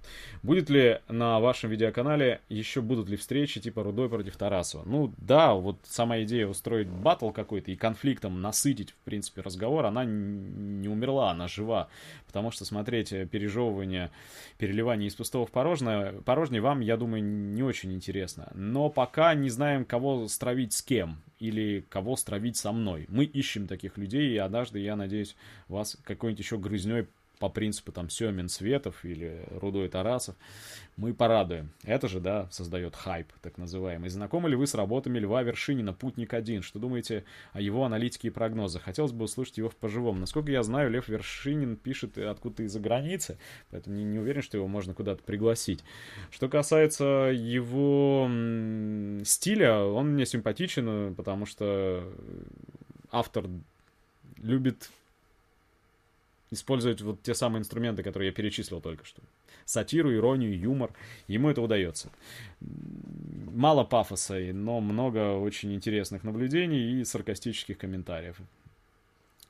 Будет 0.42 0.68
ли 0.68 0.98
на 1.08 1.38
вашем 1.38 1.70
видеоканале 1.70 2.40
еще 2.48 2.80
будут 2.80 3.08
ли 3.08 3.16
встречи 3.16 3.60
типа 3.60 3.84
Рудой 3.84 4.08
против 4.08 4.36
Тарасова? 4.36 4.82
Ну 4.84 5.14
да, 5.18 5.54
вот 5.54 5.78
сама 5.84 6.20
идея 6.24 6.48
устроить 6.48 6.88
батл 6.88 7.30
какой-то 7.30 7.70
и 7.70 7.76
конфликтом 7.76 8.42
насытить, 8.42 8.90
в 8.90 8.96
принципе, 9.04 9.40
разговор, 9.40 9.86
она 9.86 10.04
не 10.04 10.88
умерла, 10.88 11.30
она 11.30 11.46
жива. 11.46 11.86
Потому 12.26 12.50
что 12.50 12.64
смотреть 12.64 13.10
пережевывание, 13.30 14.10
переливание 14.58 15.06
из 15.06 15.14
пустого 15.14 15.46
в 15.46 15.52
порожнее, 15.52 16.20
порожнее 16.24 16.60
вам, 16.60 16.80
я 16.80 16.96
думаю, 16.96 17.22
не 17.22 17.62
очень 17.62 17.92
интересно. 17.92 18.50
Но 18.52 18.90
пока 18.90 19.32
не 19.34 19.48
знаем, 19.48 19.84
кого 19.84 20.26
стравить 20.26 20.72
с 20.72 20.82
кем 20.82 21.22
или 21.38 21.86
кого 21.88 22.16
стравить 22.16 22.56
со 22.56 22.72
мной. 22.72 23.06
Мы 23.08 23.26
ищем 23.26 23.68
таких 23.68 23.96
людей, 23.96 24.32
и 24.32 24.38
однажды, 24.38 24.80
я 24.80 24.96
надеюсь, 24.96 25.36
вас 25.68 25.96
какой-нибудь 26.02 26.40
еще 26.44 26.58
грызней 26.58 27.06
по 27.44 27.50
принципу 27.50 27.92
там 27.92 28.08
Семин 28.08 28.48
Светов 28.48 29.04
или 29.04 29.44
Рудой 29.50 29.90
Тарасов, 29.90 30.34
мы 30.96 31.12
порадуем. 31.12 31.74
Это 31.82 32.08
же, 32.08 32.18
да, 32.18 32.48
создает 32.50 32.96
хайп, 32.96 33.30
так 33.42 33.58
называемый. 33.58 34.08
Знакомы 34.08 34.48
ли 34.48 34.56
вы 34.56 34.66
с 34.66 34.74
работами 34.74 35.18
Льва 35.18 35.42
Вершинина 35.42 35.92
«Путник-1»? 35.92 36.62
Что 36.62 36.78
думаете 36.78 37.24
о 37.52 37.60
его 37.60 37.84
аналитике 37.84 38.28
и 38.28 38.30
прогнозах? 38.30 38.84
Хотелось 38.84 39.12
бы 39.12 39.26
услышать 39.26 39.58
его 39.58 39.68
в 39.68 39.76
поживом. 39.76 40.20
Насколько 40.20 40.52
я 40.52 40.62
знаю, 40.62 40.90
Лев 40.90 41.08
Вершинин 41.08 41.76
пишет 41.76 42.16
откуда-то 42.16 42.62
из-за 42.62 42.80
границы, 42.80 43.36
поэтому 43.70 43.94
не, 43.94 44.04
не 44.04 44.18
уверен, 44.18 44.40
что 44.40 44.56
его 44.56 44.66
можно 44.66 44.94
куда-то 44.94 45.22
пригласить. 45.22 45.84
Что 46.30 46.48
касается 46.48 47.30
его 47.30 48.26
стиля, 49.22 49.80
он 49.80 50.14
мне 50.14 50.24
симпатичен, 50.24 51.14
потому 51.14 51.44
что 51.44 52.10
автор 53.10 53.44
любит 54.38 54.88
использовать 56.50 57.00
вот 57.00 57.22
те 57.22 57.34
самые 57.34 57.60
инструменты, 57.60 58.02
которые 58.02 58.28
я 58.28 58.32
перечислил 58.32 58.80
только 58.80 59.04
что. 59.04 59.22
Сатиру, 59.64 60.14
иронию, 60.14 60.58
юмор. 60.58 60.92
Ему 61.26 61.50
это 61.50 61.62
удается. 61.62 62.10
Мало 62.60 63.84
пафоса, 63.84 64.38
но 64.52 64.80
много 64.80 65.36
очень 65.36 65.74
интересных 65.74 66.24
наблюдений 66.24 67.00
и 67.00 67.04
саркастических 67.04 67.78
комментариев. 67.78 68.36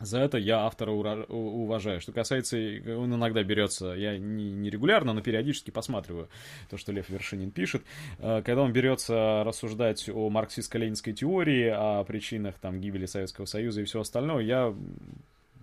За 0.01 0.19
это 0.19 0.39
я 0.39 0.67
автора 0.67 0.91
уважаю. 0.91 2.01
Что 2.01 2.13
касается, 2.13 2.57
он 2.57 3.15
иногда 3.15 3.45
берется, 3.45 3.93
я 3.93 4.19
не, 4.19 4.53
не 4.53 4.69
регулярно, 4.69 5.13
но 5.13 5.23
периодически 5.23 5.71
посматриваю 5.71 6.29
то, 6.69 6.77
что 6.77 6.93
Лев 6.93 7.09
Вершинин 7.09 7.53
пишет. 7.53 7.83
Э, 8.19 8.43
когда 8.45 8.63
он 8.63 8.73
берется 8.73 9.45
рассуждать 9.45 10.09
о 10.09 10.31
марксистско-ленинской 10.31 11.13
теории, 11.13 11.69
о 11.69 12.03
причинах 12.05 12.57
там, 12.59 12.81
гибели 12.81 13.07
Советского 13.07 13.45
Союза 13.45 13.83
и 13.83 13.85
все 13.85 14.01
остальное, 14.01 14.43
я 14.43 14.75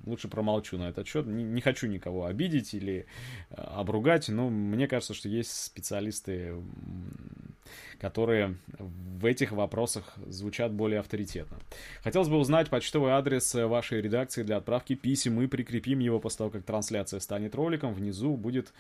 лучше 0.06 0.28
промолчу 0.28 0.78
на 0.78 0.90
этот 0.90 1.08
счет. 1.08 1.26
Не, 1.26 1.44
не 1.44 1.62
хочу 1.62 1.88
никого 1.88 2.26
обидеть 2.26 2.74
или 2.74 3.06
э, 3.50 3.56
обругать, 3.56 4.30
но 4.30 4.50
мне 4.50 4.88
кажется, 4.88 5.14
что 5.14 5.30
есть 5.30 5.52
специалисты, 5.52 6.56
которые 8.00 8.58
в 8.80 9.26
этих 9.26 9.52
вопросах 9.52 10.14
звучат 10.28 10.72
более 10.72 11.00
авторитетно. 11.00 11.58
Хотелось 12.04 12.30
бы 12.30 12.38
узнать 12.38 12.70
почтовый 12.70 13.12
адрес 13.12 13.54
вашей 13.54 14.02
редакции 14.02 14.44
для 14.44 14.58
отправки 14.58 14.96
писем. 14.96 15.36
Мы 15.36 15.48
прикрепим 15.48 16.00
его 16.00 16.20
после 16.20 16.40
того, 16.40 16.50
как 16.50 16.64
трансляция 16.64 17.20
станет 17.20 17.56
роликом. 17.56 17.94
Внизу 17.94 18.36
будет 18.36 18.74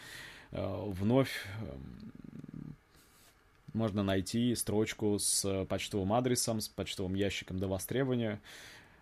э, 0.52 0.84
вновь 0.88 1.46
э, 1.62 1.76
можно 3.74 4.04
найти 4.04 4.54
строчку 4.56 5.18
с 5.18 5.66
почтовым 5.66 6.14
адресом, 6.14 6.60
с 6.60 6.68
почтовым 6.68 7.14
ящиком 7.14 7.58
до 7.58 7.68
востребования 7.68 8.42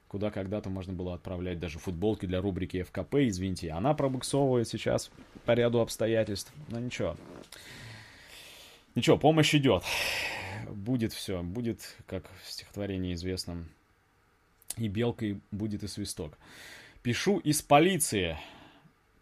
куда 0.09 0.31
когда-то 0.31 0.69
можно 0.69 0.91
было 0.91 1.13
отправлять 1.13 1.59
даже 1.59 1.77
футболки 1.79 2.25
для 2.25 2.41
рубрики 2.41 2.81
ФКП, 2.81 3.15
извините, 3.15 3.69
она 3.69 3.93
пробуксовывает 3.93 4.67
сейчас 4.67 5.11
по 5.45 5.51
ряду 5.51 5.79
обстоятельств, 5.79 6.51
но 6.67 6.79
ничего. 6.79 7.15
Ничего, 8.95 9.17
помощь 9.17 9.53
идет. 9.53 9.83
Будет 10.67 11.13
все, 11.13 11.43
будет, 11.43 11.95
как 12.07 12.25
в 12.43 12.51
стихотворении 12.51 13.13
известном, 13.13 13.69
и 14.77 14.87
белка, 14.87 15.27
и 15.27 15.37
будет 15.51 15.83
и 15.83 15.87
свисток. 15.87 16.37
Пишу 17.03 17.37
из 17.37 17.61
полиции 17.61 18.37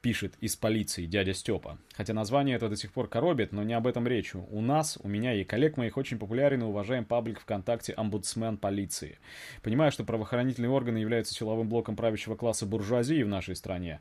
пишет 0.08 0.36
из 0.40 0.56
полиции 0.56 1.06
дядя 1.06 1.34
Степа. 1.34 1.78
Хотя 1.94 2.14
название 2.14 2.56
это 2.56 2.70
до 2.70 2.78
сих 2.78 2.94
пор 2.94 3.10
коробит, 3.10 3.52
но 3.52 3.64
не 3.64 3.74
об 3.74 3.88
этом 3.88 4.08
речь. 4.08 4.36
У 4.36 4.62
нас, 4.62 4.98
у 5.04 5.10
меня 5.10 5.34
и 5.34 5.44
коллег 5.44 5.76
моих 5.76 5.98
очень 5.98 6.18
популярен 6.18 6.62
и 6.62 6.66
уважаем 6.66 7.04
паблик 7.04 7.42
ВКонтакте 7.42 7.92
«Омбудсмен 7.92 8.56
полиции». 8.56 9.20
Понимаю, 9.62 9.92
что 9.92 10.06
правоохранительные 10.06 10.70
органы 10.70 11.00
являются 11.00 11.34
силовым 11.34 11.68
блоком 11.68 11.98
правящего 11.98 12.38
класса 12.38 12.66
буржуазии 12.66 13.22
в 13.22 13.28
нашей 13.28 13.58
стране. 13.58 14.00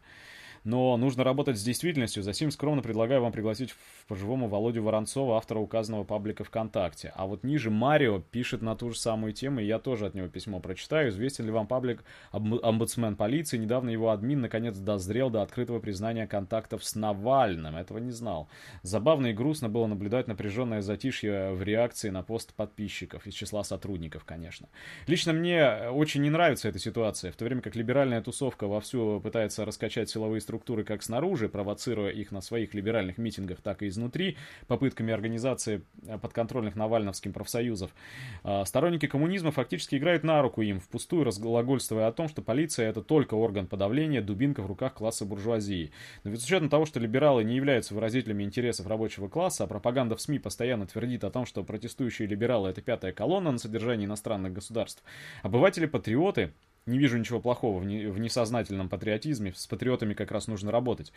Но 0.66 0.96
нужно 0.96 1.22
работать 1.22 1.56
с 1.58 1.62
действительностью. 1.62 2.24
Засим 2.24 2.50
скромно 2.50 2.82
предлагаю 2.82 3.22
вам 3.22 3.30
пригласить 3.30 3.72
по-живому 4.08 4.48
Володю 4.48 4.82
Воронцова, 4.82 5.36
автора 5.36 5.60
указанного 5.60 6.02
паблика 6.02 6.42
ВКонтакте. 6.42 7.12
А 7.14 7.26
вот 7.26 7.44
ниже 7.44 7.70
Марио 7.70 8.18
пишет 8.18 8.62
на 8.62 8.74
ту 8.74 8.90
же 8.90 8.98
самую 8.98 9.32
тему, 9.32 9.60
и 9.60 9.64
я 9.64 9.78
тоже 9.78 10.06
от 10.06 10.14
него 10.14 10.26
письмо 10.26 10.58
прочитаю. 10.58 11.10
Известен 11.10 11.44
ли 11.44 11.52
вам 11.52 11.68
паблик 11.68 12.02
омбудсмен 12.32 13.14
полиции? 13.14 13.58
Недавно 13.58 13.90
его 13.90 14.10
админ 14.10 14.40
наконец 14.40 14.76
дозрел 14.76 15.30
до 15.30 15.42
открытого 15.42 15.78
признания 15.78 16.26
контактов 16.26 16.84
с 16.84 16.96
Навальным. 16.96 17.76
Этого 17.76 17.98
не 17.98 18.10
знал. 18.10 18.48
Забавно 18.82 19.28
и 19.28 19.32
грустно 19.32 19.68
было 19.68 19.86
наблюдать 19.86 20.26
напряженное 20.26 20.82
затишье 20.82 21.52
в 21.52 21.62
реакции 21.62 22.10
на 22.10 22.24
пост 22.24 22.52
подписчиков, 22.54 23.24
из 23.28 23.34
числа 23.34 23.62
сотрудников, 23.62 24.24
конечно. 24.24 24.68
Лично 25.06 25.32
мне 25.32 25.90
очень 25.92 26.22
не 26.22 26.30
нравится 26.30 26.68
эта 26.68 26.80
ситуация, 26.80 27.30
в 27.30 27.36
то 27.36 27.44
время 27.44 27.62
как 27.62 27.76
либеральная 27.76 28.20
тусовка 28.20 28.66
вовсю 28.66 29.20
пытается 29.20 29.64
раскачать 29.64 30.10
силовые 30.10 30.40
структуры 30.40 30.55
как 30.58 31.02
снаружи, 31.02 31.48
провоцируя 31.48 32.10
их 32.10 32.32
на 32.32 32.40
своих 32.40 32.74
либеральных 32.74 33.18
митингах, 33.18 33.60
так 33.60 33.82
и 33.82 33.88
изнутри, 33.88 34.36
попытками 34.66 35.12
организации 35.12 35.82
э, 36.06 36.18
подконтрольных 36.18 36.76
Навальновским 36.76 37.32
профсоюзов. 37.32 37.90
А, 38.42 38.64
сторонники 38.64 39.06
коммунизма 39.06 39.50
фактически 39.50 39.96
играют 39.96 40.24
на 40.24 40.42
руку 40.42 40.62
им, 40.62 40.80
впустую 40.80 41.24
разглагольствуя 41.24 42.08
о 42.08 42.12
том, 42.12 42.28
что 42.28 42.42
полиция 42.42 42.88
это 42.88 43.02
только 43.02 43.34
орган 43.34 43.66
подавления, 43.66 44.20
дубинка 44.20 44.62
в 44.62 44.66
руках 44.66 44.94
класса 44.94 45.24
буржуазии. 45.24 45.92
Но 46.24 46.30
ведь 46.30 46.40
с 46.40 46.44
учетом 46.44 46.68
того, 46.68 46.86
что 46.86 47.00
либералы 47.00 47.44
не 47.44 47.56
являются 47.56 47.94
выразителями 47.94 48.44
интересов 48.44 48.86
рабочего 48.86 49.28
класса, 49.28 49.64
а 49.64 49.66
пропаганда 49.66 50.16
в 50.16 50.20
СМИ 50.20 50.38
постоянно 50.38 50.86
твердит 50.86 51.24
о 51.24 51.30
том, 51.30 51.46
что 51.46 51.64
протестующие 51.64 52.28
либералы 52.28 52.70
это 52.70 52.80
пятая 52.80 53.12
колонна 53.12 53.52
на 53.52 53.58
содержании 53.58 54.06
иностранных 54.06 54.52
государств, 54.52 55.02
обыватели-патриоты 55.42 56.52
не 56.86 56.98
вижу 56.98 57.18
ничего 57.18 57.40
плохого 57.40 57.80
в, 57.80 57.84
не, 57.84 58.06
в 58.06 58.18
несознательном 58.18 58.88
патриотизме. 58.88 59.52
С 59.54 59.66
патриотами 59.66 60.14
как 60.14 60.30
раз 60.30 60.46
нужно 60.46 60.70
работать. 60.70 61.12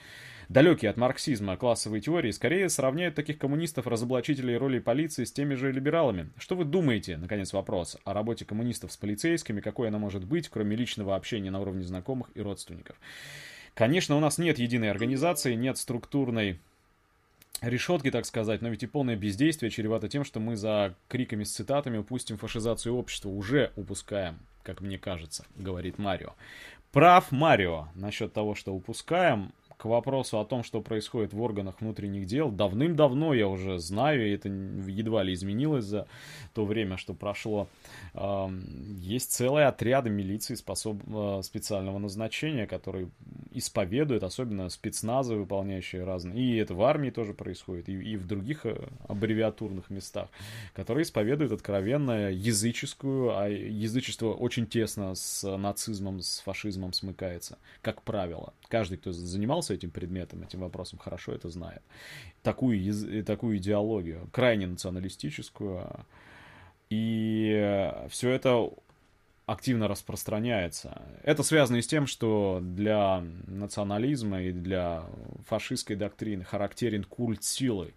Далекие 0.49 0.89
от 0.89 0.97
марксизма 0.97 1.57
классовые 1.57 2.01
теории 2.01 2.31
скорее 2.31 2.69
сравняют 2.69 3.15
таких 3.15 3.37
коммунистов-разоблачителей 3.37 4.57
роли 4.57 4.79
полиции 4.79 5.23
с 5.23 5.31
теми 5.31 5.53
же 5.53 5.71
либералами. 5.71 6.29
Что 6.37 6.55
вы 6.55 6.65
думаете, 6.65 7.17
наконец, 7.17 7.53
вопрос 7.53 7.97
о 8.03 8.13
работе 8.13 8.45
коммунистов 8.45 8.91
с 8.91 8.97
полицейскими, 8.97 9.61
какой 9.61 9.89
она 9.89 9.99
может 9.99 10.25
быть, 10.25 10.49
кроме 10.49 10.75
личного 10.75 11.15
общения 11.15 11.51
на 11.51 11.61
уровне 11.61 11.83
знакомых 11.83 12.29
и 12.33 12.41
родственников? 12.41 12.99
Конечно, 13.75 14.17
у 14.17 14.19
нас 14.19 14.39
нет 14.39 14.57
единой 14.57 14.89
организации, 14.89 15.53
нет 15.53 15.77
структурной 15.77 16.59
решетки, 17.61 18.09
так 18.09 18.25
сказать, 18.25 18.61
но 18.61 18.69
ведь 18.69 18.83
и 18.83 18.87
полное 18.87 19.15
бездействие 19.15 19.69
чревато 19.69 20.07
тем, 20.07 20.23
что 20.23 20.39
мы 20.39 20.55
за 20.55 20.95
криками 21.07 21.43
с 21.43 21.51
цитатами 21.51 21.97
упустим 21.97 22.37
фашизацию 22.37 22.95
общества, 22.95 23.29
уже 23.29 23.71
упускаем, 23.75 24.39
как 24.63 24.81
мне 24.81 24.97
кажется, 24.97 25.45
говорит 25.55 25.97
Марио. 25.97 26.33
Прав 26.91 27.31
Марио 27.31 27.87
насчет 27.95 28.33
того, 28.33 28.55
что 28.55 28.73
упускаем, 28.73 29.53
к 29.79 29.85
вопросу 29.85 30.39
о 30.39 30.45
том, 30.45 30.63
что 30.63 30.81
происходит 30.81 31.33
в 31.33 31.41
органах 31.41 31.81
внутренних 31.81 32.27
дел, 32.27 32.51
давным-давно 32.51 33.33
я 33.33 33.47
уже 33.47 33.79
знаю, 33.79 34.27
и 34.27 34.33
это 34.33 34.49
едва 34.49 35.23
ли 35.23 35.33
изменилось 35.33 35.85
за 35.85 36.07
то 36.53 36.65
время, 36.65 36.97
что 36.97 37.13
прошло. 37.13 37.67
Есть 38.99 39.31
целые 39.31 39.65
отряды 39.65 40.09
милиции 40.09 40.55
способ... 40.55 40.97
Э, 41.07 41.41
специального 41.43 41.97
назначения, 41.97 42.67
которые 42.67 43.09
исповедуют, 43.51 44.23
особенно 44.23 44.69
спецназы, 44.69 45.35
выполняющие 45.35 46.03
разные. 46.03 46.39
И 46.39 46.57
это 46.57 46.73
в 46.73 46.83
армии 46.83 47.09
тоже 47.09 47.33
происходит, 47.33 47.89
и, 47.89 48.15
в 48.17 48.27
других 48.27 48.65
э, 48.65 48.87
аббревиатурных 49.07 49.89
местах, 49.89 50.29
которые 50.73 51.03
исповедуют 51.03 51.51
откровенно 51.51 52.31
языческую, 52.31 53.37
а 53.37 53.49
язычество 53.49 54.33
очень 54.33 54.67
тесно 54.67 55.15
с 55.15 55.57
нацизмом, 55.57 56.21
с 56.21 56.39
фашизмом 56.41 56.93
смыкается, 56.93 57.57
как 57.81 58.01
правило. 58.03 58.53
Каждый, 58.67 58.97
кто 58.97 59.11
занимался 59.11 59.68
этим 59.73 59.91
предметом, 59.91 60.43
этим 60.43 60.59
вопросом, 60.59 60.99
хорошо 60.99 61.33
это 61.33 61.49
знает. 61.49 61.81
Такую, 62.43 63.23
такую 63.23 63.57
идеологию, 63.57 64.27
крайне 64.31 64.67
националистическую. 64.67 66.05
И 66.89 67.93
все 68.09 68.31
это 68.31 68.69
активно 69.45 69.87
распространяется. 69.87 71.01
Это 71.23 71.41
связано 71.43 71.77
и 71.77 71.81
с 71.81 71.87
тем, 71.87 72.05
что 72.05 72.59
для 72.61 73.23
национализма 73.47 74.43
и 74.43 74.51
для 74.51 75.03
фашистской 75.47 75.95
доктрины 75.95 76.43
характерен 76.43 77.03
культ 77.03 77.43
силы. 77.43 77.93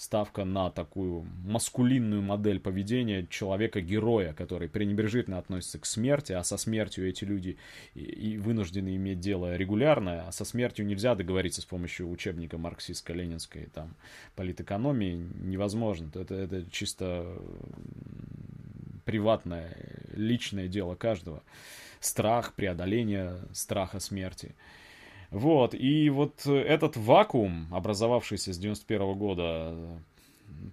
Ставка 0.00 0.46
на 0.46 0.70
такую 0.70 1.26
маскулинную 1.44 2.22
модель 2.22 2.58
поведения 2.58 3.26
человека-героя, 3.26 4.32
который 4.32 4.66
пренебрежительно 4.66 5.36
относится 5.36 5.78
к 5.78 5.84
смерти, 5.84 6.32
а 6.32 6.42
со 6.42 6.56
смертью 6.56 7.06
эти 7.06 7.24
люди 7.24 7.58
и, 7.94 8.38
вынуждены 8.38 8.96
иметь 8.96 9.20
дело 9.20 9.54
регулярное, 9.56 10.26
а 10.26 10.32
со 10.32 10.46
смертью 10.46 10.86
нельзя 10.86 11.14
договориться 11.14 11.60
с 11.60 11.66
помощью 11.66 12.08
учебника 12.08 12.56
марксистско-ленинской 12.56 13.68
там 13.74 13.94
политэкономии, 14.36 15.22
невозможно. 15.34 16.10
Это, 16.14 16.34
это 16.34 16.64
чисто 16.70 17.38
приватное, 19.04 19.76
личное 20.14 20.68
дело 20.68 20.94
каждого. 20.94 21.42
Страх, 22.00 22.54
преодоление 22.54 23.36
страха 23.52 24.00
смерти. 24.00 24.54
Вот, 25.30 25.74
и 25.74 26.10
вот 26.10 26.44
этот 26.46 26.96
вакуум, 26.96 27.72
образовавшийся 27.72 28.52
с 28.52 28.58
91 28.58 29.14
года 29.14 29.76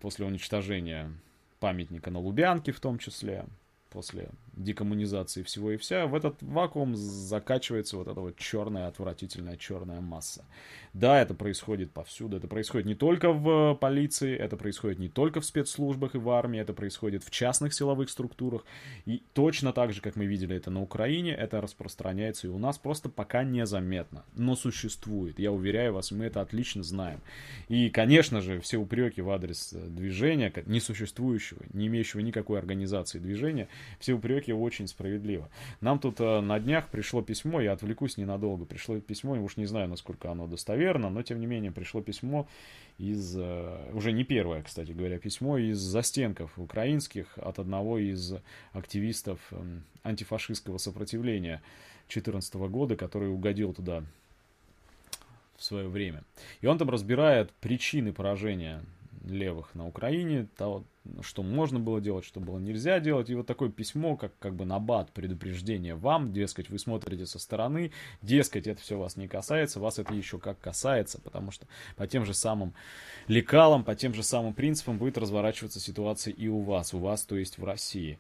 после 0.01 0.25
уничтожения 0.25 1.11
памятника 1.59 2.09
на 2.09 2.19
Лубянке 2.19 2.71
в 2.71 2.79
том 2.79 2.97
числе, 2.97 3.45
после 3.89 4.29
декоммунизации 4.53 5.43
всего 5.43 5.71
и 5.71 5.77
вся, 5.77 6.07
в 6.07 6.15
этот 6.15 6.41
вакуум 6.41 6.95
закачивается 6.95 7.97
вот 7.97 8.07
эта 8.07 8.19
вот 8.19 8.37
черная, 8.37 8.87
отвратительная 8.87 9.57
черная 9.57 10.01
масса. 10.01 10.45
Да, 10.93 11.21
это 11.21 11.35
происходит 11.35 11.91
повсюду, 11.91 12.37
это 12.37 12.47
происходит 12.47 12.87
не 12.87 12.95
только 12.95 13.31
в 13.31 13.75
полиции, 13.75 14.35
это 14.35 14.57
происходит 14.57 14.97
не 14.97 15.09
только 15.09 15.41
в 15.41 15.45
спецслужбах 15.45 16.15
и 16.15 16.17
в 16.17 16.29
армии, 16.31 16.59
это 16.59 16.73
происходит 16.73 17.23
в 17.23 17.29
частных 17.29 17.73
силовых 17.73 18.09
структурах, 18.09 18.65
и 19.05 19.21
точно 19.33 19.73
так 19.73 19.93
же, 19.93 20.01
как 20.01 20.15
мы 20.15 20.25
видели 20.25 20.55
это 20.55 20.71
на 20.71 20.81
Украине, 20.81 21.35
это 21.35 21.61
распространяется 21.61 22.47
и 22.47 22.49
у 22.49 22.57
нас 22.57 22.77
просто 22.77 23.09
пока 23.09 23.43
незаметно, 23.43 24.23
но 24.35 24.55
существует, 24.55 25.37
я 25.39 25.51
уверяю 25.51 25.93
вас, 25.93 26.11
мы 26.11 26.25
это 26.25 26.41
отлично 26.41 26.83
знаем. 26.83 27.19
И, 27.67 27.89
конечно 27.89 28.41
же, 28.41 28.59
все 28.59 28.77
упреки 28.77 29.21
в 29.21 29.29
адрес 29.29 29.73
движения, 29.73 30.51
несуществующего, 30.65 31.63
не 31.73 31.87
имеющего 31.87 32.21
никакой 32.21 32.57
организации 32.57 33.19
движения, 33.19 33.67
все 33.99 34.13
упреки 34.13 34.53
очень 34.53 34.87
справедливо. 34.87 35.49
Нам 35.81 35.99
тут 35.99 36.19
э, 36.19 36.41
на 36.41 36.59
днях 36.59 36.89
пришло 36.89 37.21
письмо, 37.21 37.61
я 37.61 37.73
отвлекусь 37.73 38.17
ненадолго, 38.17 38.65
пришло 38.65 38.99
письмо, 38.99 39.35
я 39.35 39.41
уж 39.41 39.57
не 39.57 39.65
знаю, 39.65 39.87
насколько 39.87 40.31
оно 40.31 40.47
достоверно, 40.47 41.09
но 41.09 41.21
тем 41.23 41.39
не 41.39 41.45
менее 41.45 41.71
пришло 41.71 42.01
письмо 42.01 42.47
из, 42.97 43.35
э, 43.37 43.91
уже 43.93 44.11
не 44.11 44.23
первое, 44.23 44.63
кстати 44.63 44.91
говоря, 44.91 45.19
письмо 45.19 45.57
из 45.57 45.77
застенков 45.79 46.57
украинских 46.57 47.37
от 47.37 47.59
одного 47.59 47.97
из 47.99 48.33
активистов 48.73 49.39
э, 49.51 49.79
антифашистского 50.03 50.77
сопротивления 50.77 51.61
2014 52.07 52.55
года, 52.55 52.95
который 52.95 53.29
угодил 53.29 53.73
туда 53.73 54.03
в 55.57 55.63
свое 55.63 55.87
время. 55.87 56.23
И 56.61 56.67
он 56.67 56.77
там 56.77 56.89
разбирает 56.89 57.51
причины 57.61 58.13
поражения 58.13 58.81
левых 59.25 59.75
на 59.75 59.87
Украине, 59.87 60.47
того, 60.55 60.83
что 61.21 61.43
можно 61.43 61.79
было 61.79 62.01
делать, 62.01 62.25
что 62.25 62.39
было 62.39 62.59
нельзя 62.59 62.99
делать. 62.99 63.29
И 63.29 63.35
вот 63.35 63.47
такое 63.47 63.69
письмо, 63.69 64.17
как, 64.17 64.37
как 64.39 64.55
бы 64.55 64.65
набат, 64.65 65.11
предупреждение 65.11 65.95
вам, 65.95 66.33
дескать, 66.33 66.69
вы 66.69 66.79
смотрите 66.79 67.25
со 67.25 67.39
стороны, 67.39 67.91
дескать, 68.21 68.67
это 68.67 68.81
все 68.81 68.97
вас 68.97 69.15
не 69.15 69.27
касается, 69.27 69.79
вас 69.79 69.99
это 69.99 70.13
еще 70.13 70.39
как 70.39 70.59
касается, 70.59 71.19
потому 71.21 71.51
что 71.51 71.67
по 71.95 72.07
тем 72.07 72.25
же 72.25 72.33
самым 72.33 72.73
лекалам, 73.27 73.83
по 73.83 73.95
тем 73.95 74.13
же 74.13 74.23
самым 74.23 74.53
принципам 74.53 74.97
будет 74.97 75.17
разворачиваться 75.17 75.79
ситуация 75.79 76.33
и 76.33 76.47
у 76.47 76.61
вас, 76.61 76.93
у 76.93 76.99
вас, 76.99 77.23
то 77.23 77.37
есть 77.37 77.57
в 77.57 77.63
России. 77.63 78.19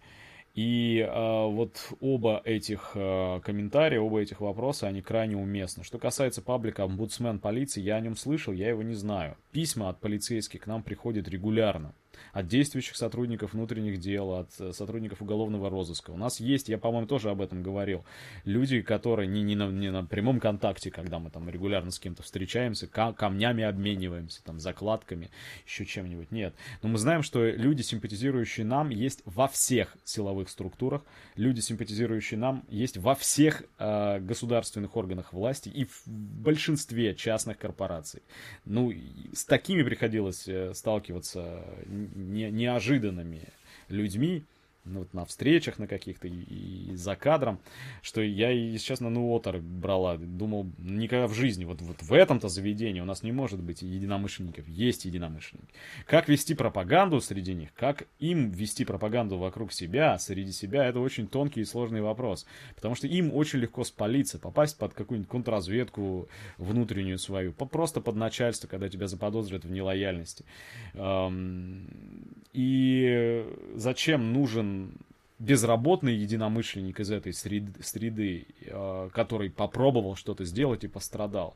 И 0.57 1.07
э, 1.07 1.45
вот 1.45 1.93
оба 2.01 2.41
этих 2.43 2.93
э, 2.95 3.39
комментария, 3.43 3.99
оба 3.99 4.21
этих 4.21 4.41
вопроса, 4.41 4.87
они 4.87 5.03
крайне 5.03 5.37
уместны. 5.37 5.83
Что 5.83 5.99
касается 5.99 6.41
паблика 6.41 6.83
«Омбудсмен 6.83 7.37
полиции», 7.37 7.79
я 7.79 7.97
о 7.97 7.99
нем 7.99 8.15
слышал, 8.15 8.51
я 8.53 8.69
его 8.69 8.81
не 8.81 8.95
знаю. 8.95 9.37
Письма 9.51 9.89
от 9.89 9.99
полицейских 9.99 10.61
к 10.61 10.65
нам 10.65 10.81
приходят 10.81 11.27
регулярно 11.27 11.93
от 12.33 12.47
действующих 12.47 12.95
сотрудников 12.95 13.53
внутренних 13.53 13.99
дел, 13.99 14.33
от 14.33 14.49
э, 14.59 14.73
сотрудников 14.73 15.21
уголовного 15.21 15.69
розыска. 15.69 16.11
У 16.11 16.17
нас 16.17 16.39
есть, 16.39 16.69
я, 16.69 16.77
по-моему, 16.77 17.07
тоже 17.07 17.29
об 17.29 17.41
этом 17.41 17.63
говорил, 17.63 18.05
люди, 18.45 18.81
которые 18.81 19.27
не, 19.27 19.43
не, 19.43 19.55
на, 19.55 19.69
не 19.69 19.91
на 19.91 20.03
прямом 20.03 20.39
контакте, 20.39 20.91
когда 20.91 21.19
мы 21.19 21.29
там 21.29 21.49
регулярно 21.49 21.91
с 21.91 21.99
кем-то 21.99 22.23
встречаемся, 22.23 22.87
камнями 22.87 23.63
обмениваемся, 23.63 24.43
там, 24.43 24.59
закладками, 24.59 25.29
еще 25.65 25.85
чем-нибудь. 25.85 26.31
Нет. 26.31 26.53
Но 26.81 26.89
мы 26.89 26.97
знаем, 26.97 27.23
что 27.23 27.45
люди, 27.45 27.81
симпатизирующие 27.81 28.65
нам, 28.65 28.89
есть 28.89 29.21
во 29.25 29.47
всех 29.47 29.95
силовых 30.03 30.49
структурах, 30.49 31.03
люди, 31.35 31.59
симпатизирующие 31.59 32.39
нам, 32.39 32.63
есть 32.69 32.97
во 32.97 33.15
всех 33.15 33.63
э, 33.77 34.19
государственных 34.19 34.95
органах 34.95 35.33
власти 35.33 35.69
и 35.69 35.85
в 35.85 36.07
большинстве 36.07 37.15
частных 37.15 37.57
корпораций. 37.57 38.21
Ну, 38.65 38.93
с 39.33 39.45
такими 39.45 39.83
приходилось 39.83 40.47
э, 40.47 40.73
сталкиваться 40.73 41.63
не, 42.15 42.51
неожиданными 42.51 43.41
людьми, 43.89 44.43
ну, 44.87 44.99
вот 44.99 45.13
на 45.13 45.25
встречах 45.25 45.79
на 45.79 45.87
каких-то 45.87 46.27
и, 46.27 46.91
и 46.91 46.95
за 46.95 47.15
кадром, 47.15 47.59
что 48.01 48.21
я, 48.21 48.49
если 48.49 48.85
честно, 48.85 49.09
ну, 49.09 49.33
отор 49.35 49.57
брала, 49.59 50.17
думал, 50.17 50.67
никогда 50.77 51.27
в 51.27 51.33
жизни, 51.33 51.65
вот, 51.65 51.81
вот 51.81 52.01
в 52.01 52.13
этом-то 52.13 52.49
заведении 52.49 53.01
у 53.01 53.05
нас 53.05 53.23
не 53.23 53.31
может 53.31 53.61
быть 53.61 53.81
единомышленников, 53.81 54.67
есть 54.67 55.05
единомышленники. 55.05 55.73
Как 56.05 56.29
вести 56.29 56.55
пропаганду 56.55 57.21
среди 57.21 57.53
них, 57.53 57.73
как 57.73 58.07
им 58.19 58.49
вести 58.49 58.85
пропаганду 58.85 59.37
вокруг 59.37 59.71
себя, 59.73 60.17
среди 60.17 60.51
себя, 60.51 60.85
это 60.85 60.99
очень 60.99 61.27
тонкий 61.27 61.61
и 61.61 61.65
сложный 61.65 62.01
вопрос, 62.01 62.45
потому 62.75 62.95
что 62.95 63.07
им 63.07 63.33
очень 63.33 63.59
легко 63.59 63.83
спалиться, 63.83 64.39
попасть 64.39 64.77
под 64.77 64.93
какую-нибудь 64.93 65.29
контрразведку 65.29 66.29
внутреннюю 66.57 67.17
свою, 67.17 67.53
просто 67.53 68.01
под 68.01 68.15
начальство, 68.15 68.67
когда 68.67 68.89
тебя 68.89 69.07
заподозрят 69.07 69.65
в 69.65 69.71
нелояльности. 69.71 70.45
И 72.53 73.45
зачем 73.75 74.33
нужен 74.33 74.76
безработный 75.39 76.15
единомышленник 76.15 76.99
из 76.99 77.11
этой 77.11 77.33
среды, 77.33 78.47
э, 78.61 79.09
который 79.13 79.49
попробовал 79.49 80.15
что-то 80.15 80.45
сделать 80.45 80.83
и 80.83 80.87
пострадал, 80.87 81.55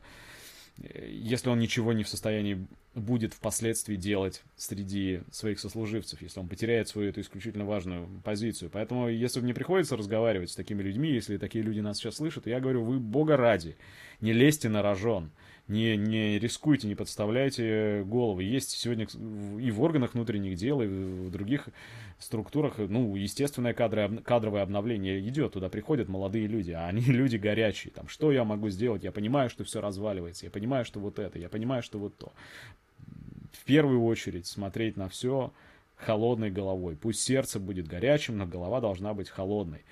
если 0.78 1.50
он 1.50 1.58
ничего 1.58 1.92
не 1.92 2.02
в 2.02 2.08
состоянии 2.08 2.66
будет 2.94 3.34
впоследствии 3.34 3.96
делать 3.96 4.42
среди 4.56 5.20
своих 5.30 5.60
сослуживцев, 5.60 6.22
если 6.22 6.40
он 6.40 6.48
потеряет 6.48 6.88
свою 6.88 7.10
эту 7.10 7.20
исключительно 7.20 7.64
важную 7.64 8.08
позицию. 8.22 8.70
Поэтому, 8.72 9.08
если 9.08 9.40
мне 9.40 9.54
приходится 9.54 9.96
разговаривать 9.96 10.50
с 10.50 10.56
такими 10.56 10.82
людьми, 10.82 11.10
если 11.10 11.36
такие 11.36 11.64
люди 11.64 11.80
нас 11.80 11.98
сейчас 11.98 12.16
слышат, 12.16 12.46
я 12.46 12.60
говорю, 12.60 12.84
вы 12.84 12.98
бога 12.98 13.36
ради, 13.36 13.76
не 14.20 14.32
лезьте 14.32 14.68
на 14.68 14.82
рожон 14.82 15.30
не, 15.68 15.96
не 15.96 16.38
рискуйте, 16.38 16.88
не 16.88 16.94
подставляйте 16.94 18.02
головы. 18.04 18.44
Есть 18.44 18.70
сегодня 18.70 19.06
и 19.60 19.70
в 19.70 19.82
органах 19.82 20.14
внутренних 20.14 20.56
дел, 20.56 20.82
и 20.82 20.86
в 20.86 21.30
других 21.30 21.68
структурах, 22.18 22.78
ну, 22.78 23.14
естественное 23.16 23.72
кадры, 23.72 24.18
кадровое 24.24 24.62
обновление 24.62 25.20
идет, 25.28 25.52
туда 25.52 25.68
приходят 25.68 26.08
молодые 26.08 26.46
люди, 26.46 26.72
а 26.72 26.86
они 26.86 27.02
люди 27.06 27.36
горячие, 27.36 27.92
там, 27.92 28.08
что 28.08 28.32
я 28.32 28.44
могу 28.44 28.68
сделать, 28.70 29.04
я 29.04 29.12
понимаю, 29.12 29.50
что 29.50 29.64
все 29.64 29.80
разваливается, 29.80 30.46
я 30.46 30.50
понимаю, 30.50 30.84
что 30.84 31.00
вот 31.00 31.18
это, 31.18 31.38
я 31.38 31.48
понимаю, 31.48 31.82
что 31.82 31.98
вот 31.98 32.16
то. 32.16 32.32
В 33.52 33.64
первую 33.64 34.02
очередь 34.04 34.46
смотреть 34.46 34.96
на 34.96 35.08
все 35.08 35.52
холодной 35.96 36.50
головой. 36.50 36.96
Пусть 36.96 37.20
сердце 37.20 37.60
будет 37.60 37.86
горячим, 37.86 38.38
но 38.38 38.46
голова 38.46 38.80
должна 38.80 39.14
быть 39.14 39.28
холодной. 39.28 39.84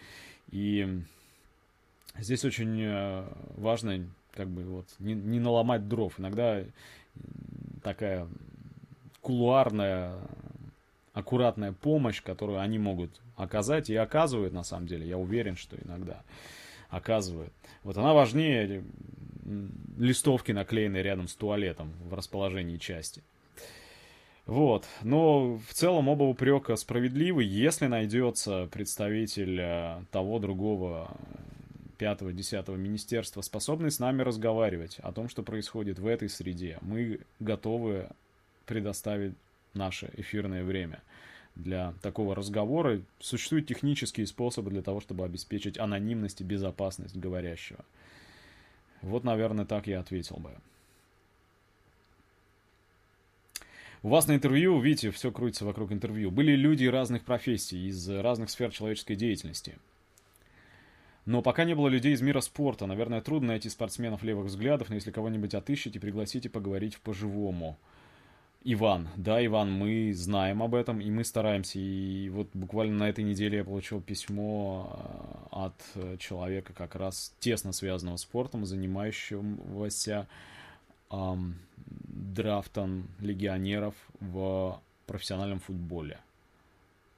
И 0.51 1.03
здесь 2.19 2.45
очень 2.45 2.81
э, 2.83 3.25
важно 3.57 4.05
как 4.33 4.49
бы 4.49 4.65
вот 4.65 4.87
не, 4.99 5.15
не 5.15 5.41
наломать 5.41 5.89
дров. 5.89 6.19
Иногда 6.19 6.63
такая 7.83 8.29
кулуарная, 9.21 10.15
аккуратная 11.13 11.73
помощь, 11.73 12.23
которую 12.23 12.61
они 12.61 12.79
могут 12.79 13.21
оказать 13.37 13.91
и 13.91 13.97
оказывают 13.97 14.53
на 14.53 14.65
самом 14.65 14.87
деле, 14.87 15.09
я 15.09 15.19
уверен, 15.19 15.57
что 15.57 15.77
иногда 15.77 16.23
оказывают. 16.89 17.53
Вот 17.85 17.97
она 17.97 18.13
важнее 18.13 18.85
листовки, 19.97 20.53
наклеенные 20.53 21.03
рядом 21.03 21.29
с 21.29 21.35
туалетом 21.35 21.93
в 22.05 22.15
расположении 22.15 22.77
части. 22.77 23.23
Вот. 24.47 24.87
Но 25.03 25.59
в 25.69 25.73
целом 25.73 26.09
оба 26.09 26.25
упрека 26.25 26.77
справедливы, 26.77 27.45
если 27.45 27.87
найдется 27.87 28.69
представитель 28.73 29.61
э, 29.61 30.03
того 30.11 30.39
другого 30.39 31.11
5-10 32.01 32.77
министерства 32.79 33.43
способны 33.43 33.91
с 33.91 33.99
нами 33.99 34.23
разговаривать 34.23 34.99
о 35.01 35.13
том, 35.13 35.29
что 35.29 35.43
происходит 35.43 35.99
в 35.99 36.07
этой 36.07 36.29
среде. 36.29 36.79
Мы 36.81 37.21
готовы 37.39 38.09
предоставить 38.65 39.35
наше 39.75 40.11
эфирное 40.17 40.65
время 40.65 41.03
для 41.55 41.93
такого 42.01 42.35
разговора. 42.35 43.03
Существуют 43.19 43.67
технические 43.67 44.27
способы 44.27 44.71
для 44.71 44.83
того, 44.83 45.01
чтобы 45.01 45.25
обеспечить 45.25 45.79
анонимность 45.79 46.41
и 46.41 46.45
безопасность 46.45 47.17
говорящего. 47.17 47.85
Вот, 49.03 49.25
наверное, 49.25 49.67
так 49.67 49.87
я 49.87 50.01
ответил 50.01 50.37
бы. 50.37 50.53
У 54.03 54.09
вас 54.09 54.27
на 54.27 54.35
интервью, 54.35 54.81
видите, 54.81 55.11
все 55.11 55.31
крутится 55.31 55.67
вокруг 55.67 55.93
интервью. 55.93 56.31
Были 56.31 56.53
люди 56.53 56.87
разных 56.87 57.23
профессий, 57.25 57.89
из 57.89 58.09
разных 58.09 58.49
сфер 58.49 58.71
человеческой 58.71 59.17
деятельности– 59.17 59.77
но 61.27 61.43
пока 61.43 61.65
не 61.65 61.75
было 61.75 61.89
людей 61.89 62.13
из 62.13 62.23
мира 62.23 62.41
спорта. 62.41 62.87
Наверное, 62.87 63.21
трудно 63.21 63.49
найти 63.49 63.69
спортсменов 63.69 64.23
левых 64.23 64.47
взглядов, 64.47 64.89
но 64.89 64.95
если 64.95 65.11
кого-нибудь 65.11 65.55
отыщете, 65.55 66.01
пригласите 66.01 66.49
поговорить 66.49 66.99
по-живому. 66.99 67.79
Иван, 68.63 69.09
да, 69.17 69.45
Иван, 69.45 69.73
мы 69.73 70.13
знаем 70.13 70.63
об 70.63 70.75
этом, 70.75 71.01
и 71.01 71.11
мы 71.11 71.25
стараемся. 71.25 71.79
И 71.79 72.29
вот 72.29 72.49
буквально 72.53 72.99
на 72.99 73.09
этой 73.09 73.25
неделе 73.25 73.59
я 73.59 73.65
получил 73.65 74.03
письмо 74.03 75.49
э, 75.55 75.65
от 75.67 76.19
человека, 76.19 76.75
как 76.75 76.95
раз 76.95 77.35
тесно 77.41 77.73
связанного 77.73 78.17
с 78.17 78.23
спортом, 78.23 78.67
занимающегося 78.67 80.29
эм, 81.11 81.59
драфтом 81.87 83.09
легионеров 83.21 83.95
в 84.21 84.79
профессиональном 85.07 85.61
футболе. 85.61 86.19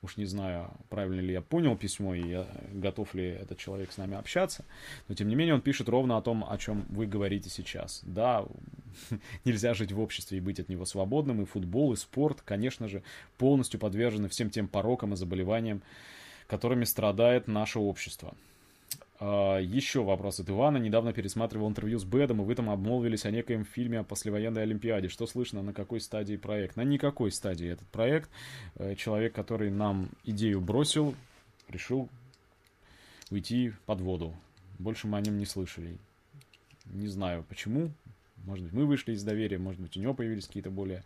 Уж 0.03 0.17
не 0.17 0.25
знаю, 0.25 0.69
правильно 0.89 1.21
ли 1.21 1.33
я 1.33 1.41
понял 1.41 1.77
письмо 1.77 2.15
и 2.15 2.29
я, 2.29 2.47
готов 2.73 3.15
ли 3.15 3.25
этот 3.25 3.59
человек 3.59 3.93
с 3.93 3.99
нами 3.99 4.17
общаться, 4.17 4.65
но 5.07 5.15
тем 5.15 5.29
не 5.29 5.37
менее 5.37 5.55
он 5.55 5.61
пишет 5.61 5.89
ровно 5.89 6.17
о 6.17 6.23
том, 6.23 6.45
о 6.49 6.59
чем 6.59 6.85
вы 6.89 7.07
говорите 7.07 7.49
сейчас. 7.49 8.01
Да, 8.03 8.45
нельзя 9.45 9.75
жить 9.75 9.93
в 9.93 10.01
обществе 10.01 10.39
и 10.39 10.41
быть 10.41 10.59
от 10.59 10.69
него 10.69 10.87
свободным, 10.87 11.43
и 11.43 11.45
футбол, 11.45 11.93
и 11.93 11.97
спорт, 11.97 12.43
конечно 12.43 12.89
же, 12.89 13.05
полностью 13.39 13.79
подвержены 13.79 14.29
всем 14.29 14.51
тем 14.51 14.67
порокам 14.67 15.15
и 15.15 15.17
заболеваниям, 15.17 15.83
которыми 16.49 16.83
страдает 16.83 17.47
наше 17.47 17.79
общество. 17.79 18.35
А, 19.25 19.59
еще 19.59 20.03
вопрос 20.03 20.41
от 20.41 20.51
Ивана. 20.51 20.79
Недавно 20.79 21.13
пересматривал 21.13 21.69
интервью 21.69 21.97
с 22.01 22.05
Бэдом, 22.05 22.43
и 22.43 22.45
вы 22.45 22.57
там 22.57 22.69
обмолвились 22.69 23.25
о 23.25 23.31
некоем 23.31 23.65
фильме 23.65 24.01
о 24.01 24.05
послевоенной 24.05 24.65
Олимпиаде. 24.65 25.09
Что 25.09 25.29
слышно, 25.29 25.63
на 25.63 25.73
какой 25.73 26.01
стадии 26.01 26.35
проект? 26.37 26.75
На 26.75 26.83
никакой 26.83 27.31
стадии 27.31 27.69
этот 27.69 27.87
проект. 27.87 28.29
Э, 28.75 28.97
человек, 28.97 29.33
который 29.33 29.71
нам 29.71 30.09
идею 30.25 30.61
бросил, 30.61 31.15
решил 31.69 32.09
уйти 33.31 33.73
под 33.87 34.01
воду. 34.01 34.35
Больше 34.81 35.07
мы 35.07 35.19
о 35.19 35.21
нем 35.21 35.39
не 35.39 35.47
слышали. 35.47 35.99
Не 36.87 37.07
знаю 37.07 37.45
почему. 37.49 37.93
Может 38.39 38.65
быть, 38.65 38.73
мы 38.73 38.87
вышли 38.87 39.13
из 39.13 39.23
доверия, 39.23 39.59
может 39.59 39.81
быть, 39.81 39.97
у 39.97 40.01
него 40.01 40.15
появились 40.15 40.49
какие-то 40.49 40.71
более 40.71 41.05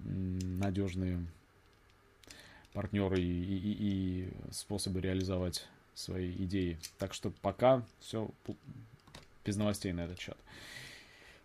надежные 0.00 1.24
партнеры 2.72 3.20
и, 3.20 3.22
и, 3.22 3.76
и 3.78 4.30
способы 4.50 5.00
реализовать 5.00 5.68
свои 6.00 6.32
идеи. 6.32 6.78
Так 6.98 7.14
что 7.14 7.30
пока 7.42 7.84
все 8.00 8.30
без 9.44 9.56
новостей 9.56 9.92
на 9.92 10.02
этот 10.02 10.18
счет. 10.18 10.36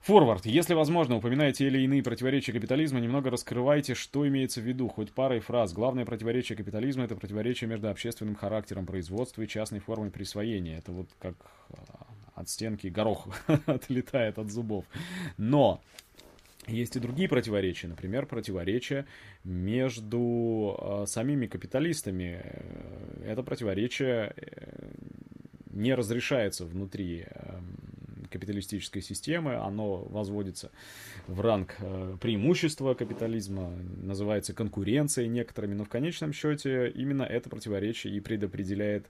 Форвард. 0.06 0.45
Если 0.45 0.76
возможно, 0.76 1.16
упоминаете 1.16 1.66
или 1.66 1.80
иные 1.80 2.03
противоречия 2.03 2.53
капитализма, 2.53 2.99
немного 2.99 3.32
раскрывайте, 3.32 3.95
что 3.95 4.28
имеется 4.28 4.62
в 4.62 4.64
виду, 4.64 4.88
хоть 4.88 5.12
парой 5.12 5.39
фраз. 5.39 5.74
Главное 5.74 6.06
противоречие 6.06 6.56
капитализма– 6.56 7.03
это 7.06 7.16
противоречие 7.16 7.68
между 7.68 7.89
общественным 7.89 8.36
характером 8.36 8.86
производства 8.86 9.41
и 9.41 9.47
частной 9.47 9.80
формой 9.80 10.12
присвоения. 10.12 10.78
Это 10.78 10.91
вот 10.91 11.10
как 11.20 11.34
а, 11.72 12.06
от 12.36 12.49
стенки 12.49 12.86
горох 12.86 13.28
отлетает 13.66 14.38
от 14.38 14.51
зубов. 14.51 14.86
Но 15.38 15.82
есть 16.68 16.95
и 16.95 16.99
другие 16.99 17.30
противоречия, 17.30 17.88
например, 17.88 18.26
противоречия 18.26 19.05
между 19.43 20.78
э, 20.80 21.05
самими 21.07 21.47
капиталистами. 21.47 22.41
Это 23.26 23.43
противоречие 23.43 24.34
э, 24.36 24.91
не 25.72 25.93
разрешается 25.93 26.66
внутри 26.66 27.26
э, 27.28 27.59
капиталистической 28.32 29.01
системы, 29.01 29.55
оно 29.55 29.97
возводится 30.05 30.72
в 31.28 31.39
ранг 31.41 31.76
э, 31.80 32.18
преимущества 32.20 32.93
капитализма, 32.93 33.72
называется 34.01 34.53
конкуренцией 34.53 35.30
некоторыми, 35.30 35.76
но 35.76 35.84
в 35.86 35.89
конечном 35.89 36.34
счете 36.34 36.89
именно 36.89 37.24
это 37.24 37.49
противоречие 37.49 38.16
и 38.16 38.20
предопределяет 38.20 39.07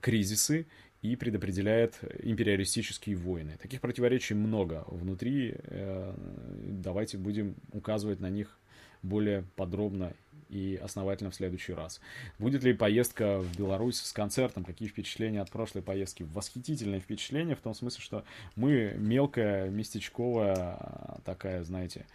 кризисы 0.00 0.66
и 1.02 1.16
предопределяет 1.16 1.98
империалистические 2.22 3.16
войны. 3.16 3.56
Таких 3.60 3.80
противоречий 3.80 4.34
много 4.34 4.84
внутри. 4.88 5.54
Э, 5.56 6.14
давайте 6.62 7.18
будем 7.18 7.54
указывать 7.72 8.20
на 8.20 8.30
них 8.30 8.58
более 9.02 9.44
подробно 9.56 10.12
и 10.48 10.78
основательно 10.82 11.30
в 11.30 11.34
следующий 11.34 11.72
раз. 11.72 12.00
Будет 12.38 12.62
ли 12.62 12.72
поездка 12.72 13.40
в 13.40 13.58
Беларусь 13.58 14.00
с 14.00 14.12
концертом? 14.12 14.64
Какие 14.64 14.88
впечатления 14.88 15.40
от 15.40 15.50
прошлой 15.50 15.82
поездки? 15.82 16.22
Восхитительные 16.22 17.00
впечатления 17.00 17.56
в 17.56 17.60
том 17.60 17.74
смысле, 17.74 18.02
что 18.02 18.24
мы 18.54 18.94
мелкая, 18.96 19.68
местечковая 19.70 21.20
такая, 21.24 21.64
знаете, 21.64 22.06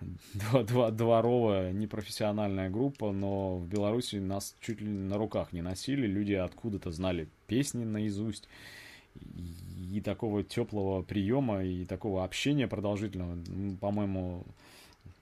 дворовая, 0.92 1.72
непрофессиональная 1.72 2.70
группа, 2.70 3.12
но 3.12 3.56
в 3.56 3.66
Беларуси 3.66 4.16
нас 4.16 4.54
чуть 4.60 4.80
ли 4.80 4.88
на 4.88 5.16
руках 5.16 5.52
не 5.52 5.62
носили, 5.62 6.06
люди 6.06 6.34
откуда-то 6.34 6.90
знали 6.90 7.28
песни 7.46 7.84
наизусть, 7.84 8.48
и 9.92 10.00
такого 10.00 10.42
теплого 10.42 11.02
приема, 11.02 11.64
и 11.64 11.84
такого 11.84 12.24
общения 12.24 12.68
продолжительного, 12.68 13.38
по-моему, 13.80 14.44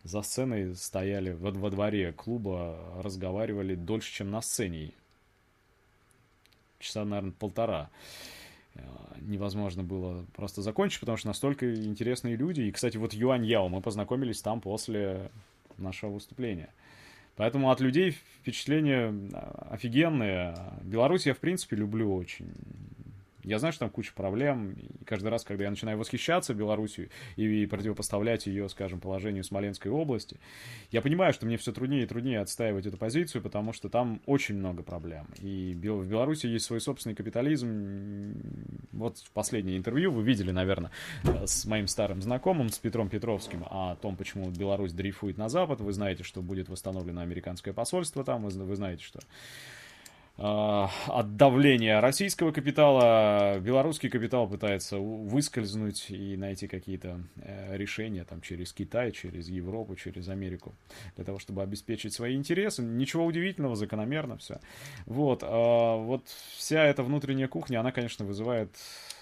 за 0.03 0.23
сценой 0.23 0.75
стояли 0.75 1.33
во, 1.33 1.51
во 1.51 1.71
дворе 1.71 2.13
клуба, 2.13 2.79
разговаривали 3.03 3.75
дольше, 3.75 4.13
чем 4.13 4.31
на 4.31 4.43
сцене. 4.43 4.93
Часа, 6.79 7.05
наверное, 7.05 7.33
полтора. 7.33 7.91
Э, 8.75 8.81
невозможно 9.21 9.83
было 9.83 10.25
просто 10.35 10.63
закончить, 10.63 11.01
потому 11.01 11.17
что 11.17 11.29
настолько 11.29 11.75
интересные 11.75 12.37
люди. 12.37 12.63
И, 12.63 12.73
кстати, 12.73 12.97
вот 12.97 13.13
Юань 13.15 13.45
Яо, 13.45 13.69
мы 13.69 13.81
познакомились 13.81 14.43
там 14.43 14.61
после 14.61 15.31
нашего 15.77 16.11
выступления. 16.11 16.71
Поэтому 17.37 17.71
от 17.71 17.81
людей 17.81 18.11
впечатления 18.11 19.13
э, 19.13 19.37
офигенные. 19.71 20.57
Беларусь 20.83 21.27
я, 21.27 21.35
в 21.35 21.39
принципе, 21.39 21.77
люблю 21.77 22.15
очень. 22.15 22.53
Я 23.45 23.59
знаю, 23.59 23.73
что 23.73 23.81
там 23.81 23.91
куча 23.91 24.13
проблем, 24.15 24.73
и 24.73 25.05
каждый 25.05 25.29
раз, 25.29 25.45
когда 25.45 25.65
я 25.65 25.71
начинаю 25.71 25.99
восхищаться 25.99 26.55
Белоруссией 26.55 27.11
и 27.37 27.67
противопоставлять 27.67 28.47
ее, 28.47 28.69
скажем, 28.69 29.01
положению 29.01 29.45
Смоленской 29.45 29.91
области, 29.91 30.39
я 30.91 31.03
понимаю, 31.03 31.33
что 31.33 31.47
мне 31.47 31.57
все 31.57 31.73
труднее 31.73 32.05
и 32.05 32.07
труднее 32.07 32.41
отстаивать 32.41 32.87
эту 32.87 32.97
позицию, 32.97 33.43
потому 33.43 33.73
что 33.73 33.89
там 33.89 34.21
очень 34.27 34.57
много 34.57 34.83
проблем. 34.83 35.27
И 35.41 35.75
в 35.75 36.07
Беларуси 36.07 36.47
есть 36.47 36.65
свой 36.65 36.81
собственный 36.81 37.15
капитализм. 37.15 38.35
Вот 38.93 39.19
в 39.19 39.31
последнее 39.33 39.77
интервью 39.77 40.11
вы 40.11 40.23
видели, 40.23 40.51
наверное, 40.51 40.91
с 41.23 41.65
моим 41.67 41.87
старым 41.87 42.23
знакомым, 42.23 42.71
с 42.71 42.79
Петром 42.79 43.09
Петровским, 43.09 43.65
о 43.71 43.97
том, 43.97 44.17
почему 44.17 44.51
Беларусь 44.51 44.93
дрейфует 44.93 45.37
на 45.37 45.49
Запад. 45.49 45.81
Вы 45.81 45.93
знаете, 45.93 46.23
что 46.23 46.43
будет 46.43 46.69
восстановлено 46.69 47.21
американское 47.21 47.75
посольство 47.75 48.25
там, 48.25 48.45
вы, 48.45 48.77
знаете, 48.77 49.05
что 49.05 49.21
от 50.37 51.37
давления 51.37 52.01
российского 52.01 52.51
капитала 52.51 53.61
белорусский 53.61 54.11
капитал 54.11 54.49
пытается 54.49 54.99
выскользнуть 54.99 56.11
и 56.11 56.37
найти 56.37 56.67
какие-то 56.67 57.21
э, 57.37 57.77
решения 57.77 58.25
там 58.25 58.41
через 58.41 58.73
Китай, 58.73 59.13
через 59.13 59.49
Европу, 59.49 59.95
через 59.95 60.29
Америку 60.29 60.75
для 61.15 61.25
того, 61.25 61.39
чтобы 61.39 61.63
обеспечить 61.63 62.15
свои 62.15 62.35
интересы. 62.35 62.83
Ничего 62.83 63.25
удивительного, 63.25 63.77
закономерно 63.77 64.37
все. 64.39 64.59
Вот, 65.07 65.45
а, 65.45 65.97
вот 65.99 66.27
вся 66.57 66.85
эта 66.85 67.05
внутренняя 67.05 67.47
кухня, 67.47 67.79
она, 67.79 67.93
конечно, 67.93 68.25
вызывает 68.25 68.71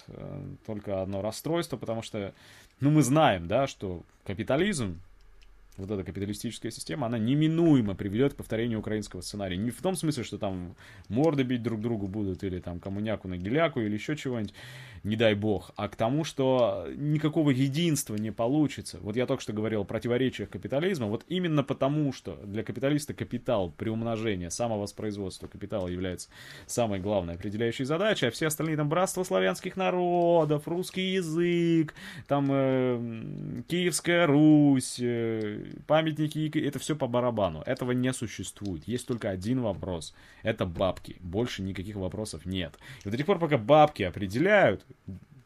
э, 0.09 0.43
только 0.65 1.03
одно 1.03 1.21
расстройство, 1.21 1.77
потому 1.77 2.01
что, 2.01 2.33
ну, 2.81 2.91
мы 2.91 3.03
знаем, 3.03 3.49
да, 3.49 3.67
что 3.67 4.03
капитализм 4.25 4.99
вот 5.79 5.91
эта 5.91 6.05
капиталистическая 6.05 6.71
система, 6.71 7.07
она 7.07 7.19
неминуемо 7.19 7.95
приведет 7.95 8.35
к 8.35 8.37
повторению 8.37 8.81
украинского 8.81 9.23
сценария. 9.23 9.57
Не 9.57 9.71
в 9.71 9.81
том 9.81 9.97
смысле, 9.97 10.23
что 10.23 10.39
там 10.39 10.77
морды 11.09 11.45
бить 11.45 11.63
друг 11.63 11.81
другу 11.81 12.09
будут, 12.09 12.45
или 12.45 12.59
там 12.61 12.79
коммуняку 12.79 13.27
на 13.29 13.37
геляку, 13.39 13.81
или 13.81 13.95
еще 13.95 14.17
чего-нибудь, 14.17 14.55
не 15.03 15.17
дай 15.17 15.35
бог, 15.35 15.73
а 15.77 15.89
к 15.89 15.97
тому, 15.97 16.25
что 16.25 16.87
никакого 16.95 17.51
единства 17.51 18.15
не 18.17 18.31
получится. 18.31 18.99
Вот 19.01 19.17
я 19.17 19.27
только 19.27 19.43
что 19.43 19.53
говорил 19.53 19.81
о 19.81 19.85
противоречиях 19.85 20.51
капитализма, 20.51 21.07
вот 21.07 21.25
именно 21.29 21.65
потому, 21.65 22.13
что 22.13 22.39
для 22.45 22.63
капиталиста 22.63 23.15
капитал, 23.15 23.71
приумножение, 23.71 24.51
самовоспроизводство 24.51 25.49
капитала 25.49 25.89
является 25.89 26.29
самой 26.67 27.01
главной 27.01 27.35
определяющей 27.35 27.85
задачей, 27.85 28.27
а 28.27 28.31
все 28.31 28.47
остальные 28.47 28.77
там 28.77 28.89
братство 28.89 29.25
славянских 29.25 29.77
народов, 29.77 30.69
русский 30.69 31.15
язык, 31.15 31.95
там 32.29 32.49
э, 32.51 33.63
Киевская 33.69 34.27
Русь, 34.27 34.99
э, 35.01 35.62
памятники, 35.87 36.59
это 36.59 36.79
все 36.79 36.97
по 36.97 37.07
барабану. 37.07 37.63
Этого 37.67 37.93
не 37.93 38.13
существует. 38.13 38.87
Есть 38.87 39.07
только 39.07 39.31
один 39.31 39.61
вопрос. 39.61 40.15
Это 40.43 40.67
бабки. 40.67 41.17
Больше 41.21 41.63
никаких 41.63 41.97
вопросов 41.97 42.47
нет. 42.47 42.75
И 43.05 43.11
до 43.11 43.17
тех 43.17 43.27
пор, 43.27 43.39
пока 43.39 43.59
бабки 43.59 44.03
определяют, 44.03 44.85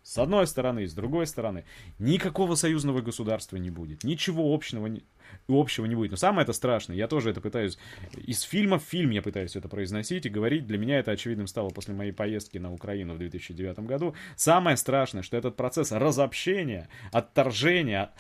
с 0.07 0.19
одной 0.19 0.47
стороны 0.47 0.85
и 0.85 0.87
с 0.87 0.95
другой 0.95 1.27
стороны, 1.27 1.65
никакого 1.99 2.55
союзного 2.55 3.01
государства 3.01 3.57
не 3.57 3.71
будет. 3.71 4.05
Ничего 4.05 4.55
общего 4.55 4.87
не, 4.87 5.03
общего 5.49 5.85
не 5.85 5.97
будет. 5.97 6.13
Но 6.13 6.17
самое 6.17 6.45
это 6.45 6.53
страшное, 6.53 6.97
я 6.97 7.09
тоже 7.09 7.31
это 7.31 7.41
пытаюсь, 7.41 7.77
из 8.15 8.43
фильма 8.43 8.79
в 8.79 8.85
фильм 8.85 9.11
я 9.11 9.21
пытаюсь 9.21 9.57
это 9.57 9.69
произносить 9.69 10.25
и 10.25 10.29
говорить, 10.29 10.65
для 10.65 10.79
меня 10.79 11.01
это 11.01 11.11
очевидным 11.11 11.49
стало 11.49 11.71
после 11.71 11.93
моей 11.93 12.13
поездки 12.13 12.59
на 12.59 12.73
Украину 12.73 13.15
в 13.15 13.19
2009 13.19 13.81
году. 13.81 14.15
Самое 14.37 14.77
страшное, 14.77 15.23
что 15.23 15.37
этот 15.37 15.57
процесс 15.57 15.91
разобщения, 15.91 16.89
отторжения, 17.11 18.13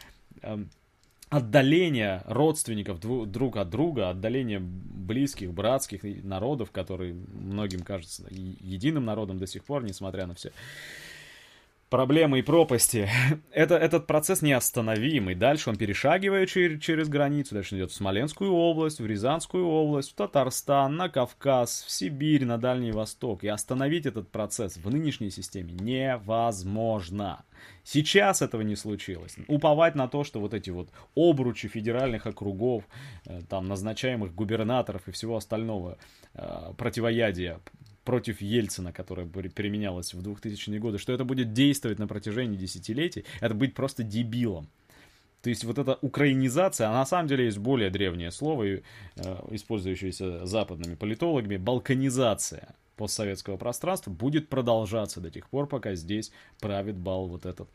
эм, 0.42 0.70
отдаление 1.28 2.22
родственников 2.24 3.00
друг 3.00 3.56
от 3.56 3.70
друга, 3.70 4.10
отдаление 4.10 4.60
близких, 4.60 5.52
братских 5.52 6.02
народов, 6.02 6.70
которые 6.70 7.14
многим 7.14 7.82
кажется 7.82 8.26
единым 8.30 9.04
народом 9.04 9.38
до 9.38 9.46
сих 9.46 9.64
пор, 9.64 9.82
несмотря 9.84 10.26
на 10.26 10.34
все 10.34 10.52
проблемы 11.90 12.40
и 12.40 12.42
пропасти. 12.42 13.08
Это, 13.52 13.76
этот 13.76 14.06
процесс 14.06 14.42
неостановимый. 14.42 15.34
Дальше 15.34 15.70
он 15.70 15.76
перешагивает 15.76 16.48
через, 16.48 16.82
через 16.82 17.08
границу, 17.08 17.54
дальше 17.54 17.76
идет 17.76 17.90
в 17.90 17.94
Смоленскую 17.94 18.52
область, 18.52 19.00
в 19.00 19.06
Рязанскую 19.06 19.66
область, 19.66 20.12
в 20.12 20.14
Татарстан, 20.14 20.96
на 20.96 21.08
Кавказ, 21.08 21.84
в 21.86 21.90
Сибирь, 21.90 22.44
на 22.44 22.58
Дальний 22.58 22.92
Восток. 22.92 23.44
И 23.44 23.48
остановить 23.48 24.06
этот 24.06 24.30
процесс 24.30 24.76
в 24.76 24.90
нынешней 24.90 25.30
системе 25.30 25.72
невозможно. 25.72 27.44
Сейчас 27.84 28.42
этого 28.42 28.62
не 28.62 28.76
случилось. 28.76 29.36
Уповать 29.48 29.94
на 29.94 30.08
то, 30.08 30.24
что 30.24 30.40
вот 30.40 30.54
эти 30.54 30.70
вот 30.70 30.90
обручи 31.14 31.68
федеральных 31.68 32.26
округов, 32.26 32.84
э, 33.26 33.40
там 33.48 33.66
назначаемых 33.68 34.34
губернаторов 34.34 35.08
и 35.08 35.12
всего 35.12 35.36
остального 35.36 35.98
э, 36.34 36.72
противоядия 36.76 37.60
против 38.06 38.40
Ельцина, 38.40 38.92
которая 38.92 39.26
применялась 39.26 40.14
в 40.14 40.26
2000-е 40.26 40.78
годы, 40.78 40.98
что 40.98 41.12
это 41.12 41.24
будет 41.24 41.52
действовать 41.52 41.98
на 41.98 42.06
протяжении 42.06 42.56
десятилетий, 42.56 43.26
это 43.40 43.54
быть 43.54 43.74
просто 43.74 44.02
дебилом. 44.02 44.68
То 45.42 45.50
есть 45.50 45.64
вот 45.64 45.78
эта 45.78 45.98
украинизация, 46.00 46.88
а 46.88 46.92
на 46.92 47.04
самом 47.04 47.28
деле 47.28 47.44
есть 47.44 47.58
более 47.58 47.90
древнее 47.90 48.30
слово, 48.30 48.64
э, 48.64 48.80
использующееся 49.50 50.46
западными 50.46 50.94
политологами, 50.94 51.56
балканизация 51.56 52.74
постсоветского 52.96 53.56
пространства 53.56 54.10
будет 54.10 54.48
продолжаться 54.48 55.20
до 55.20 55.30
тех 55.30 55.48
пор, 55.50 55.66
пока 55.66 55.94
здесь 55.94 56.32
правит 56.60 56.96
бал 56.96 57.26
вот 57.26 57.44
этот 57.44 57.68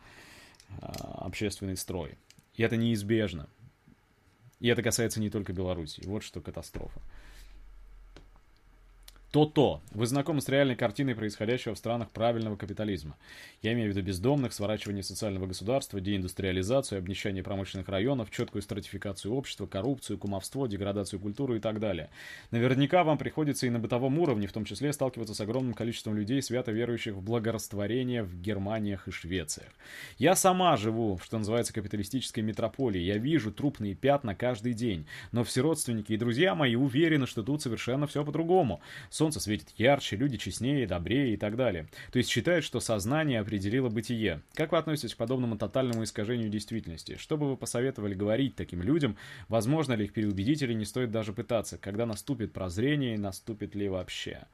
э, 0.70 0.86
общественный 1.20 1.78
строй. 1.78 2.18
И 2.56 2.64
это 2.64 2.78
неизбежно. 2.78 3.48
И 4.60 4.68
это 4.68 4.82
касается 4.82 5.20
не 5.20 5.30
только 5.30 5.54
Беларуси. 5.54 6.02
Вот 6.06 6.24
что 6.24 6.42
катастрофа. 6.42 7.02
То-то. 9.32 9.80
Вы 9.92 10.08
знакомы 10.08 10.42
с 10.42 10.50
реальной 10.50 10.76
картиной 10.76 11.16
происходящего 11.16 11.74
в 11.74 11.78
странах 11.78 12.12
правильного 12.12 12.58
капитализма. 12.58 13.16
Я 13.62 13.72
имею 13.72 13.90
в 13.90 13.96
виду 13.96 14.06
бездомных, 14.06 14.52
сворачивание 14.52 15.04
социального 15.04 15.48
государства, 15.48 16.02
деиндустриализацию, 16.02 17.00
обнищание 17.00 17.42
промышленных 17.42 17.88
районов, 17.88 18.30
четкую 18.30 18.62
стратификацию 18.62 19.34
общества, 19.34 19.68
коррупцию, 19.68 20.18
кумовство, 20.18 20.68
деградацию 20.68 21.22
культуры 21.22 21.58
и 21.58 21.60
так 21.62 21.80
далее. 21.80 22.10
Наверняка 22.52 23.06
вам 23.06 23.18
приходится 23.18 23.66
и 23.68 23.70
на 23.70 23.80
бытовом 23.80 24.20
уровне, 24.20 24.48
в 24.48 24.52
том 24.52 24.66
числе, 24.66 24.92
сталкиваться 24.92 25.34
с 25.34 25.40
огромным 25.40 25.76
количеством 25.76 26.18
людей, 26.18 26.42
свято 26.42 26.74
верующих 26.74 27.14
в 27.14 27.22
благорастворение 27.22 28.24
в 28.24 28.36
Германиях 28.42 29.08
и 29.08 29.12
Швециях. 29.12 29.70
Я 30.18 30.36
сама 30.36 30.76
живу, 30.76 31.22
что 31.24 31.38
называется, 31.38 31.74
капиталистической 31.74 32.42
метрополией. 32.42 33.06
Я 33.06 33.18
вижу 33.18 33.54
трупные 33.54 33.96
пятна 33.96 34.36
каждый 34.36 34.74
день. 34.74 35.06
Но 35.32 35.46
все 35.46 35.62
родственники 35.62 36.12
и 36.12 36.18
друзья 36.18 36.54
мои 36.54 36.76
уверены, 36.76 37.28
что 37.28 37.44
тут 37.44 37.62
совершенно 37.62 38.08
все 38.08 38.26
по-другому 38.26 38.82
солнце 39.22 39.40
светит 39.40 39.68
ярче, 39.78 40.16
люди 40.16 40.40
честнее, 40.40 40.88
добрее 40.88 41.36
и 41.36 41.38
так 41.38 41.56
далее. 41.56 41.88
То 42.12 42.18
есть 42.18 42.28
считают, 42.28 42.66
что 42.66 42.80
сознание 42.80 43.40
определило 43.40 43.88
бытие. 43.88 44.42
Как 44.56 44.72
вы 44.72 44.80
относитесь 44.80 45.14
к 45.14 45.18
подобному 45.18 45.60
тотальному 45.60 46.04
искажению 46.04 46.50
действительности? 46.50 47.18
Что 47.18 47.38
бы 47.38 47.52
вы 47.52 47.56
посоветовали 47.56 48.16
говорить 48.16 48.56
таким 48.56 48.82
людям? 48.82 49.18
Возможно 49.48 49.94
ли 49.94 50.06
их 50.06 50.14
переубедить 50.14 50.64
или 50.64 50.74
не 50.74 50.86
стоит 50.86 51.12
даже 51.12 51.34
пытаться? 51.34 51.78
Когда 51.78 52.08
наступит 52.08 52.52
прозрение 52.52 53.14
и 53.14 53.20
наступит 53.20 53.76
ли 53.76 53.90
вообще? 53.90 54.48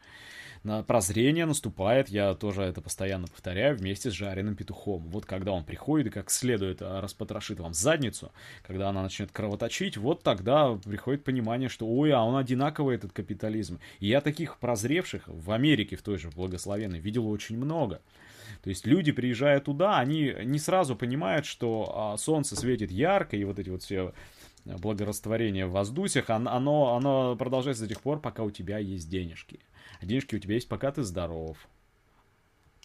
На 0.67 0.83
прозрение 0.83 1.45
наступает, 1.45 2.09
я 2.09 2.35
тоже 2.35 2.61
это 2.61 2.81
постоянно 2.81 3.27
повторяю, 3.27 3.77
вместе 3.77 4.11
с 4.11 4.13
жареным 4.13 4.55
петухом. 4.55 5.07
Вот 5.07 5.25
когда 5.25 5.53
он 5.53 5.63
приходит 5.63 6.07
и 6.07 6.09
как 6.09 6.29
следует 6.29 6.81
а, 6.81 6.99
распотрошит 6.99 7.61
вам 7.61 7.73
задницу, 7.73 8.33
когда 8.63 8.89
она 8.89 9.01
начнет 9.01 9.31
кровоточить, 9.31 9.95
вот 9.95 10.23
тогда 10.23 10.75
приходит 10.75 11.23
понимание, 11.23 11.69
что 11.69 11.87
ой, 11.87 12.11
а 12.11 12.21
он 12.21 12.35
одинаковый, 12.35 12.97
этот 12.97 13.13
капитализм. 13.13 13.79
И 13.99 14.07
я 14.07 14.19
таких 14.19 14.57
прозревших 14.57 15.23
в 15.27 15.51
Америке, 15.51 15.95
в 15.95 16.01
той 16.01 16.17
же 16.17 16.29
благословенной, 16.31 16.99
видел 16.99 17.29
очень 17.29 17.57
много. 17.57 18.01
То 18.61 18.69
есть 18.69 18.85
люди, 18.85 19.13
приезжая 19.13 19.61
туда, 19.61 19.99
они 19.99 20.35
не 20.43 20.59
сразу 20.59 20.97
понимают, 20.97 21.45
что 21.45 21.93
а, 21.95 22.17
солнце 22.17 22.57
светит 22.57 22.91
ярко, 22.91 23.37
и 23.37 23.45
вот 23.45 23.57
эти 23.57 23.69
вот 23.69 23.83
все 23.83 24.13
благорастворения 24.65 25.65
в 25.65 25.71
воздусях, 25.71 26.29
оно, 26.29 26.93
оно 26.93 27.37
продолжается 27.37 27.83
до 27.83 27.89
тех 27.89 28.01
пор, 28.01 28.19
пока 28.19 28.43
у 28.43 28.51
тебя 28.51 28.79
есть 28.79 29.09
денежки. 29.09 29.61
А 30.01 30.05
денежки 30.05 30.35
у 30.35 30.39
тебя 30.39 30.55
есть, 30.55 30.69
пока 30.69 30.91
ты 30.91 31.03
здоров, 31.03 31.57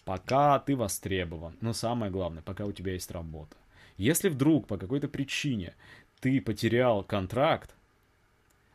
пока 0.05 0.59
ты 0.59 0.75
востребован, 0.75 1.55
но 1.61 1.73
самое 1.73 2.11
главное, 2.11 2.43
пока 2.43 2.65
у 2.65 2.71
тебя 2.71 2.93
есть 2.93 3.11
работа. 3.11 3.55
Если 3.97 4.29
вдруг 4.29 4.67
по 4.67 4.77
какой-то 4.77 5.07
причине 5.07 5.75
ты 6.19 6.41
потерял 6.41 7.03
контракт, 7.03 7.75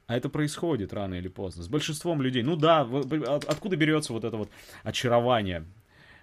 а 0.06 0.16
это 0.16 0.28
происходит 0.28 0.93
рано 0.93 1.15
или 1.15 1.28
поздно, 1.28 1.62
с 1.62 1.69
большинством 1.69 2.23
людей, 2.23 2.43
ну 2.43 2.56
да, 2.56 2.81
откуда 2.81 3.77
берется 3.77 4.12
вот 4.12 4.24
это 4.24 4.36
вот 4.36 4.51
очарование? 4.82 5.66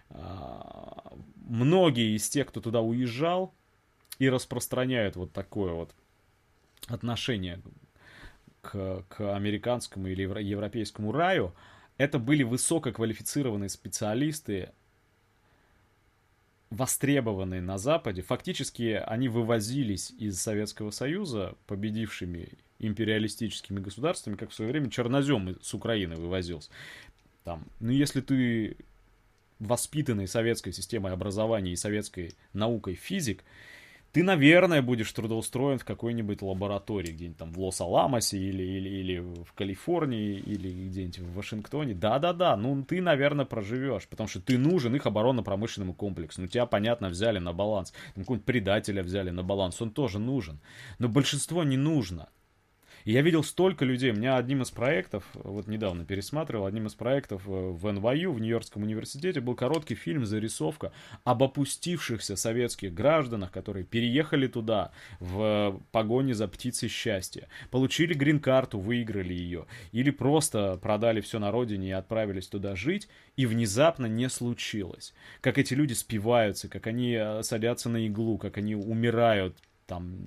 А, 0.10 1.14
многие 1.36 2.16
из 2.16 2.28
тех, 2.30 2.48
кто 2.48 2.62
туда 2.62 2.82
уезжал 2.82 3.54
и 4.18 4.30
распространяют 4.30 5.16
вот 5.16 5.34
такое 5.34 5.74
вот 5.74 5.94
отношение 6.88 7.62
к, 8.62 9.04
к 9.08 9.36
американскому 9.36 10.08
или 10.08 10.24
европейскому 10.24 11.12
раю, 11.12 11.54
это 11.98 12.20
были 12.20 12.44
высококвалифицированные 12.44 13.70
специалисты, 13.70 14.72
востребованные 16.70 17.62
на 17.62 17.78
Западе. 17.78 18.22
Фактически 18.22 19.02
они 19.06 19.30
вывозились 19.30 20.12
из 20.12 20.40
Советского 20.40 20.92
Союза 20.92 21.56
победившими 21.68 22.50
империалистическими 22.80 23.80
государствами, 23.80 24.36
как 24.36 24.50
в 24.50 24.54
свое 24.54 24.72
время 24.72 24.90
чернозем 24.90 25.58
с 25.62 25.74
Украины 25.74 26.16
вывозился. 26.16 26.70
Там, 27.44 27.66
ну, 27.80 27.92
если 27.92 28.22
ты 28.22 28.76
воспитанный 29.60 30.28
советской 30.28 30.74
системой 30.74 31.14
образования 31.14 31.72
и 31.72 31.78
советской 31.78 32.34
наукой 32.52 32.96
физик, 32.96 33.44
ты, 34.16 34.24
наверное, 34.24 34.82
будешь 34.82 35.12
трудоустроен 35.12 35.78
в 35.78 35.84
какой-нибудь 35.84 36.42
лаборатории, 36.42 37.12
где-нибудь 37.12 37.38
там 37.38 37.52
в 37.52 37.60
Лос-Аламосе 37.60 38.38
или, 38.38 38.64
или, 38.64 38.88
или 38.88 39.20
в 39.20 39.52
Калифорнии, 39.52 40.38
или 40.38 40.88
где-нибудь 40.88 41.20
в 41.20 41.34
Вашингтоне. 41.34 41.96
Да-да-да, 41.96 42.56
ну 42.56 42.82
ты, 42.86 43.02
наверное, 43.02 43.44
проживешь, 43.44 44.08
потому 44.08 44.30
что 44.30 44.40
ты 44.40 44.58
нужен 44.58 44.96
их 44.96 45.06
оборонно-промышленному 45.06 45.94
комплексу. 45.94 46.40
Ну 46.40 46.48
тебя, 46.48 46.66
понятно, 46.66 47.10
взяли 47.10 47.40
на 47.40 47.52
баланс. 47.52 47.92
Какого-нибудь 48.16 48.46
предателя 48.46 49.04
взяли 49.04 49.32
на 49.32 49.44
баланс, 49.44 49.82
он 49.82 49.92
тоже 49.92 50.18
нужен. 50.18 50.62
Но 50.98 51.10
большинство 51.10 51.66
не 51.66 51.76
нужно. 51.76 52.30
И 53.06 53.11
я 53.11 53.22
видел 53.22 53.44
столько 53.44 53.86
людей. 53.86 54.11
У 54.11 54.15
меня 54.15 54.36
одним 54.36 54.64
из 54.64 54.72
проектов, 54.72 55.23
вот 55.36 55.68
недавно 55.68 56.06
пересматривал, 56.06 56.65
одним 56.65 56.88
из 56.88 56.95
проектов 56.95 57.44
э, 57.48 57.52
в 57.52 57.91
НВЮ, 57.91 58.34
в 58.34 58.40
Нью-Йоркском 58.40 58.82
университете, 58.82 59.41
был 59.41 59.53
короткий 59.53 59.94
фильм 59.94 60.26
«Зарисовка» 60.26 60.91
об 61.23 61.44
опустившихся 61.44 62.36
советских 62.36 62.95
гражданах, 62.95 63.52
которые 63.52 63.86
переехали 63.86 64.48
туда 64.48 64.91
в 65.19 65.80
погоне 65.91 66.34
за 66.34 66.48
птицей 66.48 66.90
счастья. 66.90 67.48
Получили 67.69 68.15
грин-карту, 68.15 68.80
выиграли 68.80 69.34
ее. 69.34 69.68
Или 69.91 70.10
просто 70.10 70.77
продали 70.82 71.22
все 71.22 71.38
на 71.38 71.52
родине 71.52 71.90
и 71.90 71.91
отправились 71.91 72.48
туда 72.48 72.76
жить, 72.76 73.07
и 73.38 73.45
внезапно 73.45 74.07
не 74.07 74.30
случилось. 74.30 75.14
Как 75.41 75.60
эти 75.60 75.76
люди 75.76 75.94
спиваются, 75.94 76.68
как 76.69 76.88
они 76.88 77.14
э, 77.14 77.44
садятся 77.44 77.88
на 77.88 78.07
иглу, 78.07 78.40
как 78.40 78.57
они 78.57 78.73
умирают 78.76 79.56
там 79.88 80.18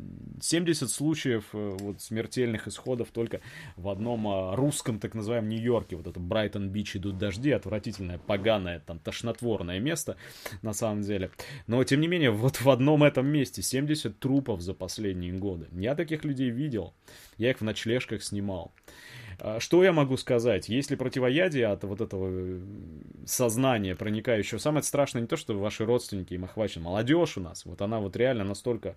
70 0.40 0.88
случаев 0.90 1.44
э, 1.52 1.76
вот, 1.80 2.00
смертельных 2.00 2.68
исходов 2.68 3.08
только 3.12 3.40
в 3.76 3.88
одном 3.88 4.26
а, 4.28 4.56
русском, 4.56 4.98
так 4.98 5.14
называемом, 5.14 5.48
Нью-Йорке. 5.48 5.96
Вот 5.96 6.06
это 6.06 6.20
Брайтон-Бич 6.20 6.96
идут 6.96 7.18
дожди, 7.18 7.50
отвратительное, 7.50 8.18
поганое, 8.18 8.80
там, 8.80 8.98
тошнотворное 8.98 9.80
место, 9.80 10.16
на 10.62 10.72
самом 10.72 11.02
деле. 11.02 11.30
Но, 11.66 11.82
тем 11.84 12.00
не 12.00 12.08
менее, 12.08 12.30
вот 12.30 12.60
в 12.60 12.70
одном 12.70 13.02
этом 13.02 13.26
месте 13.26 13.62
70 13.62 14.18
трупов 14.18 14.60
за 14.60 14.74
последние 14.74 15.32
годы. 15.32 15.66
Я 15.72 15.94
таких 15.94 16.24
людей 16.24 16.50
видел, 16.50 16.94
я 17.36 17.50
их 17.50 17.60
в 17.60 17.64
ночлежках 17.64 18.22
снимал. 18.22 18.72
А, 19.40 19.60
что 19.60 19.84
я 19.84 19.92
могу 19.92 20.16
сказать? 20.16 20.68
Есть 20.68 20.90
ли 20.90 20.96
противоядие 20.96 21.66
от 21.66 21.84
вот 21.84 22.00
этого 22.00 22.28
э, 22.30 22.60
сознания 23.24 23.94
проникающего? 23.94 24.58
Самое 24.58 24.82
страшное 24.82 25.22
не 25.22 25.28
то, 25.28 25.36
что 25.36 25.58
ваши 25.58 25.84
родственники 25.84 26.34
им 26.34 26.44
охвачены. 26.44 26.84
Молодежь 26.84 27.36
у 27.36 27.40
нас, 27.40 27.64
вот 27.64 27.80
она 27.80 28.00
вот 28.00 28.16
реально 28.16 28.44
настолько 28.44 28.96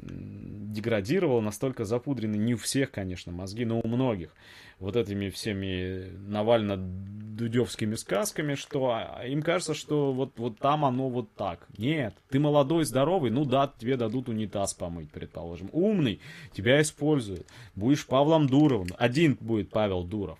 деградировал, 0.00 1.40
настолько 1.40 1.84
запудрены, 1.84 2.36
не 2.36 2.54
у 2.54 2.56
всех, 2.56 2.90
конечно, 2.90 3.32
мозги, 3.32 3.64
но 3.64 3.80
у 3.80 3.88
многих, 3.88 4.34
вот 4.78 4.96
этими 4.96 5.28
всеми 5.28 6.12
Навально-Дудевскими 6.28 7.96
сказками, 7.96 8.54
что 8.54 8.90
а, 8.90 9.24
им 9.26 9.42
кажется, 9.42 9.74
что 9.74 10.12
вот, 10.12 10.38
вот 10.38 10.58
там 10.58 10.84
оно 10.84 11.08
вот 11.08 11.32
так. 11.34 11.66
Нет, 11.76 12.14
ты 12.30 12.38
молодой, 12.38 12.84
здоровый, 12.84 13.30
ну 13.30 13.44
да, 13.44 13.72
тебе 13.78 13.96
дадут 13.96 14.28
унитаз 14.28 14.74
помыть, 14.74 15.10
предположим. 15.10 15.68
Умный, 15.72 16.20
тебя 16.52 16.80
используют. 16.80 17.46
Будешь 17.74 18.06
Павлом 18.06 18.46
Дуровым, 18.46 18.88
один 18.98 19.36
будет 19.40 19.70
Павел 19.70 20.04
Дуров, 20.04 20.38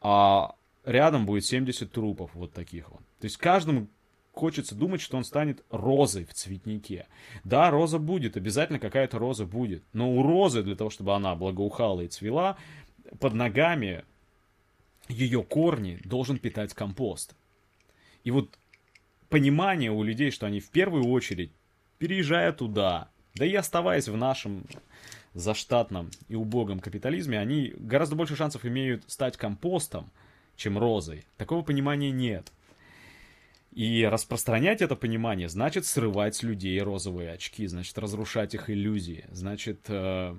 а 0.00 0.54
рядом 0.84 1.24
будет 1.26 1.46
70 1.46 1.90
трупов 1.90 2.30
вот 2.34 2.52
таких 2.52 2.90
вот. 2.90 3.00
То 3.20 3.24
есть 3.24 3.38
каждому 3.38 3.86
хочется 4.34 4.74
думать, 4.74 5.00
что 5.00 5.16
он 5.16 5.24
станет 5.24 5.64
розой 5.70 6.24
в 6.24 6.34
цветнике. 6.34 7.06
Да, 7.44 7.70
роза 7.70 7.98
будет, 7.98 8.36
обязательно 8.36 8.78
какая-то 8.78 9.18
роза 9.18 9.46
будет. 9.46 9.82
Но 9.92 10.10
у 10.12 10.22
розы, 10.22 10.62
для 10.62 10.76
того, 10.76 10.90
чтобы 10.90 11.14
она 11.14 11.34
благоухала 11.34 12.00
и 12.02 12.08
цвела, 12.08 12.56
под 13.20 13.34
ногами 13.34 14.04
ее 15.08 15.42
корни 15.42 16.00
должен 16.04 16.38
питать 16.38 16.74
компост. 16.74 17.34
И 18.24 18.30
вот 18.30 18.58
понимание 19.28 19.92
у 19.92 20.02
людей, 20.02 20.30
что 20.30 20.46
они 20.46 20.60
в 20.60 20.70
первую 20.70 21.04
очередь, 21.08 21.52
переезжая 21.98 22.52
туда, 22.52 23.08
да 23.34 23.44
и 23.44 23.54
оставаясь 23.54 24.08
в 24.08 24.16
нашем 24.16 24.64
заштатном 25.34 26.10
и 26.28 26.34
убогом 26.34 26.80
капитализме, 26.80 27.38
они 27.38 27.72
гораздо 27.76 28.16
больше 28.16 28.36
шансов 28.36 28.64
имеют 28.64 29.04
стать 29.08 29.36
компостом, 29.36 30.10
чем 30.56 30.78
розой. 30.78 31.24
Такого 31.36 31.62
понимания 31.62 32.10
нет. 32.10 32.52
И 33.74 34.04
распространять 34.04 34.82
это 34.82 34.94
понимание 34.94 35.48
значит 35.48 35.84
срывать 35.84 36.36
с 36.36 36.44
людей 36.44 36.80
розовые 36.80 37.32
очки, 37.32 37.66
значит 37.66 37.98
разрушать 37.98 38.54
их 38.54 38.70
иллюзии, 38.70 39.24
значит 39.32 39.80
э, 39.88 40.36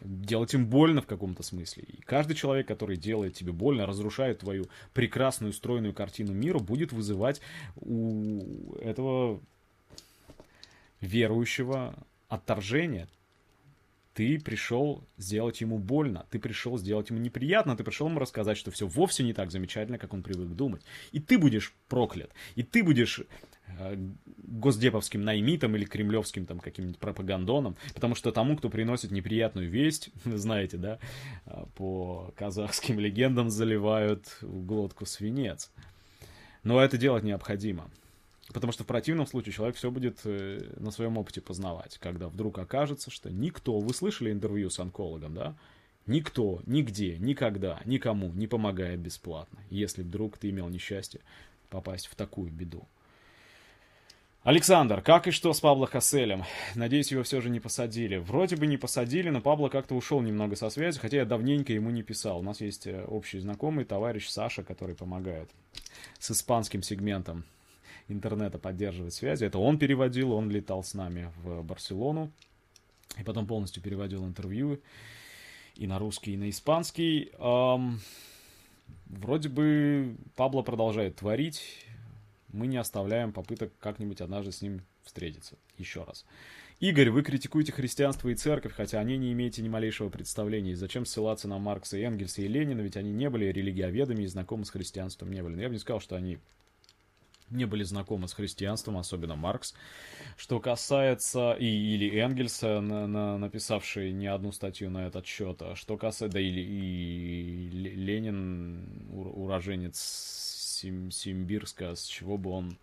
делать 0.00 0.54
им 0.54 0.66
больно 0.66 1.00
в 1.00 1.06
каком-то 1.06 1.44
смысле. 1.44 1.84
И 1.84 2.00
каждый 2.00 2.34
человек, 2.34 2.66
который 2.66 2.96
делает 2.96 3.34
тебе 3.34 3.52
больно, 3.52 3.86
разрушает 3.86 4.40
твою 4.40 4.66
прекрасную 4.92 5.52
стройную 5.52 5.94
картину 5.94 6.32
мира, 6.32 6.58
будет 6.58 6.92
вызывать 6.92 7.40
у 7.76 8.74
этого 8.80 9.40
верующего 11.00 11.94
отторжение 12.28 13.06
ты 14.18 14.36
пришел 14.40 15.04
сделать 15.16 15.60
ему 15.60 15.78
больно, 15.78 16.26
ты 16.28 16.40
пришел 16.40 16.76
сделать 16.76 17.08
ему 17.10 17.20
неприятно, 17.20 17.76
ты 17.76 17.84
пришел 17.84 18.08
ему 18.08 18.18
рассказать, 18.18 18.58
что 18.58 18.72
все 18.72 18.88
вовсе 18.88 19.22
не 19.22 19.32
так 19.32 19.52
замечательно, 19.52 19.96
как 19.96 20.12
он 20.12 20.24
привык 20.24 20.48
думать. 20.56 20.82
И 21.12 21.20
ты 21.20 21.38
будешь 21.38 21.72
проклят, 21.88 22.32
и 22.56 22.64
ты 22.64 22.82
будешь 22.82 23.20
э, 23.78 23.96
госдеповским 24.38 25.22
наймитом 25.22 25.76
или 25.76 25.84
кремлевским 25.84 26.46
там 26.46 26.58
каким-нибудь 26.58 26.98
пропагандоном, 26.98 27.76
потому 27.94 28.16
что 28.16 28.32
тому, 28.32 28.56
кто 28.56 28.70
приносит 28.70 29.12
неприятную 29.12 29.70
весть, 29.70 30.10
знаете, 30.24 30.78
да, 30.78 30.98
э, 31.46 31.66
по 31.76 32.34
казахским 32.34 32.98
легендам 32.98 33.50
заливают 33.50 34.26
в 34.40 34.66
глотку 34.66 35.06
свинец. 35.06 35.70
Но 36.64 36.80
это 36.80 36.98
делать 36.98 37.22
необходимо. 37.22 37.88
Потому 38.52 38.72
что 38.72 38.84
в 38.84 38.86
противном 38.86 39.26
случае 39.26 39.52
человек 39.52 39.76
все 39.76 39.90
будет 39.90 40.20
э, 40.24 40.72
на 40.76 40.90
своем 40.90 41.18
опыте 41.18 41.40
познавать, 41.40 41.98
когда 41.98 42.28
вдруг 42.28 42.58
окажется, 42.58 43.10
что 43.10 43.30
никто, 43.30 43.78
вы 43.78 43.92
слышали 43.92 44.32
интервью 44.32 44.70
с 44.70 44.78
онкологом, 44.78 45.34
да? 45.34 45.54
Никто, 46.06 46.62
нигде, 46.64 47.18
никогда, 47.18 47.80
никому 47.84 48.32
не 48.32 48.46
помогает 48.46 49.00
бесплатно, 49.00 49.58
если 49.68 50.02
вдруг 50.02 50.38
ты 50.38 50.48
имел 50.48 50.68
несчастье 50.68 51.20
попасть 51.68 52.06
в 52.06 52.14
такую 52.14 52.50
беду. 52.50 52.88
Александр, 54.42 55.02
как 55.02 55.26
и 55.26 55.30
что 55.30 55.52
с 55.52 55.60
Пабло 55.60 55.86
Хаселем? 55.86 56.44
Надеюсь, 56.74 57.12
его 57.12 57.22
все 57.24 57.42
же 57.42 57.50
не 57.50 57.60
посадили. 57.60 58.16
Вроде 58.16 58.56
бы 58.56 58.66
не 58.66 58.78
посадили, 58.78 59.28
но 59.28 59.42
Пабло 59.42 59.68
как-то 59.68 59.94
ушел 59.94 60.22
немного 60.22 60.56
со 60.56 60.70
связи, 60.70 60.98
хотя 60.98 61.18
я 61.18 61.24
давненько 61.26 61.74
ему 61.74 61.90
не 61.90 62.02
писал. 62.02 62.38
У 62.38 62.42
нас 62.42 62.62
есть 62.62 62.86
э, 62.86 63.04
общий 63.04 63.40
знакомый, 63.40 63.84
товарищ 63.84 64.28
Саша, 64.28 64.62
который 64.62 64.94
помогает 64.94 65.50
с 66.18 66.30
испанским 66.30 66.82
сегментом 66.82 67.44
интернета 68.08 68.58
поддерживать 68.58 69.14
связи. 69.14 69.44
Это 69.44 69.58
он 69.58 69.78
переводил, 69.78 70.32
он 70.32 70.50
летал 70.50 70.82
с 70.82 70.94
нами 70.94 71.32
в 71.42 71.62
Барселону. 71.62 72.30
И 73.18 73.22
потом 73.22 73.46
полностью 73.46 73.82
переводил 73.82 74.26
интервью 74.26 74.80
и 75.74 75.86
на 75.86 75.98
русский, 75.98 76.34
и 76.34 76.36
на 76.36 76.50
испанский. 76.50 77.30
Эм, 77.38 78.00
вроде 79.06 79.48
бы 79.48 80.16
Пабло 80.36 80.62
продолжает 80.62 81.16
творить. 81.16 81.86
Мы 82.52 82.66
не 82.66 82.76
оставляем 82.76 83.32
попыток 83.32 83.72
как-нибудь 83.78 84.20
однажды 84.20 84.52
с 84.52 84.62
ним 84.62 84.82
встретиться. 85.02 85.56
Еще 85.76 86.04
раз. 86.04 86.24
Игорь, 86.80 87.10
вы 87.10 87.22
критикуете 87.22 87.72
христианство 87.72 88.28
и 88.28 88.36
церковь, 88.36 88.72
хотя 88.72 89.00
они 89.00 89.18
не 89.18 89.32
имеете 89.32 89.62
ни 89.62 89.68
малейшего 89.68 90.10
представления. 90.10 90.72
И 90.72 90.76
зачем 90.76 91.04
ссылаться 91.04 91.48
на 91.48 91.58
Маркса 91.58 91.98
и 91.98 92.02
Энгельса 92.02 92.42
и 92.42 92.48
Ленина, 92.48 92.80
ведь 92.80 92.96
они 92.96 93.10
не 93.10 93.28
были 93.28 93.46
религиоведами 93.46 94.22
и 94.22 94.26
знакомы 94.26 94.64
с 94.64 94.70
христианством 94.70 95.32
не 95.32 95.42
были. 95.42 95.56
Но 95.56 95.62
я 95.62 95.68
бы 95.68 95.74
не 95.74 95.80
сказал, 95.80 96.00
что 96.00 96.14
они 96.14 96.38
не 97.50 97.66
были 97.66 97.82
знакомы 97.82 98.28
с 98.28 98.34
христианством, 98.34 98.96
особенно 98.98 99.36
Маркс. 99.36 99.74
Что 100.36 100.60
касается 100.60 101.52
и, 101.52 101.66
или 101.66 102.18
Энгельса, 102.20 102.80
на, 102.80 103.06
на, 103.06 103.38
написавший 103.38 104.12
не 104.12 104.26
одну 104.26 104.52
статью 104.52 104.90
на 104.90 105.06
этот 105.06 105.26
счет, 105.26 105.62
а 105.62 105.74
что 105.74 105.96
касается, 105.96 106.28
да 106.34 106.40
или 106.40 106.60
и 106.60 107.68
Ленин, 107.70 109.08
уроженец 109.12 109.98
Сим, 110.78 111.10
Симбирска, 111.10 111.94
с 111.94 112.06
чего 112.06 112.38
бы 112.38 112.50
он 112.50 112.78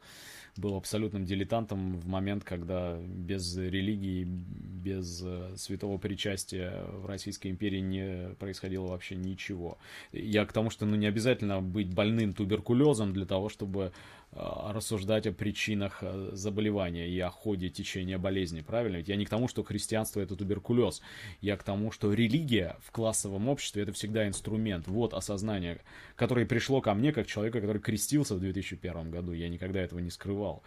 был 0.57 0.75
абсолютным 0.75 1.25
дилетантом 1.25 1.97
в 1.97 2.07
момент, 2.07 2.43
когда 2.43 2.97
без 2.97 3.57
религии, 3.57 4.23
без 4.23 5.21
э, 5.23 5.53
святого 5.57 5.97
причастия 5.97 6.85
в 6.93 7.05
Российской 7.05 7.49
империи 7.49 7.79
не 7.79 8.35
происходило 8.35 8.87
вообще 8.87 9.15
ничего. 9.15 9.77
Я 10.13 10.45
к 10.45 10.53
тому, 10.53 10.69
что 10.69 10.85
ну, 10.85 10.95
не 10.95 11.07
обязательно 11.07 11.61
быть 11.61 11.93
больным 11.93 12.33
туберкулезом 12.33 13.11
для 13.11 13.25
того, 13.25 13.49
чтобы 13.49 13.91
рассуждать 14.35 15.27
о 15.27 15.31
причинах 15.31 15.99
э, 16.01 16.31
заболевания 16.33 17.07
и 17.07 17.17
о 17.19 17.29
ходе 17.29 17.69
течения 17.69 18.17
болезни, 18.17 18.61
правильно? 18.61 18.97
Ведь 18.97 19.07
я 19.07 19.15
не 19.15 19.25
к 19.25 19.29
тому, 19.29 19.47
что 19.47 19.63
христианство 19.63 20.19
это 20.19 20.35
туберкулез, 20.35 21.01
я 21.41 21.55
к 21.55 21.63
тому, 21.63 21.91
что 21.91 22.13
религия 22.13 22.75
в 22.81 22.91
классовом 22.91 23.47
обществе 23.47 23.83
это 23.83 23.93
всегда 23.93 24.27
инструмент, 24.27 24.87
вот 24.87 25.13
осознание, 25.13 25.79
которое 26.15 26.45
пришло 26.45 26.81
ко 26.81 26.93
мне 26.93 27.13
как 27.13 27.27
человека, 27.27 27.61
который 27.61 27.81
крестился 27.81 28.35
в 28.35 28.39
2001 28.39 29.09
году, 29.09 29.31
я 29.31 29.47
никогда 29.47 29.79
этого 29.81 29.99
не 29.99 30.09
скрывал. 30.09 30.63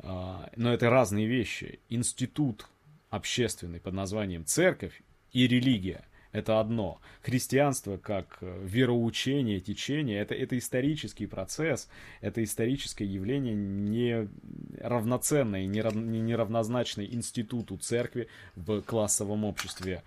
А, 0.00 0.50
но 0.56 0.72
это 0.72 0.90
разные 0.90 1.26
вещи. 1.26 1.78
Институт 1.88 2.66
общественный 3.10 3.78
под 3.78 3.94
названием 3.94 4.44
церковь 4.44 5.02
и 5.32 5.46
религия– 5.46 6.04
это 6.36 6.60
одно. 6.60 7.00
Христианство 7.22 7.96
как 7.96 8.38
э, 8.42 8.60
вероучение, 8.62 9.58
течение, 9.60 10.20
это, 10.20 10.34
это 10.34 10.58
исторический 10.58 11.26
процесс, 11.26 11.88
это 12.20 12.44
историческое 12.44 13.06
явление 13.06 13.54
не 13.54 14.28
равноценное, 14.78 15.64
не, 15.64 15.80
не 16.20 16.36
равнозначное 16.36 17.06
институту 17.06 17.78
церкви 17.78 18.28
в 18.54 18.82
классовом 18.82 19.44
обществе 19.44 20.02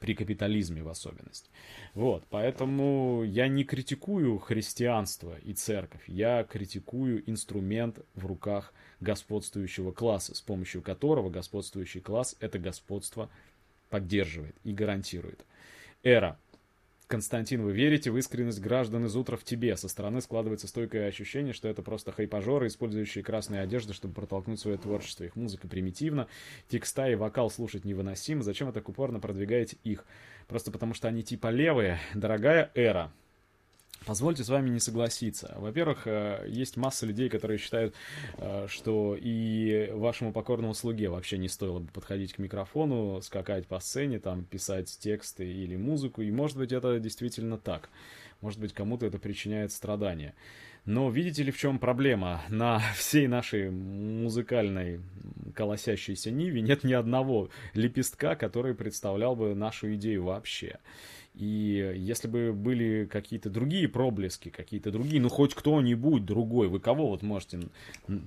при 0.00 0.14
капитализме 0.14 0.82
в 0.82 0.88
особенности. 0.88 1.48
Вот, 1.94 2.24
поэтому 2.28 3.22
я 3.22 3.46
не 3.46 3.62
критикую 3.62 4.38
христианство 4.38 5.38
и 5.44 5.52
церковь, 5.52 6.02
я 6.08 6.42
критикую 6.42 7.28
инструмент 7.30 8.00
в 8.14 8.26
руках 8.26 8.72
господствующего 9.00 9.92
класса, 9.92 10.34
с 10.34 10.40
помощью 10.40 10.82
которого 10.82 11.30
господствующий 11.30 12.00
класс 12.00 12.34
это 12.40 12.58
господство 12.58 13.30
поддерживает 13.90 14.56
и 14.64 14.72
гарантирует. 14.72 15.44
Эра. 16.02 16.38
Константин, 17.08 17.62
вы 17.62 17.72
верите 17.72 18.10
в 18.10 18.18
искренность 18.18 18.60
граждан 18.60 19.06
из 19.06 19.16
утра 19.16 19.36
в 19.36 19.42
тебе? 19.42 19.76
Со 19.76 19.88
стороны 19.88 20.20
складывается 20.20 20.68
стойкое 20.68 21.08
ощущение, 21.08 21.54
что 21.54 21.66
это 21.66 21.82
просто 21.82 22.12
хайпажоры, 22.12 22.66
использующие 22.66 23.24
красные 23.24 23.62
одежды, 23.62 23.94
чтобы 23.94 24.14
протолкнуть 24.14 24.60
свое 24.60 24.76
творчество. 24.76 25.24
Их 25.24 25.34
музыка 25.34 25.66
примитивна, 25.66 26.28
текста 26.68 27.08
и 27.08 27.14
вокал 27.14 27.50
слушать 27.50 27.84
невыносимо. 27.84 28.42
Зачем 28.42 28.66
вы 28.66 28.74
так 28.74 28.88
упорно 28.88 29.20
продвигаете 29.20 29.78
их? 29.84 30.04
Просто 30.46 30.70
потому 30.70 30.94
что 30.94 31.08
они 31.08 31.22
типа 31.22 31.48
левые. 31.48 31.98
Дорогая 32.14 32.70
Эра, 32.74 33.10
Позвольте 34.06 34.44
с 34.44 34.48
вами 34.48 34.70
не 34.70 34.80
согласиться. 34.80 35.54
Во-первых, 35.58 36.06
э, 36.06 36.46
есть 36.48 36.76
масса 36.76 37.04
людей, 37.04 37.28
которые 37.28 37.58
считают, 37.58 37.94
э, 38.38 38.66
что 38.68 39.16
и 39.20 39.90
вашему 39.92 40.32
покорному 40.32 40.74
слуге 40.74 41.08
вообще 41.08 41.36
не 41.36 41.48
стоило 41.48 41.80
бы 41.80 41.88
подходить 41.90 42.32
к 42.32 42.38
микрофону, 42.38 43.20
скакать 43.22 43.66
по 43.66 43.80
сцене, 43.80 44.18
там, 44.18 44.44
писать 44.44 44.98
тексты 44.98 45.50
или 45.50 45.76
музыку, 45.76 46.22
и 46.22 46.30
может 46.30 46.56
быть 46.56 46.72
это 46.72 46.98
действительно 46.98 47.58
так. 47.58 47.90
Может 48.40 48.60
быть 48.60 48.72
кому-то 48.72 49.04
это 49.04 49.18
причиняет 49.18 49.72
страдания. 49.72 50.34
Но 50.84 51.10
видите 51.10 51.42
ли, 51.42 51.50
в 51.50 51.58
чем 51.58 51.78
проблема? 51.78 52.42
На 52.48 52.78
всей 52.96 53.26
нашей 53.26 53.70
музыкальной 53.70 55.00
колосящейся 55.54 56.30
ниве 56.30 56.62
нет 56.62 56.82
ни 56.82 56.94
одного 56.94 57.50
лепестка, 57.74 58.36
который 58.36 58.74
представлял 58.74 59.36
бы 59.36 59.54
нашу 59.54 59.94
идею 59.96 60.24
вообще. 60.24 60.78
И 61.38 61.94
если 61.96 62.26
бы 62.26 62.52
были 62.52 63.04
какие-то 63.04 63.48
другие 63.48 63.86
проблески, 63.86 64.48
какие-то 64.48 64.90
другие, 64.90 65.22
ну 65.22 65.28
хоть 65.28 65.54
кто-нибудь 65.54 66.24
другой, 66.24 66.66
вы 66.66 66.80
кого 66.80 67.10
вот 67.10 67.22
можете 67.22 67.60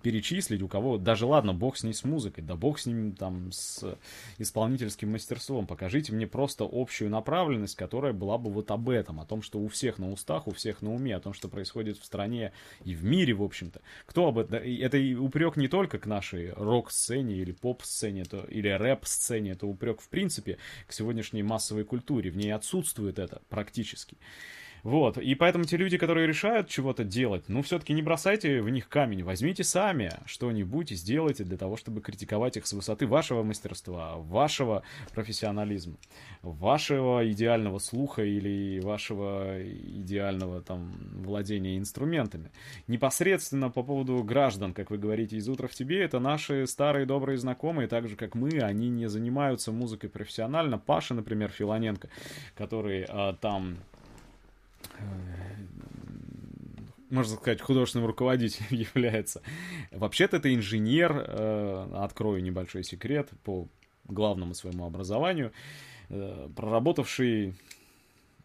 перечислить, 0.01 0.61
у 0.61 0.69
кого, 0.69 0.97
даже 0.97 1.25
ладно, 1.25 1.53
бог 1.53 1.75
с 1.75 1.83
ней 1.83 1.93
с 1.93 2.05
музыкой, 2.05 2.41
да 2.41 2.55
бог 2.55 2.79
с 2.79 2.85
ним 2.85 3.11
там 3.11 3.51
с 3.51 3.97
исполнительским 4.37 5.11
мастерством, 5.11 5.67
покажите 5.67 6.13
мне 6.13 6.25
просто 6.25 6.65
общую 6.71 7.09
направленность, 7.09 7.75
которая 7.75 8.13
была 8.13 8.37
бы 8.37 8.49
вот 8.49 8.71
об 8.71 8.87
этом, 8.87 9.19
о 9.19 9.25
том, 9.25 9.41
что 9.41 9.59
у 9.59 9.67
всех 9.67 9.99
на 9.99 10.09
устах, 10.09 10.47
у 10.47 10.51
всех 10.51 10.81
на 10.81 10.93
уме, 10.93 11.13
о 11.13 11.19
том, 11.19 11.33
что 11.33 11.49
происходит 11.49 11.97
в 11.97 12.05
стране 12.05 12.53
и 12.85 12.95
в 12.95 13.03
мире, 13.03 13.33
в 13.33 13.43
общем-то. 13.43 13.81
Кто 14.05 14.27
об 14.27 14.37
этом? 14.37 14.59
Это 14.63 14.97
упрек 15.19 15.57
не 15.57 15.67
только 15.67 15.99
к 15.99 16.05
нашей 16.05 16.53
рок-сцене 16.53 17.35
или 17.35 17.51
поп-сцене, 17.51 18.23
или 18.47 18.69
рэп-сцене, 18.69 19.51
это 19.51 19.67
упрек 19.67 19.99
в 19.99 20.07
принципе 20.07 20.59
к 20.87 20.93
сегодняшней 20.93 21.43
массовой 21.43 21.83
культуре, 21.83 22.31
в 22.31 22.37
ней 22.37 22.51
отсутствует 22.51 23.00
чувствует 23.01 23.19
это 23.19 23.41
практически. 23.49 24.17
Вот, 24.83 25.17
и 25.17 25.35
поэтому 25.35 25.65
те 25.65 25.77
люди, 25.77 25.97
которые 25.97 26.25
решают 26.25 26.67
чего-то 26.67 27.03
делать, 27.03 27.43
ну, 27.47 27.61
все-таки 27.61 27.93
не 27.93 28.01
бросайте 28.01 28.61
в 28.61 28.69
них 28.69 28.89
камень, 28.89 29.23
возьмите 29.23 29.63
сами 29.63 30.11
что-нибудь 30.25 30.91
и 30.91 30.95
сделайте 30.95 31.43
для 31.43 31.57
того, 31.57 31.77
чтобы 31.77 32.01
критиковать 32.01 32.57
их 32.57 32.65
с 32.65 32.73
высоты 32.73 33.05
вашего 33.05 33.43
мастерства, 33.43 34.15
вашего 34.17 34.81
профессионализма, 35.13 35.97
вашего 36.41 37.29
идеального 37.31 37.77
слуха 37.77 38.23
или 38.23 38.79
вашего 38.79 39.61
идеального, 39.61 40.61
там, 40.61 40.91
владения 41.23 41.77
инструментами. 41.77 42.51
Непосредственно 42.87 43.69
по 43.69 43.83
поводу 43.83 44.23
граждан, 44.23 44.73
как 44.73 44.89
вы 44.89 44.97
говорите, 44.97 45.37
из 45.37 45.47
утра 45.47 45.67
в 45.67 45.73
тебе, 45.73 46.03
это 46.03 46.19
наши 46.19 46.65
старые 46.65 47.05
добрые 47.05 47.37
знакомые, 47.37 47.87
так 47.87 48.07
же, 48.07 48.15
как 48.15 48.33
мы, 48.33 48.49
они 48.59 48.89
не 48.89 49.07
занимаются 49.07 49.71
музыкой 49.71 50.09
профессионально. 50.09 50.79
Паша, 50.79 51.13
например, 51.13 51.51
Филоненко, 51.51 52.09
который 52.55 53.05
а, 53.07 53.33
там 53.33 53.77
можно 57.11 57.35
сказать, 57.35 57.61
художественным 57.61 58.07
руководителем 58.07 58.67
является. 58.95 59.41
Вообще-то 59.91 60.37
это 60.37 60.53
инженер, 60.53 61.25
э, 61.27 61.87
открою 61.95 62.41
небольшой 62.41 62.83
секрет 62.83 63.29
по 63.43 63.67
главному 64.05 64.53
своему 64.53 64.85
образованию, 64.85 65.51
э, 66.09 66.49
проработавший 66.55 67.53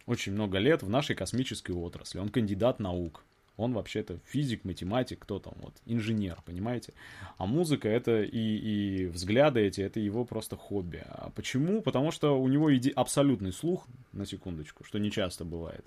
очень 0.05 0.33
много 0.33 0.57
лет 0.57 0.83
в 0.83 0.89
нашей 0.89 1.15
космической 1.15 1.71
отрасли. 1.71 2.19
Он 2.19 2.29
кандидат 2.29 2.79
наук. 2.79 3.23
Он 3.57 3.73
вообще-то 3.73 4.19
физик, 4.25 4.63
математик, 4.63 5.19
кто 5.19 5.39
там, 5.39 5.53
вот, 5.57 5.73
инженер, 5.85 6.37
понимаете? 6.45 6.93
А 7.37 7.45
музыка 7.45 7.89
это 7.89 8.21
и, 8.21 8.37
и 8.37 9.05
взгляды 9.07 9.61
эти, 9.61 9.81
это 9.81 9.99
его 9.99 10.25
просто 10.25 10.55
хобби. 10.55 11.03
А 11.05 11.31
почему? 11.35 11.81
Потому 11.81 12.11
что 12.11 12.39
у 12.39 12.47
него 12.47 12.73
иди 12.75 12.91
абсолютный 12.91 13.51
слух, 13.51 13.87
на 14.13 14.25
секундочку, 14.25 14.83
что 14.83 14.99
не 14.99 15.11
часто 15.11 15.43
бывает. 15.43 15.85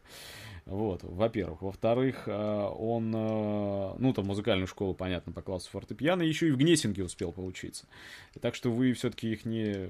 Вот, 0.66 1.02
во-первых. 1.02 1.62
Во-вторых, 1.62 2.24
э, 2.26 2.32
он, 2.32 3.12
э, 3.14 3.94
ну, 3.98 4.12
там, 4.12 4.26
музыкальную 4.26 4.66
школу, 4.66 4.94
понятно, 4.94 5.32
по 5.32 5.42
классу 5.42 5.70
фортепиано, 5.70 6.22
еще 6.22 6.48
и 6.48 6.50
в 6.52 6.56
Гнесинке 6.56 7.02
успел 7.02 7.32
поучиться. 7.32 7.86
Так 8.40 8.54
что 8.54 8.70
вы 8.70 8.92
все-таки 8.92 9.32
их 9.32 9.44
не 9.44 9.88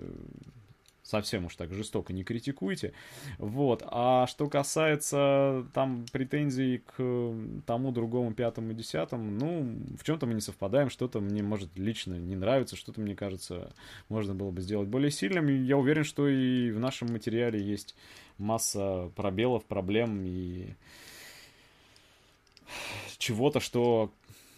совсем 1.11 1.47
уж 1.47 1.57
так 1.57 1.73
жестоко 1.75 2.13
не 2.13 2.25
критикуйте. 2.25 2.93
Вот. 3.39 3.83
А 3.87 4.27
что 4.27 4.49
касается 4.49 5.67
там 5.75 6.07
претензий 6.13 6.79
к 6.79 7.35
тому, 7.67 7.93
другому, 7.93 8.33
пятому, 8.33 8.73
десятому, 8.73 9.31
ну, 9.31 9.77
в 9.99 10.05
чем-то 10.05 10.27
мы 10.27 10.35
не 10.35 10.41
совпадаем, 10.41 10.89
что-то 10.89 11.21
мне, 11.21 11.43
может, 11.43 11.77
лично 11.77 12.15
не 12.15 12.37
нравится, 12.37 12.77
что-то, 12.77 13.01
мне 13.01 13.15
кажется, 13.15 13.73
можно 14.09 14.35
было 14.35 14.51
бы 14.51 14.61
сделать 14.61 14.89
более 14.89 15.11
сильным. 15.11 15.49
Я 15.65 15.77
уверен, 15.77 16.05
что 16.05 16.29
и 16.29 16.71
в 16.71 16.79
нашем 16.79 17.13
материале 17.13 17.61
есть 17.61 17.95
масса 18.39 19.11
пробелов, 19.17 19.65
проблем 19.65 20.23
и 20.25 20.69
чего-то, 23.19 23.61
что 23.61 24.13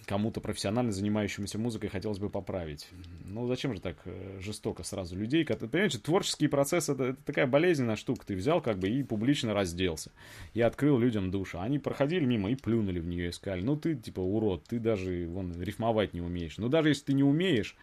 кому-то 0.06 0.40
профессионально 0.40 0.92
занимающемуся 0.92 1.58
музыкой 1.58 1.88
хотелось 1.88 2.18
бы 2.18 2.30
поправить. 2.30 2.88
Ну, 3.24 3.46
зачем 3.46 3.74
же 3.74 3.80
так 3.80 3.96
э, 4.04 4.38
жестоко 4.40 4.82
сразу 4.82 5.16
людей? 5.16 5.44
Понимаете, 5.44 5.98
творческий 5.98 6.48
процесс 6.48 6.88
это, 6.88 7.04
это 7.04 7.22
такая 7.22 7.46
болезненная 7.46 7.96
штука. 7.96 8.26
Ты 8.26 8.34
взял 8.34 8.60
как 8.60 8.78
бы 8.78 8.88
и 8.88 9.02
публично 9.02 9.54
разделся. 9.54 10.12
И 10.54 10.60
открыл 10.60 10.98
людям 10.98 11.30
душу. 11.30 11.60
Они 11.60 11.78
проходили 11.78 12.24
мимо 12.24 12.50
и 12.50 12.54
плюнули 12.54 13.00
в 13.00 13.06
нее 13.06 13.28
и 13.28 13.32
сказали, 13.32 13.62
ну 13.62 13.76
ты 13.76 13.94
типа 13.94 14.20
урод, 14.20 14.64
ты 14.64 14.78
даже 14.78 15.26
вон 15.28 15.60
рифмовать 15.60 16.14
не 16.14 16.20
умеешь. 16.20 16.58
Но 16.58 16.68
даже 16.68 16.90
если 16.90 17.06
ты 17.06 17.12
не 17.12 17.24
умеешь, 17.24 17.76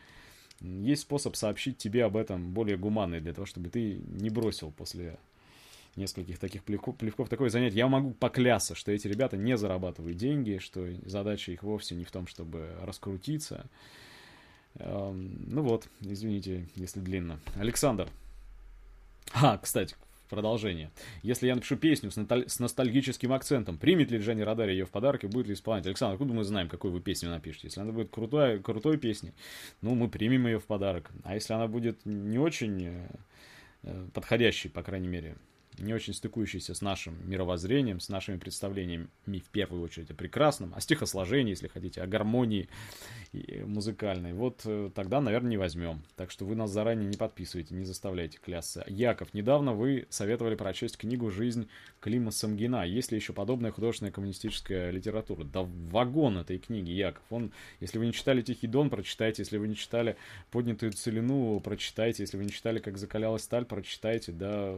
есть 0.61 1.03
способ 1.03 1.35
сообщить 1.35 1.77
тебе 1.77 2.03
об 2.03 2.17
этом 2.17 2.51
более 2.51 2.77
гуманный, 2.77 3.21
для 3.21 3.33
того, 3.33 3.45
чтобы 3.45 3.69
ты 3.69 4.01
не 4.07 4.29
бросил 4.29 4.71
после 4.71 5.17
нескольких 5.95 6.39
таких 6.39 6.63
плевков, 6.63 6.97
плевков 6.97 7.29
такое 7.29 7.49
занятие. 7.49 7.77
Я 7.77 7.87
могу 7.87 8.11
поклясться, 8.11 8.75
что 8.75 8.91
эти 8.91 9.07
ребята 9.07 9.37
не 9.37 9.57
зарабатывают 9.57 10.17
деньги, 10.17 10.59
что 10.59 10.87
задача 11.05 11.51
их 11.51 11.63
вовсе 11.63 11.95
не 11.95 12.05
в 12.05 12.11
том, 12.11 12.27
чтобы 12.27 12.69
раскрутиться. 12.81 13.65
Эм, 14.75 15.45
ну 15.47 15.63
вот, 15.63 15.89
извините, 16.01 16.67
если 16.75 16.99
длинно. 16.99 17.39
Александр. 17.55 18.09
А, 19.33 19.57
кстати, 19.57 19.95
продолжение. 20.29 20.91
Если 21.23 21.47
я 21.47 21.55
напишу 21.55 21.75
песню 21.75 22.11
с, 22.11 22.15
носталь... 22.15 22.47
с 22.47 22.59
ностальгическим 22.59 23.33
акцентом, 23.33 23.77
примет 23.77 24.11
ли 24.11 24.19
Дженни 24.19 24.41
Радари 24.41 24.71
ее 24.71 24.85
в 24.85 24.91
подарок 24.91 25.23
и 25.23 25.27
будет 25.27 25.47
ли 25.47 25.53
исполнять? 25.53 25.85
Александр, 25.85 26.13
откуда 26.13 26.33
мы 26.33 26.43
знаем, 26.43 26.69
какую 26.69 26.93
вы 26.93 27.01
песню 27.01 27.29
напишете? 27.29 27.67
Если 27.67 27.81
она 27.81 27.91
будет 27.91 28.09
крутой, 28.09 28.59
крутой 28.59 28.97
песней, 28.97 29.33
ну, 29.81 29.95
мы 29.95 30.07
примем 30.07 30.47
ее 30.47 30.59
в 30.59 30.65
подарок. 30.65 31.11
А 31.23 31.33
если 31.33 31.53
она 31.53 31.67
будет 31.67 32.05
не 32.05 32.37
очень 32.37 33.07
э, 33.83 34.07
подходящей, 34.13 34.69
по 34.69 34.83
крайней 34.83 35.07
мере, 35.07 35.35
не 35.79 35.93
очень 35.93 36.13
стыкующийся 36.13 36.73
с 36.73 36.81
нашим 36.81 37.15
мировоззрением, 37.29 37.99
с 37.99 38.09
нашими 38.09 38.37
представлениями, 38.37 39.07
в 39.25 39.49
первую 39.51 39.81
очередь, 39.81 40.11
о 40.11 40.13
прекрасном, 40.13 40.73
о 40.75 40.81
стихосложении, 40.81 41.51
если 41.51 41.67
хотите, 41.67 42.01
о 42.01 42.07
гармонии 42.07 42.67
музыкальной, 43.65 44.33
вот 44.33 44.61
э, 44.65 44.89
тогда, 44.95 45.21
наверное, 45.21 45.51
не 45.51 45.57
возьмем. 45.57 46.01
Так 46.15 46.31
что 46.31 46.45
вы 46.45 46.55
нас 46.55 46.71
заранее 46.71 47.07
не 47.07 47.17
подписывайте, 47.17 47.75
не 47.75 47.85
заставляйте 47.85 48.39
клясться. 48.43 48.83
Яков, 48.87 49.33
недавно 49.33 49.73
вы 49.73 50.07
советовали 50.09 50.55
прочесть 50.55 50.97
книгу 50.97 51.29
«Жизнь 51.29 51.69
Клима 51.99 52.31
Самгина». 52.31 52.85
Есть 52.85 53.11
ли 53.11 53.17
еще 53.17 53.33
подобная 53.33 53.71
художественная 53.71 54.11
коммунистическая 54.11 54.89
литература? 54.89 55.43
Да 55.43 55.61
вагон 55.61 56.39
этой 56.39 56.57
книги, 56.57 56.91
Яков. 56.91 57.23
Он, 57.29 57.51
если 57.79 57.99
вы 57.99 58.07
не 58.07 58.13
читали 58.13 58.41
«Тихий 58.41 58.67
дон», 58.67 58.89
прочитайте. 58.89 59.43
Если 59.43 59.57
вы 59.57 59.67
не 59.67 59.75
читали 59.75 60.17
«Поднятую 60.49 60.91
целину», 60.93 61.59
прочитайте. 61.59 62.23
Если 62.23 62.37
вы 62.37 62.45
не 62.45 62.51
читали 62.51 62.79
«Как 62.79 62.97
закалялась 62.97 63.43
сталь», 63.43 63.65
прочитайте. 63.65 64.31
Да, 64.31 64.75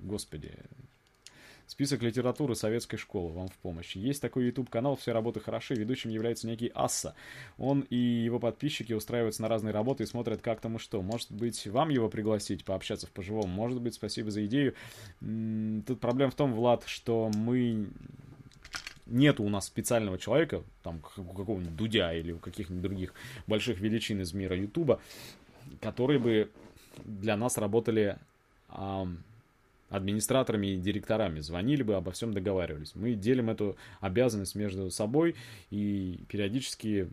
господи 0.00 0.35
Господи. 0.36 0.52
Список 1.66 2.02
литературы 2.02 2.54
советской 2.54 2.96
школы 2.96 3.32
вам 3.32 3.48
в 3.48 3.56
помощь. 3.58 3.96
Есть 3.96 4.22
такой 4.22 4.46
YouTube-канал 4.46 4.96
«Все 4.96 5.12
работы 5.12 5.40
хороши», 5.40 5.74
ведущим 5.74 6.10
является 6.10 6.46
некий 6.46 6.70
Асса. 6.74 7.14
Он 7.58 7.80
и 7.90 7.96
его 7.96 8.38
подписчики 8.38 8.92
устраиваются 8.92 9.42
на 9.42 9.48
разные 9.48 9.72
работы 9.72 10.04
и 10.04 10.06
смотрят, 10.06 10.40
как 10.42 10.60
там 10.60 10.76
и 10.76 10.78
что. 10.78 11.02
Может 11.02 11.32
быть, 11.32 11.66
вам 11.66 11.88
его 11.88 12.08
пригласить, 12.08 12.64
пообщаться 12.64 13.08
в 13.08 13.10
поживом. 13.10 13.50
Может 13.50 13.80
быть, 13.80 13.94
спасибо 13.94 14.30
за 14.30 14.46
идею. 14.46 14.74
Тут 15.20 16.00
проблема 16.00 16.30
в 16.30 16.36
том, 16.36 16.54
Влад, 16.54 16.84
что 16.86 17.30
мы 17.34 17.88
нету 19.06 19.42
у 19.42 19.48
нас 19.48 19.66
специального 19.66 20.18
человека, 20.18 20.62
там, 20.82 21.02
у 21.16 21.34
какого-нибудь 21.34 21.76
Дудя 21.76 22.14
или 22.14 22.30
у 22.32 22.38
каких-нибудь 22.38 22.82
других 22.82 23.14
больших 23.48 23.80
величин 23.80 24.20
из 24.20 24.32
мира 24.32 24.56
Ютуба, 24.56 25.00
которые 25.80 26.20
бы 26.20 26.50
для 27.04 27.36
нас 27.36 27.58
работали 27.58 28.18
администраторами 29.88 30.68
и 30.68 30.76
директорами 30.76 31.40
звонили 31.40 31.82
бы, 31.82 31.94
обо 31.94 32.10
всем 32.12 32.32
договаривались. 32.32 32.94
Мы 32.94 33.14
делим 33.14 33.50
эту 33.50 33.76
обязанность 34.00 34.54
между 34.54 34.90
собой 34.90 35.36
и 35.70 36.20
периодически 36.28 37.08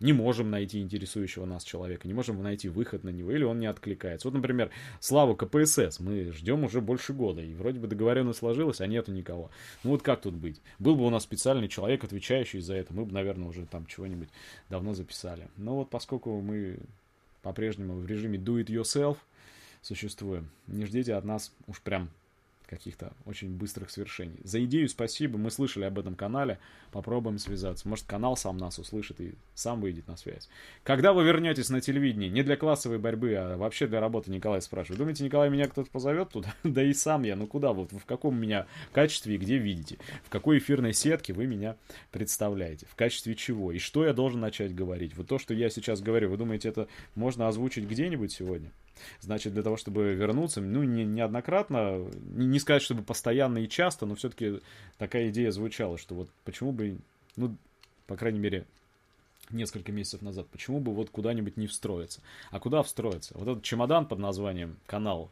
не 0.00 0.12
можем 0.12 0.50
найти 0.50 0.80
интересующего 0.80 1.44
нас 1.44 1.64
человека, 1.64 2.06
не 2.06 2.14
можем 2.14 2.40
найти 2.42 2.68
выход 2.68 3.04
на 3.04 3.10
него, 3.10 3.32
или 3.32 3.44
он 3.44 3.58
не 3.58 3.66
откликается. 3.66 4.28
Вот, 4.28 4.34
например, 4.34 4.70
Славу 5.00 5.34
КПСС 5.34 5.98
мы 6.00 6.32
ждем 6.32 6.64
уже 6.64 6.80
больше 6.80 7.12
года, 7.12 7.42
и 7.42 7.54
вроде 7.54 7.80
бы 7.80 7.88
договоренность 7.88 8.38
сложилась, 8.38 8.80
а 8.80 8.86
нету 8.86 9.12
никого. 9.12 9.50
Ну 9.82 9.90
вот 9.90 10.02
как 10.02 10.20
тут 10.20 10.34
быть? 10.34 10.60
Был 10.78 10.94
бы 10.94 11.04
у 11.04 11.10
нас 11.10 11.24
специальный 11.24 11.68
человек, 11.68 12.04
отвечающий 12.04 12.60
за 12.60 12.74
это, 12.74 12.94
мы 12.94 13.04
бы, 13.04 13.12
наверное, 13.12 13.48
уже 13.48 13.66
там 13.66 13.86
чего-нибудь 13.86 14.28
давно 14.70 14.94
записали. 14.94 15.48
Но 15.56 15.76
вот 15.76 15.90
поскольку 15.90 16.40
мы 16.40 16.78
по-прежнему 17.42 17.94
в 17.94 18.06
режиме 18.06 18.38
do 18.38 18.62
it 18.62 18.66
yourself, 18.66 19.16
существуем. 19.82 20.50
Не 20.66 20.86
ждите 20.86 21.14
от 21.14 21.24
нас 21.24 21.52
уж 21.66 21.80
прям 21.80 22.10
каких-то 22.68 23.12
очень 23.24 23.50
быстрых 23.50 23.90
свершений. 23.90 24.38
За 24.44 24.62
идею 24.64 24.88
спасибо, 24.88 25.38
мы 25.38 25.50
слышали 25.50 25.84
об 25.84 25.98
этом 25.98 26.14
канале, 26.14 26.58
попробуем 26.92 27.38
связаться. 27.38 27.88
Может, 27.88 28.06
канал 28.06 28.36
сам 28.36 28.58
нас 28.58 28.78
услышит 28.78 29.20
и 29.20 29.34
сам 29.54 29.80
выйдет 29.80 30.06
на 30.06 30.16
связь. 30.16 30.48
Когда 30.84 31.12
вы 31.12 31.24
вернетесь 31.24 31.70
на 31.70 31.80
телевидение? 31.80 32.28
Не 32.28 32.42
для 32.42 32.56
классовой 32.56 32.98
борьбы, 32.98 33.34
а 33.34 33.56
вообще 33.56 33.86
для 33.86 34.00
работы, 34.00 34.30
Николай 34.30 34.60
спрашивает. 34.60 34.98
Думаете, 34.98 35.24
Николай, 35.24 35.50
меня 35.50 35.66
кто-то 35.66 35.90
позовет 35.90 36.28
туда? 36.30 36.54
да 36.62 36.82
и 36.82 36.92
сам 36.92 37.22
я, 37.22 37.36
ну 37.36 37.46
куда? 37.46 37.72
Вот 37.72 37.92
в 37.92 38.04
каком 38.04 38.38
меня 38.38 38.66
качестве 38.92 39.34
и 39.34 39.38
где 39.38 39.58
видите? 39.58 39.98
В 40.24 40.28
какой 40.28 40.58
эфирной 40.58 40.92
сетке 40.92 41.32
вы 41.32 41.46
меня 41.46 41.76
представляете? 42.12 42.86
В 42.86 42.94
качестве 42.94 43.34
чего? 43.34 43.72
И 43.72 43.78
что 43.78 44.04
я 44.04 44.12
должен 44.12 44.40
начать 44.40 44.74
говорить? 44.74 45.16
Вот 45.16 45.26
то, 45.26 45.38
что 45.38 45.54
я 45.54 45.70
сейчас 45.70 46.00
говорю, 46.00 46.30
вы 46.30 46.36
думаете, 46.36 46.68
это 46.68 46.88
можно 47.14 47.48
озвучить 47.48 47.84
где-нибудь 47.84 48.32
сегодня? 48.32 48.70
Значит, 49.20 49.54
для 49.54 49.62
того, 49.62 49.76
чтобы 49.76 50.14
вернуться, 50.14 50.60
ну, 50.60 50.82
не, 50.82 51.04
неоднократно, 51.04 52.06
не, 52.34 52.46
не 52.46 52.58
сказать, 52.58 52.82
чтобы 52.82 53.02
постоянно 53.02 53.58
и 53.58 53.68
часто, 53.68 54.06
но 54.06 54.14
все-таки 54.14 54.60
такая 54.98 55.28
идея 55.30 55.50
звучала, 55.50 55.98
что 55.98 56.14
вот 56.14 56.30
почему 56.44 56.72
бы, 56.72 56.98
ну, 57.36 57.56
по 58.06 58.16
крайней 58.16 58.38
мере, 58.38 58.64
несколько 59.50 59.92
месяцев 59.92 60.22
назад, 60.22 60.46
почему 60.48 60.80
бы 60.80 60.92
вот 60.92 61.10
куда-нибудь 61.10 61.56
не 61.56 61.66
встроиться. 61.66 62.20
А 62.50 62.60
куда 62.60 62.82
встроиться? 62.82 63.36
Вот 63.36 63.48
этот 63.48 63.64
чемодан 63.64 64.06
под 64.06 64.18
названием 64.18 64.76
канал 64.86 65.30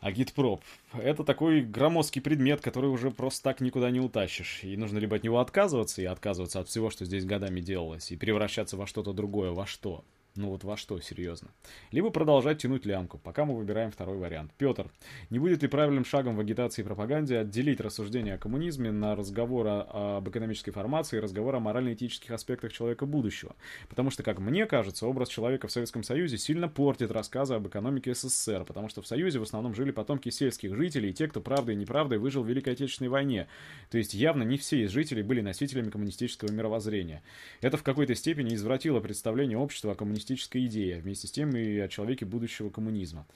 Агитпроп. 0.00 0.62
Это 0.94 1.24
такой 1.24 1.60
громоздкий 1.60 2.22
предмет, 2.22 2.60
который 2.60 2.88
уже 2.88 3.10
просто 3.10 3.42
так 3.44 3.60
никуда 3.60 3.90
не 3.90 4.00
утащишь. 4.00 4.60
И 4.62 4.76
нужно 4.76 4.98
либо 4.98 5.16
от 5.16 5.22
него 5.22 5.40
отказываться, 5.40 6.00
и 6.00 6.06
отказываться 6.06 6.60
от 6.60 6.68
всего, 6.68 6.90
что 6.90 7.04
здесь 7.04 7.26
годами 7.26 7.60
делалось, 7.60 8.10
и 8.10 8.16
превращаться 8.16 8.76
во 8.76 8.86
что-то 8.86 9.12
другое. 9.12 9.50
Во 9.50 9.66
что? 9.66 10.02
Ну 10.36 10.50
вот 10.50 10.62
во 10.62 10.76
что, 10.76 11.00
серьезно. 11.00 11.48
Либо 11.90 12.10
продолжать 12.10 12.58
тянуть 12.58 12.86
лямку, 12.86 13.18
пока 13.18 13.44
мы 13.44 13.56
выбираем 13.56 13.90
второй 13.90 14.16
вариант. 14.16 14.52
Петр, 14.56 14.88
не 15.28 15.40
будет 15.40 15.62
ли 15.62 15.68
правильным 15.68 16.04
шагом 16.04 16.36
в 16.36 16.40
агитации 16.40 16.82
и 16.82 16.84
пропаганде 16.84 17.38
отделить 17.38 17.80
рассуждение 17.80 18.34
о 18.34 18.38
коммунизме 18.38 18.92
на 18.92 19.16
разговор 19.16 19.66
об 19.66 20.28
экономической 20.28 20.70
формации 20.70 21.16
и 21.16 21.20
разговор 21.20 21.56
о 21.56 21.60
морально-этических 21.60 22.30
аспектах 22.30 22.72
человека 22.72 23.06
будущего? 23.06 23.56
Потому 23.88 24.10
что, 24.10 24.22
как 24.22 24.38
мне 24.38 24.66
кажется, 24.66 25.06
образ 25.06 25.28
человека 25.28 25.66
в 25.66 25.72
Советском 25.72 26.04
Союзе 26.04 26.38
сильно 26.38 26.68
портит 26.68 27.10
рассказы 27.10 27.54
об 27.54 27.66
экономике 27.66 28.14
СССР, 28.14 28.64
потому 28.64 28.88
что 28.88 29.02
в 29.02 29.08
Союзе 29.08 29.40
в 29.40 29.42
основном 29.42 29.74
жили 29.74 29.90
потомки 29.90 30.28
сельских 30.28 30.76
жителей 30.76 31.10
и 31.10 31.12
те, 31.12 31.26
кто 31.26 31.40
правдой 31.40 31.74
и 31.74 31.78
неправдой 31.78 32.18
выжил 32.18 32.44
в 32.44 32.48
Великой 32.48 32.74
Отечественной 32.74 33.10
войне. 33.10 33.48
То 33.90 33.98
есть 33.98 34.14
явно 34.14 34.44
не 34.44 34.58
все 34.58 34.84
из 34.84 34.92
жителей 34.92 35.24
были 35.24 35.40
носителями 35.40 35.90
коммунистического 35.90 36.52
мировоззрения. 36.52 37.22
Это 37.60 37.76
в 37.76 37.82
какой-то 37.82 38.14
степени 38.14 38.54
извратило 38.54 39.00
представление 39.00 39.58
общества 39.58 39.92
о 39.92 39.94
коммунистическом 39.96 40.19
коммунистическая 40.20 40.64
идея, 40.66 41.00
вместе 41.00 41.26
с 41.26 41.30
тем 41.30 41.56
и 41.56 41.78
о 41.78 41.88
человеке 41.88 42.24
будущего 42.24 42.70
коммунизма. 42.70 43.26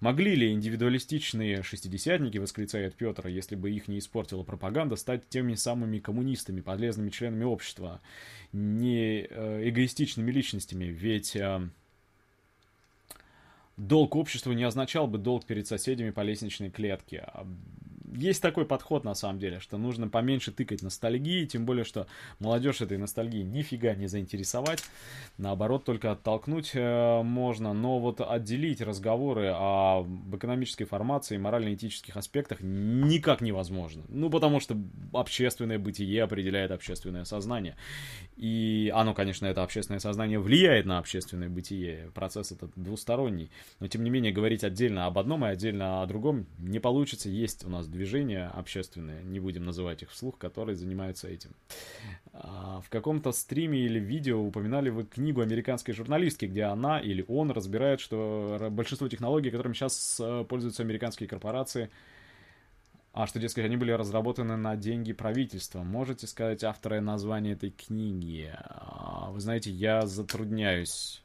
Могли 0.00 0.34
ли 0.34 0.52
индивидуалистичные 0.52 1.62
шестидесятники, 1.62 2.36
восклицает 2.36 2.94
Петр, 2.94 3.28
если 3.28 3.56
бы 3.56 3.70
их 3.70 3.88
не 3.88 3.98
испортила 3.98 4.42
пропаганда, 4.42 4.96
стать 4.96 5.26
теми 5.30 5.54
самыми 5.54 5.98
коммунистами, 5.98 6.60
полезными 6.60 7.08
членами 7.08 7.44
общества, 7.44 8.02
не 8.52 9.26
э, 9.28 9.68
эгоистичными 9.70 10.30
личностями? 10.30 10.84
Ведь 10.84 11.34
э, 11.34 11.66
долг 13.78 14.16
общества 14.16 14.52
не 14.52 14.64
означал 14.64 15.06
бы 15.06 15.16
долг 15.16 15.46
перед 15.46 15.66
соседями 15.66 16.10
по 16.10 16.20
лестничной 16.20 16.70
клетке. 16.70 17.26
Есть 18.14 18.42
такой 18.42 18.64
подход, 18.66 19.04
на 19.04 19.14
самом 19.14 19.38
деле, 19.38 19.60
что 19.60 19.78
нужно 19.78 20.08
поменьше 20.08 20.52
тыкать 20.52 20.82
ностальгии, 20.82 21.44
тем 21.46 21.64
более, 21.66 21.84
что 21.84 22.06
молодежь 22.38 22.80
этой 22.80 22.98
ностальгии 22.98 23.42
нифига 23.42 23.94
не 23.94 24.06
заинтересовать, 24.06 24.82
наоборот, 25.38 25.84
только 25.84 26.12
оттолкнуть 26.12 26.70
э, 26.74 27.22
можно, 27.22 27.72
но 27.72 27.98
вот 27.98 28.20
отделить 28.20 28.80
разговоры 28.80 29.52
об 29.54 30.34
экономической 30.34 30.84
формации 30.84 31.34
и 31.34 31.38
морально-этических 31.38 32.16
аспектах 32.16 32.58
никак 32.60 33.40
невозможно. 33.40 34.04
Ну, 34.08 34.30
потому 34.30 34.60
что 34.60 34.76
общественное 35.12 35.78
бытие 35.78 36.22
определяет 36.22 36.70
общественное 36.70 37.24
сознание. 37.24 37.76
И 38.36 38.92
оно, 38.94 39.14
конечно, 39.14 39.46
это 39.46 39.62
общественное 39.62 40.00
сознание 40.00 40.38
влияет 40.38 40.86
на 40.86 40.98
общественное 40.98 41.48
бытие, 41.48 42.10
процесс 42.14 42.52
этот 42.52 42.70
двусторонний, 42.76 43.50
но, 43.80 43.88
тем 43.88 44.04
не 44.04 44.10
менее, 44.10 44.32
говорить 44.32 44.64
отдельно 44.64 45.06
об 45.06 45.18
одном 45.18 45.44
и 45.44 45.48
отдельно 45.48 46.02
о 46.02 46.06
другом 46.06 46.46
не 46.58 46.78
получится, 46.78 47.28
есть 47.28 47.64
у 47.64 47.68
нас 47.68 47.86
движения 47.96 48.50
общественные, 48.54 49.24
не 49.24 49.40
будем 49.40 49.64
называть 49.64 50.02
их 50.02 50.10
вслух, 50.10 50.38
которые 50.38 50.76
занимаются 50.76 51.28
этим. 51.28 51.50
А, 52.32 52.80
в 52.84 52.88
каком-то 52.90 53.32
стриме 53.32 53.80
или 53.80 53.98
видео 53.98 54.40
упоминали 54.40 54.90
вы 54.90 55.04
книгу 55.04 55.40
американской 55.40 55.94
журналистки, 55.94 56.46
где 56.46 56.64
она 56.64 57.00
или 57.00 57.24
он 57.26 57.50
разбирает, 57.50 58.00
что 58.00 58.68
большинство 58.70 59.08
технологий, 59.08 59.50
которыми 59.50 59.74
сейчас 59.74 60.20
э, 60.22 60.44
пользуются 60.48 60.82
американские 60.82 61.28
корпорации, 61.28 61.90
а 63.12 63.26
что, 63.26 63.40
дескать, 63.40 63.64
они 63.64 63.78
были 63.78 63.92
разработаны 63.92 64.56
на 64.56 64.76
деньги 64.76 65.14
правительства. 65.14 65.82
Можете 65.82 66.26
сказать 66.26 66.62
авторы 66.62 67.00
название 67.00 67.54
этой 67.54 67.70
книги? 67.70 68.52
А, 68.54 69.30
вы 69.30 69.40
знаете, 69.40 69.70
я 69.70 70.06
затрудняюсь 70.06 71.22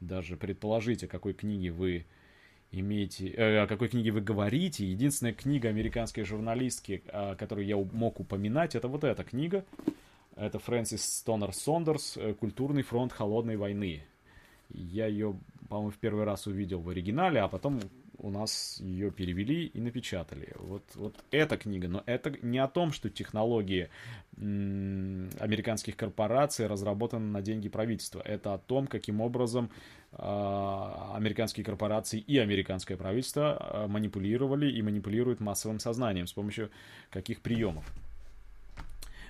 даже 0.00 0.36
предположить, 0.36 1.04
о 1.04 1.06
какой 1.06 1.34
книге 1.34 1.70
вы 1.70 2.06
имеете, 2.70 3.28
э, 3.28 3.62
о 3.62 3.66
какой 3.66 3.88
книге 3.88 4.10
вы 4.10 4.20
говорите. 4.20 4.86
Единственная 4.86 5.32
книга 5.32 5.68
американской 5.68 6.24
журналистки, 6.24 7.02
э, 7.06 7.34
которую 7.36 7.66
я 7.66 7.76
мог 7.76 8.20
упоминать, 8.20 8.74
это 8.74 8.88
вот 8.88 9.04
эта 9.04 9.24
книга. 9.24 9.64
Это 10.36 10.58
Фрэнсис 10.58 11.04
Стонер 11.04 11.52
Сондерс 11.52 12.16
э, 12.16 12.34
«Культурный 12.34 12.82
фронт 12.82 13.12
холодной 13.12 13.56
войны». 13.56 14.02
Я 14.70 15.06
ее, 15.06 15.38
по-моему, 15.68 15.90
в 15.90 15.96
первый 15.96 16.24
раз 16.24 16.46
увидел 16.46 16.80
в 16.80 16.88
оригинале, 16.90 17.40
а 17.40 17.48
потом 17.48 17.80
у 18.18 18.30
нас 18.30 18.78
ее 18.80 19.10
перевели 19.10 19.66
и 19.66 19.80
напечатали. 19.80 20.52
Вот, 20.56 20.82
вот 20.94 21.14
эта 21.30 21.56
книга, 21.56 21.88
но 21.88 22.02
это 22.04 22.34
не 22.42 22.58
о 22.58 22.68
том, 22.68 22.92
что 22.92 23.08
технологии 23.08 23.88
американских 24.36 25.96
корпораций 25.96 26.66
разработаны 26.66 27.26
на 27.26 27.42
деньги 27.42 27.68
правительства. 27.68 28.20
Это 28.20 28.54
о 28.54 28.58
том, 28.58 28.86
каким 28.86 29.20
образом 29.20 29.70
а, 29.70 29.97
американские 30.12 31.64
корпорации 31.64 32.18
и 32.18 32.38
американское 32.38 32.96
правительство 32.96 33.56
а, 33.60 33.88
манипулировали 33.88 34.70
и 34.70 34.80
манипулируют 34.82 35.40
массовым 35.40 35.80
сознанием 35.80 36.26
с 36.26 36.32
помощью 36.32 36.70
каких 37.10 37.40
приемов. 37.40 37.84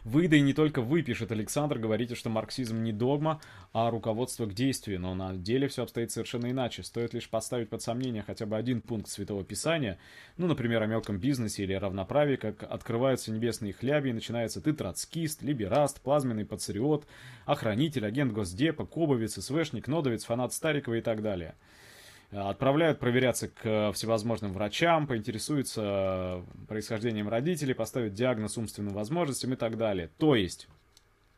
Вы, 0.09 0.27
да 0.27 0.37
и 0.37 0.41
не 0.41 0.55
только 0.55 0.81
вы, 0.81 1.03
пишет 1.03 1.33
Александр, 1.33 1.79
говорите, 1.79 2.15
что 2.15 2.31
марксизм 2.31 2.83
не 2.83 2.93
догма, 2.93 3.43
а 3.75 3.91
руководство 3.91 4.47
к 4.47 4.55
действию, 4.55 4.99
но 4.99 5.15
на 5.15 5.35
деле 5.35 5.69
все 5.69 5.83
обстоит 5.83 6.11
совершенно 6.11 6.51
иначе. 6.51 6.83
Стоит 6.83 7.13
лишь 7.13 7.29
поставить 7.29 7.69
под 7.69 7.83
сомнение 7.83 8.23
хотя 8.27 8.47
бы 8.47 8.57
один 8.57 8.81
пункт 8.81 9.11
Святого 9.11 9.45
Писания, 9.45 9.99
ну, 10.39 10.47
например, 10.47 10.83
о 10.83 10.87
мелком 10.87 11.19
бизнесе 11.19 11.65
или 11.65 11.75
равноправии, 11.75 12.37
как 12.37 12.63
открываются 12.63 13.31
небесные 13.31 13.75
хляби 13.75 14.09
и 14.09 14.15
начинается 14.15 14.63
ты 14.63 14.73
троцкист, 14.73 15.43
либераст, 15.43 16.01
плазменный 16.01 16.47
пацириот, 16.47 17.07
охранитель, 17.45 18.07
агент 18.07 18.33
Госдепа, 18.33 18.87
кобовец, 18.87 19.35
СВшник, 19.35 19.89
нодовец, 19.89 20.25
фанат 20.25 20.55
Старикова 20.55 20.95
и 20.95 21.03
так 21.03 21.21
далее– 21.21 21.55
отправляют 22.31 22.99
проверяться 22.99 23.49
к 23.49 23.93
всевозможным 23.93 24.53
врачам, 24.53 25.07
поинтересуются 25.07 26.43
происхождением 26.69 27.29
родителей, 27.29 27.75
поставят 27.75 28.15
диагноз 28.15 28.59
умственным 28.59 28.93
возможностям 28.93 29.53
и 29.53 29.57
так 29.57 29.77
далее. 29.77 30.11
То 30.19 30.35
есть 30.35 30.69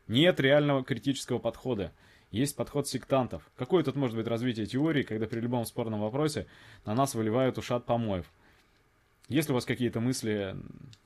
нет 0.08 0.40
реального 0.40 0.82
критического 0.82 1.38
подхода. 1.38 1.92
Есть 2.30 2.56
подход 2.56 2.86
сектантов. 2.86 3.48
Какое 3.56 3.82
тут 3.82 3.96
может 3.96 4.16
быть 4.16 4.26
развитие 4.26 4.66
теории, 4.66 5.02
когда 5.02 5.26
при 5.26 5.40
любом 5.40 5.64
спорном 5.64 6.00
вопросе 6.00 6.46
на 6.84 6.94
нас 6.94 7.14
выливают 7.14 7.58
ушат 7.58 7.86
помоев? 7.86 8.26
Есть 9.30 9.48
ли 9.48 9.52
у 9.52 9.54
вас 9.54 9.64
какие-то 9.64 10.00
мысли 10.00 10.56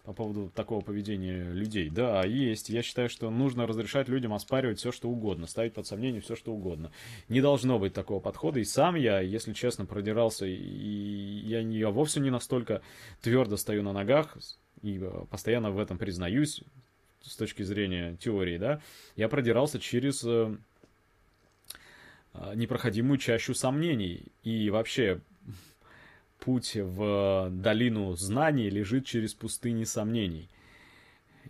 по 0.03 0.15
поводу 0.15 0.51
такого 0.55 0.81
поведения 0.81 1.53
людей? 1.53 1.91
Да, 1.91 2.25
есть. 2.25 2.71
Я 2.71 2.83
считаю, 2.83 3.11
что 3.11 3.29
нужно 3.31 3.67
разрешать 3.67 4.09
людям 4.09 4.33
оспаривать 4.33 4.79
все, 4.79 4.93
что 4.93 5.11
угодно, 5.11 5.47
ставить 5.47 5.75
под 5.75 5.87
сомнение 5.87 6.23
все, 6.23 6.35
что 6.35 6.55
угодно. 6.55 6.91
Не 7.29 7.43
должно 7.43 7.79
быть 7.79 7.93
такого 7.93 8.21
подхода. 8.21 8.61
И 8.61 8.65
сам 8.65 8.95
я, 8.95 9.21
если 9.21 9.53
честно, 9.53 9.85
продирался, 9.85 10.47
и 10.47 10.55
я, 10.55 11.61
я 11.61 11.91
вовсе 11.91 12.19
не 12.21 12.31
настолько 12.31 12.81
твердо 13.21 13.59
стою 13.59 13.83
на 13.83 13.93
ногах, 13.93 14.39
и 14.81 14.99
постоянно 15.29 15.71
в 15.71 15.79
этом 15.79 15.99
признаюсь, 15.99 16.63
с 17.21 17.37
точки 17.37 17.63
зрения 17.63 18.17
теории, 18.17 18.57
да, 18.57 18.81
я 19.17 19.29
продирался 19.29 19.79
через 19.79 20.25
э, 20.25 20.57
э, 22.33 22.53
непроходимую 22.55 23.19
чащу 23.19 23.53
сомнений. 23.53 24.33
И 24.43 24.71
вообще 24.71 25.21
путь 26.45 26.77
в 26.77 27.49
долину 27.51 28.15
знаний 28.15 28.69
лежит 28.69 29.07
через 29.07 29.35
пустыни 29.35 29.85
сомнений. 29.85 30.49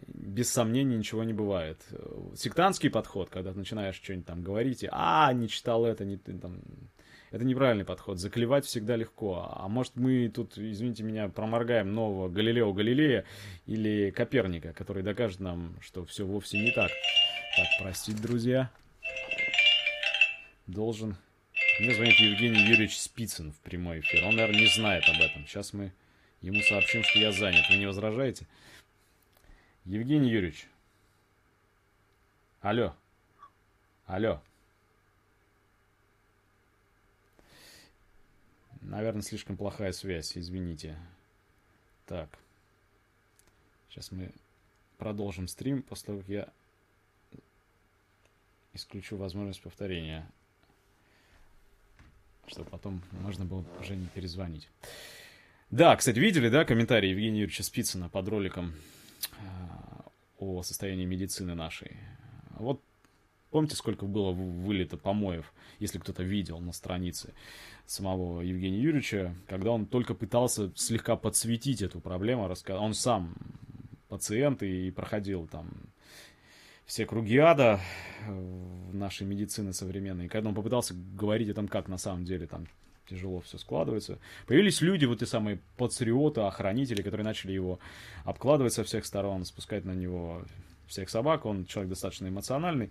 Без 0.07 0.51
сомнений 0.51 0.97
ничего 0.97 1.25
не 1.25 1.33
бывает. 1.33 1.81
Сектантский 2.37 2.91
подход, 2.91 3.29
когда 3.31 3.53
ты 3.53 3.59
начинаешь 3.59 3.97
что-нибудь 3.97 4.27
там 4.27 4.43
говорить, 4.43 4.83
и, 4.83 4.89
а, 4.91 5.33
не 5.33 5.49
читал 5.49 5.85
это, 5.85 6.05
не 6.05 6.17
там... 6.17 6.61
Это 7.31 7.45
неправильный 7.45 7.85
подход. 7.85 8.21
Заклевать 8.21 8.65
всегда 8.65 8.95
легко. 8.95 9.51
А 9.51 9.67
может 9.67 9.97
мы 9.97 10.31
тут, 10.33 10.57
извините 10.57 11.03
меня, 11.03 11.29
проморгаем 11.29 11.93
нового 11.93 12.29
Галилео 12.29 12.73
Галилея 12.73 13.25
или 13.67 14.13
Коперника, 14.13 14.73
который 14.73 15.03
докажет 15.03 15.41
нам, 15.41 15.77
что 15.81 16.05
все 16.05 16.25
вовсе 16.25 16.61
не 16.61 16.71
так. 16.71 16.93
Так, 17.57 17.67
простите, 17.81 18.23
друзья. 18.23 18.71
Должен 20.69 21.17
мне 21.81 21.95
звонит 21.95 22.19
Евгений 22.19 22.61
Юрьевич 22.61 22.99
Спицын 22.99 23.53
в 23.53 23.59
прямой 23.61 24.01
эфир. 24.01 24.25
Он, 24.25 24.37
наверное, 24.37 24.61
не 24.61 24.67
знает 24.67 25.05
об 25.09 25.21
этом. 25.21 25.47
Сейчас 25.47 25.73
мы 25.73 25.93
ему 26.41 26.61
сообщим, 26.63 27.03
что 27.03 27.19
я 27.19 27.33
занят. 27.33 27.69
Вы 27.69 27.77
не 27.77 27.87
возражаете? 27.87 28.47
Евгений 29.85 30.31
Юрьевич. 30.31 30.69
Алло. 32.61 32.95
Алло. 34.07 34.41
Наверное, 38.81 39.23
слишком 39.23 39.57
плохая 39.57 39.93
связь, 39.93 40.37
извините. 40.37 40.97
Так. 42.07 42.29
Сейчас 43.89 44.13
мы 44.13 44.33
продолжим 44.99 45.49
стрим, 45.49 45.83
после 45.83 46.07
того, 46.07 46.21
как 46.21 46.29
я 46.29 46.53
исключу 48.75 49.17
возможность 49.17 49.63
повторения 49.63 50.31
чтобы 52.47 52.71
потом 52.71 53.03
можно 53.13 53.45
было 53.45 53.65
уже 53.81 53.97
не 53.97 54.07
перезвонить. 54.07 54.69
Да, 55.71 55.97
кстати, 55.97 56.19
видели, 56.19 56.49
да, 56.49 56.65
комментарий 56.65 57.11
Евгения 57.11 57.41
Юрьевича 57.41 57.63
Спицына 57.63 58.09
под 58.09 58.29
роликом 58.29 58.75
а, 59.39 60.05
о 60.39 60.63
состоянии 60.63 61.05
медицины 61.05 61.55
нашей. 61.55 61.97
Вот 62.59 62.81
помните, 63.51 63.77
сколько 63.77 64.05
было 64.05 64.33
вылито 64.33 64.97
помоев, 64.97 65.53
если 65.79 65.99
кто-то 65.99 66.23
видел 66.23 66.59
на 66.61 66.73
странице 66.73 67.33
самого 67.87 68.41
Евгения 68.41 68.81
Юрьевича, 68.81 69.35
когда 69.49 69.71
он 69.71 69.87
только 69.87 70.15
пытался 70.15 70.73
слегка 70.77 71.17
подсветить 71.17 71.83
эту 71.83 72.01
проблему, 72.01 72.53
он 72.69 72.95
сам 72.95 73.35
пациент 74.09 74.63
и 74.63 74.91
проходил 74.91 75.47
там 75.47 75.69
все 76.87 77.07
круги 77.07 77.39
ада 77.39 77.81
в 78.27 78.95
нашей 78.95 79.27
медицины 79.27 79.73
современной. 79.73 80.29
Когда 80.29 80.49
он 80.49 80.55
попытался 80.55 80.95
говорить 80.95 81.49
о 81.49 81.55
том, 81.55 81.69
как 81.69 81.89
на 81.89 81.99
самом 81.99 82.25
деле 82.25 82.47
там 82.47 82.67
тяжело 83.09 83.41
все 83.41 83.59
складывается. 83.59 84.19
Появились 84.47 84.81
люди, 84.81 85.05
вот 85.05 85.23
и 85.23 85.27
самые 85.27 85.59
патриоты, 85.77 86.43
охранители, 86.43 87.03
которые 87.03 87.25
начали 87.25 87.53
его 87.53 87.79
обкладывать 88.25 88.73
со 88.73 88.85
всех 88.85 89.05
сторон, 89.05 89.45
спускать 89.45 89.85
на 89.85 89.93
него 89.93 90.43
всех 90.87 91.11
собак. 91.11 91.45
Он 91.47 91.67
человек 91.67 91.91
достаточно 91.91 92.29
эмоциональный. 92.29 92.91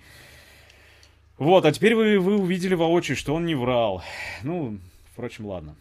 Вот, 1.38 1.66
а 1.66 1.72
теперь 1.72 1.96
вы, 1.96 2.20
вы 2.20 2.38
увидели 2.38 2.76
воочию, 2.76 3.18
что 3.18 3.34
он 3.34 3.46
не 3.46 3.56
врал. 3.56 4.04
Ну, 4.44 4.80
впрочем, 5.12 5.48
ладно. 5.48 5.76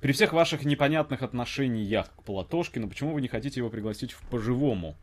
При 0.00 0.12
всех 0.12 0.32
ваших 0.32 0.64
непонятных 0.64 1.22
отношениях 1.22 2.10
к 2.16 2.22
Платошкину, 2.22 2.88
почему 2.88 3.14
вы 3.14 3.20
не 3.20 3.28
хотите 3.28 3.60
его 3.60 3.70
пригласить 3.70 4.12
в 4.12 4.22
по-живому? 4.28 4.96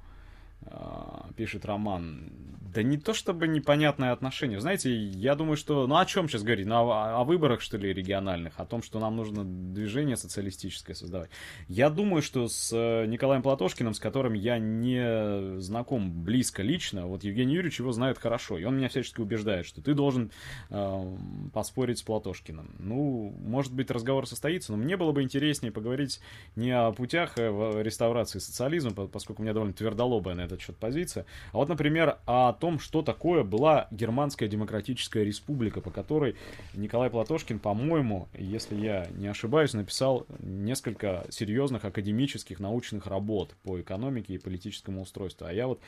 А, 0.67 1.29
пишет 1.35 1.65
Роман. 1.65 2.31
Да 2.75 2.83
не 2.83 2.97
то 2.97 3.13
чтобы 3.13 3.47
непонятное 3.47 4.11
отношение. 4.11 4.59
Знаете, 4.59 4.93
я 4.93 5.35
думаю, 5.35 5.55
что... 5.55 5.87
Ну, 5.87 5.95
о 5.95 6.05
чем 6.05 6.27
сейчас 6.27 6.43
говорить? 6.43 6.65
Ну, 6.65 6.75
о, 6.75 7.21
о 7.21 7.23
выборах, 7.23 7.61
что 7.61 7.77
ли, 7.77 7.93
региональных? 7.93 8.59
О 8.59 8.65
том, 8.65 8.83
что 8.83 8.99
нам 8.99 9.15
нужно 9.15 9.45
движение 9.45 10.17
социалистическое 10.17 10.93
создавать. 10.93 11.29
Я 11.69 11.89
думаю, 11.89 12.21
что 12.21 12.49
с 12.49 12.73
э, 12.73 13.05
Николаем 13.05 13.43
Платошкиным, 13.43 13.93
с 13.93 13.99
которым 14.01 14.33
я 14.33 14.59
не 14.59 15.61
знаком 15.61 16.11
близко 16.11 16.63
лично, 16.63 17.07
вот 17.07 17.23
Евгений 17.23 17.53
Юрьевич 17.53 17.79
его 17.79 17.93
знает 17.93 18.17
хорошо, 18.17 18.57
и 18.57 18.65
он 18.65 18.75
меня 18.75 18.89
всячески 18.89 19.21
убеждает, 19.21 19.65
что 19.65 19.81
ты 19.81 19.93
должен 19.93 20.31
э, 20.69 21.17
поспорить 21.53 21.99
с 21.99 22.03
Платошкиным. 22.03 22.75
Ну, 22.79 23.33
может 23.39 23.73
быть, 23.73 23.89
разговор 23.89 24.27
состоится, 24.27 24.73
но 24.73 24.77
мне 24.77 24.97
было 24.97 25.13
бы 25.13 25.23
интереснее 25.23 25.71
поговорить 25.71 26.19
не 26.57 26.71
о 26.71 26.91
путях 26.91 27.37
э, 27.37 27.49
в 27.49 27.81
реставрации 27.81 28.39
социализма, 28.39 28.91
поскольку 28.91 29.41
у 29.41 29.45
меня 29.45 29.53
довольно 29.53 29.73
твердолобая 29.73 30.35
на 30.35 30.41
этот 30.55 30.65
счет 30.65 30.77
позиция, 30.77 31.25
а 31.51 31.57
вот, 31.57 31.69
например, 31.69 32.17
о 32.25 32.53
том, 32.53 32.79
что 32.79 33.01
такое 33.01 33.43
была 33.43 33.87
Германская 33.91 34.49
Демократическая 34.49 35.23
Республика, 35.23 35.81
по 35.81 35.91
которой 35.91 36.35
Николай 36.73 37.09
Платошкин, 37.09 37.59
по-моему, 37.59 38.27
если 38.33 38.75
я 38.75 39.07
не 39.11 39.27
ошибаюсь, 39.27 39.73
написал 39.73 40.25
несколько 40.39 41.25
серьезных 41.29 41.85
академических 41.85 42.59
научных 42.59 43.07
работ 43.07 43.55
по 43.63 43.79
экономике 43.79 44.33
и 44.33 44.37
политическому 44.37 45.01
устройству. 45.01 45.45
А 45.47 45.53
я 45.53 45.67
вот 45.67 45.79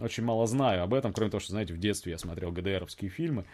очень 0.00 0.24
мало 0.24 0.46
знаю 0.46 0.82
об 0.82 0.94
этом, 0.94 1.12
кроме 1.12 1.30
того, 1.30 1.40
что, 1.40 1.52
знаете, 1.52 1.72
в 1.72 1.78
детстве 1.78 2.12
я 2.12 2.18
смотрел 2.18 2.52
ГДРовские 2.52 3.10
фильмы. 3.10 3.44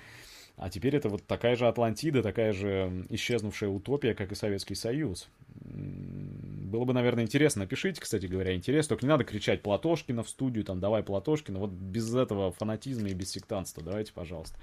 А 0.57 0.71
теперь 0.71 0.95
это 0.95 1.09
вот 1.09 1.27
такая 1.27 1.57
же 1.57 1.67
Атлантида, 1.67 2.23
такая 2.23 2.53
же 2.53 3.07
исчезнувшая 3.11 3.71
утопия, 3.71 4.15
как 4.15 4.31
и 4.31 4.37
Советский 4.37 4.75
Союз. 4.75 5.29
Было 5.65 6.85
бы, 6.85 6.93
наверное, 6.93 7.25
интересно. 7.25 7.63
Напишите, 7.63 8.01
кстати 8.01 8.27
говоря, 8.27 8.55
интерес. 8.55 8.89
Только 8.89 9.05
не 9.05 9.09
надо 9.09 9.25
кричать 9.25 9.63
Платошкина 9.63 10.23
в 10.23 10.29
студию, 10.29 10.65
там, 10.65 10.81
давай 10.81 11.03
Платошкина. 11.03 11.59
Вот 11.59 11.71
без 11.71 12.13
этого 12.15 12.53
фанатизма 12.53 13.09
и 13.09 13.15
без 13.15 13.31
сектантства. 13.31 13.83
Давайте, 13.83 14.13
пожалуйста. 14.13 14.59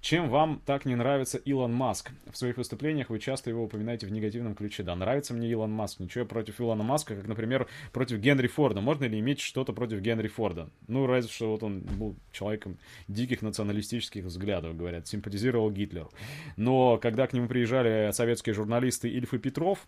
Чем 0.00 0.28
вам 0.28 0.62
так 0.64 0.84
не 0.84 0.94
нравится 0.94 1.38
Илон 1.38 1.72
Маск? 1.72 2.10
В 2.30 2.36
своих 2.36 2.56
выступлениях 2.56 3.10
вы 3.10 3.18
часто 3.18 3.50
его 3.50 3.64
упоминаете 3.64 4.06
в 4.06 4.12
негативном 4.12 4.54
ключе. 4.54 4.82
Да, 4.82 4.94
нравится 4.94 5.34
мне 5.34 5.48
Илон 5.48 5.72
Маск. 5.72 6.00
Ничего 6.00 6.24
против 6.24 6.60
Илона 6.60 6.84
Маска, 6.84 7.16
как, 7.16 7.26
например, 7.26 7.66
против 7.92 8.18
Генри 8.18 8.46
Форда. 8.46 8.80
Можно 8.80 9.04
ли 9.04 9.18
иметь 9.18 9.40
что-то 9.40 9.72
против 9.72 10.00
Генри 10.00 10.28
Форда? 10.28 10.70
Ну, 10.86 11.06
разве 11.06 11.30
что 11.32 11.50
вот 11.50 11.62
он 11.62 11.80
был 11.80 12.14
человеком 12.32 12.78
диких 13.08 13.42
националистических 13.42 14.24
взглядов, 14.24 14.76
говорят, 14.76 15.08
симпатизировал 15.36 15.70
Гитлеру. 15.70 16.10
Но 16.56 16.98
когда 16.98 17.26
к 17.26 17.32
нему 17.32 17.48
приезжали 17.48 18.10
советские 18.12 18.54
журналисты 18.54 19.08
Ильф 19.08 19.34
и 19.34 19.38
Петров, 19.38 19.86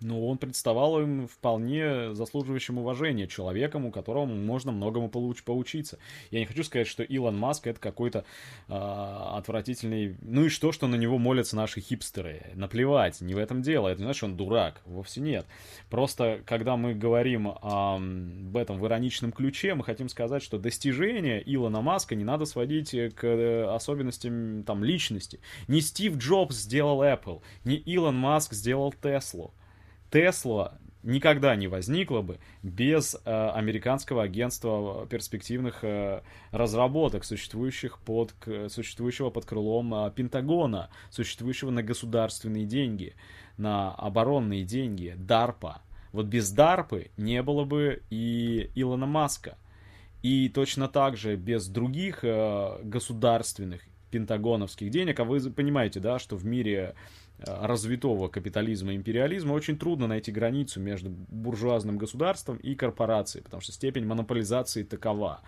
но 0.00 0.26
он 0.26 0.38
представал 0.38 1.00
им 1.00 1.26
вполне 1.26 2.14
заслуживающим 2.14 2.78
уважения 2.78 3.26
человеком, 3.26 3.86
у 3.86 3.90
которого 3.90 4.26
можно 4.26 4.72
многому 4.72 5.08
получ 5.08 5.42
поучиться. 5.42 5.98
Я 6.30 6.40
не 6.40 6.46
хочу 6.46 6.64
сказать, 6.64 6.86
что 6.86 7.02
Илон 7.02 7.38
Маск 7.38 7.66
это 7.66 7.80
какой-то 7.80 8.24
э, 8.68 8.74
отвратительный... 8.74 10.16
Ну 10.22 10.44
и 10.44 10.48
что, 10.48 10.72
что 10.72 10.86
на 10.86 10.96
него 10.96 11.18
молятся 11.18 11.56
наши 11.56 11.80
хипстеры? 11.80 12.52
Наплевать, 12.54 13.20
не 13.20 13.34
в 13.34 13.38
этом 13.38 13.62
дело. 13.62 13.88
Это 13.88 14.00
не 14.00 14.04
значит, 14.04 14.18
что 14.18 14.26
он 14.26 14.36
дурак. 14.36 14.82
Вовсе 14.84 15.20
нет. 15.20 15.46
Просто, 15.90 16.40
когда 16.44 16.76
мы 16.76 16.94
говорим 16.94 17.48
о, 17.48 17.96
об 17.96 18.56
этом 18.56 18.78
в 18.78 18.86
ироничном 18.86 19.32
ключе, 19.32 19.74
мы 19.74 19.84
хотим 19.84 20.08
сказать, 20.08 20.42
что 20.42 20.58
достижения 20.58 21.42
Илона 21.44 21.80
Маска 21.80 22.14
не 22.14 22.24
надо 22.24 22.44
сводить 22.44 22.94
к 23.14 23.74
особенностям 23.74 24.64
там, 24.64 24.84
личности. 24.84 25.40
Не 25.68 25.80
Стив 25.80 26.16
Джобс 26.16 26.56
сделал 26.56 27.02
Apple, 27.02 27.42
не 27.64 27.76
Илон 27.76 28.16
Маск 28.16 28.52
сделал 28.52 28.92
Теслу. 28.92 29.52
Тесла 30.10 30.78
никогда 31.06 31.54
не 31.54 31.68
возникла 31.68 32.20
бы 32.20 32.38
без 32.62 33.14
э, 33.14 33.50
американского 33.54 34.24
агентства 34.24 35.06
перспективных 35.06 35.84
э, 35.84 36.22
разработок, 36.50 37.24
существующих 37.24 38.00
под, 38.00 38.32
к, 38.32 38.68
существующего 38.68 39.30
под 39.30 39.46
крылом 39.46 39.94
э, 39.94 40.10
Пентагона, 40.10 40.90
существующего 41.10 41.70
на 41.70 41.82
государственные 41.82 42.66
деньги, 42.66 43.14
на 43.56 43.94
оборонные 43.94 44.64
деньги, 44.64 45.14
DARPA. 45.16 45.76
Вот 46.12 46.26
без 46.26 46.52
DARPA 46.52 47.10
не 47.16 47.42
было 47.42 47.64
бы 47.64 48.02
и 48.10 48.70
Илона 48.74 49.06
Маска. 49.06 49.58
И 50.22 50.48
точно 50.48 50.88
так 50.88 51.16
же 51.16 51.36
без 51.36 51.68
других 51.68 52.24
э, 52.24 52.80
государственных 52.82 53.82
пентагоновских 54.10 54.90
денег, 54.90 55.20
а 55.20 55.24
вы 55.24 55.38
понимаете, 55.50 56.00
да, 56.00 56.18
что 56.18 56.36
в 56.36 56.44
мире 56.44 56.94
развитого 57.38 58.28
капитализма 58.28 58.92
и 58.92 58.96
империализма 58.96 59.52
очень 59.52 59.78
трудно 59.78 60.06
найти 60.06 60.32
границу 60.32 60.80
между 60.80 61.10
буржуазным 61.10 61.98
государством 61.98 62.56
и 62.56 62.74
корпорацией, 62.74 63.44
потому 63.44 63.60
что 63.60 63.72
степень 63.72 64.06
монополизации 64.06 64.82
такова. 64.82 65.42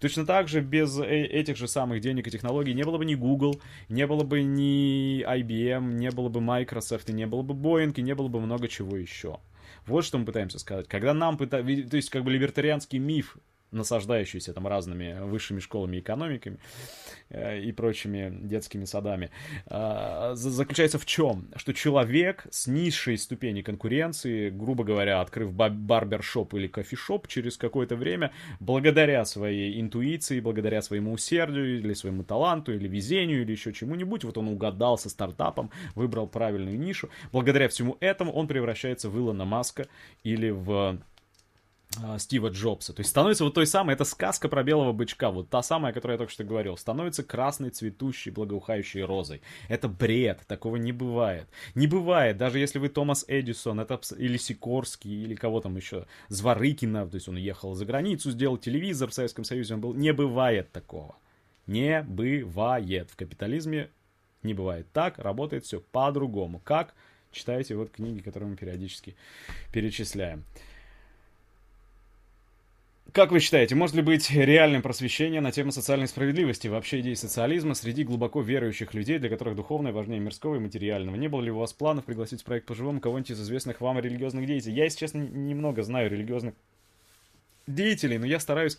точно 0.00 0.26
так 0.26 0.48
же 0.48 0.60
без 0.60 0.98
э, 0.98 1.06
этих 1.06 1.56
же 1.56 1.66
самых 1.66 2.00
денег 2.00 2.26
и 2.26 2.30
технологий 2.30 2.74
не 2.74 2.84
было 2.84 2.98
бы 2.98 3.04
ни 3.04 3.14
Google, 3.14 3.60
не 3.88 4.06
было 4.06 4.22
бы 4.22 4.42
ни 4.42 5.22
IBM, 5.22 5.94
не 5.94 6.10
было 6.10 6.28
бы 6.28 6.40
Microsoft, 6.40 7.08
и 7.08 7.12
не 7.12 7.26
было 7.26 7.42
бы 7.42 7.54
Boeing, 7.54 7.94
и 7.96 8.02
не 8.02 8.14
было 8.14 8.28
бы 8.28 8.40
много 8.40 8.68
чего 8.68 8.96
еще. 8.96 9.38
Вот 9.86 10.04
что 10.04 10.18
мы 10.18 10.24
пытаемся 10.26 10.58
сказать. 10.58 10.88
Когда 10.88 11.14
нам 11.14 11.36
пытаемся... 11.38 11.88
То 11.88 11.96
есть, 11.96 12.10
как 12.10 12.24
бы 12.24 12.30
либертарианский 12.30 12.98
миф 12.98 13.38
насаждающийся 13.70 14.52
там 14.52 14.66
разными 14.66 15.18
высшими 15.20 15.60
школами 15.60 16.00
экономиками 16.00 16.58
э, 17.28 17.60
и 17.60 17.72
прочими 17.72 18.30
детскими 18.42 18.84
садами, 18.84 19.30
э, 19.66 20.32
заключается 20.34 20.98
в 20.98 21.06
чем? 21.06 21.48
Что 21.56 21.72
человек 21.72 22.46
с 22.50 22.66
низшей 22.66 23.18
ступени 23.18 23.62
конкуренции, 23.62 24.50
грубо 24.50 24.84
говоря, 24.84 25.20
открыв 25.20 25.52
барбершоп 25.52 26.54
или 26.54 26.66
кофешоп, 26.66 27.28
через 27.28 27.56
какое-то 27.56 27.96
время, 27.96 28.32
благодаря 28.58 29.24
своей 29.24 29.80
интуиции, 29.80 30.40
благодаря 30.40 30.82
своему 30.82 31.12
усердию 31.12 31.78
или 31.78 31.94
своему 31.94 32.24
таланту, 32.24 32.74
или 32.74 32.88
везению, 32.88 33.42
или 33.42 33.52
еще 33.52 33.72
чему-нибудь, 33.72 34.24
вот 34.24 34.38
он 34.38 34.48
угадал 34.48 34.98
со 34.98 35.08
стартапом, 35.08 35.70
выбрал 35.94 36.26
правильную 36.26 36.78
нишу, 36.78 37.10
благодаря 37.32 37.68
всему 37.68 37.96
этому 38.00 38.32
он 38.32 38.48
превращается 38.48 39.08
в 39.08 39.16
Илона 39.16 39.44
Маска 39.44 39.86
или 40.24 40.50
в 40.50 40.70
а, 40.70 40.98
Стива 42.18 42.48
Джобса. 42.48 42.92
То 42.92 43.00
есть 43.00 43.10
становится 43.10 43.44
вот 43.44 43.54
той 43.54 43.66
самой, 43.66 43.94
это 43.94 44.04
сказка 44.04 44.48
про 44.48 44.62
белого 44.62 44.92
бычка, 44.92 45.30
вот 45.30 45.50
та 45.50 45.62
самая, 45.62 45.90
о 45.90 45.94
которой 45.94 46.12
я 46.12 46.18
только 46.18 46.32
что 46.32 46.44
говорил, 46.44 46.76
становится 46.76 47.22
красной, 47.22 47.70
цветущей, 47.70 48.30
благоухающей 48.30 49.02
розой. 49.02 49.42
Это 49.68 49.88
бред, 49.88 50.40
такого 50.46 50.76
не 50.76 50.92
бывает. 50.92 51.48
Не 51.74 51.86
бывает, 51.86 52.36
даже 52.36 52.58
если 52.58 52.78
вы 52.78 52.88
Томас 52.88 53.24
Эдисон, 53.26 53.80
это, 53.80 54.00
или 54.16 54.36
Сикорский, 54.36 55.24
или 55.24 55.34
кого 55.34 55.60
там 55.60 55.76
еще, 55.76 56.06
Зворыкина, 56.28 57.08
то 57.08 57.16
есть 57.16 57.28
он 57.28 57.36
ехал 57.36 57.74
за 57.74 57.84
границу, 57.84 58.30
сделал 58.30 58.56
телевизор 58.56 59.10
в 59.10 59.14
Советском 59.14 59.44
Союзе, 59.44 59.74
он 59.74 59.80
был, 59.80 59.94
не 59.94 60.12
бывает 60.12 60.70
такого. 60.70 61.16
Не 61.66 62.02
бывает. 62.02 63.10
В 63.10 63.16
капитализме 63.16 63.90
не 64.42 64.54
бывает 64.54 64.86
так, 64.92 65.18
работает 65.18 65.64
все 65.64 65.80
по-другому. 65.80 66.60
Как? 66.60 66.94
Читайте 67.32 67.76
вот 67.76 67.90
книги, 67.90 68.20
которые 68.20 68.50
мы 68.50 68.56
периодически 68.56 69.14
перечисляем. 69.72 70.44
Как 73.12 73.32
вы 73.32 73.40
считаете, 73.40 73.74
может 73.74 73.96
ли 73.96 74.02
быть 74.02 74.30
реальным 74.30 74.82
просвещение 74.82 75.40
на 75.40 75.50
тему 75.50 75.72
социальной 75.72 76.06
справедливости, 76.06 76.68
вообще 76.68 77.00
идеи 77.00 77.14
социализма 77.14 77.74
среди 77.74 78.04
глубоко 78.04 78.40
верующих 78.40 78.94
людей, 78.94 79.18
для 79.18 79.28
которых 79.28 79.56
духовное 79.56 79.92
важнее 79.92 80.20
мирского 80.20 80.56
и 80.56 80.58
материального? 80.60 81.16
Не 81.16 81.28
было 81.28 81.40
ли 81.40 81.50
у 81.50 81.58
вас 81.58 81.72
планов 81.72 82.04
пригласить 82.04 82.42
в 82.42 82.44
проект 82.44 82.66
по-живому 82.66 83.00
кого-нибудь 83.00 83.32
из 83.32 83.40
известных 83.40 83.80
вам 83.80 83.98
религиозных 83.98 84.46
деятелей? 84.46 84.74
Я, 84.74 84.84
если 84.84 85.00
честно, 85.00 85.18
немного 85.18 85.82
знаю 85.82 86.08
религиозных 86.10 86.54
деятелей, 87.66 88.18
но 88.18 88.26
я 88.26 88.38
стараюсь 88.38 88.78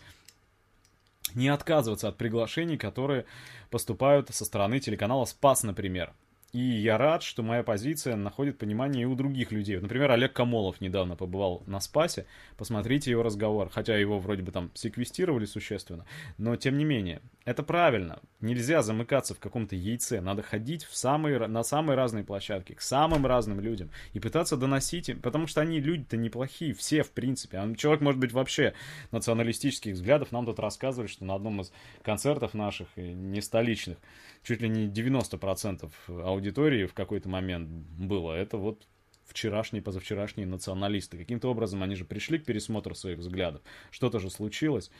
не 1.34 1.48
отказываться 1.48 2.08
от 2.08 2.16
приглашений, 2.16 2.78
которые 2.78 3.26
поступают 3.70 4.30
со 4.30 4.44
стороны 4.44 4.80
телеканала 4.80 5.26
«Спас», 5.26 5.62
например. 5.62 6.12
И 6.52 6.60
я 6.60 6.98
рад, 6.98 7.22
что 7.22 7.42
моя 7.42 7.62
позиция 7.62 8.14
находит 8.14 8.58
понимание 8.58 9.04
и 9.04 9.06
у 9.06 9.14
других 9.14 9.52
людей. 9.52 9.78
Например, 9.78 10.10
Олег 10.10 10.34
Камолов 10.34 10.82
недавно 10.82 11.16
побывал 11.16 11.62
на 11.64 11.80
Спасе. 11.80 12.26
Посмотрите 12.58 13.10
его 13.10 13.22
разговор. 13.22 13.70
Хотя 13.70 13.96
его 13.96 14.18
вроде 14.18 14.42
бы 14.42 14.52
там 14.52 14.70
секвестировали 14.74 15.46
существенно. 15.46 16.04
Но 16.36 16.54
тем 16.56 16.76
не 16.76 16.84
менее, 16.84 17.22
это 17.46 17.62
правильно. 17.62 18.20
Нельзя 18.42 18.82
замыкаться 18.82 19.34
в 19.34 19.38
каком-то 19.38 19.76
яйце. 19.76 20.20
Надо 20.20 20.42
ходить 20.42 20.84
в 20.84 20.94
самые, 20.94 21.46
на 21.46 21.62
самые 21.62 21.96
разные 21.96 22.22
площадки, 22.22 22.74
к 22.74 22.82
самым 22.82 23.24
разным 23.24 23.58
людям. 23.58 23.88
И 24.12 24.20
пытаться 24.20 24.58
доносить 24.58 25.08
им. 25.08 25.22
Потому 25.22 25.46
что 25.46 25.62
они 25.62 25.80
люди-то 25.80 26.18
неплохие. 26.18 26.74
Все, 26.74 27.02
в 27.02 27.12
принципе. 27.12 27.62
Человек 27.78 28.02
может 28.02 28.20
быть 28.20 28.32
вообще 28.32 28.74
националистических 29.10 29.94
взглядов. 29.94 30.32
Нам 30.32 30.44
тут 30.44 30.58
рассказывали, 30.58 31.08
что 31.08 31.24
на 31.24 31.34
одном 31.34 31.62
из 31.62 31.72
концертов 32.02 32.52
наших, 32.52 32.88
не 32.96 33.40
столичных, 33.40 33.96
чуть 34.42 34.60
ли 34.60 34.68
не 34.68 34.86
90% 34.86 35.90
аудитории 36.08 36.41
в 36.50 36.94
какой-то 36.94 37.28
момент 37.28 37.68
было. 37.68 38.32
Это 38.32 38.56
вот 38.56 38.86
вчерашние, 39.24 39.82
позавчерашние 39.82 40.46
националисты. 40.46 41.18
Каким-то 41.18 41.48
образом 41.48 41.82
они 41.82 41.94
же 41.94 42.04
пришли 42.04 42.38
к 42.38 42.44
пересмотру 42.44 42.94
своих 42.94 43.18
взглядов. 43.18 43.62
Что-то 43.90 44.18
же 44.18 44.30
случилось. 44.30 44.90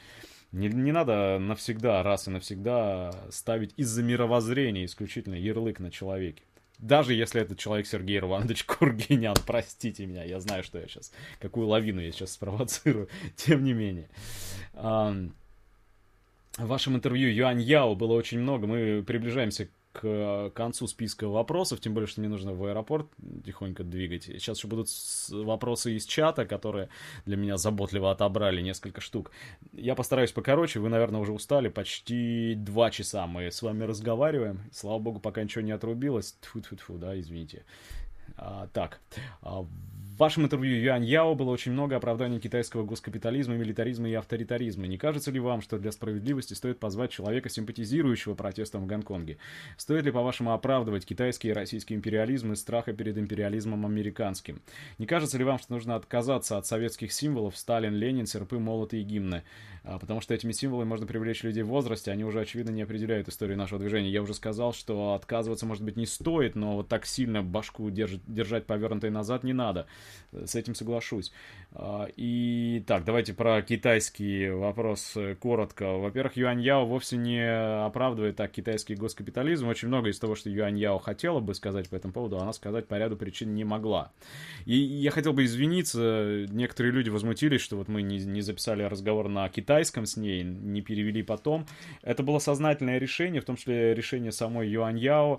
Не, 0.52 0.68
не 0.68 0.92
надо 0.92 1.38
навсегда, 1.38 2.02
раз 2.02 2.28
и 2.28 2.30
навсегда 2.30 3.12
ставить 3.30 3.72
из-за 3.76 4.02
мировоззрения 4.02 4.84
исключительно 4.84 5.34
ярлык 5.34 5.80
на 5.80 5.90
человеке. 5.90 6.42
Даже 6.78 7.14
если 7.14 7.40
этот 7.40 7.58
человек 7.58 7.86
Сергей 7.86 8.18
Иванович 8.18 8.64
Кургинян, 8.66 9.36
простите 9.46 10.04
меня, 10.04 10.24
я 10.24 10.40
знаю, 10.40 10.64
что 10.64 10.78
я 10.78 10.88
сейчас, 10.88 11.12
какую 11.38 11.68
лавину 11.68 12.00
я 12.00 12.10
сейчас 12.12 12.32
спровоцирую, 12.32 13.08
тем 13.36 13.64
не 13.64 13.72
менее. 13.72 14.08
В 14.74 16.66
вашем 16.66 16.96
интервью 16.96 17.32
Юань 17.32 17.62
Яо 17.62 17.94
было 17.94 18.12
очень 18.12 18.38
много. 18.38 18.66
Мы 18.66 19.02
приближаемся 19.02 19.68
к 19.92 20.50
концу 20.54 20.86
списка 20.86 21.28
вопросов, 21.28 21.80
тем 21.80 21.94
более, 21.94 22.08
что 22.08 22.20
мне 22.20 22.28
нужно 22.28 22.52
в 22.54 22.64
аэропорт 22.64 23.06
тихонько 23.44 23.84
двигать. 23.84 24.24
Сейчас 24.24 24.58
еще 24.58 24.68
будут 24.68 24.88
вопросы 25.30 25.94
из 25.96 26.06
чата, 26.06 26.46
которые 26.46 26.88
для 27.26 27.36
меня 27.36 27.56
заботливо 27.56 28.10
отобрали 28.10 28.62
несколько 28.62 29.00
штук. 29.00 29.30
Я 29.72 29.94
постараюсь 29.94 30.32
покороче, 30.32 30.80
вы, 30.80 30.88
наверное, 30.88 31.20
уже 31.20 31.32
устали. 31.32 31.68
Почти 31.68 32.54
два 32.56 32.90
часа 32.90 33.26
мы 33.26 33.50
с 33.50 33.60
вами 33.62 33.84
разговариваем. 33.84 34.60
Слава 34.72 34.98
богу, 34.98 35.20
пока 35.20 35.42
ничего 35.42 35.62
не 35.62 35.72
отрубилось. 35.72 36.36
Тьфу-тьфу-тьфу, 36.40 36.98
да, 36.98 37.18
извините. 37.18 37.64
А, 38.36 38.68
так, 38.72 39.00
а, 39.42 39.66
в 40.12 40.18
вашем 40.18 40.44
интервью 40.44 40.76
Юань 40.76 41.06
Яо 41.06 41.34
было 41.34 41.50
очень 41.50 41.72
много 41.72 41.96
оправданий 41.96 42.38
китайского 42.38 42.84
госкапитализма, 42.84 43.54
милитаризма 43.54 44.10
и 44.10 44.12
авторитаризма. 44.12 44.86
Не 44.86 44.98
кажется 44.98 45.30
ли 45.30 45.40
вам, 45.40 45.62
что 45.62 45.78
для 45.78 45.90
справедливости 45.90 46.52
стоит 46.52 46.78
позвать 46.78 47.10
человека, 47.10 47.48
симпатизирующего 47.48 48.34
протестам 48.34 48.82
в 48.82 48.86
Гонконге? 48.86 49.38
Стоит 49.78 50.04
ли, 50.04 50.10
по-вашему, 50.10 50.52
оправдывать 50.52 51.06
китайский 51.06 51.48
и 51.48 51.52
российский 51.52 51.94
империализм 51.94 52.52
из 52.52 52.60
страха 52.60 52.92
перед 52.92 53.16
империализмом 53.16 53.86
американским? 53.86 54.60
Не 54.98 55.06
кажется 55.06 55.38
ли 55.38 55.44
вам, 55.44 55.58
что 55.58 55.72
нужно 55.72 55.96
отказаться 55.96 56.58
от 56.58 56.66
советских 56.66 57.10
символов 57.10 57.56
Сталин, 57.56 57.94
Ленин, 57.94 58.26
серпы, 58.26 58.58
молоты 58.58 59.00
и 59.00 59.04
гимны? 59.04 59.44
А, 59.84 59.98
потому 59.98 60.20
что 60.20 60.34
этими 60.34 60.52
символами 60.52 60.88
можно 60.88 61.06
привлечь 61.06 61.42
людей 61.42 61.62
в 61.62 61.68
возрасте, 61.68 62.12
они 62.12 62.24
уже, 62.24 62.40
очевидно, 62.40 62.70
не 62.70 62.82
определяют 62.82 63.28
историю 63.28 63.56
нашего 63.56 63.80
движения. 63.80 64.10
Я 64.10 64.22
уже 64.22 64.34
сказал, 64.34 64.74
что 64.74 65.14
отказываться, 65.14 65.64
может 65.64 65.82
быть, 65.82 65.96
не 65.96 66.06
стоит, 66.06 66.54
но 66.54 66.76
вот 66.76 66.88
так 66.88 67.06
сильно 67.06 67.42
башку 67.42 67.90
держать, 67.90 68.20
держать 68.26 68.66
повернутой 68.66 69.10
назад 69.10 69.42
не 69.42 69.54
надо. 69.54 69.86
С 70.32 70.54
этим 70.54 70.74
соглашусь. 70.74 71.30
А, 71.74 72.06
и 72.16 72.82
так, 72.86 73.04
давайте 73.04 73.34
про 73.34 73.60
китайский 73.62 74.48
вопрос 74.48 75.16
коротко. 75.40 75.98
Во-первых, 75.98 76.36
Юань 76.36 76.60
Яо 76.60 76.86
вовсе 76.86 77.16
не 77.16 77.42
оправдывает 77.84 78.36
так 78.36 78.50
китайский 78.50 78.94
госкапитализм. 78.94 79.68
Очень 79.68 79.88
много 79.88 80.08
из 80.08 80.18
того, 80.18 80.34
что 80.34 80.50
Юань 80.50 80.78
Яо 80.78 80.98
хотела 80.98 81.40
бы 81.40 81.54
сказать 81.54 81.88
по 81.88 81.96
этому 81.96 82.12
поводу, 82.12 82.38
она 82.38 82.52
сказать 82.52 82.88
по 82.88 82.98
ряду 82.98 83.16
причин 83.16 83.54
не 83.54 83.64
могла. 83.64 84.12
И 84.64 84.74
я 84.76 85.10
хотел 85.10 85.32
бы 85.32 85.44
извиниться, 85.44 86.46
некоторые 86.48 86.92
люди 86.92 87.10
возмутились, 87.10 87.60
что 87.60 87.76
вот 87.76 87.88
мы 87.88 88.02
не, 88.02 88.18
не 88.18 88.40
записали 88.40 88.82
разговор 88.82 89.28
на 89.28 89.48
китайском 89.48 90.06
с 90.06 90.16
ней, 90.16 90.42
не 90.42 90.82
перевели 90.82 91.22
потом. 91.22 91.66
Это 92.02 92.22
было 92.22 92.38
сознательное 92.38 92.98
решение, 92.98 93.40
в 93.40 93.44
том 93.44 93.56
числе 93.56 93.94
решение 93.94 94.32
самой 94.32 94.68
Юань 94.68 94.98
Яо. 94.98 95.38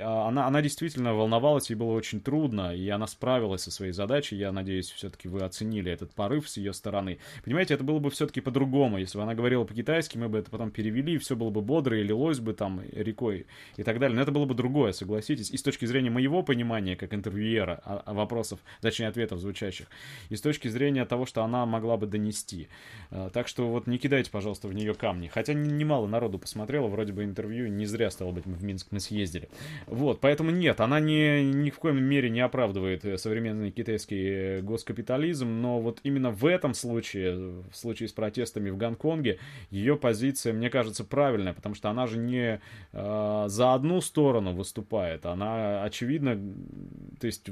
А, 0.00 0.28
она, 0.28 0.46
она 0.46 0.62
действительно 0.62 1.14
волновалась, 1.14 1.70
ей 1.70 1.76
было 1.76 1.92
очень 1.92 2.20
трудно, 2.20 2.74
и 2.74 2.88
она 2.88 3.06
справилась 3.06 3.62
со 3.62 3.70
своей 3.70 3.92
задачей. 3.94 4.36
Я 4.36 4.52
надеюсь, 4.52 4.90
все-таки 4.90 5.28
вы 5.28 5.40
оценили 5.40 5.90
этот 5.90 6.12
порыв 6.12 6.48
с 6.48 6.56
ее 6.56 6.72
стороны. 6.72 7.18
Понимаете, 7.44 7.74
это 7.74 7.84
было 7.84 7.98
бы 7.98 8.10
все-таки 8.10 8.40
по-другому. 8.40 8.98
Если 8.98 9.16
бы 9.16 9.24
она 9.24 9.34
говорила 9.34 9.64
по-китайски, 9.64 10.18
мы 10.18 10.28
бы 10.28 10.38
это 10.38 10.50
потом 10.50 10.70
перевели, 10.70 11.18
все 11.18 11.36
было 11.36 11.50
бы 11.50 11.62
бодро, 11.62 11.98
и 11.98 12.02
лилось 12.02 12.40
бы 12.40 12.52
там 12.52 12.82
рекой 12.92 13.46
и 13.76 13.82
так 13.82 13.98
далее. 13.98 14.16
Но 14.16 14.22
это 14.22 14.32
было 14.32 14.44
бы 14.44 14.54
другое, 14.54 14.92
согласитесь. 14.92 15.50
И 15.50 15.56
с 15.56 15.62
точки 15.62 15.86
зрения 15.86 16.10
моего 16.10 16.42
понимания, 16.42 16.96
как 16.96 17.14
интервьюера, 17.14 17.80
а, 17.84 18.02
а 18.04 18.14
вопросов, 18.14 18.60
точнее 18.80 19.08
ответов 19.08 19.40
звучащих, 19.40 19.86
и 20.28 20.36
с 20.36 20.40
точки 20.40 20.68
зрения 20.68 21.04
того, 21.04 21.26
что 21.26 21.42
она 21.42 21.64
могла 21.66 21.96
бы 21.96 22.06
донести. 22.06 22.68
А, 23.10 23.30
так 23.30 23.48
что 23.48 23.68
вот 23.70 23.86
не 23.86 23.98
кидайте, 23.98 24.30
пожалуйста, 24.30 24.68
в 24.68 24.74
нее 24.74 24.94
камни. 24.94 25.28
Хотя 25.28 25.54
немало 25.54 26.06
народу 26.06 26.38
посмотрело, 26.38 26.88
вроде 26.88 27.12
бы 27.12 27.24
интервью 27.24 27.68
не 27.68 27.86
зря, 27.86 28.10
стало 28.10 28.32
быть, 28.32 28.46
мы 28.46 28.54
в 28.54 28.64
Минск 28.64 28.88
мы 28.90 29.00
съездили. 29.00 29.48
Вот, 29.86 30.20
поэтому 30.20 30.50
нет, 30.50 30.80
она 30.80 31.00
не, 31.00 31.44
ни 31.44 31.70
в 31.70 31.78
коем 31.78 32.02
мере 32.02 32.30
не 32.30 32.40
оправдывает 32.40 33.04
э, 33.04 33.18
современный 33.18 33.70
китайский 33.84 34.28
э, 34.28 34.60
госкапитализм, 34.62 35.60
но 35.60 35.80
вот 35.80 36.00
именно 36.04 36.30
в 36.30 36.46
этом 36.46 36.72
случае, 36.74 37.62
в 37.70 37.74
случае 37.74 38.08
с 38.08 38.12
протестами 38.12 38.70
в 38.70 38.76
Гонконге, 38.76 39.38
ее 39.70 39.96
позиция, 39.96 40.52
мне 40.52 40.70
кажется, 40.70 41.04
правильная, 41.04 41.52
потому 41.52 41.74
что 41.74 41.90
она 41.90 42.06
же 42.06 42.18
не 42.18 42.60
э, 42.92 43.44
за 43.46 43.74
одну 43.74 44.00
сторону 44.00 44.54
выступает, 44.54 45.26
она, 45.26 45.84
очевидно, 45.84 46.40
то 47.20 47.26
есть 47.26 47.50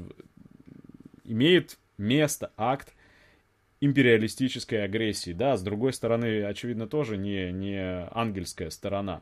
имеет 1.23 1.77
место 1.97 2.51
акт 2.57 2.93
империалистической 3.79 4.83
агрессии, 4.83 5.33
да, 5.33 5.55
с 5.55 5.61
другой 5.61 5.93
стороны, 5.93 6.43
очевидно, 6.43 6.87
тоже 6.87 7.17
не, 7.17 7.51
не 7.51 8.07
ангельская 8.11 8.71
сторона, 8.71 9.21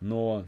но 0.00 0.44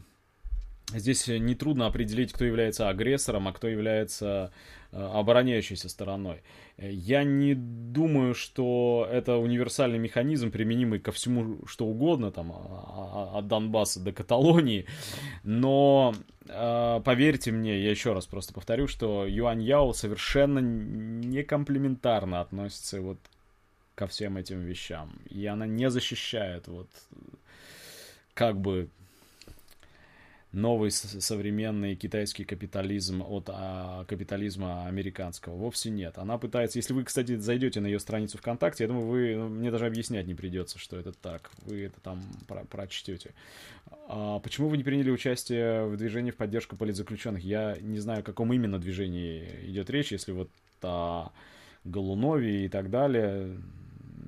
здесь 0.93 1.27
нетрудно 1.27 1.87
определить, 1.87 2.31
кто 2.33 2.45
является 2.45 2.89
агрессором, 2.89 3.47
а 3.47 3.53
кто 3.53 3.67
является 3.67 4.51
э, 4.91 5.01
обороняющейся 5.01 5.89
стороной. 5.89 6.41
Я 6.77 7.23
не 7.23 7.55
думаю, 7.55 8.33
что 8.33 9.07
это 9.09 9.37
универсальный 9.37 9.97
механизм, 9.97 10.51
применимый 10.51 10.99
ко 10.99 11.11
всему, 11.11 11.59
что 11.65 11.85
угодно, 11.85 12.31
там, 12.31 12.51
а, 12.51 13.31
а, 13.33 13.39
от 13.39 13.47
Донбасса 13.47 14.01
до 14.01 14.11
Каталонии, 14.11 14.85
но 15.43 16.13
э, 16.47 17.01
поверьте 17.03 17.51
мне, 17.51 17.81
я 17.81 17.89
еще 17.89 18.13
раз 18.13 18.25
просто 18.25 18.53
повторю, 18.53 18.87
что 18.87 19.25
Юань 19.25 19.63
Яо 19.63 19.93
совершенно 19.93 20.59
не 20.59 21.43
комплементарно 21.43 22.41
относится 22.41 23.01
вот 23.01 23.19
ко 23.95 24.07
всем 24.07 24.35
этим 24.37 24.59
вещам, 24.61 25.13
и 25.29 25.45
она 25.45 25.65
не 25.65 25.89
защищает 25.89 26.67
вот 26.67 26.89
как 28.33 28.59
бы 28.59 28.89
новый 30.55 30.91
современный 30.91 31.95
китайский 31.95 32.45
капитализм 32.45 33.21
от 33.21 33.49
а, 33.49 34.05
капитализма 34.05 34.87
американского. 34.87 35.55
Вовсе 35.55 35.89
нет. 35.89 36.17
Она 36.17 36.37
пытается... 36.37 36.79
Если 36.79 36.93
вы, 36.93 37.03
кстати, 37.03 37.35
зайдете 37.35 37.81
на 37.81 37.87
ее 37.87 37.99
страницу 37.99 38.37
ВКонтакте, 38.37 38.85
я 38.85 38.87
думаю, 38.87 39.05
вы 39.05 39.35
ну, 39.35 39.49
мне 39.49 39.69
даже 39.69 39.85
объяснять 39.85 40.27
не 40.27 40.33
придется, 40.33 40.79
что 40.79 40.97
это 40.97 41.11
так. 41.11 41.51
Вы 41.63 41.83
это 41.83 41.99
там 41.99 42.23
про 42.47 42.63
прочтете. 42.63 43.33
А 44.07 44.39
почему 44.39 44.69
вы 44.69 44.77
не 44.77 44.83
приняли 44.83 45.11
участие 45.11 45.85
в 45.85 45.97
движении 45.97 46.31
в 46.31 46.37
поддержку 46.37 46.77
политзаключенных? 46.77 47.43
Я 47.43 47.77
не 47.81 47.99
знаю, 47.99 48.21
о 48.21 48.23
каком 48.23 48.53
именно 48.53 48.79
движении 48.79 49.47
идет 49.63 49.89
речь, 49.89 50.11
если 50.11 50.31
вот 50.31 50.49
о 50.81 51.31
Голунове 51.83 52.65
и 52.65 52.69
так 52.69 52.89
далее. 52.89 53.57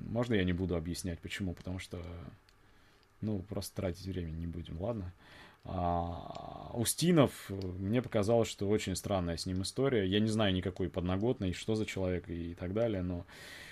Можно 0.08 0.34
я 0.34 0.44
не 0.44 0.52
буду 0.52 0.76
объяснять, 0.76 1.18
почему? 1.20 1.54
Потому 1.54 1.78
что, 1.78 2.02
ну, 3.20 3.40
просто 3.48 3.76
тратить 3.76 4.06
время 4.06 4.30
не 4.30 4.46
будем, 4.46 4.80
ладно? 4.80 5.12
А, 5.64 6.70
Устинов, 6.74 7.50
мне 7.50 8.02
показалось, 8.02 8.48
что 8.48 8.68
очень 8.68 8.96
странная 8.96 9.36
с 9.36 9.46
ним 9.46 9.62
история. 9.62 10.06
Я 10.06 10.20
не 10.20 10.28
знаю 10.28 10.54
никакой 10.54 10.88
подноготной, 10.88 11.52
что 11.52 11.74
за 11.74 11.86
человек 11.86 12.28
и 12.28 12.54
так 12.54 12.72
далее, 12.72 13.02
но, 13.02 13.26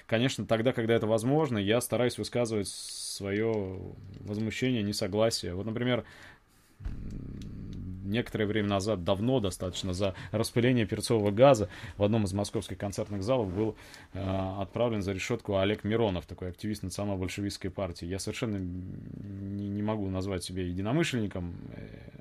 конечно, 0.06 0.46
тогда, 0.46 0.72
когда 0.72 0.94
это 0.94 1.06
возможно, 1.06 1.58
я 1.58 1.80
стараюсь 1.80 2.18
высказывать 2.18 2.68
свое 2.68 3.80
возмущение, 4.20 4.82
несогласие. 4.82 5.54
Вот, 5.54 5.66
например, 5.66 6.04
некоторое 8.06 8.46
время 8.46 8.68
назад, 8.68 9.04
давно 9.04 9.40
достаточно, 9.40 9.92
за 9.92 10.14
распыление 10.32 10.86
перцового 10.86 11.30
газа 11.30 11.68
в 11.96 12.02
одном 12.02 12.24
из 12.24 12.32
московских 12.32 12.78
концертных 12.78 13.22
залов 13.22 13.52
был 13.52 13.76
э, 14.12 14.54
отправлен 14.60 15.02
за 15.02 15.12
решетку 15.12 15.56
Олег 15.56 15.84
Миронов, 15.84 16.26
такой 16.26 16.48
активист 16.48 16.82
национал-большевистской 16.82 17.70
партии. 17.70 18.06
Я 18.06 18.18
совершенно 18.18 18.56
не, 18.56 19.68
не 19.68 19.82
могу 19.82 20.08
назвать 20.08 20.44
себя 20.44 20.62
единомышленником 20.64 21.54
э, 21.74 22.16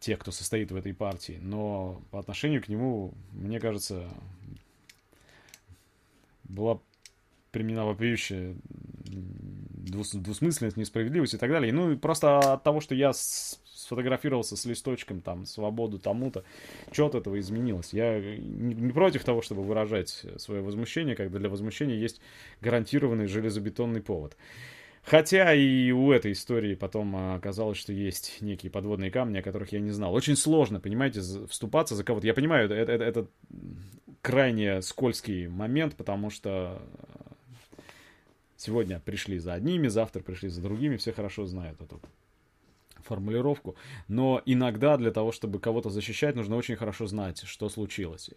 тех, 0.00 0.18
кто 0.18 0.30
состоит 0.30 0.70
в 0.70 0.76
этой 0.76 0.94
партии, 0.94 1.38
но 1.40 2.00
по 2.10 2.18
отношению 2.18 2.62
к 2.62 2.68
нему, 2.68 3.12
мне 3.32 3.58
кажется, 3.58 4.08
была 6.44 6.78
применена 7.50 7.86
вопиющая 7.86 8.54
двусмысленность, 9.06 10.76
несправедливость 10.76 11.34
и 11.34 11.38
так 11.38 11.50
далее. 11.50 11.72
Ну, 11.72 11.92
и 11.92 11.96
просто 11.96 12.38
от 12.38 12.62
того, 12.62 12.80
что 12.80 12.94
я 12.94 13.12
сфотографировался 13.86 14.56
с 14.56 14.64
листочком, 14.64 15.20
там, 15.20 15.46
свободу 15.46 15.98
тому-то, 15.98 16.44
что 16.92 17.06
от 17.06 17.14
этого 17.14 17.38
изменилось. 17.38 17.92
Я 17.92 18.20
не, 18.20 18.92
против 18.92 19.24
того, 19.24 19.42
чтобы 19.42 19.62
выражать 19.62 20.26
свое 20.36 20.60
возмущение, 20.60 21.14
когда 21.14 21.38
для 21.38 21.48
возмущения 21.48 21.96
есть 21.96 22.20
гарантированный 22.60 23.26
железобетонный 23.26 24.02
повод. 24.02 24.36
Хотя 25.04 25.54
и 25.54 25.92
у 25.92 26.10
этой 26.10 26.32
истории 26.32 26.74
потом 26.74 27.14
оказалось, 27.34 27.78
что 27.78 27.92
есть 27.92 28.38
некие 28.40 28.72
подводные 28.72 29.12
камни, 29.12 29.38
о 29.38 29.42
которых 29.42 29.70
я 29.70 29.78
не 29.78 29.92
знал. 29.92 30.12
Очень 30.12 30.34
сложно, 30.34 30.80
понимаете, 30.80 31.20
вступаться 31.48 31.94
за 31.94 32.02
кого-то. 32.02 32.26
Я 32.26 32.34
понимаю, 32.34 32.64
это, 32.64 32.74
это, 32.74 33.04
это 33.04 33.26
крайне 34.20 34.82
скользкий 34.82 35.46
момент, 35.46 35.94
потому 35.94 36.30
что 36.30 36.82
сегодня 38.56 38.98
пришли 38.98 39.38
за 39.38 39.54
одними, 39.54 39.86
завтра 39.86 40.22
пришли 40.22 40.48
за 40.48 40.60
другими, 40.60 40.96
все 40.96 41.12
хорошо 41.12 41.46
знают 41.46 41.80
эту 41.80 42.00
формулировку. 43.06 43.76
Но 44.08 44.42
иногда 44.44 44.96
для 44.96 45.10
того, 45.10 45.32
чтобы 45.32 45.58
кого-то 45.58 45.90
защищать, 45.90 46.36
нужно 46.36 46.56
очень 46.56 46.76
хорошо 46.76 47.06
знать, 47.06 47.42
что 47.44 47.68
случилось. 47.68 48.30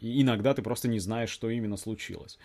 И 0.00 0.22
иногда 0.22 0.54
ты 0.54 0.62
просто 0.62 0.88
не 0.88 0.98
знаешь, 0.98 1.30
что 1.30 1.50
именно 1.50 1.76
случилось. 1.76 2.38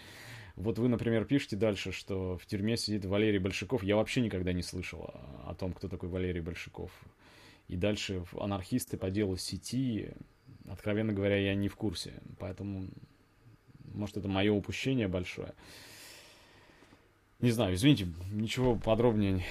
Вот 0.55 0.77
вы, 0.77 0.89
например, 0.89 1.25
пишете 1.25 1.55
дальше, 1.55 1.91
что 1.91 2.37
в 2.37 2.45
тюрьме 2.45 2.77
сидит 2.77 3.05
Валерий 3.05 3.39
Большаков. 3.39 3.83
Я 3.83 3.95
вообще 3.95 4.21
никогда 4.21 4.53
не 4.53 4.61
слышал 4.61 5.09
о 5.45 5.55
том, 5.57 5.73
кто 5.73 5.87
такой 5.87 6.09
Валерий 6.09 6.41
Большаков. 6.41 6.91
И 7.67 7.75
дальше 7.77 8.23
анархисты 8.37 8.97
по 8.97 9.09
делу 9.09 9.37
сети, 9.37 10.11
откровенно 10.67 11.13
говоря, 11.13 11.37
я 11.37 11.55
не 11.55 11.69
в 11.69 11.75
курсе. 11.75 12.13
Поэтому, 12.37 12.89
может, 13.93 14.17
это 14.17 14.27
мое 14.27 14.51
упущение 14.51 15.07
большое. 15.07 15.53
Не 17.39 17.51
знаю, 17.51 17.73
извините, 17.73 18.07
ничего 18.31 18.75
подробнее 18.75 19.43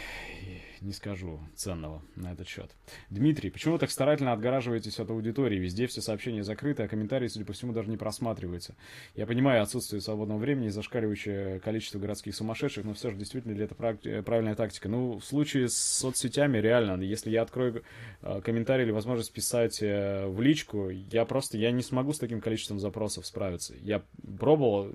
не 0.81 0.93
скажу 0.93 1.40
ценного 1.55 2.02
на 2.16 2.32
этот 2.32 2.48
счет. 2.48 2.70
Дмитрий, 3.11 3.51
почему 3.51 3.74
вы 3.74 3.78
так 3.78 3.90
старательно 3.90 4.32
отгораживаетесь 4.32 4.98
от 4.98 5.11
аудитории? 5.11 5.59
Везде 5.59 5.86
все 5.86 6.01
сообщения 6.01 6.43
закрыты, 6.43 6.82
а 6.82 6.89
комментарии, 6.89 7.28
судя 7.28 7.44
по 7.44 7.52
всему, 7.52 7.73
даже 7.73 7.90
не 7.90 7.97
просматриваются. 7.97 8.74
Я 9.15 9.27
понимаю 9.27 9.62
отсутствие 9.62 10.01
свободного 10.01 10.39
времени 10.39 10.66
и 10.66 10.70
зашкаливающее 10.70 11.61
количество 11.61 11.98
городских 11.98 12.35
сумасшедших, 12.35 12.85
но 12.85 12.94
все 12.94 13.11
же 13.11 13.16
действительно 13.16 13.52
ли 13.52 13.65
это 13.65 13.74
правильная 13.74 14.55
тактика? 14.55 14.89
Ну, 14.89 15.19
в 15.19 15.24
случае 15.24 15.69
с 15.69 15.77
соцсетями 15.77 16.59
реально, 16.59 17.01
если 17.02 17.31
я 17.31 17.43
открою 17.43 17.82
э, 18.23 18.40
комментарий 18.43 18.85
или 18.85 18.93
возможность 18.93 19.32
писать 19.32 19.82
э, 19.82 20.27
в 20.27 20.40
личку, 20.40 20.89
я 20.89 21.24
просто, 21.24 21.59
я 21.59 21.70
не 21.70 21.82
смогу 21.82 22.12
с 22.12 22.19
таким 22.19 22.40
количеством 22.40 22.78
запросов 22.78 23.27
справиться. 23.27 23.74
Я 23.81 24.02
пробовал, 24.39 24.93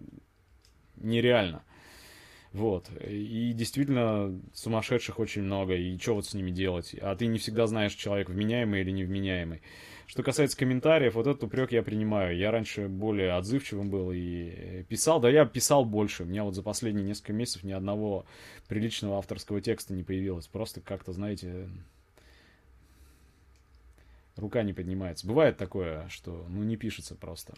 нереально. 0.98 1.64
Вот. 2.56 2.90
И 3.06 3.52
действительно, 3.52 4.34
сумасшедших 4.54 5.20
очень 5.20 5.42
много, 5.42 5.76
и 5.76 5.98
что 5.98 6.16
вот 6.16 6.26
с 6.26 6.34
ними 6.34 6.52
делать? 6.52 6.96
А 7.02 7.14
ты 7.18 7.26
не 7.26 7.38
всегда 7.38 7.68
знаешь, 7.68 7.94
человек 7.94 8.30
вменяемый 8.30 8.80
или 8.80 8.92
невменяемый. 8.92 9.62
Что 10.08 10.24
касается 10.24 10.56
комментариев, 10.56 11.16
вот 11.16 11.28
этот 11.28 11.44
упрек 11.44 11.74
я 11.74 11.84
принимаю. 11.84 12.38
Я 12.38 12.52
раньше 12.52 12.88
более 12.88 13.34
отзывчивым 13.34 13.90
был 13.90 14.14
и 14.14 14.86
писал, 14.88 15.20
да 15.20 15.30
я 15.30 15.46
писал 15.46 15.84
больше. 15.84 16.24
У 16.24 16.28
меня 16.28 16.46
вот 16.46 16.56
за 16.56 16.64
последние 16.64 17.06
несколько 17.06 17.34
месяцев 17.34 17.64
ни 17.66 17.74
одного 17.74 18.26
приличного 18.70 19.18
авторского 19.18 19.60
текста 19.60 19.94
не 19.94 20.04
появилось. 20.04 20.48
Просто 20.48 20.80
как-то, 20.80 21.12
знаете, 21.12 21.68
рука 24.38 24.64
не 24.64 24.72
поднимается. 24.72 25.28
Бывает 25.28 25.58
такое, 25.58 26.08
что 26.08 26.46
ну 26.48 26.64
не 26.64 26.78
пишется 26.78 27.16
просто. 27.16 27.54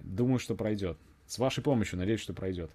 Думаю, 0.00 0.38
что 0.38 0.54
пройдет. 0.54 0.96
С 1.26 1.38
вашей 1.38 1.62
помощью 1.62 1.98
надеюсь, 1.98 2.20
что 2.20 2.32
пройдет. 2.32 2.70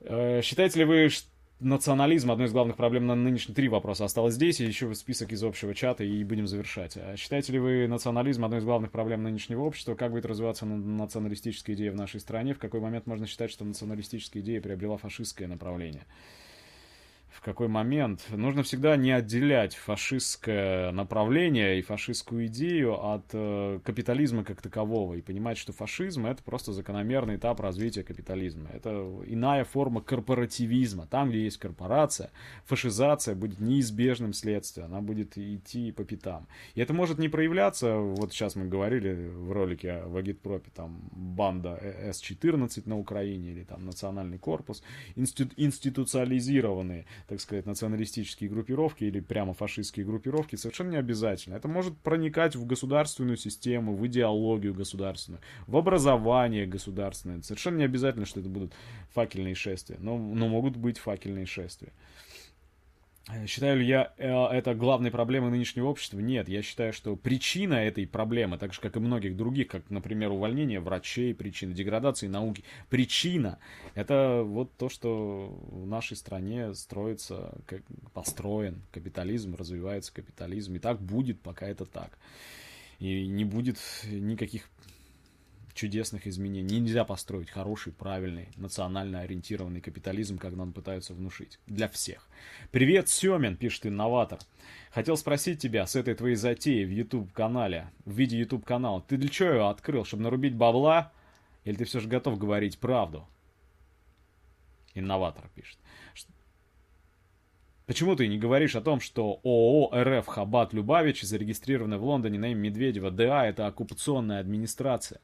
Э, 0.00 0.40
считаете 0.42 0.80
ли 0.80 0.84
вы, 0.84 1.08
что 1.08 1.28
национализм 1.60 2.30
одной 2.30 2.48
из 2.48 2.52
главных 2.52 2.76
проблем 2.76 3.06
на 3.06 3.14
нынешней 3.14 3.54
три 3.54 3.68
вопроса 3.68 4.04
осталось 4.04 4.34
здесь, 4.34 4.60
и 4.60 4.64
еще 4.64 4.94
список 4.94 5.32
из 5.32 5.42
общего 5.42 5.74
чата, 5.74 6.04
и 6.04 6.22
будем 6.24 6.46
завершать. 6.46 6.96
А 6.96 7.16
считаете 7.16 7.52
ли 7.52 7.58
вы 7.58 7.88
национализм 7.88 8.44
одной 8.44 8.60
из 8.60 8.64
главных 8.64 8.90
проблем 8.90 9.22
нынешнего 9.22 9.62
общества? 9.62 9.94
Как 9.94 10.12
будет 10.12 10.26
развиваться 10.26 10.66
националистическая 10.66 11.74
идея 11.74 11.92
в 11.92 11.96
нашей 11.96 12.20
стране? 12.20 12.54
В 12.54 12.58
какой 12.58 12.80
момент 12.80 13.06
можно 13.06 13.26
считать, 13.26 13.50
что 13.50 13.64
националистическая 13.64 14.40
идея 14.40 14.60
приобрела 14.60 14.98
фашистское 14.98 15.48
направление? 15.48 16.04
В 17.36 17.42
какой 17.42 17.68
момент. 17.68 18.24
Нужно 18.30 18.62
всегда 18.62 18.96
не 18.96 19.10
отделять 19.12 19.74
фашистское 19.74 20.90
направление 20.90 21.78
и 21.78 21.82
фашистскую 21.82 22.46
идею 22.46 22.94
от 23.12 23.26
э, 23.32 23.78
капитализма 23.84 24.42
как 24.42 24.62
такового 24.62 25.14
и 25.14 25.20
понимать, 25.20 25.58
что 25.58 25.74
фашизм 25.74 26.24
это 26.24 26.42
просто 26.42 26.72
закономерный 26.72 27.36
этап 27.36 27.60
развития 27.60 28.04
капитализма. 28.04 28.70
Это 28.72 28.90
иная 29.26 29.64
форма 29.64 30.00
корпоративизма. 30.00 31.06
Там, 31.06 31.28
где 31.28 31.44
есть 31.44 31.58
корпорация, 31.58 32.30
фашизация 32.64 33.34
будет 33.34 33.60
неизбежным 33.60 34.32
следствием. 34.32 34.86
Она 34.86 35.02
будет 35.02 35.36
идти 35.36 35.92
по 35.92 36.04
пятам. 36.04 36.48
И 36.74 36.80
это 36.80 36.94
может 36.94 37.18
не 37.18 37.28
проявляться, 37.28 37.96
вот 37.96 38.32
сейчас 38.32 38.56
мы 38.56 38.64
говорили 38.64 39.12
в 39.12 39.52
ролике 39.52 40.02
в 40.06 40.16
Агитпропе, 40.16 40.70
там 40.74 41.02
банда 41.12 41.78
С-14 41.82 42.88
на 42.88 42.98
Украине 42.98 43.50
или 43.52 43.64
там 43.64 43.84
национальный 43.84 44.38
корпус, 44.38 44.82
институ- 45.16 45.52
институциализированные 45.56 47.04
так 47.26 47.40
сказать, 47.40 47.66
националистические 47.66 48.48
группировки 48.48 49.04
или 49.04 49.20
прямо 49.20 49.52
фашистские 49.52 50.06
группировки, 50.06 50.56
совершенно 50.56 50.90
не 50.90 50.96
обязательно. 50.96 51.54
Это 51.54 51.68
может 51.68 51.96
проникать 51.98 52.54
в 52.54 52.64
государственную 52.66 53.36
систему, 53.36 53.96
в 53.96 54.06
идеологию 54.06 54.74
государственную, 54.74 55.40
в 55.66 55.76
образование 55.76 56.66
государственное. 56.66 57.42
Совершенно 57.42 57.78
не 57.78 57.84
обязательно, 57.84 58.26
что 58.26 58.40
это 58.40 58.48
будут 58.48 58.72
факельные 59.12 59.54
шествия, 59.54 59.96
но, 59.98 60.16
но 60.16 60.48
могут 60.48 60.76
быть 60.76 60.98
факельные 60.98 61.46
шествия. 61.46 61.92
Считаю 63.46 63.80
ли 63.80 63.86
я 63.86 64.12
э, 64.18 64.28
это 64.28 64.72
главной 64.74 65.10
проблемой 65.10 65.50
нынешнего 65.50 65.86
общества? 65.86 66.20
Нет, 66.20 66.48
я 66.48 66.62
считаю, 66.62 66.92
что 66.92 67.16
причина 67.16 67.74
этой 67.74 68.06
проблемы, 68.06 68.56
так 68.56 68.72
же 68.72 68.80
как 68.80 68.94
и 68.96 69.00
многих 69.00 69.36
других, 69.36 69.66
как, 69.66 69.90
например, 69.90 70.30
увольнение 70.30 70.78
врачей, 70.78 71.34
причина 71.34 71.74
деградации 71.74 72.28
науки, 72.28 72.62
причина 72.88 73.58
это 73.94 74.42
вот 74.44 74.76
то, 74.76 74.88
что 74.88 75.58
в 75.68 75.86
нашей 75.88 76.16
стране 76.16 76.72
строится, 76.74 77.58
построен 78.14 78.80
капитализм, 78.92 79.56
развивается 79.56 80.14
капитализм, 80.14 80.76
и 80.76 80.78
так 80.78 81.00
будет, 81.00 81.40
пока 81.40 81.66
это 81.66 81.84
так. 81.84 82.16
И 83.00 83.26
не 83.26 83.44
будет 83.44 83.78
никаких 84.04 84.68
чудесных 85.76 86.26
изменений. 86.26 86.80
Нельзя 86.80 87.04
построить 87.04 87.50
хороший, 87.50 87.92
правильный, 87.92 88.48
национально 88.56 89.20
ориентированный 89.20 89.80
капитализм, 89.80 90.38
как 90.38 90.54
нам 90.56 90.72
пытаются 90.72 91.14
внушить. 91.14 91.60
Для 91.66 91.88
всех. 91.88 92.28
Привет, 92.72 93.08
Семин, 93.08 93.56
пишет 93.56 93.86
инноватор. 93.86 94.40
Хотел 94.90 95.16
спросить 95.16 95.60
тебя 95.60 95.86
с 95.86 95.94
этой 95.94 96.14
твоей 96.14 96.36
затеей 96.36 96.84
в 96.84 96.90
YouTube-канале, 96.90 97.90
в 98.04 98.12
виде 98.12 98.38
YouTube-канала. 98.38 99.04
Ты 99.06 99.16
для 99.16 99.28
чего 99.28 99.50
его 99.50 99.68
открыл? 99.68 100.04
Чтобы 100.04 100.24
нарубить 100.24 100.54
бабла? 100.54 101.12
Или 101.64 101.76
ты 101.76 101.84
все 101.84 102.00
же 102.00 102.08
готов 102.08 102.38
говорить 102.38 102.78
правду? 102.78 103.28
Инноватор 104.94 105.48
пишет. 105.54 105.78
Почему 107.86 108.16
ты 108.16 108.26
не 108.26 108.36
говоришь 108.36 108.74
о 108.74 108.80
том, 108.80 108.98
что 108.98 109.40
ООО 109.44 109.90
РФ 109.94 110.26
Хабат 110.26 110.72
Любавич, 110.72 111.22
зарегистрированная 111.22 111.98
в 111.98 112.04
Лондоне 112.04 112.38
на 112.38 112.50
имя 112.50 112.62
Медведева, 112.62 113.12
ДА, 113.12 113.46
это 113.46 113.68
оккупационная 113.68 114.40
администрация? 114.40 115.20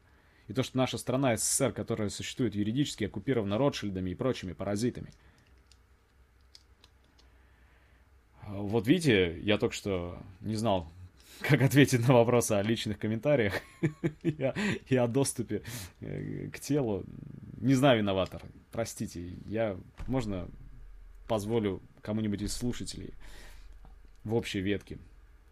И 0.52 0.54
то, 0.54 0.62
что 0.62 0.76
наша 0.76 0.98
страна 0.98 1.34
СССР, 1.34 1.72
которая 1.72 2.10
существует 2.10 2.54
юридически, 2.54 3.04
оккупирована 3.04 3.56
Ротшильдами 3.56 4.10
и 4.10 4.14
прочими 4.14 4.52
паразитами. 4.52 5.10
Вот 8.46 8.86
видите, 8.86 9.40
я 9.40 9.56
только 9.56 9.74
что 9.74 10.18
не 10.42 10.56
знал, 10.56 10.92
как 11.40 11.62
ответить 11.62 12.06
на 12.06 12.12
вопросы 12.12 12.52
о 12.52 12.62
личных 12.62 12.98
комментариях 12.98 13.62
и 14.22 14.94
о 14.94 15.08
доступе 15.08 15.62
э, 16.00 16.50
к 16.52 16.60
телу. 16.60 17.04
Не 17.56 17.72
знаю, 17.72 18.00
виноватор. 18.00 18.42
Простите, 18.72 19.32
я, 19.46 19.78
можно, 20.06 20.50
позволю 21.28 21.80
кому-нибудь 22.02 22.42
из 22.42 22.52
слушателей 22.52 23.14
в 24.22 24.34
общей 24.34 24.60
ветке 24.60 24.98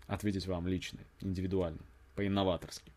ответить 0.07 0.47
вам 0.47 0.67
лично, 0.67 0.99
индивидуально, 1.23 1.81
по-инноваторски. 2.17 2.93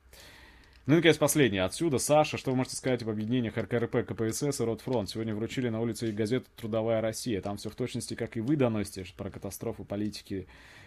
Ну 0.85 0.95
и, 0.95 0.97
наконец, 0.97 1.17
последнее. 1.17 1.63
Отсюда, 1.63 1.97
Саша, 1.97 2.37
что 2.37 2.51
вы 2.51 2.57
можете 2.57 2.75
сказать 2.75 3.01
об 3.03 3.09
объединениях 3.09 3.57
РКРП, 3.57 4.05
КПСС 4.05 4.59
и 4.59 4.63
Ротфронт? 4.65 5.09
Сегодня 5.09 5.33
вручили 5.33 5.69
на 5.69 5.79
улице 5.79 6.11
газету 6.11 6.47
«Трудовая 6.57 6.99
Россия». 6.99 7.39
Там 7.39 7.55
все 7.55 7.69
в 7.69 7.75
точности, 7.75 8.15
как 8.15 8.35
и 8.35 8.41
вы 8.41 8.57
доносите, 8.57 9.05
про 9.15 9.29
катастрофу 9.29 9.85
политики 9.85 10.45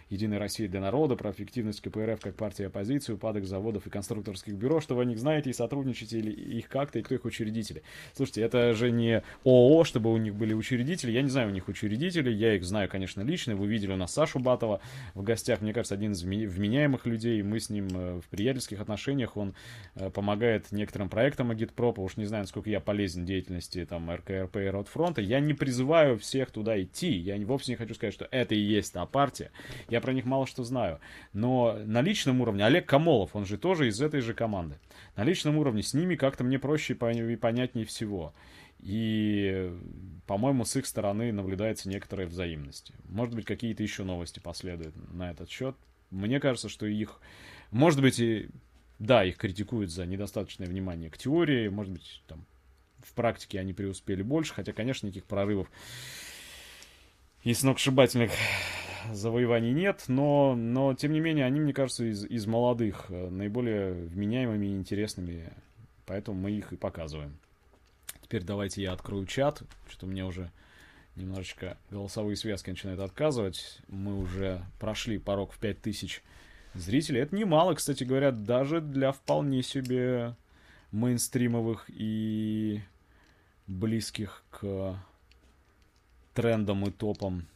Единой 0.09 0.37
России 0.37 0.67
для 0.67 0.79
народа, 0.79 1.15
про 1.15 1.31
эффективность 1.31 1.81
КПРФ 1.81 2.21
как 2.21 2.35
партии 2.35 2.65
оппозиции, 2.65 3.13
упадок 3.13 3.45
заводов 3.45 3.87
и 3.87 3.89
конструкторских 3.89 4.53
бюро, 4.53 4.79
что 4.79 4.95
вы 4.95 5.01
о 5.03 5.05
них 5.05 5.19
знаете 5.19 5.49
и 5.49 5.53
сотрудничаете 5.53 6.19
или 6.19 6.31
их 6.31 6.69
как-то, 6.69 6.99
и 6.99 7.01
кто 7.01 7.15
их 7.15 7.25
учредители. 7.25 7.83
Слушайте, 8.13 8.41
это 8.41 8.73
же 8.73 8.91
не 8.91 9.23
ООО, 9.43 9.83
чтобы 9.83 10.13
у 10.13 10.17
них 10.17 10.35
были 10.35 10.53
учредители. 10.53 11.11
Я 11.11 11.21
не 11.21 11.29
знаю 11.29 11.49
у 11.49 11.51
них 11.51 11.67
учредителей, 11.67 12.33
я 12.33 12.55
их 12.55 12.63
знаю, 12.63 12.89
конечно, 12.89 13.21
лично. 13.21 13.55
Вы 13.55 13.67
видели 13.67 13.91
у 13.91 13.97
нас 13.97 14.13
Сашу 14.13 14.39
Батова 14.39 14.81
в 15.13 15.23
гостях, 15.23 15.61
мне 15.61 15.73
кажется, 15.73 15.95
один 15.95 16.11
из 16.11 16.23
вменяемых 16.23 17.05
людей. 17.05 17.41
Мы 17.41 17.59
с 17.59 17.69
ним 17.69 17.87
э, 17.93 18.21
в 18.21 18.29
приятельских 18.29 18.79
отношениях, 18.79 19.35
он 19.35 19.55
э, 19.95 20.09
помогает 20.09 20.71
некоторым 20.71 21.09
проектам 21.09 21.51
Агитпропа. 21.51 22.01
Уж 22.01 22.17
не 22.17 22.25
знаю, 22.25 22.43
насколько 22.43 22.69
я 22.69 22.79
полезен 22.79 23.25
деятельности 23.25 23.85
там 23.85 24.09
РКРП 24.09 24.57
и 24.57 24.65
Ротфронта. 24.67 25.21
Я 25.21 25.39
не 25.39 25.53
призываю 25.53 26.17
всех 26.17 26.51
туда 26.51 26.81
идти. 26.81 27.11
Я 27.11 27.37
вовсе 27.45 27.71
не 27.71 27.75
хочу 27.75 27.93
сказать, 27.95 28.13
что 28.13 28.27
это 28.31 28.55
и 28.55 28.59
есть 28.59 28.93
та 28.93 29.05
партия. 29.05 29.51
Я 29.89 29.96
про 30.01 30.13
них 30.13 30.25
мало 30.25 30.47
что 30.47 30.63
знаю. 30.63 30.99
Но 31.33 31.77
на 31.85 32.01
личном 32.01 32.41
уровне 32.41 32.65
Олег 32.65 32.87
Камолов, 32.87 33.35
он 33.35 33.45
же 33.45 33.57
тоже 33.57 33.87
из 33.87 34.01
этой 34.01 34.21
же 34.21 34.33
команды. 34.33 34.79
На 35.15 35.23
личном 35.23 35.57
уровне 35.57 35.83
с 35.83 35.93
ними 35.93 36.15
как-то 36.15 36.43
мне 36.43 36.59
проще 36.59 36.93
и 36.93 37.35
понятнее 37.35 37.85
всего. 37.85 38.33
И, 38.79 39.71
по-моему, 40.27 40.65
с 40.65 40.75
их 40.75 40.85
стороны 40.85 41.31
наблюдается 41.31 41.89
некоторая 41.89 42.27
взаимность. 42.27 42.91
Может 43.09 43.33
быть, 43.33 43.45
какие-то 43.45 43.83
еще 43.83 44.03
новости 44.03 44.39
последуют 44.39 44.95
на 45.13 45.31
этот 45.31 45.49
счет. 45.49 45.75
Мне 46.11 46.39
кажется, 46.39 46.69
что 46.69 46.85
их, 46.85 47.19
может 47.71 48.01
быть, 48.01 48.19
и, 48.19 48.49
да, 48.99 49.25
их 49.25 49.37
критикуют 49.37 49.91
за 49.91 50.05
недостаточное 50.05 50.67
внимание 50.67 51.09
к 51.09 51.17
теории, 51.17 51.67
может 51.69 51.91
быть, 51.91 52.21
там, 52.27 52.45
в 53.03 53.13
практике 53.13 53.59
они 53.59 53.73
преуспели 53.73 54.21
больше, 54.21 54.53
хотя, 54.53 54.73
конечно, 54.73 55.07
никаких 55.07 55.25
прорывов 55.25 55.69
и 57.43 57.53
сногсшибательных 57.53 58.31
завоеваний 59.11 59.73
нет, 59.73 60.05
но, 60.07 60.55
но 60.55 60.93
тем 60.93 61.11
не 61.13 61.19
менее, 61.19 61.45
они, 61.45 61.59
мне 61.59 61.73
кажется, 61.73 62.05
из, 62.05 62.25
из 62.25 62.45
молодых 62.45 63.05
э, 63.09 63.29
наиболее 63.29 63.93
вменяемыми 63.93 64.67
и 64.67 64.75
интересными, 64.75 65.51
поэтому 66.05 66.39
мы 66.39 66.51
их 66.51 66.73
и 66.73 66.77
показываем. 66.77 67.37
Теперь 68.21 68.43
давайте 68.43 68.81
я 68.81 68.93
открою 68.93 69.25
чат, 69.25 69.63
что-то 69.87 70.05
у 70.05 70.09
меня 70.09 70.25
уже 70.25 70.51
немножечко 71.15 71.77
голосовые 71.89 72.35
связки 72.35 72.69
начинают 72.69 72.99
отказывать. 72.99 73.79
Мы 73.87 74.17
уже 74.17 74.63
прошли 74.79 75.17
порог 75.17 75.53
в 75.53 75.59
5000 75.59 76.21
зрителей. 76.73 77.21
Это 77.21 77.35
немало, 77.35 77.73
кстати 77.73 78.03
говоря, 78.03 78.31
даже 78.31 78.81
для 78.81 79.11
вполне 79.11 79.63
себе 79.63 80.35
мейнстримовых 80.91 81.85
и 81.89 82.81
близких 83.67 84.43
к 84.51 84.95
трендам 86.33 86.85
и 86.85 86.91
топам 86.91 87.47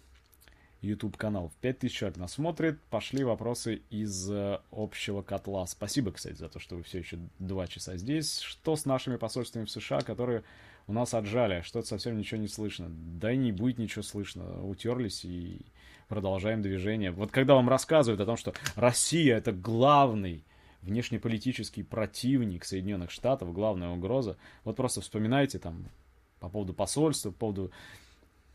YouTube 0.81 1.15
каналов. 1.15 1.51
5000 1.61 1.95
человек 1.95 2.17
нас 2.17 2.33
смотрит. 2.33 2.81
Пошли 2.89 3.23
вопросы 3.23 3.81
из 3.91 4.29
э, 4.31 4.59
общего 4.71 5.21
котла. 5.21 5.65
Спасибо, 5.67 6.11
кстати, 6.11 6.35
за 6.35 6.49
то, 6.49 6.59
что 6.59 6.75
вы 6.75 6.83
все 6.83 6.99
еще 6.99 7.19
два 7.37 7.67
часа 7.67 7.97
здесь. 7.97 8.39
Что 8.39 8.75
с 8.75 8.85
нашими 8.85 9.17
посольствами 9.17 9.65
в 9.65 9.71
США, 9.71 10.01
которые 10.01 10.43
у 10.87 10.93
нас 10.93 11.13
отжали? 11.13 11.61
Что-то 11.61 11.87
совсем 11.87 12.17
ничего 12.17 12.41
не 12.41 12.47
слышно. 12.47 12.87
Да 12.89 13.31
и 13.31 13.37
не 13.37 13.51
будет 13.51 13.77
ничего 13.77 14.01
слышно. 14.01 14.65
Утерлись 14.65 15.23
и 15.23 15.61
продолжаем 16.07 16.63
движение. 16.63 17.11
Вот 17.11 17.31
когда 17.31 17.53
вам 17.53 17.69
рассказывают 17.69 18.19
о 18.19 18.25
том, 18.25 18.35
что 18.35 18.53
Россия 18.75 19.37
это 19.37 19.51
главный 19.51 20.43
внешнеполитический 20.81 21.83
противник 21.83 22.65
Соединенных 22.65 23.11
Штатов, 23.11 23.53
главная 23.53 23.89
угроза, 23.89 24.35
вот 24.63 24.75
просто 24.75 25.01
вспоминайте 25.01 25.59
там 25.59 25.85
по 26.39 26.49
поводу 26.49 26.73
посольства, 26.73 27.29
по 27.29 27.37
поводу 27.37 27.71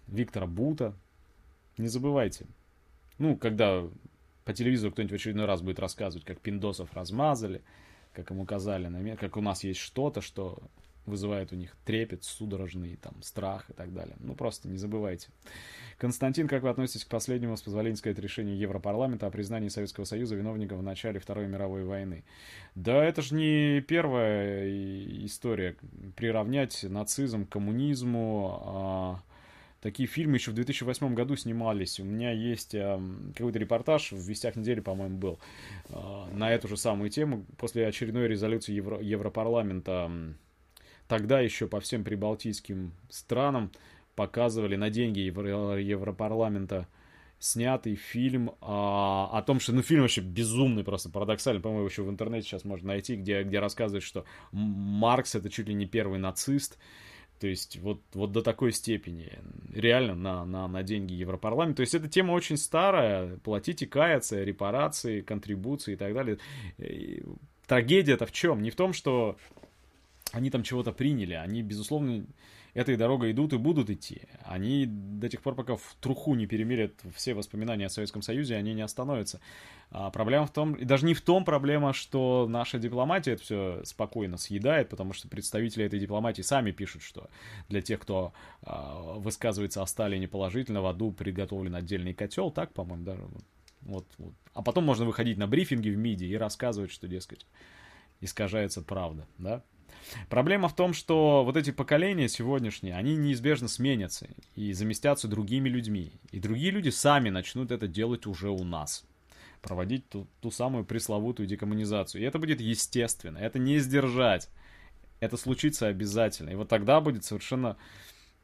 Виктора 0.08 0.46
Бута, 0.48 0.94
не 1.78 1.88
забывайте. 1.88 2.46
Ну, 3.18 3.36
когда 3.36 3.84
по 4.44 4.52
телевизору 4.52 4.92
кто-нибудь 4.92 5.12
в 5.12 5.14
очередной 5.16 5.46
раз 5.46 5.62
будет 5.62 5.78
рассказывать, 5.78 6.24
как 6.26 6.40
пиндосов 6.40 6.92
размазали, 6.92 7.62
как 8.12 8.30
им 8.30 8.40
указали 8.40 8.86
на 8.88 9.16
как 9.16 9.36
у 9.36 9.40
нас 9.40 9.64
есть 9.64 9.80
что-то, 9.80 10.20
что 10.20 10.62
вызывает 11.06 11.52
у 11.52 11.56
них 11.56 11.74
трепет, 11.84 12.24
судорожный 12.24 12.96
там 12.96 13.22
страх 13.22 13.70
и 13.70 13.72
так 13.72 13.94
далее. 13.94 14.16
Ну, 14.18 14.34
просто 14.34 14.68
не 14.68 14.76
забывайте. 14.76 15.28
Константин, 15.98 16.48
как 16.48 16.62
вы 16.62 16.68
относитесь 16.68 17.04
к 17.04 17.08
последнему, 17.08 17.56
с 17.56 17.62
позволения 17.62 17.96
сказать, 17.96 18.18
решению 18.18 18.58
Европарламента 18.58 19.26
о 19.26 19.30
признании 19.30 19.68
Советского 19.68 20.04
Союза 20.04 20.34
виновником 20.34 20.78
в 20.78 20.82
начале 20.82 21.20
Второй 21.20 21.46
мировой 21.46 21.84
войны? 21.84 22.24
Да 22.74 23.04
это 23.04 23.22
же 23.22 23.34
не 23.34 23.80
первая 23.80 24.68
история. 25.24 25.76
Приравнять 26.16 26.84
нацизм 26.84 27.46
к 27.46 27.50
коммунизму, 27.50 28.62
а 28.64 29.22
Такие 29.86 30.08
фильмы 30.08 30.34
еще 30.34 30.50
в 30.50 30.54
2008 30.54 31.14
году 31.14 31.36
снимались. 31.36 32.00
У 32.00 32.04
меня 32.04 32.32
есть 32.32 32.74
э, 32.74 33.00
какой-то 33.36 33.60
репортаж 33.60 34.10
в 34.10 34.16
«Вестях 34.16 34.56
недели», 34.56 34.80
по-моему, 34.80 35.16
был 35.16 35.38
э, 35.90 36.24
на 36.32 36.50
эту 36.50 36.66
же 36.66 36.76
самую 36.76 37.08
тему. 37.08 37.46
После 37.56 37.86
очередной 37.86 38.26
резолюции 38.26 38.74
Евро- 38.74 39.00
Европарламента 39.00 40.10
тогда 41.06 41.38
еще 41.38 41.68
по 41.68 41.78
всем 41.78 42.02
прибалтийским 42.02 42.94
странам 43.08 43.70
показывали 44.16 44.74
на 44.74 44.90
деньги 44.90 45.20
Евро- 45.20 45.80
Европарламента 45.80 46.88
снятый 47.38 47.94
фильм 47.94 48.56
а, 48.60 49.30
о 49.32 49.40
том, 49.42 49.60
что, 49.60 49.72
ну, 49.72 49.82
фильм 49.82 50.00
вообще 50.00 50.20
безумный, 50.20 50.82
просто 50.82 51.10
парадоксальный, 51.10 51.62
по-моему, 51.62 51.86
еще 51.86 52.02
в 52.02 52.10
интернете 52.10 52.48
сейчас 52.48 52.64
можно 52.64 52.88
найти, 52.88 53.14
где, 53.14 53.44
где 53.44 53.60
рассказывают, 53.60 54.02
что 54.02 54.24
Маркс 54.50 55.36
это 55.36 55.48
чуть 55.48 55.68
ли 55.68 55.74
не 55.74 55.86
первый 55.86 56.18
нацист, 56.18 56.76
то 57.38 57.46
есть 57.46 57.78
вот, 57.80 58.00
вот 58.14 58.32
до 58.32 58.42
такой 58.42 58.72
степени. 58.72 59.32
Реально 59.74 60.14
на, 60.14 60.44
на, 60.44 60.68
на 60.68 60.82
деньги 60.82 61.12
Европарламента. 61.12 61.78
То 61.78 61.80
есть 61.82 61.94
эта 61.94 62.08
тема 62.08 62.32
очень 62.32 62.56
старая. 62.56 63.36
Платить 63.38 63.82
и 63.82 63.86
каяться, 63.86 64.42
репарации, 64.42 65.20
контрибуции 65.20 65.94
и 65.94 65.96
так 65.96 66.14
далее. 66.14 66.38
Трагедия-то 67.66 68.26
в 68.26 68.32
чем? 68.32 68.62
Не 68.62 68.70
в 68.70 68.76
том, 68.76 68.92
что 68.92 69.36
они 70.32 70.50
там 70.50 70.62
чего-то 70.62 70.92
приняли. 70.92 71.34
Они, 71.34 71.62
безусловно, 71.62 72.26
этой 72.76 72.96
дорогой 72.96 73.32
идут 73.32 73.54
и 73.54 73.56
будут 73.56 73.88
идти. 73.88 74.22
Они 74.44 74.84
до 74.86 75.30
тех 75.30 75.40
пор, 75.40 75.54
пока 75.54 75.76
в 75.76 75.96
труху 76.00 76.34
не 76.34 76.46
перемерят 76.46 76.92
все 77.14 77.32
воспоминания 77.32 77.86
о 77.86 77.88
Советском 77.88 78.20
Союзе, 78.20 78.56
они 78.56 78.74
не 78.74 78.82
остановятся. 78.82 79.40
А 79.90 80.10
проблема 80.10 80.46
в 80.46 80.52
том, 80.52 80.74
и 80.74 80.84
даже 80.84 81.06
не 81.06 81.14
в 81.14 81.22
том 81.22 81.46
проблема, 81.46 81.94
что 81.94 82.46
наша 82.46 82.78
дипломатия 82.78 83.32
это 83.32 83.42
все 83.42 83.80
спокойно 83.84 84.36
съедает, 84.36 84.90
потому 84.90 85.14
что 85.14 85.26
представители 85.26 85.86
этой 85.86 85.98
дипломатии 85.98 86.42
сами 86.42 86.70
пишут, 86.70 87.02
что 87.02 87.30
для 87.70 87.80
тех, 87.80 87.98
кто 88.00 88.34
а, 88.62 89.14
высказывается 89.14 89.80
о 89.80 89.86
Сталине 89.86 90.28
положительно, 90.28 90.82
в 90.82 90.86
аду 90.86 91.12
приготовлен 91.12 91.74
отдельный 91.74 92.12
котел, 92.12 92.50
так, 92.50 92.74
по-моему, 92.74 93.04
даже 93.04 93.22
вот, 93.80 94.06
вот. 94.18 94.34
А 94.52 94.60
потом 94.60 94.84
можно 94.84 95.06
выходить 95.06 95.38
на 95.38 95.46
брифинги 95.46 95.88
в 95.88 95.96
МИДе 95.96 96.26
и 96.26 96.36
рассказывать, 96.36 96.90
что, 96.90 97.08
дескать, 97.08 97.46
искажается 98.20 98.82
правда, 98.82 99.26
да? 99.38 99.62
Проблема 100.28 100.68
в 100.68 100.76
том, 100.76 100.92
что 100.92 101.44
вот 101.44 101.56
эти 101.56 101.70
поколения 101.70 102.28
сегодняшние, 102.28 102.94
они 102.94 103.16
неизбежно 103.16 103.68
сменятся 103.68 104.28
и 104.54 104.72
заместятся 104.72 105.28
другими 105.28 105.68
людьми. 105.68 106.12
И 106.30 106.38
другие 106.38 106.70
люди 106.70 106.90
сами 106.90 107.30
начнут 107.30 107.70
это 107.70 107.88
делать 107.88 108.26
уже 108.26 108.50
у 108.50 108.64
нас. 108.64 109.04
Проводить 109.62 110.08
ту, 110.08 110.26
ту 110.40 110.50
самую 110.50 110.84
пресловутую 110.84 111.46
декоммунизацию. 111.46 112.22
И 112.22 112.24
это 112.24 112.38
будет 112.38 112.60
естественно, 112.60 113.38
это 113.38 113.58
не 113.58 113.78
сдержать. 113.78 114.48
Это 115.18 115.36
случится 115.36 115.88
обязательно. 115.88 116.50
И 116.50 116.54
вот 116.54 116.68
тогда 116.68 117.00
будет 117.00 117.24
совершенно 117.24 117.76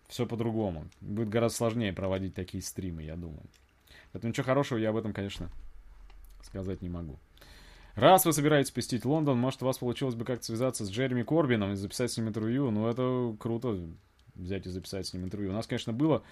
все 0.08 0.26
по-другому. 0.26 0.88
Будет 1.00 1.28
гораздо 1.28 1.58
сложнее 1.58 1.92
проводить 1.92 2.34
такие 2.34 2.62
стримы, 2.62 3.02
я 3.02 3.16
думаю. 3.16 3.44
Поэтому 4.12 4.30
ничего 4.30 4.44
хорошего 4.44 4.78
я 4.78 4.90
об 4.90 4.96
этом, 4.96 5.12
конечно, 5.12 5.50
сказать 6.42 6.82
не 6.82 6.88
могу. 6.88 7.18
Раз 7.94 8.24
вы 8.24 8.32
собираетесь 8.32 8.70
посетить 8.70 9.04
Лондон, 9.04 9.38
может, 9.38 9.62
у 9.62 9.66
вас 9.66 9.78
получилось 9.78 10.14
бы 10.14 10.24
как-то 10.24 10.46
связаться 10.46 10.84
с 10.84 10.90
Джереми 10.90 11.22
Корбином 11.22 11.72
и 11.72 11.76
записать 11.76 12.10
с 12.10 12.16
ним 12.16 12.28
интервью. 12.28 12.70
Ну, 12.70 12.88
это 12.88 13.36
круто 13.38 13.78
взять 14.34 14.66
и 14.66 14.70
записать 14.70 15.06
с 15.06 15.12
ним 15.12 15.24
интервью. 15.24 15.50
У 15.50 15.54
нас, 15.54 15.66
конечно, 15.66 15.92
было 15.92 16.22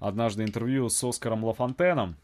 однажды 0.00 0.42
интервью 0.42 0.88
с 0.88 1.04
Оскаром 1.04 1.44
Лафонтеном 1.44 2.16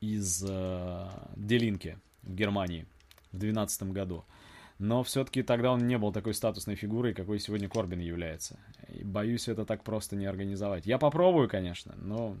из 0.00 0.44
э, 0.48 1.08
Делинки 1.36 1.98
в 2.22 2.34
Германии 2.34 2.86
в 3.32 3.38
2012 3.38 3.82
году. 3.92 4.24
Но 4.78 5.02
все-таки 5.02 5.42
тогда 5.42 5.72
он 5.72 5.88
не 5.88 5.98
был 5.98 6.12
такой 6.12 6.34
статусной 6.34 6.76
фигурой, 6.76 7.12
какой 7.12 7.40
сегодня 7.40 7.68
Корбин 7.68 7.98
является. 7.98 8.60
И 8.88 9.02
боюсь 9.02 9.48
это 9.48 9.64
так 9.64 9.82
просто 9.82 10.14
не 10.14 10.26
организовать. 10.26 10.86
Я 10.86 10.98
попробую, 10.98 11.48
конечно, 11.48 11.94
но 11.96 12.36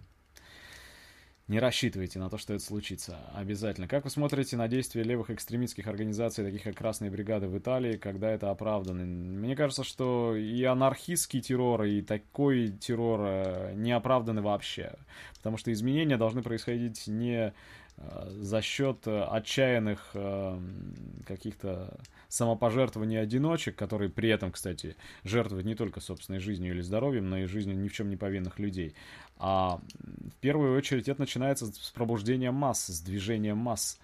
не 1.48 1.58
рассчитывайте 1.60 2.18
на 2.18 2.28
то, 2.28 2.36
что 2.36 2.54
это 2.54 2.62
случится. 2.62 3.18
Обязательно. 3.34 3.88
Как 3.88 4.04
вы 4.04 4.10
смотрите 4.10 4.56
на 4.56 4.68
действия 4.68 5.02
левых 5.02 5.30
экстремистских 5.30 5.86
организаций, 5.86 6.44
таких 6.44 6.62
как 6.62 6.76
Красные 6.76 7.10
бригады 7.10 7.48
в 7.48 7.56
Италии, 7.56 7.96
когда 7.96 8.30
это 8.30 8.50
оправдано? 8.50 9.04
Мне 9.04 9.56
кажется, 9.56 9.82
что 9.82 10.36
и 10.36 10.62
анархистский 10.64 11.40
террор, 11.40 11.84
и 11.84 12.02
такой 12.02 12.68
террор 12.68 13.20
э, 13.22 13.72
не 13.74 13.92
оправданы 13.92 14.42
вообще. 14.42 14.92
Потому 15.38 15.56
что 15.56 15.72
изменения 15.72 16.18
должны 16.18 16.42
происходить 16.42 17.06
не 17.06 17.54
э, 17.96 18.30
за 18.30 18.60
счет 18.60 19.08
отчаянных 19.08 20.14
каких-то 21.26 21.98
самопожертвований 22.28 23.20
одиночек, 23.20 23.74
которые 23.74 24.10
при 24.10 24.28
этом, 24.28 24.52
кстати, 24.52 24.96
жертвуют 25.24 25.66
не 25.66 25.74
только 25.74 26.00
собственной 26.00 26.40
жизнью 26.40 26.74
или 26.74 26.82
здоровьем, 26.82 27.28
но 27.28 27.38
и 27.38 27.46
жизнью 27.46 27.78
ни 27.78 27.88
в 27.88 27.92
чем 27.92 28.10
не 28.10 28.16
повинных 28.16 28.58
людей. 28.58 28.94
А 29.38 29.80
в 29.96 30.40
первую 30.40 30.76
очередь 30.76 31.08
это 31.08 31.20
начинается 31.20 31.66
с 31.66 31.90
пробуждения 31.90 32.50
масс, 32.50 32.86
с 32.86 33.00
движения 33.00 33.54
масс. 33.54 33.98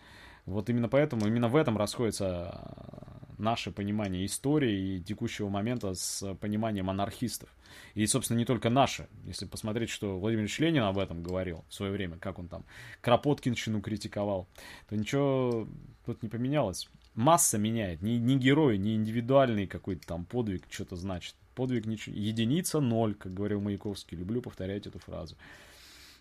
Вот 0.47 0.69
именно 0.69 0.89
поэтому, 0.89 1.27
именно 1.27 1.48
в 1.48 1.56
этом 1.56 1.77
расходится 1.77 3.15
наше 3.39 3.73
понимание 3.73 4.27
истории 4.27 4.97
и 4.97 5.02
текущего 5.02 5.48
момента 5.48 5.94
с 5.94 6.35
пониманием 6.36 6.90
анархистов. 6.90 7.48
И, 7.94 8.06
собственно, 8.06 8.39
не 8.39 8.44
только 8.44 8.70
наше. 8.70 9.09
Если 9.24 9.47
посмотреть, 9.47 9.90
что 9.90 10.19
Владимир 10.19 10.44
Ильич 10.44 10.59
Ленин 10.61 10.82
об 10.82 10.98
этом 10.98 11.23
говорил 11.23 11.65
в 11.69 11.74
свое 11.74 11.90
время, 11.90 12.19
как 12.19 12.39
он 12.39 12.48
там 12.48 12.65
Кропоткинщину 13.01 13.81
критиковал, 13.81 14.47
то 14.89 14.97
ничего 14.97 15.66
тут 16.06 16.23
не 16.23 16.28
поменялось. 16.28 16.89
Масса 17.15 17.59
меняет. 17.59 18.02
Ни, 18.02 18.12
ни 18.12 18.36
герой, 18.36 18.78
ни 18.78 18.94
индивидуальный 18.94 19.66
какой-то 19.66 20.06
там 20.06 20.24
подвиг 20.24 20.65
что-то 20.70 20.97
значит. 20.97 21.35
Подвиг 21.55 21.86
ничего. 21.86 22.16
Единица 22.16 22.81
ноль, 22.81 23.14
как 23.14 23.35
говорил 23.35 23.60
Маяковский. 23.60 24.16
Люблю 24.16 24.43
повторять 24.43 24.86
эту 24.86 24.98
фразу. 24.98 25.36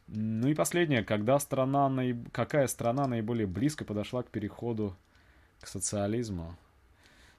Ну 0.08 0.48
и 0.48 0.54
последнее. 0.54 1.04
Когда 1.04 1.40
страна, 1.40 1.90
наиб... 1.90 2.32
какая 2.32 2.68
страна 2.68 3.08
наиболее 3.08 3.48
близко 3.48 3.86
подошла 3.86 4.24
к 4.24 4.30
переходу 4.30 4.96
к 5.60 5.68
социализму? 5.68 6.56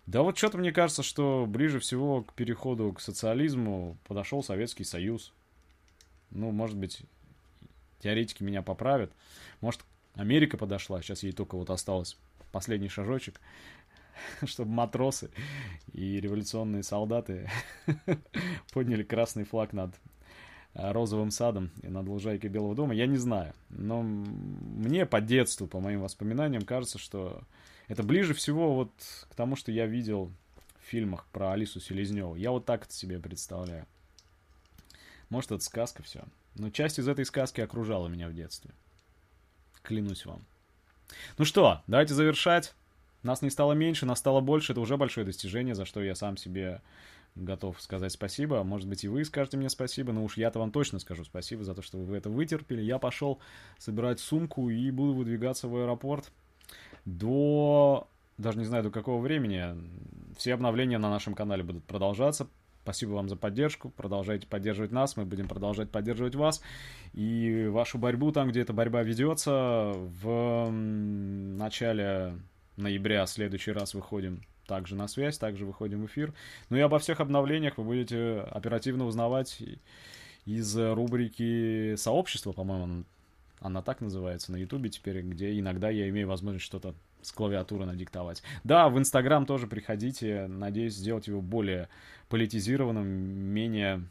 Да 0.06 0.22
вот 0.22 0.36
что-то 0.36 0.58
мне 0.58 0.72
кажется, 0.72 1.02
что 1.02 1.46
ближе 1.48 1.78
всего 1.78 2.22
к 2.22 2.34
переходу 2.34 2.92
к 2.92 3.00
социализму 3.00 3.96
подошел 4.06 4.42
Советский 4.42 4.84
Союз. 4.84 5.32
Ну, 6.30 6.50
может 6.50 6.76
быть, 6.76 7.02
теоретики 8.00 8.42
меня 8.42 8.62
поправят. 8.62 9.12
Может, 9.60 9.82
Америка 10.14 10.56
подошла, 10.56 11.00
сейчас 11.00 11.22
ей 11.22 11.32
только 11.32 11.56
вот 11.56 11.70
осталось 11.70 12.18
последний 12.52 12.88
шажочек, 12.88 13.40
чтобы 14.44 14.70
матросы 14.70 15.30
и 15.92 16.20
революционные 16.20 16.82
солдаты 16.82 17.50
подняли 18.72 19.02
красный 19.02 19.44
флаг 19.44 19.72
над 19.72 19.94
розовым 20.74 21.30
садом 21.30 21.70
и 21.82 21.88
над 21.88 22.08
лужайкой 22.08 22.50
Белого 22.50 22.74
дома, 22.74 22.94
я 22.94 23.06
не 23.06 23.16
знаю. 23.16 23.54
Но 23.70 24.02
мне 24.02 25.06
по 25.06 25.20
детству, 25.20 25.66
по 25.66 25.80
моим 25.80 26.00
воспоминаниям, 26.00 26.62
кажется, 26.62 26.98
что 26.98 27.42
это 27.88 28.02
ближе 28.02 28.34
всего 28.34 28.74
вот 28.74 28.92
к 29.30 29.34
тому, 29.34 29.56
что 29.56 29.70
я 29.70 29.86
видел 29.86 30.32
в 30.80 30.86
фильмах 30.86 31.26
про 31.32 31.52
Алису 31.52 31.80
Селезневу. 31.80 32.34
Я 32.34 32.50
вот 32.50 32.64
так 32.64 32.84
это 32.84 32.92
себе 32.92 33.20
представляю. 33.20 33.86
Может, 35.28 35.52
это 35.52 35.64
сказка 35.64 36.02
все. 36.02 36.24
Но 36.54 36.70
часть 36.70 36.98
из 36.98 37.08
этой 37.08 37.24
сказки 37.24 37.60
окружала 37.60 38.08
меня 38.08 38.28
в 38.28 38.34
детстве. 38.34 38.70
Клянусь 39.82 40.26
вам. 40.26 40.44
Ну 41.38 41.44
что, 41.44 41.82
давайте 41.86 42.14
завершать. 42.14 42.74
Нас 43.24 43.42
не 43.42 43.50
стало 43.50 43.72
меньше, 43.72 44.06
нас 44.06 44.20
стало 44.20 44.40
больше. 44.40 44.72
Это 44.72 44.80
уже 44.80 44.96
большое 44.96 45.26
достижение, 45.26 45.74
за 45.74 45.84
что 45.84 46.02
я 46.02 46.14
сам 46.14 46.36
себе 46.36 46.80
готов 47.34 47.80
сказать 47.80 48.12
спасибо. 48.12 48.62
Может 48.62 48.88
быть, 48.88 49.02
и 49.02 49.08
вы 49.08 49.24
скажете 49.24 49.56
мне 49.56 49.68
спасибо, 49.68 50.12
но 50.12 50.22
уж 50.22 50.36
я-то 50.36 50.58
вам 50.60 50.70
точно 50.70 50.98
скажу 50.98 51.24
спасибо 51.24 51.64
за 51.64 51.74
то, 51.74 51.82
что 51.82 51.98
вы 51.98 52.16
это 52.16 52.30
вытерпели. 52.30 52.82
Я 52.82 52.98
пошел 52.98 53.40
собирать 53.78 54.20
сумку 54.20 54.70
и 54.70 54.90
буду 54.90 55.14
выдвигаться 55.14 55.66
в 55.66 55.76
аэропорт 55.76 56.30
до... 57.04 58.08
Даже 58.36 58.58
не 58.58 58.64
знаю, 58.64 58.82
до 58.82 58.90
какого 58.90 59.20
времени. 59.20 59.76
Все 60.36 60.54
обновления 60.54 60.98
на 60.98 61.08
нашем 61.08 61.34
канале 61.34 61.62
будут 61.62 61.84
продолжаться. 61.84 62.48
Спасибо 62.82 63.12
вам 63.12 63.28
за 63.28 63.36
поддержку. 63.36 63.90
Продолжайте 63.90 64.46
поддерживать 64.46 64.90
нас. 64.90 65.16
Мы 65.16 65.24
будем 65.24 65.48
продолжать 65.48 65.90
поддерживать 65.90 66.34
вас. 66.34 66.60
И 67.12 67.68
вашу 67.70 67.96
борьбу 67.96 68.32
там, 68.32 68.50
где 68.50 68.60
эта 68.60 68.72
борьба 68.72 69.02
ведется, 69.02 69.92
в 69.94 70.68
начале 70.70 72.34
ноября 72.76 73.24
в 73.24 73.30
следующий 73.30 73.72
раз 73.72 73.94
выходим 73.94 74.42
также 74.66 74.94
на 74.96 75.08
связь, 75.08 75.38
также 75.38 75.66
выходим 75.66 76.02
в 76.02 76.06
эфир. 76.06 76.32
Ну 76.70 76.76
и 76.76 76.80
обо 76.80 76.98
всех 76.98 77.20
обновлениях 77.20 77.78
вы 77.78 77.84
будете 77.84 78.40
оперативно 78.40 79.06
узнавать 79.06 79.62
из 80.46 80.76
рубрики 80.76 81.94
«Сообщество», 81.96 82.52
по-моему, 82.52 83.04
она 83.60 83.82
так 83.82 84.00
называется 84.00 84.52
на 84.52 84.56
Ютубе 84.56 84.90
теперь, 84.90 85.22
где 85.22 85.58
иногда 85.58 85.88
я 85.88 86.08
имею 86.10 86.28
возможность 86.28 86.66
что-то 86.66 86.94
с 87.22 87.32
клавиатуры 87.32 87.86
надиктовать. 87.86 88.42
Да, 88.62 88.88
в 88.90 88.98
Инстаграм 88.98 89.46
тоже 89.46 89.66
приходите. 89.66 90.46
Надеюсь 90.46 90.94
сделать 90.94 91.26
его 91.26 91.40
более 91.40 91.88
политизированным, 92.28 93.06
менее 93.06 94.04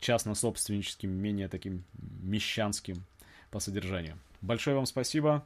частно-собственническим, 0.00 1.10
менее 1.10 1.48
таким 1.48 1.84
мещанским 2.22 3.04
по 3.50 3.60
содержанию. 3.60 4.18
Большое 4.40 4.74
вам 4.74 4.86
спасибо. 4.86 5.44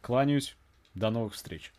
Кланяюсь. 0.00 0.56
До 0.94 1.10
новых 1.10 1.34
встреч. 1.34 1.72